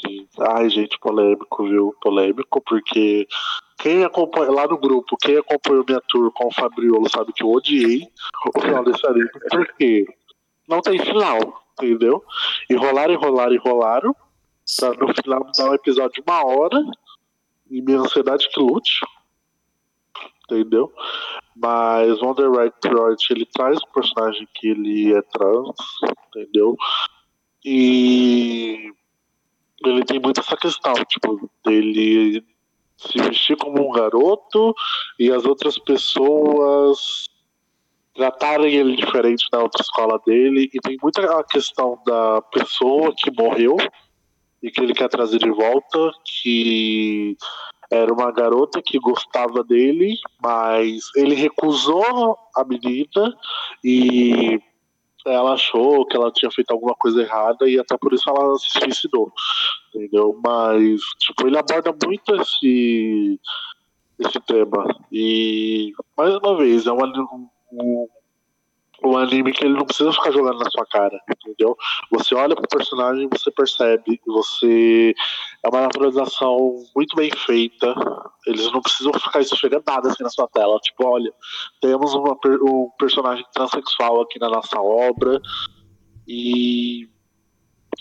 Sim. 0.02 0.28
Ai, 0.40 0.68
gente, 0.72 0.98
polêmico, 0.98 1.64
viu? 1.64 1.95
Polêmico, 2.02 2.60
porque 2.61 3.28
quem 3.78 4.03
acompanha 4.03 4.49
lá 4.49 4.68
no 4.68 4.80
grupo, 4.80 5.15
quem 5.18 5.38
acompanhou 5.38 5.86
minha 5.88 6.02
tour 6.07 6.32
com 6.32 6.48
o 6.48 6.52
Fabriolo 6.52 7.07
sabe 7.07 7.32
que 7.34 7.44
eu 7.44 7.52
odiei 7.52 8.07
o 8.48 8.61
final 8.61 8.84
desse 8.84 9.06
anime, 9.06 9.30
porque 9.52 10.07
não 10.68 10.82
tem 10.82 10.98
final, 10.98 11.64
entendeu? 11.80 12.23
Enrolaram, 12.68 13.14
enrolaram, 13.14 13.53
enrolaram, 13.53 14.15
pra 14.80 14.90
no 14.95 15.14
final 15.14 15.52
dar 15.56 15.69
um 15.69 15.76
episódio 15.76 16.14
de 16.14 16.22
uma 16.28 16.44
hora, 16.44 16.84
e 17.72 17.81
minha 17.81 17.99
ansiedade 17.99 18.49
que 18.49 18.60
lute, 18.60 18.99
entendeu? 20.43 20.93
Mas 21.56 22.22
Wonder 22.22 22.52
Egg 22.60 22.76
Project, 22.81 23.31
ele 23.31 23.45
traz 23.45 23.77
um 23.77 23.91
personagem 23.93 24.48
que 24.53 24.68
ele 24.68 25.14
é 25.14 25.22
trans, 25.22 25.76
entendeu? 26.27 26.76
E 27.64 28.91
ele 29.85 30.03
tem 30.03 30.19
muito 30.19 30.41
essa 30.41 30.57
questão, 30.57 30.93
tipo, 31.06 31.49
dele 31.65 32.45
se 32.98 33.19
vestir 33.19 33.57
como 33.57 33.88
um 33.88 33.91
garoto 33.91 34.76
e 35.18 35.31
as 35.31 35.45
outras 35.45 35.77
pessoas 35.80 37.30
tratarem 38.14 38.76
ele 38.76 38.95
diferente 38.95 39.48
da 39.52 39.60
outra 39.60 39.81
escola 39.81 40.19
dele. 40.26 40.69
E 40.73 40.80
tem 40.80 40.98
muita 41.02 41.39
a 41.39 41.43
questão 41.43 41.98
da 42.06 42.41
pessoa 42.41 43.14
que 43.15 43.31
morreu 43.31 43.77
e 44.61 44.69
que 44.71 44.81
ele 44.81 44.93
quer 44.93 45.09
trazer 45.09 45.39
de 45.39 45.49
volta, 45.49 46.11
que 46.25 47.35
era 47.89 48.13
uma 48.13 48.31
garota 48.31 48.81
que 48.81 48.97
gostava 48.99 49.63
dele, 49.63 50.15
mas 50.41 51.09
ele 51.15 51.35
recusou 51.35 52.38
a 52.55 52.63
menina 52.63 53.35
e 53.83 54.61
ela 55.25 55.53
achou 55.53 56.05
que 56.05 56.15
ela 56.15 56.31
tinha 56.31 56.49
feito 56.51 56.71
alguma 56.71 56.95
coisa 56.95 57.21
errada 57.21 57.69
e 57.69 57.77
até 57.77 57.97
por 57.97 58.13
isso 58.13 58.29
ela 58.29 58.57
se 58.57 58.69
suicidou, 58.71 59.31
entendeu? 59.93 60.39
Mas, 60.43 61.01
tipo, 61.19 61.47
ele 61.47 61.57
aborda 61.57 61.93
muito 62.05 62.35
esse, 62.38 63.39
esse 64.19 64.39
tema. 64.47 64.85
E, 65.11 65.93
mais 66.17 66.35
uma 66.35 66.57
vez, 66.57 66.88
é 66.88 66.91
um, 66.91 67.03
ani- 67.03 67.27
um, 67.73 68.07
um 69.03 69.18
anime 69.18 69.52
que 69.52 69.65
ele 69.65 69.73
não 69.73 69.86
precisa 69.86 70.11
ficar 70.11 70.32
jogando 70.32 70.60
na 70.60 70.69
sua 70.69 70.86
cara, 70.86 71.19
entendeu? 71.30 71.76
Você 72.11 72.36
olha 72.36 72.56
pro 72.56 72.68
personagem 72.68 73.26
e 73.26 73.38
você 73.38 73.49
percebe, 73.52 74.22
você 74.26 75.14
é 75.64 75.69
uma 75.69 75.82
naturalização 75.82 76.84
muito 76.95 77.15
bem 77.15 77.32
feita. 77.32 77.94
Eles 78.45 78.72
não 78.72 78.82
precisam 78.82 79.14
ficar 79.14 79.41
esfregando 79.41 79.84
nada 79.88 80.10
assim 80.10 80.23
na 80.23 80.30
sua 80.30 80.48
tela. 80.48 80.78
Tipo, 80.80 81.07
olha, 81.07 81.34
temos 81.82 82.14
uma, 82.14 82.38
um 82.64 82.90
personagem 82.98 83.45
transexual 83.53 84.22
aqui 84.22 84.40
na 84.40 84.49
nossa 84.49 84.80
obra 84.80 85.41
e 86.28 87.10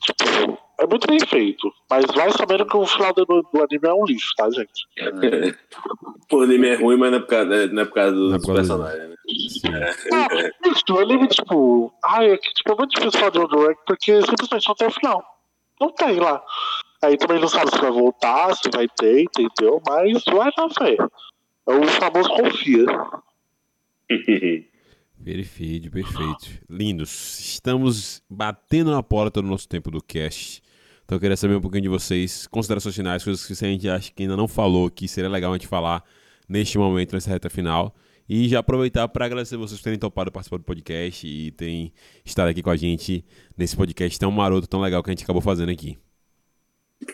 Tipo, 0.00 0.58
é 0.80 0.86
muito 0.86 1.06
bem 1.06 1.20
feito. 1.20 1.70
Mas 1.88 2.06
vai 2.14 2.32
sabendo 2.32 2.66
que 2.66 2.76
o 2.76 2.86
final 2.86 3.12
do, 3.12 3.24
do 3.24 3.62
anime 3.62 3.86
é 3.86 3.92
um 3.92 4.04
lixo, 4.04 4.32
tá, 4.36 4.48
gente? 4.50 4.86
o 6.32 6.40
anime 6.40 6.68
é 6.68 6.74
ruim, 6.74 6.96
mas 6.96 7.10
não 7.10 7.18
é 7.18 7.20
por 7.20 7.28
causa, 7.28 7.66
não 7.66 7.82
é 7.82 7.84
por 7.84 7.94
causa 7.94 8.12
dos 8.12 8.30
Não 8.30 8.36
é 8.36 8.56
personagens, 8.56 9.08
né? 9.08 9.16
Ah, 10.12 10.28
isso, 10.68 10.84
o 10.90 10.98
anime, 10.98 11.28
tipo. 11.28 11.92
Ai, 12.04 12.30
é 12.30 12.38
que 12.38 12.52
tipo, 12.54 12.72
é 12.72 12.76
muito 12.76 12.90
difícil 12.92 13.20
falar 13.20 13.30
de 13.30 13.46
Direct 13.46 13.82
porque 13.86 14.22
simplesmente 14.22 14.68
não 14.68 14.74
tem 14.74 14.88
o 14.88 14.92
final. 14.92 15.24
Não 15.80 15.92
tem 15.92 16.18
lá. 16.18 16.42
Aí 17.02 17.16
também 17.16 17.40
não 17.40 17.48
sabe 17.48 17.70
se 17.70 17.80
vai 17.80 17.90
voltar, 17.90 18.54
se 18.54 18.68
vai 18.70 18.86
ter, 18.88 19.22
entendeu? 19.22 19.80
Mas 19.86 20.22
vai 20.24 20.50
na 20.56 20.68
fé. 20.70 20.96
É 21.68 21.74
o 21.74 21.86
famoso 21.86 22.28
confia. 22.30 22.86
Perfeito, 25.22 25.90
perfeito. 25.90 26.64
Lindos. 26.68 27.38
Estamos 27.40 28.22
batendo 28.28 28.90
na 28.90 29.02
porta 29.02 29.42
do 29.42 29.48
nosso 29.48 29.68
tempo 29.68 29.90
do 29.90 30.02
cast. 30.02 30.62
Então 31.10 31.16
eu 31.16 31.20
queria 31.20 31.36
saber 31.36 31.56
um 31.56 31.60
pouquinho 31.60 31.82
de 31.82 31.88
vocês, 31.88 32.46
considerações 32.46 32.94
finais, 32.94 33.24
coisas 33.24 33.44
que 33.44 33.52
a 33.52 33.68
gente 33.68 33.88
acha 33.88 34.12
que 34.12 34.22
ainda 34.22 34.36
não 34.36 34.46
falou, 34.46 34.88
que 34.88 35.08
seria 35.08 35.28
legal 35.28 35.50
a 35.50 35.56
gente 35.56 35.66
falar 35.66 36.04
neste 36.48 36.78
momento, 36.78 37.14
nessa 37.14 37.28
reta 37.28 37.50
final. 37.50 37.92
E 38.28 38.48
já 38.48 38.60
aproveitar 38.60 39.08
para 39.08 39.24
agradecer 39.24 39.56
vocês 39.56 39.80
por 39.80 39.82
terem 39.82 39.98
topado 39.98 40.30
participar 40.30 40.58
do 40.58 40.62
podcast 40.62 41.26
e 41.26 41.50
terem 41.50 41.92
estado 42.24 42.50
aqui 42.50 42.62
com 42.62 42.70
a 42.70 42.76
gente 42.76 43.24
nesse 43.58 43.76
podcast 43.76 44.16
tão 44.20 44.30
maroto, 44.30 44.68
tão 44.68 44.80
legal 44.80 45.02
que 45.02 45.10
a 45.10 45.12
gente 45.12 45.24
acabou 45.24 45.42
fazendo 45.42 45.72
aqui. 45.72 45.98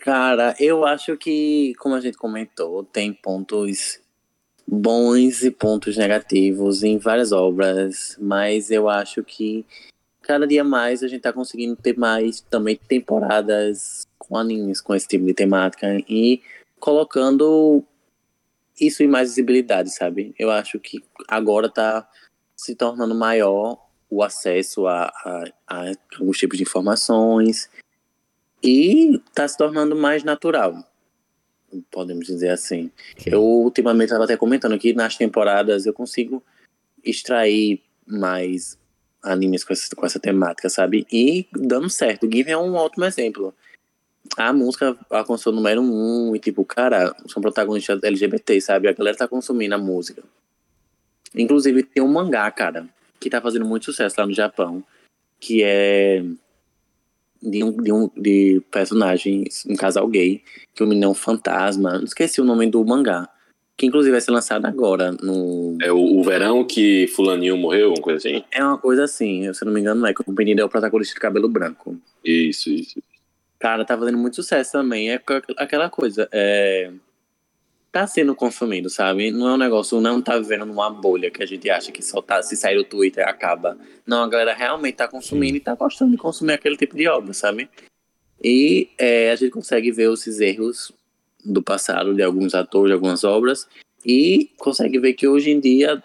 Cara, 0.03 0.55
eu 0.59 0.85
acho 0.85 1.17
que, 1.17 1.73
como 1.79 1.95
a 1.95 1.99
gente 1.99 2.19
comentou, 2.19 2.83
tem 2.83 3.11
pontos 3.11 3.99
bons 4.67 5.41
e 5.41 5.49
pontos 5.49 5.97
negativos 5.97 6.83
em 6.83 6.99
várias 6.99 7.31
obras, 7.31 8.15
mas 8.21 8.69
eu 8.69 8.87
acho 8.87 9.23
que 9.23 9.65
cada 10.27 10.45
dia 10.45 10.63
mais 10.63 11.01
a 11.01 11.07
gente 11.07 11.21
tá 11.21 11.31
conseguindo 11.31 11.75
ter 11.77 11.97
mais 11.97 12.41
também 12.41 12.75
temporadas 12.75 14.05
com 14.19 14.35
animes 14.35 14.81
com 14.81 14.93
esse 14.93 15.07
tipo 15.07 15.25
de 15.25 15.33
temática 15.33 15.87
e 16.07 16.41
colocando 16.79 17.81
isso 18.79 19.01
em 19.01 19.07
mais 19.07 19.29
visibilidade, 19.29 19.89
sabe? 19.89 20.35
Eu 20.37 20.51
acho 20.51 20.79
que 20.79 21.01
agora 21.29 21.69
tá 21.69 22.07
se 22.57 22.75
tornando 22.75 23.15
maior 23.15 23.81
o 24.09 24.21
acesso 24.21 24.85
a, 24.85 25.05
a, 25.05 25.45
a 25.65 25.91
alguns 26.19 26.37
tipos 26.37 26.57
de 26.57 26.63
informações 26.63 27.69
e 28.61 29.21
tá 29.33 29.47
se 29.47 29.57
tornando 29.57 29.95
mais 29.95 30.25
natural, 30.25 30.83
podemos 31.89 32.27
dizer 32.27 32.49
assim. 32.49 32.91
Eu 33.25 33.41
ultimamente 33.41 34.07
estava 34.07 34.25
até 34.25 34.35
comentando 34.35 34.77
que 34.77 34.91
nas 34.93 35.15
temporadas 35.15 35.85
eu 35.85 35.93
consigo 35.93 36.43
extrair 37.01 37.81
mais 38.05 38.77
animes 39.27 39.63
com 39.63 39.73
essa, 39.73 39.95
com 39.95 40.05
essa 40.05 40.19
temática, 40.19 40.69
sabe? 40.69 41.05
E 41.11 41.47
dando 41.51 41.89
certo. 41.89 42.29
Given 42.31 42.53
é 42.53 42.57
um 42.57 42.75
ótimo 42.75 43.05
exemplo. 43.05 43.53
A 44.35 44.51
música 44.51 44.97
alcançou 45.09 45.53
o 45.53 45.55
número 45.55 45.81
um 45.81 46.35
e, 46.35 46.39
tipo, 46.39 46.65
cara, 46.65 47.15
são 47.27 47.41
protagonistas 47.41 48.03
LGBT, 48.03 48.59
sabe? 48.59 48.87
A 48.87 48.93
galera 48.93 49.17
tá 49.17 49.27
consumindo 49.27 49.75
a 49.75 49.77
música. 49.77 50.23
Inclusive, 51.35 51.83
tem 51.83 52.03
um 52.03 52.07
mangá, 52.07 52.49
cara, 52.51 52.87
que 53.19 53.29
tá 53.29 53.41
fazendo 53.41 53.65
muito 53.65 53.85
sucesso 53.85 54.15
lá 54.17 54.25
no 54.25 54.33
Japão, 54.33 54.83
que 55.39 55.63
é 55.63 56.23
de 57.41 57.63
um, 57.63 57.71
de 57.71 57.91
um 57.91 58.09
de 58.15 58.61
personagens, 58.71 59.65
um 59.67 59.75
casal 59.75 60.07
gay, 60.07 60.41
que 60.73 60.83
o 60.83 60.87
menino 60.87 61.07
é 61.07 61.09
um 61.09 61.13
fantasma. 61.13 62.01
Esqueci 62.03 62.41
o 62.41 62.45
nome 62.45 62.69
do 62.69 62.83
mangá. 62.85 63.29
Que 63.77 63.85
inclusive 63.85 64.11
vai 64.11 64.21
ser 64.21 64.31
lançado 64.31 64.65
agora 64.65 65.11
no. 65.11 65.77
É 65.79 65.91
o, 65.91 65.99
o 65.99 66.23
verão 66.23 66.65
que 66.65 67.05
fulaninho 67.09 67.55
morreu, 67.55 67.89
uma 67.89 68.01
coisa 68.01 68.17
assim? 68.17 68.43
É 68.51 68.63
uma 68.63 68.77
coisa 68.77 69.03
assim, 69.03 69.53
se 69.53 69.63
eu 69.63 69.67
não 69.67 69.73
me 69.73 69.79
engano, 69.79 70.01
não 70.01 70.07
é 70.07 70.13
que 70.15 70.23
o 70.25 70.31
menino 70.31 70.61
é 70.61 70.65
o 70.65 70.69
protagonista 70.69 71.13
de 71.13 71.19
cabelo 71.19 71.47
branco. 71.47 71.95
Isso, 72.25 72.71
isso. 72.71 72.99
Cara, 73.59 73.85
tá 73.85 73.95
fazendo 73.95 74.17
muito 74.17 74.35
sucesso 74.35 74.71
também. 74.71 75.11
É 75.11 75.21
aquela 75.57 75.89
coisa. 75.89 76.27
É... 76.31 76.91
Tá 77.91 78.05
sendo 78.05 78.35
consumido, 78.35 78.89
sabe? 78.89 79.31
Não 79.31 79.47
é 79.47 79.53
um 79.53 79.57
negócio, 79.57 80.01
não 80.01 80.21
tá 80.21 80.37
vivendo 80.37 80.65
numa 80.65 80.89
bolha 80.89 81.31
que 81.31 81.41
a 81.41 81.45
gente 81.45 81.69
acha 81.69 81.91
que 81.91 82.03
só 82.03 82.21
tá, 82.21 82.41
se 82.43 82.55
sair 82.55 82.75
do 82.77 82.83
Twitter 82.83 83.27
acaba. 83.27 83.77
Não, 84.05 84.23
a 84.23 84.27
galera 84.27 84.53
realmente 84.53 84.95
tá 84.95 85.07
consumindo 85.07 85.53
Sim. 85.53 85.57
e 85.57 85.61
tá 85.61 85.73
gostando 85.73 86.11
de 86.11 86.17
consumir 86.17 86.53
aquele 86.53 86.75
tipo 86.75 86.95
de 86.95 87.07
obra, 87.07 87.33
sabe? 87.33 87.69
E 88.43 88.89
é, 88.97 89.31
a 89.31 89.35
gente 89.35 89.51
consegue 89.51 89.91
ver 89.91 90.11
esses 90.11 90.39
erros 90.39 90.91
do 91.43 91.61
passado 91.61 92.13
de 92.13 92.23
alguns 92.23 92.53
atores, 92.53 92.89
de 92.89 92.93
algumas 92.93 93.23
obras, 93.23 93.67
e 94.05 94.51
consegue 94.57 94.99
ver 94.99 95.13
que 95.13 95.27
hoje 95.27 95.51
em 95.51 95.59
dia 95.59 96.01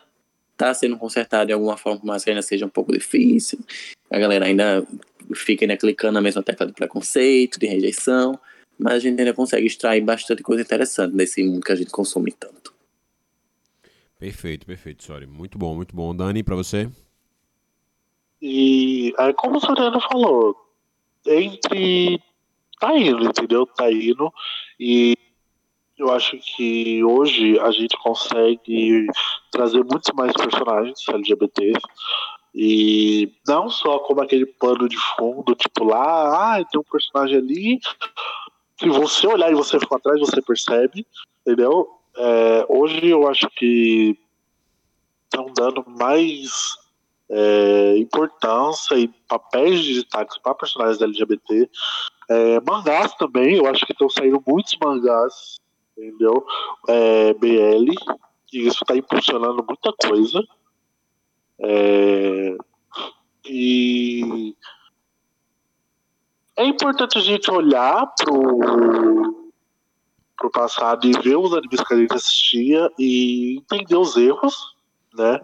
tá 0.57 0.73
sendo 0.73 0.97
consertado 0.97 1.47
de 1.47 1.53
alguma 1.53 1.77
forma, 1.77 2.01
mas 2.05 2.25
que 2.25 2.31
ainda 2.31 2.43
seja 2.43 2.67
um 2.67 2.71
pouco 2.71 2.93
difícil. 2.93 3.59
A 4.11 4.19
galera 4.19 4.47
ainda 4.47 4.87
fica 5.35 5.65
ainda 5.65 5.77
clicando 5.77 6.15
na 6.15 6.21
mesma 6.21 6.43
tecla 6.43 6.67
de 6.67 6.73
preconceito, 6.73 7.59
de 7.59 7.67
rejeição, 7.67 8.39
mas 8.79 8.95
a 8.95 8.99
gente 8.99 9.19
ainda 9.19 9.33
consegue 9.33 9.67
extrair 9.67 10.01
bastante 10.01 10.43
coisa 10.43 10.63
interessante 10.63 11.15
desse 11.15 11.43
mundo 11.43 11.65
que 11.65 11.73
a 11.73 11.77
gente 11.77 11.91
consome 11.91 12.33
tanto. 12.33 12.73
Perfeito, 14.19 14.65
perfeito, 14.67 15.03
sorry. 15.03 15.27
Muito 15.27 15.59
bom, 15.59 15.75
muito 15.75 15.97
bom. 15.97 16.15
Dani, 16.15 16.43
para 16.43 16.55
você? 16.55 16.89
E 18.41 19.13
aí, 19.19 19.33
como 19.35 19.57
o 19.57 19.61
Soriano 19.61 20.01
falou, 20.01 20.57
entre. 21.27 22.21
Tá 22.81 22.97
indo, 22.99 23.25
entendeu? 23.25 23.67
Tá 23.67 23.91
indo. 23.91 24.33
E 24.85 25.17
eu 25.97 26.11
acho 26.11 26.37
que 26.39 27.05
hoje 27.05 27.57
a 27.61 27.71
gente 27.71 27.97
consegue 28.03 29.07
trazer 29.53 29.85
muitos 29.85 30.11
mais 30.13 30.33
personagens 30.33 31.09
LGBTs. 31.09 31.81
E 32.53 33.33
não 33.47 33.71
só 33.71 34.01
como 34.01 34.21
aquele 34.21 34.45
pano 34.45 34.89
de 34.89 34.97
fundo, 35.17 35.55
tipo 35.55 35.85
lá, 35.85 36.57
ah, 36.57 36.65
tem 36.65 36.81
um 36.81 36.85
personagem 36.85 37.39
ali. 37.39 37.79
Se 38.77 38.89
você 38.89 39.29
olhar 39.29 39.53
e 39.53 39.55
você 39.55 39.79
ficar 39.79 39.99
atrás, 39.99 40.19
você 40.19 40.43
percebe, 40.43 41.07
entendeu? 41.47 41.89
É, 42.17 42.67
hoje 42.69 43.07
eu 43.07 43.29
acho 43.29 43.49
que 43.51 44.19
estão 45.27 45.47
dando 45.55 45.85
mais 45.87 46.75
é, 47.31 47.97
importância 47.97 48.95
e 48.97 49.09
papéis 49.29 49.81
de 49.81 49.95
destaque 49.95 50.41
para 50.43 50.55
personagens 50.55 51.01
LGBT. 51.01 51.71
É, 52.29 52.61
mangás 52.61 53.15
também, 53.15 53.57
eu 53.57 53.67
acho 53.67 53.85
que 53.87 53.93
estão 53.93 54.09
saindo 54.09 54.43
muitos 54.47 54.77
mangás, 54.83 55.57
entendeu? 55.97 56.45
É, 56.89 57.35
BL, 57.35 57.93
e 58.53 58.67
isso 58.67 58.79
está 58.83 58.97
impulsionando 58.97 59.65
muita 59.67 59.93
coisa. 60.07 60.43
É, 61.59 62.57
e 63.47 64.55
é 66.57 66.65
importante 66.65 67.19
a 67.19 67.21
gente 67.21 67.51
olhar 67.51 68.07
pro, 68.19 69.53
pro 70.37 70.51
passado 70.51 71.07
e 71.07 71.13
ver 71.13 71.37
os 71.37 71.53
animes 71.53 71.81
que 71.83 71.95
a 71.95 71.97
gente 71.97 72.15
assistia 72.15 72.91
e 72.99 73.59
entender 73.59 73.97
os 73.97 74.17
erros, 74.17 74.75
né? 75.15 75.41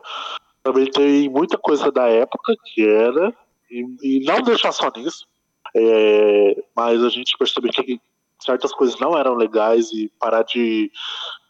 Também 0.68 0.90
tem 0.90 1.30
muita 1.30 1.56
coisa 1.56 1.90
da 1.90 2.08
época 2.08 2.54
que 2.62 2.86
era, 2.86 3.34
e, 3.70 3.86
e 4.02 4.24
não 4.26 4.42
deixar 4.42 4.70
só 4.70 4.92
nisso, 4.94 5.26
é, 5.74 6.62
mas 6.76 7.02
a 7.02 7.08
gente 7.08 7.38
percebe 7.38 7.70
que 7.70 7.98
certas 8.38 8.70
coisas 8.72 9.00
não 9.00 9.16
eram 9.16 9.32
legais 9.32 9.90
e 9.92 10.12
parar 10.20 10.42
de 10.42 10.92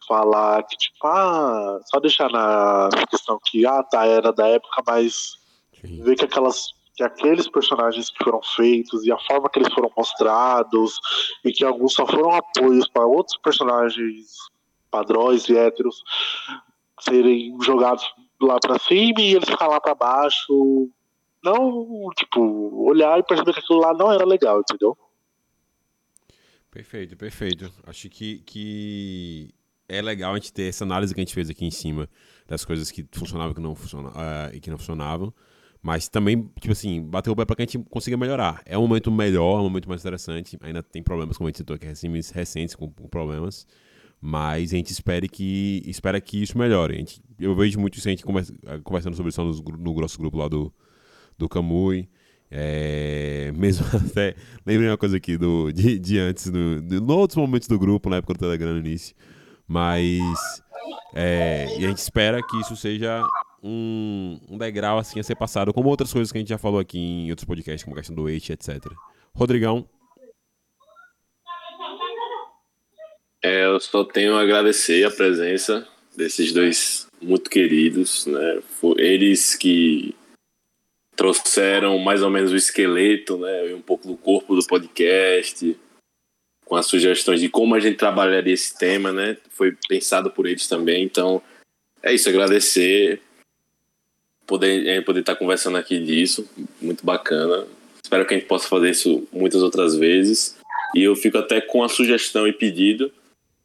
falar 0.07 0.63
que, 0.63 0.77
tipo, 0.77 1.05
ah, 1.05 1.81
só 1.87 1.99
deixar 1.99 2.31
na 2.31 2.91
questão 3.11 3.41
que, 3.45 3.67
ah, 3.67 3.83
tá, 3.83 4.07
era 4.07 4.33
da 4.33 4.47
época, 4.47 4.85
mas 4.87 5.35
Sim. 5.81 6.01
ver 6.05 6.15
que 6.15 6.25
aquelas 6.25 6.69
que 6.95 7.03
aqueles 7.03 7.49
personagens 7.49 8.11
que 8.11 8.23
foram 8.23 8.41
feitos 8.55 9.05
e 9.05 9.11
a 9.11 9.19
forma 9.19 9.51
que 9.51 9.59
eles 9.59 9.73
foram 9.73 9.91
mostrados 9.97 10.97
e 11.45 11.51
que 11.51 11.65
alguns 11.65 11.93
só 11.93 12.07
foram 12.07 12.31
apoios 12.31 12.89
para 12.89 13.05
outros 13.05 13.37
personagens 13.39 14.37
padrões 14.93 15.49
e 15.49 15.57
héteros 15.57 16.05
serem 17.01 17.57
jogados 17.61 18.05
lá 18.41 18.59
para 18.61 18.79
cima 18.79 19.21
e 19.21 19.35
eles 19.35 19.49
ficar 19.49 19.69
lá 19.69 19.81
para 19.81 19.95
baixo 19.95 20.91
não 21.43 22.09
tipo 22.17 22.41
olhar 22.89 23.19
e 23.19 23.23
perceber 23.23 23.53
que 23.53 23.61
aquilo 23.61 23.81
lá 23.81 23.95
não 23.95 24.13
era 24.13 24.25
legal 24.25 24.61
entendeu 24.61 24.97
perfeito 26.71 27.17
perfeito 27.17 27.73
acho 27.87 28.09
que 28.09 28.39
que 28.41 29.55
é 29.89 30.03
legal 30.03 30.33
a 30.33 30.35
gente 30.35 30.53
ter 30.53 30.69
essa 30.69 30.85
análise 30.85 31.15
que 31.15 31.21
a 31.21 31.25
gente 31.25 31.35
fez 31.35 31.49
aqui 31.49 31.65
em 31.65 31.71
cima 31.71 32.09
das 32.47 32.65
coisas 32.65 32.91
que 32.91 33.07
funcionavam 33.13 33.55
que 33.55 33.61
não 33.61 33.75
funcionavam, 33.75 34.21
uh, 34.21 34.55
e 34.55 34.61
que 34.61 34.71
não 34.71 34.79
funcionavam. 34.79 35.33
Mas 35.81 36.09
também, 36.09 36.51
tipo 36.61 36.73
assim, 36.73 37.03
bater 37.03 37.31
o 37.31 37.37
pé 37.37 37.45
para 37.45 37.55
que 37.55 37.63
a 37.63 37.65
gente 37.65 37.79
consiga 37.89 38.17
melhorar. 38.17 38.61
É 38.67 38.77
um 38.77 38.83
momento 38.83 39.11
melhor, 39.13 39.59
é 39.59 39.61
um 39.61 39.65
momento 39.65 39.89
mais 39.89 40.01
interessante. 40.01 40.59
Ainda 40.61 40.83
tem 40.83 41.03
problemas, 41.03 41.37
como 41.37 41.47
a 41.47 41.51
gente 41.51 41.59
citou 41.59 41.77
aqui, 41.77 41.87
recentes 41.87 42.75
com 42.75 42.89
problemas. 42.91 43.67
Mas 44.21 44.73
a 44.73 44.77
gente 44.77 44.91
espera 44.91 45.27
que, 45.29 45.83
espera 45.87 46.21
que 46.21 46.43
isso 46.43 46.59
melhore. 46.59 46.95
A 46.95 46.99
gente, 46.99 47.23
eu 47.39 47.55
vejo 47.55 47.79
muito 47.79 47.99
isso 47.99 48.09
a 48.09 48.11
gente 48.11 48.25
conversa, 48.25 48.53
conversando 48.83 49.17
sobre 49.17 49.31
isso 49.31 49.43
no, 49.45 49.53
no 49.79 49.95
grosso 49.95 50.19
grupo 50.19 50.39
lá 50.39 50.49
do, 50.49 50.73
do 51.37 51.49
Camui. 51.49 52.09
É, 52.51 53.53
mesmo 53.55 53.87
até. 53.95 54.35
Lembrei 54.67 54.89
uma 54.89 54.99
coisa 54.99 55.17
aqui 55.17 55.37
do, 55.37 55.71
de, 55.71 55.99
de 55.99 56.19
antes, 56.19 56.47
no, 56.47 56.81
no 56.81 57.17
outros 57.17 57.37
momentos 57.37 57.69
do 57.69 57.79
grupo, 57.79 58.11
na 58.11 58.17
época 58.17 58.35
do 58.35 58.41
Telegram 58.41 58.73
no 58.73 58.81
início. 58.81 59.15
Mas. 59.67 60.63
É, 61.15 61.67
e 61.79 61.85
a 61.85 61.89
gente 61.89 61.99
espera 61.99 62.43
que 62.43 62.61
isso 62.61 62.75
seja 62.77 63.23
um, 63.63 64.39
um 64.49 64.59
degrau 64.59 64.99
assim 64.99 65.21
a 65.21 65.23
ser 65.23 65.37
passado, 65.37 65.73
como 65.73 65.89
outras 65.89 66.13
coisas 66.13 66.31
que 66.33 66.39
a 66.39 66.41
gente 66.41 66.49
já 66.49 66.59
falou 66.59 66.81
aqui 66.81 66.99
em 66.99 67.31
outros 67.31 67.45
podcasts, 67.45 67.85
como 67.85 67.95
a 67.95 67.99
questão 67.99 68.17
do 68.17 68.27
H, 68.27 68.53
etc. 68.53 68.85
Rodrigão. 69.35 69.87
É, 73.43 73.67
eu 73.67 73.79
só 73.79 74.05
tenho 74.05 74.35
a 74.35 74.43
agradecer 74.43 75.05
a 75.05 75.11
presença 75.11 75.87
desses 76.17 76.53
dois 76.53 77.07
muito 77.23 77.49
queridos, 77.49 78.27
né? 78.27 78.61
Eles 78.97 79.55
que 79.55 80.15
trouxeram 81.15 81.99
mais 81.99 82.23
ou 82.23 82.31
menos 82.31 82.53
o 82.53 82.57
esqueleto, 82.57 83.39
né? 83.39 83.71
E 83.71 83.75
um 83.75 83.81
pouco 83.81 84.07
do 84.09 84.17
corpo 84.17 84.57
do 84.57 84.67
podcast, 84.67 85.77
com 86.65 86.77
as 86.77 86.87
sugestões 86.87 87.41
de 87.41 87.49
como 87.49 87.75
a 87.75 87.81
gente 87.81 87.97
trabalharia 87.97 88.53
esse 88.53 88.77
tema, 88.77 89.13
né? 89.13 89.37
Foi 89.51 89.77
pensado 89.89 90.31
por 90.31 90.47
eles 90.47 90.67
também. 90.67 91.05
Então, 91.05 91.41
é 92.03 92.13
isso, 92.13 92.29
agradecer 92.29 93.21
poder 94.47 94.87
é, 94.87 95.01
poder 95.01 95.21
estar 95.21 95.37
conversando 95.37 95.77
aqui 95.77 96.01
disso, 96.01 96.49
muito 96.81 97.05
bacana. 97.05 97.67
Espero 98.03 98.27
que 98.27 98.35
a 98.35 98.39
gente 98.39 98.49
possa 98.49 98.67
fazer 98.67 98.91
isso 98.91 99.29
muitas 99.31 99.63
outras 99.63 99.95
vezes. 99.95 100.57
E 100.95 101.03
eu 101.03 101.15
fico 101.15 101.37
até 101.37 101.61
com 101.61 101.85
a 101.85 101.89
sugestão 101.89 102.49
e 102.49 102.53
pedido 102.53 103.13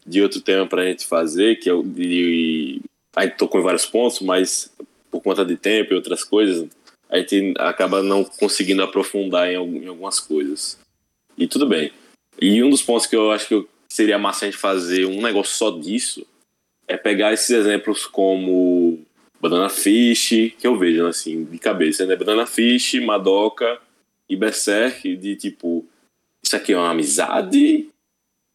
de 0.06 0.22
outro 0.22 0.42
tema 0.42 0.68
para 0.68 0.82
a 0.82 0.86
gente 0.86 1.06
fazer, 1.06 1.58
que 1.58 1.70
é 1.70 1.74
o 1.74 1.84
de. 1.84 2.82
A 3.16 3.24
gente 3.24 3.38
tocou 3.38 3.62
em 3.62 3.64
vários 3.64 3.86
pontos, 3.86 4.20
mas 4.22 4.72
por 5.12 5.22
conta 5.22 5.46
de 5.46 5.56
tempo 5.56 5.94
e 5.94 5.96
outras 5.96 6.24
coisas, 6.24 6.68
a 7.10 7.20
gente 7.20 7.54
acaba 7.60 8.02
não 8.02 8.24
conseguindo 8.24 8.82
aprofundar 8.82 9.50
em, 9.50 9.56
algumas 9.56 10.20
coisas. 10.20 10.80
E 11.38 11.48
tudo 11.48 11.68
bem. 11.68 11.92
E 12.42 12.64
um 12.64 12.70
dos 12.70 12.82
pontos 12.82 13.06
que 13.06 13.16
eu 13.16 13.32
acho 13.32 13.48
que 13.48 13.68
seria 13.88 14.18
massa 14.18 14.46
a 14.46 14.50
gente 14.50 14.60
fazer 14.60 15.06
um 15.06 15.22
negócio 15.22 15.56
só 15.56 15.70
disso 15.70 16.26
é 16.88 16.98
pegar 16.98 17.32
esses 17.32 17.52
exemplos 17.52 18.08
como 18.08 19.00
Banana 19.40 19.70
Fish, 19.70 20.30
que 20.58 20.66
eu 20.66 20.78
vejo 20.78 21.06
assim, 21.06 21.44
de 21.44 21.60
cabeça, 21.60 22.06
né? 22.06 22.16
Banana 22.16 22.46
Fish, 22.46 22.96
Madoka 22.96 23.80
e 24.28 24.36
Berserk, 24.36 25.16
de 25.16 25.36
tipo, 25.36 25.86
isso 26.44 26.56
aqui 26.56 26.74
é 26.74 26.78
uma 26.78 26.90
amizade 26.90 27.88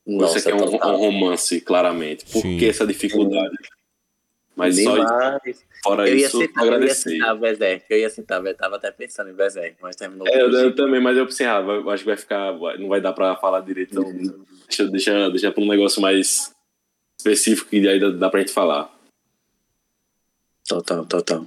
nossa, 0.08 0.38
Isso 0.38 0.48
aqui 0.48 0.58
é 0.58 0.64
um, 0.64 0.74
um, 0.74 0.96
romance, 0.96 1.60
claramente. 1.60 2.24
Por 2.24 2.40
Sim. 2.40 2.56
que 2.56 2.66
essa 2.66 2.86
dificuldade? 2.86 3.54
Mas 4.56 4.76
Demais. 4.76 5.06
só 5.06 5.38
fora 5.84 6.08
eu 6.08 6.16
isso, 6.16 6.38
citar, 6.38 6.64
agradecer. 6.64 7.10
Eu 7.10 7.12
ia 7.12 7.18
citar 7.18 7.36
Berserk, 7.36 7.84
eu 7.90 7.98
ia 7.98 8.10
citar, 8.10 8.44
eu 8.44 8.56
tava 8.56 8.76
até 8.76 8.90
pensando 8.90 9.30
em 9.30 9.34
Berserk, 9.34 9.76
mas 9.80 9.94
terminou. 9.94 10.26
É, 10.26 10.40
eu, 10.40 10.50
eu, 10.50 10.74
também, 10.74 11.00
mas 11.00 11.16
eu 11.16 11.26
pensei, 11.26 11.46
ah, 11.46 11.60
acho 11.60 12.02
que 12.02 12.08
vai 12.08 12.16
ficar, 12.16 12.52
não 12.78 12.88
vai 12.88 13.00
dar 13.00 13.12
pra 13.12 13.36
falar 13.36 13.60
direito, 13.60 13.92
então 13.92 14.02
uhum. 14.02 14.44
deixa, 14.66 14.88
deixa, 14.88 15.30
deixa 15.30 15.52
pra 15.52 15.62
um 15.62 15.68
negócio 15.68 16.00
mais 16.00 16.52
específico 17.20 17.70
que 17.70 17.86
aí 17.86 18.00
dá, 18.00 18.08
dá 18.08 18.30
pra 18.30 18.40
gente 18.40 18.52
falar. 18.52 18.92
Total, 20.66 21.04
total. 21.04 21.46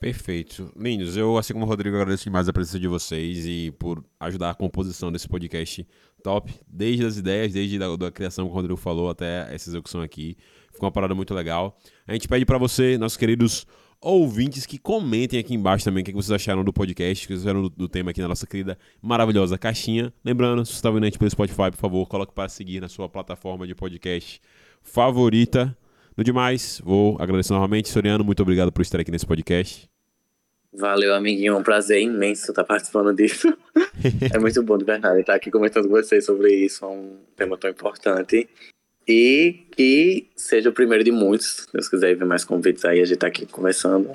Perfeito. 0.00 0.72
Lindos, 0.76 1.16
eu, 1.16 1.36
assim 1.36 1.52
como 1.52 1.64
o 1.64 1.68
Rodrigo, 1.68 1.96
agradeço 1.96 2.24
demais 2.24 2.48
a 2.48 2.52
presença 2.52 2.78
de 2.78 2.86
vocês 2.86 3.44
e 3.44 3.72
por 3.78 4.04
ajudar 4.20 4.50
a 4.50 4.54
composição 4.54 5.10
desse 5.10 5.28
podcast 5.28 5.84
top, 6.22 6.54
desde 6.68 7.04
as 7.04 7.16
ideias, 7.16 7.52
desde 7.52 7.82
a 7.82 7.96
da 7.96 8.10
criação 8.10 8.46
que 8.46 8.52
o 8.52 8.54
Rodrigo 8.54 8.76
falou 8.76 9.10
até 9.10 9.52
essa 9.52 9.68
execução 9.68 10.00
aqui. 10.00 10.36
Ficou 10.72 10.86
uma 10.86 10.92
parada 10.92 11.16
muito 11.16 11.34
legal. 11.34 11.76
A 12.06 12.12
gente 12.12 12.28
pede 12.28 12.46
para 12.46 12.58
você, 12.58 12.96
nossos 12.96 13.16
queridos 13.18 13.66
ouvintes, 14.00 14.66
que 14.66 14.78
comentem 14.78 15.40
aqui 15.40 15.54
embaixo 15.54 15.84
também 15.84 16.02
o 16.02 16.04
que 16.04 16.12
vocês 16.12 16.30
acharam 16.30 16.62
do 16.62 16.72
podcast, 16.72 17.24
o 17.24 17.28
que 17.28 17.34
vocês 17.34 17.44
acharam 17.44 17.62
do, 17.62 17.68
do, 17.68 17.88
tema 17.88 18.12
aqui 18.12 18.20
na 18.20 18.28
nossa 18.28 18.46
querida 18.46 18.78
maravilhosa 19.02 19.58
caixinha. 19.58 20.12
Lembrando, 20.24 20.64
se 20.64 20.72
você 20.72 20.78
está 20.78 20.90
vendo 20.90 21.02
a 21.02 21.06
gente 21.06 21.18
pelo 21.18 21.30
Spotify, 21.30 21.72
por 21.72 21.76
favor, 21.76 22.06
coloque 22.06 22.32
para 22.32 22.48
seguir 22.48 22.80
na 22.80 22.88
sua 22.88 23.08
plataforma 23.08 23.66
de 23.66 23.74
podcast 23.74 24.40
favorita. 24.80 25.76
No 26.18 26.24
demais, 26.24 26.82
vou 26.84 27.16
agradecer 27.20 27.52
novamente. 27.52 27.88
Soriano, 27.88 28.24
muito 28.24 28.42
obrigado 28.42 28.72
por 28.72 28.82
estar 28.82 28.98
aqui 28.98 29.08
nesse 29.08 29.24
podcast. 29.24 29.88
Valeu, 30.72 31.14
amiguinho. 31.14 31.52
É 31.52 31.56
um 31.56 31.62
prazer 31.62 32.02
imenso 32.02 32.50
estar 32.50 32.64
participando 32.64 33.14
disso. 33.14 33.56
é 34.34 34.36
muito 34.36 34.60
bom, 34.64 34.76
de 34.76 34.84
verdade, 34.84 35.20
estar 35.20 35.36
aqui 35.36 35.48
comentando 35.48 35.84
com 35.84 35.94
vocês 35.94 36.24
sobre 36.24 36.52
isso. 36.52 36.84
É 36.84 36.88
um 36.88 37.18
tema 37.36 37.56
tão 37.56 37.70
importante. 37.70 38.48
E 39.06 39.60
que 39.70 40.28
seja 40.34 40.70
o 40.70 40.72
primeiro 40.72 41.04
de 41.04 41.12
muitos. 41.12 41.50
Se 41.50 41.72
Deus 41.72 41.88
quiser 41.88 42.16
ver 42.16 42.24
mais 42.24 42.44
convites 42.44 42.84
aí, 42.84 43.00
a 43.00 43.04
gente 43.04 43.18
tá 43.18 43.28
aqui 43.28 43.46
conversando. 43.46 44.10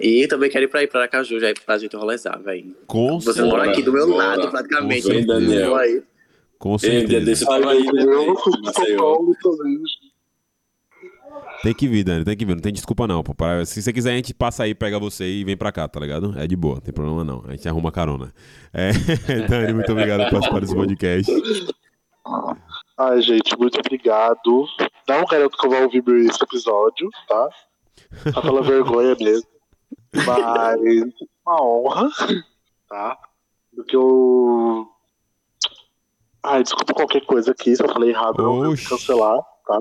E 0.00 0.26
também 0.26 0.50
quero 0.50 0.64
ir 0.64 0.68
pra 0.68 0.82
ir 0.82 0.88
pra 0.88 1.02
Aracaju 1.02 1.38
já 1.38 1.54
pra 1.64 1.78
gente 1.78 1.94
rolezar, 1.94 2.42
velho. 2.42 2.74
Com 2.88 3.20
Você 3.20 3.42
mora 3.42 3.70
aqui 3.70 3.80
do 3.80 3.92
meu 3.92 4.08
lado, 4.08 4.50
praticamente. 4.50 5.02
Com 5.02 5.12
certeza. 5.12 5.26
Daniel. 5.28 6.02
Com 6.58 6.78
certeza. 6.78 7.24
Desse 7.24 7.48
aí, 7.48 7.62
eu 7.62 8.36
fui 8.38 8.52
São 8.72 8.96
Paulo 8.96 9.36
também. 9.40 9.78
Tem 11.62 11.74
que 11.74 11.88
vir, 11.88 12.04
Dani, 12.04 12.24
tem 12.24 12.36
que 12.36 12.44
vir. 12.44 12.54
Não 12.54 12.62
tem 12.62 12.72
desculpa, 12.72 13.06
não. 13.06 13.22
Pô. 13.22 13.34
Se 13.66 13.82
você 13.82 13.92
quiser, 13.92 14.12
a 14.12 14.16
gente 14.16 14.32
passa 14.32 14.62
aí, 14.62 14.74
pega 14.74 14.98
você 14.98 15.26
e 15.26 15.44
vem 15.44 15.56
pra 15.56 15.72
cá, 15.72 15.88
tá 15.88 15.98
ligado? 15.98 16.34
É 16.38 16.46
de 16.46 16.56
boa, 16.56 16.76
não 16.76 16.80
tem 16.80 16.94
problema 16.94 17.24
não. 17.24 17.42
A 17.46 17.52
gente 17.52 17.68
arruma 17.68 17.90
carona. 17.90 18.32
É, 18.72 18.92
Dani, 19.48 19.72
muito 19.72 19.90
obrigado 19.90 20.24
por 20.24 20.32
participar 20.32 20.60
desse 20.60 20.74
podcast. 20.74 21.32
Ai, 22.96 23.22
gente, 23.22 23.56
muito 23.58 23.78
obrigado. 23.78 24.66
Não 25.08 25.24
garanto 25.24 25.56
que 25.56 25.66
eu 25.66 25.70
vou 25.70 25.82
ouvir 25.82 26.02
esse 26.26 26.42
episódio, 26.42 27.08
tá? 27.26 27.48
Só 28.32 28.40
pela 28.40 28.62
vergonha 28.62 29.16
mesmo. 29.18 29.48
Mas 30.14 31.12
uma 31.46 31.62
honra, 31.62 32.08
tá? 32.88 33.18
Porque 33.74 33.96
eu. 33.96 34.86
Ai, 36.42 36.62
desculpa 36.62 36.94
qualquer 36.94 37.24
coisa 37.26 37.52
aqui, 37.52 37.74
se 37.74 37.82
eu 37.82 37.88
falei 37.88 38.10
errado, 38.10 38.40
eu 38.40 38.54
vou 38.54 38.74
cancelar, 38.88 39.40
tá? 39.66 39.80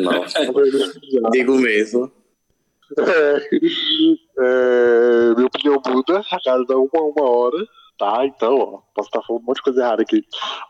Nossa, 0.00 0.40
digo 1.32 1.54
mesmo. 1.56 2.10
É, 2.98 3.48
é, 4.38 5.34
minha 5.34 5.46
opinião 5.46 5.82
muda 5.86 6.20
a 6.30 6.38
cada 6.42 6.78
uma, 6.78 7.02
uma 7.02 7.28
hora, 7.28 7.66
tá? 7.98 8.26
Então, 8.26 8.56
ó, 8.56 8.82
posso 8.94 9.08
estar 9.08 9.22
falando 9.22 9.42
um 9.42 9.46
monte 9.46 9.56
de 9.56 9.62
coisa 9.62 9.80
errada 9.80 10.02
aqui. 10.02 10.24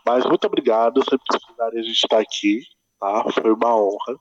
Mas 0.05 0.25
muito 0.25 0.45
obrigado, 0.45 1.03
sempre 1.03 1.25
que 1.29 1.37
precisarem 1.37 1.79
a 1.79 1.83
gente 1.83 1.93
está 1.93 2.19
aqui, 2.19 2.61
tá? 2.99 3.25
Foi 3.31 3.51
uma 3.51 3.75
honra. 3.75 4.19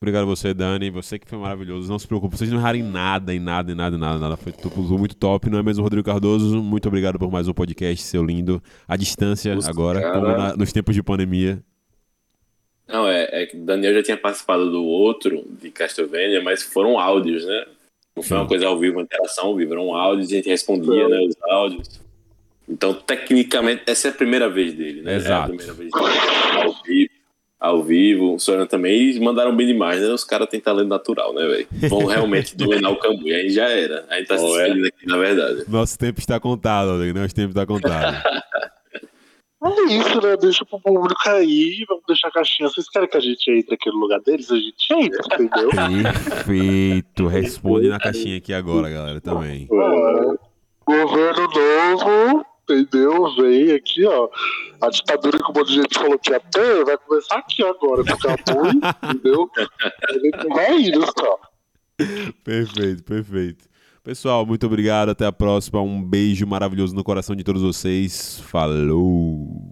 Obrigado 0.00 0.22
a 0.22 0.26
você, 0.26 0.54
Dani. 0.54 0.90
Você 0.90 1.18
que 1.18 1.28
foi 1.28 1.38
maravilhoso. 1.38 1.90
Não 1.90 1.98
se 1.98 2.06
preocupe, 2.06 2.36
vocês 2.36 2.50
não 2.50 2.58
erraram 2.58 2.78
em 2.78 2.84
nada, 2.84 3.34
em 3.34 3.40
nada, 3.40 3.72
em 3.72 3.74
nada, 3.74 3.96
em 3.96 3.98
nada, 3.98 4.18
nada. 4.18 4.36
Foi 4.36 4.52
tudo 4.52 4.96
muito 4.96 5.16
top, 5.16 5.50
não 5.50 5.58
é 5.58 5.62
mesmo, 5.62 5.82
Rodrigo 5.82 6.06
Cardoso? 6.06 6.62
Muito 6.62 6.86
obrigado 6.86 7.18
por 7.18 7.30
mais 7.32 7.48
um 7.48 7.52
podcast, 7.52 8.04
seu 8.04 8.24
lindo. 8.24 8.62
À 8.86 8.96
distância 8.96 9.56
Nossa, 9.56 9.68
agora, 9.68 10.12
como 10.12 10.28
na, 10.28 10.56
nos 10.56 10.72
tempos 10.72 10.94
de 10.94 11.02
pandemia. 11.02 11.60
Não, 12.88 13.06
é, 13.06 13.28
é 13.30 13.46
que 13.46 13.56
o 13.56 13.60
Daniel 13.60 13.94
já 13.94 14.02
tinha 14.02 14.16
participado 14.16 14.70
do 14.70 14.82
outro, 14.82 15.44
de 15.60 15.70
Castlevania, 15.70 16.42
mas 16.42 16.62
foram 16.62 16.98
áudios, 16.98 17.44
né? 17.44 17.66
Não 18.16 18.22
foi 18.22 18.36
uma 18.38 18.48
coisa 18.48 18.66
ao 18.66 18.78
vivo, 18.78 18.96
uma 18.96 19.02
interação 19.02 19.48
ao 19.48 19.56
vivo, 19.56 19.74
eram 19.74 19.94
áudios, 19.94 20.28
a 20.28 20.34
gente 20.34 20.48
respondia, 20.48 21.08
né, 21.08 21.20
os 21.20 21.36
áudios. 21.42 22.00
Então, 22.68 22.92
tecnicamente, 22.92 23.82
essa 23.86 24.08
é 24.08 24.10
a 24.10 24.14
primeira 24.14 24.48
vez 24.48 24.74
dele, 24.74 25.02
né? 25.02 25.16
Exato. 25.16 25.52
É 25.52 25.54
a 25.54 25.56
primeira 25.56 25.72
vez 25.74 25.90
dele, 25.90 26.64
ao 26.64 26.82
vivo. 26.82 27.18
Ao 27.60 27.82
vivo, 27.82 28.34
o 28.34 28.38
Soriano 28.38 28.68
também, 28.68 29.10
e 29.10 29.18
mandaram 29.18 29.54
bem 29.54 29.66
demais, 29.66 30.00
né? 30.00 30.08
Os 30.08 30.22
caras 30.22 30.48
têm 30.48 30.60
talento 30.60 30.86
natural, 30.86 31.34
né, 31.34 31.44
velho? 31.44 31.66
Vão 31.88 32.06
realmente 32.06 32.54
dominar 32.56 32.90
o 32.90 32.96
Cambu, 32.96 33.26
e 33.26 33.34
aí 33.34 33.50
já 33.50 33.68
era. 33.68 34.04
Aí 34.08 34.24
tá 34.24 34.38
se 34.38 34.60
é? 34.60 34.70
aqui, 34.70 35.06
na 35.06 35.16
verdade. 35.16 35.64
Nosso 35.66 35.98
tempo 35.98 36.20
está 36.20 36.38
contado, 36.38 36.92
Rodrigo, 36.92 37.18
nosso 37.18 37.34
tempo 37.34 37.50
está 37.50 37.66
contado. 37.66 38.22
É 39.60 39.92
isso, 39.92 40.20
né? 40.22 40.36
Deixa 40.36 40.64
pro 40.64 40.80
público 40.80 41.28
aí, 41.28 41.84
vamos 41.88 42.04
deixar 42.06 42.28
a 42.28 42.32
caixinha. 42.32 42.68
Vocês 42.68 42.88
querem 42.88 43.08
que 43.08 43.16
a 43.16 43.20
gente 43.20 43.50
entre 43.50 43.74
aqui 43.74 43.90
no 43.90 43.98
lugar 43.98 44.20
deles? 44.20 44.50
A 44.52 44.56
gente 44.56 44.92
entra, 44.92 45.20
entendeu? 45.34 45.70
Perfeito. 45.70 47.26
Responde 47.28 47.88
na 47.88 47.98
caixinha 47.98 48.38
aqui 48.38 48.52
agora, 48.52 48.88
galera, 48.88 49.20
também. 49.20 49.68
É. 49.70 50.48
Governo 50.86 51.48
novo, 51.48 52.46
entendeu? 52.62 53.34
Vem 53.34 53.72
aqui, 53.72 54.06
ó. 54.06 54.28
A 54.80 54.90
ditadura 54.90 55.38
que 55.38 55.50
um 55.50 55.54
monte 55.54 55.68
de 55.68 55.74
gente 55.74 55.98
falou 55.98 56.18
que 56.20 56.30
ia 56.30 56.40
ter, 56.40 56.84
vai 56.84 56.96
começar 56.96 57.38
aqui 57.38 57.64
agora, 57.64 58.04
ficar 58.04 58.38
ruim, 58.48 58.80
entendeu? 59.02 59.50
A 60.08 60.12
gente 60.12 60.48
vai 60.54 60.80
indo 60.82 61.04
só. 61.04 61.38
Perfeito, 62.44 63.02
perfeito. 63.02 63.67
Pessoal, 64.08 64.46
muito 64.46 64.64
obrigado. 64.64 65.10
Até 65.10 65.26
a 65.26 65.32
próxima. 65.32 65.82
Um 65.82 66.02
beijo 66.02 66.46
maravilhoso 66.46 66.94
no 66.94 67.04
coração 67.04 67.36
de 67.36 67.44
todos 67.44 67.60
vocês. 67.60 68.40
Falou! 68.40 69.70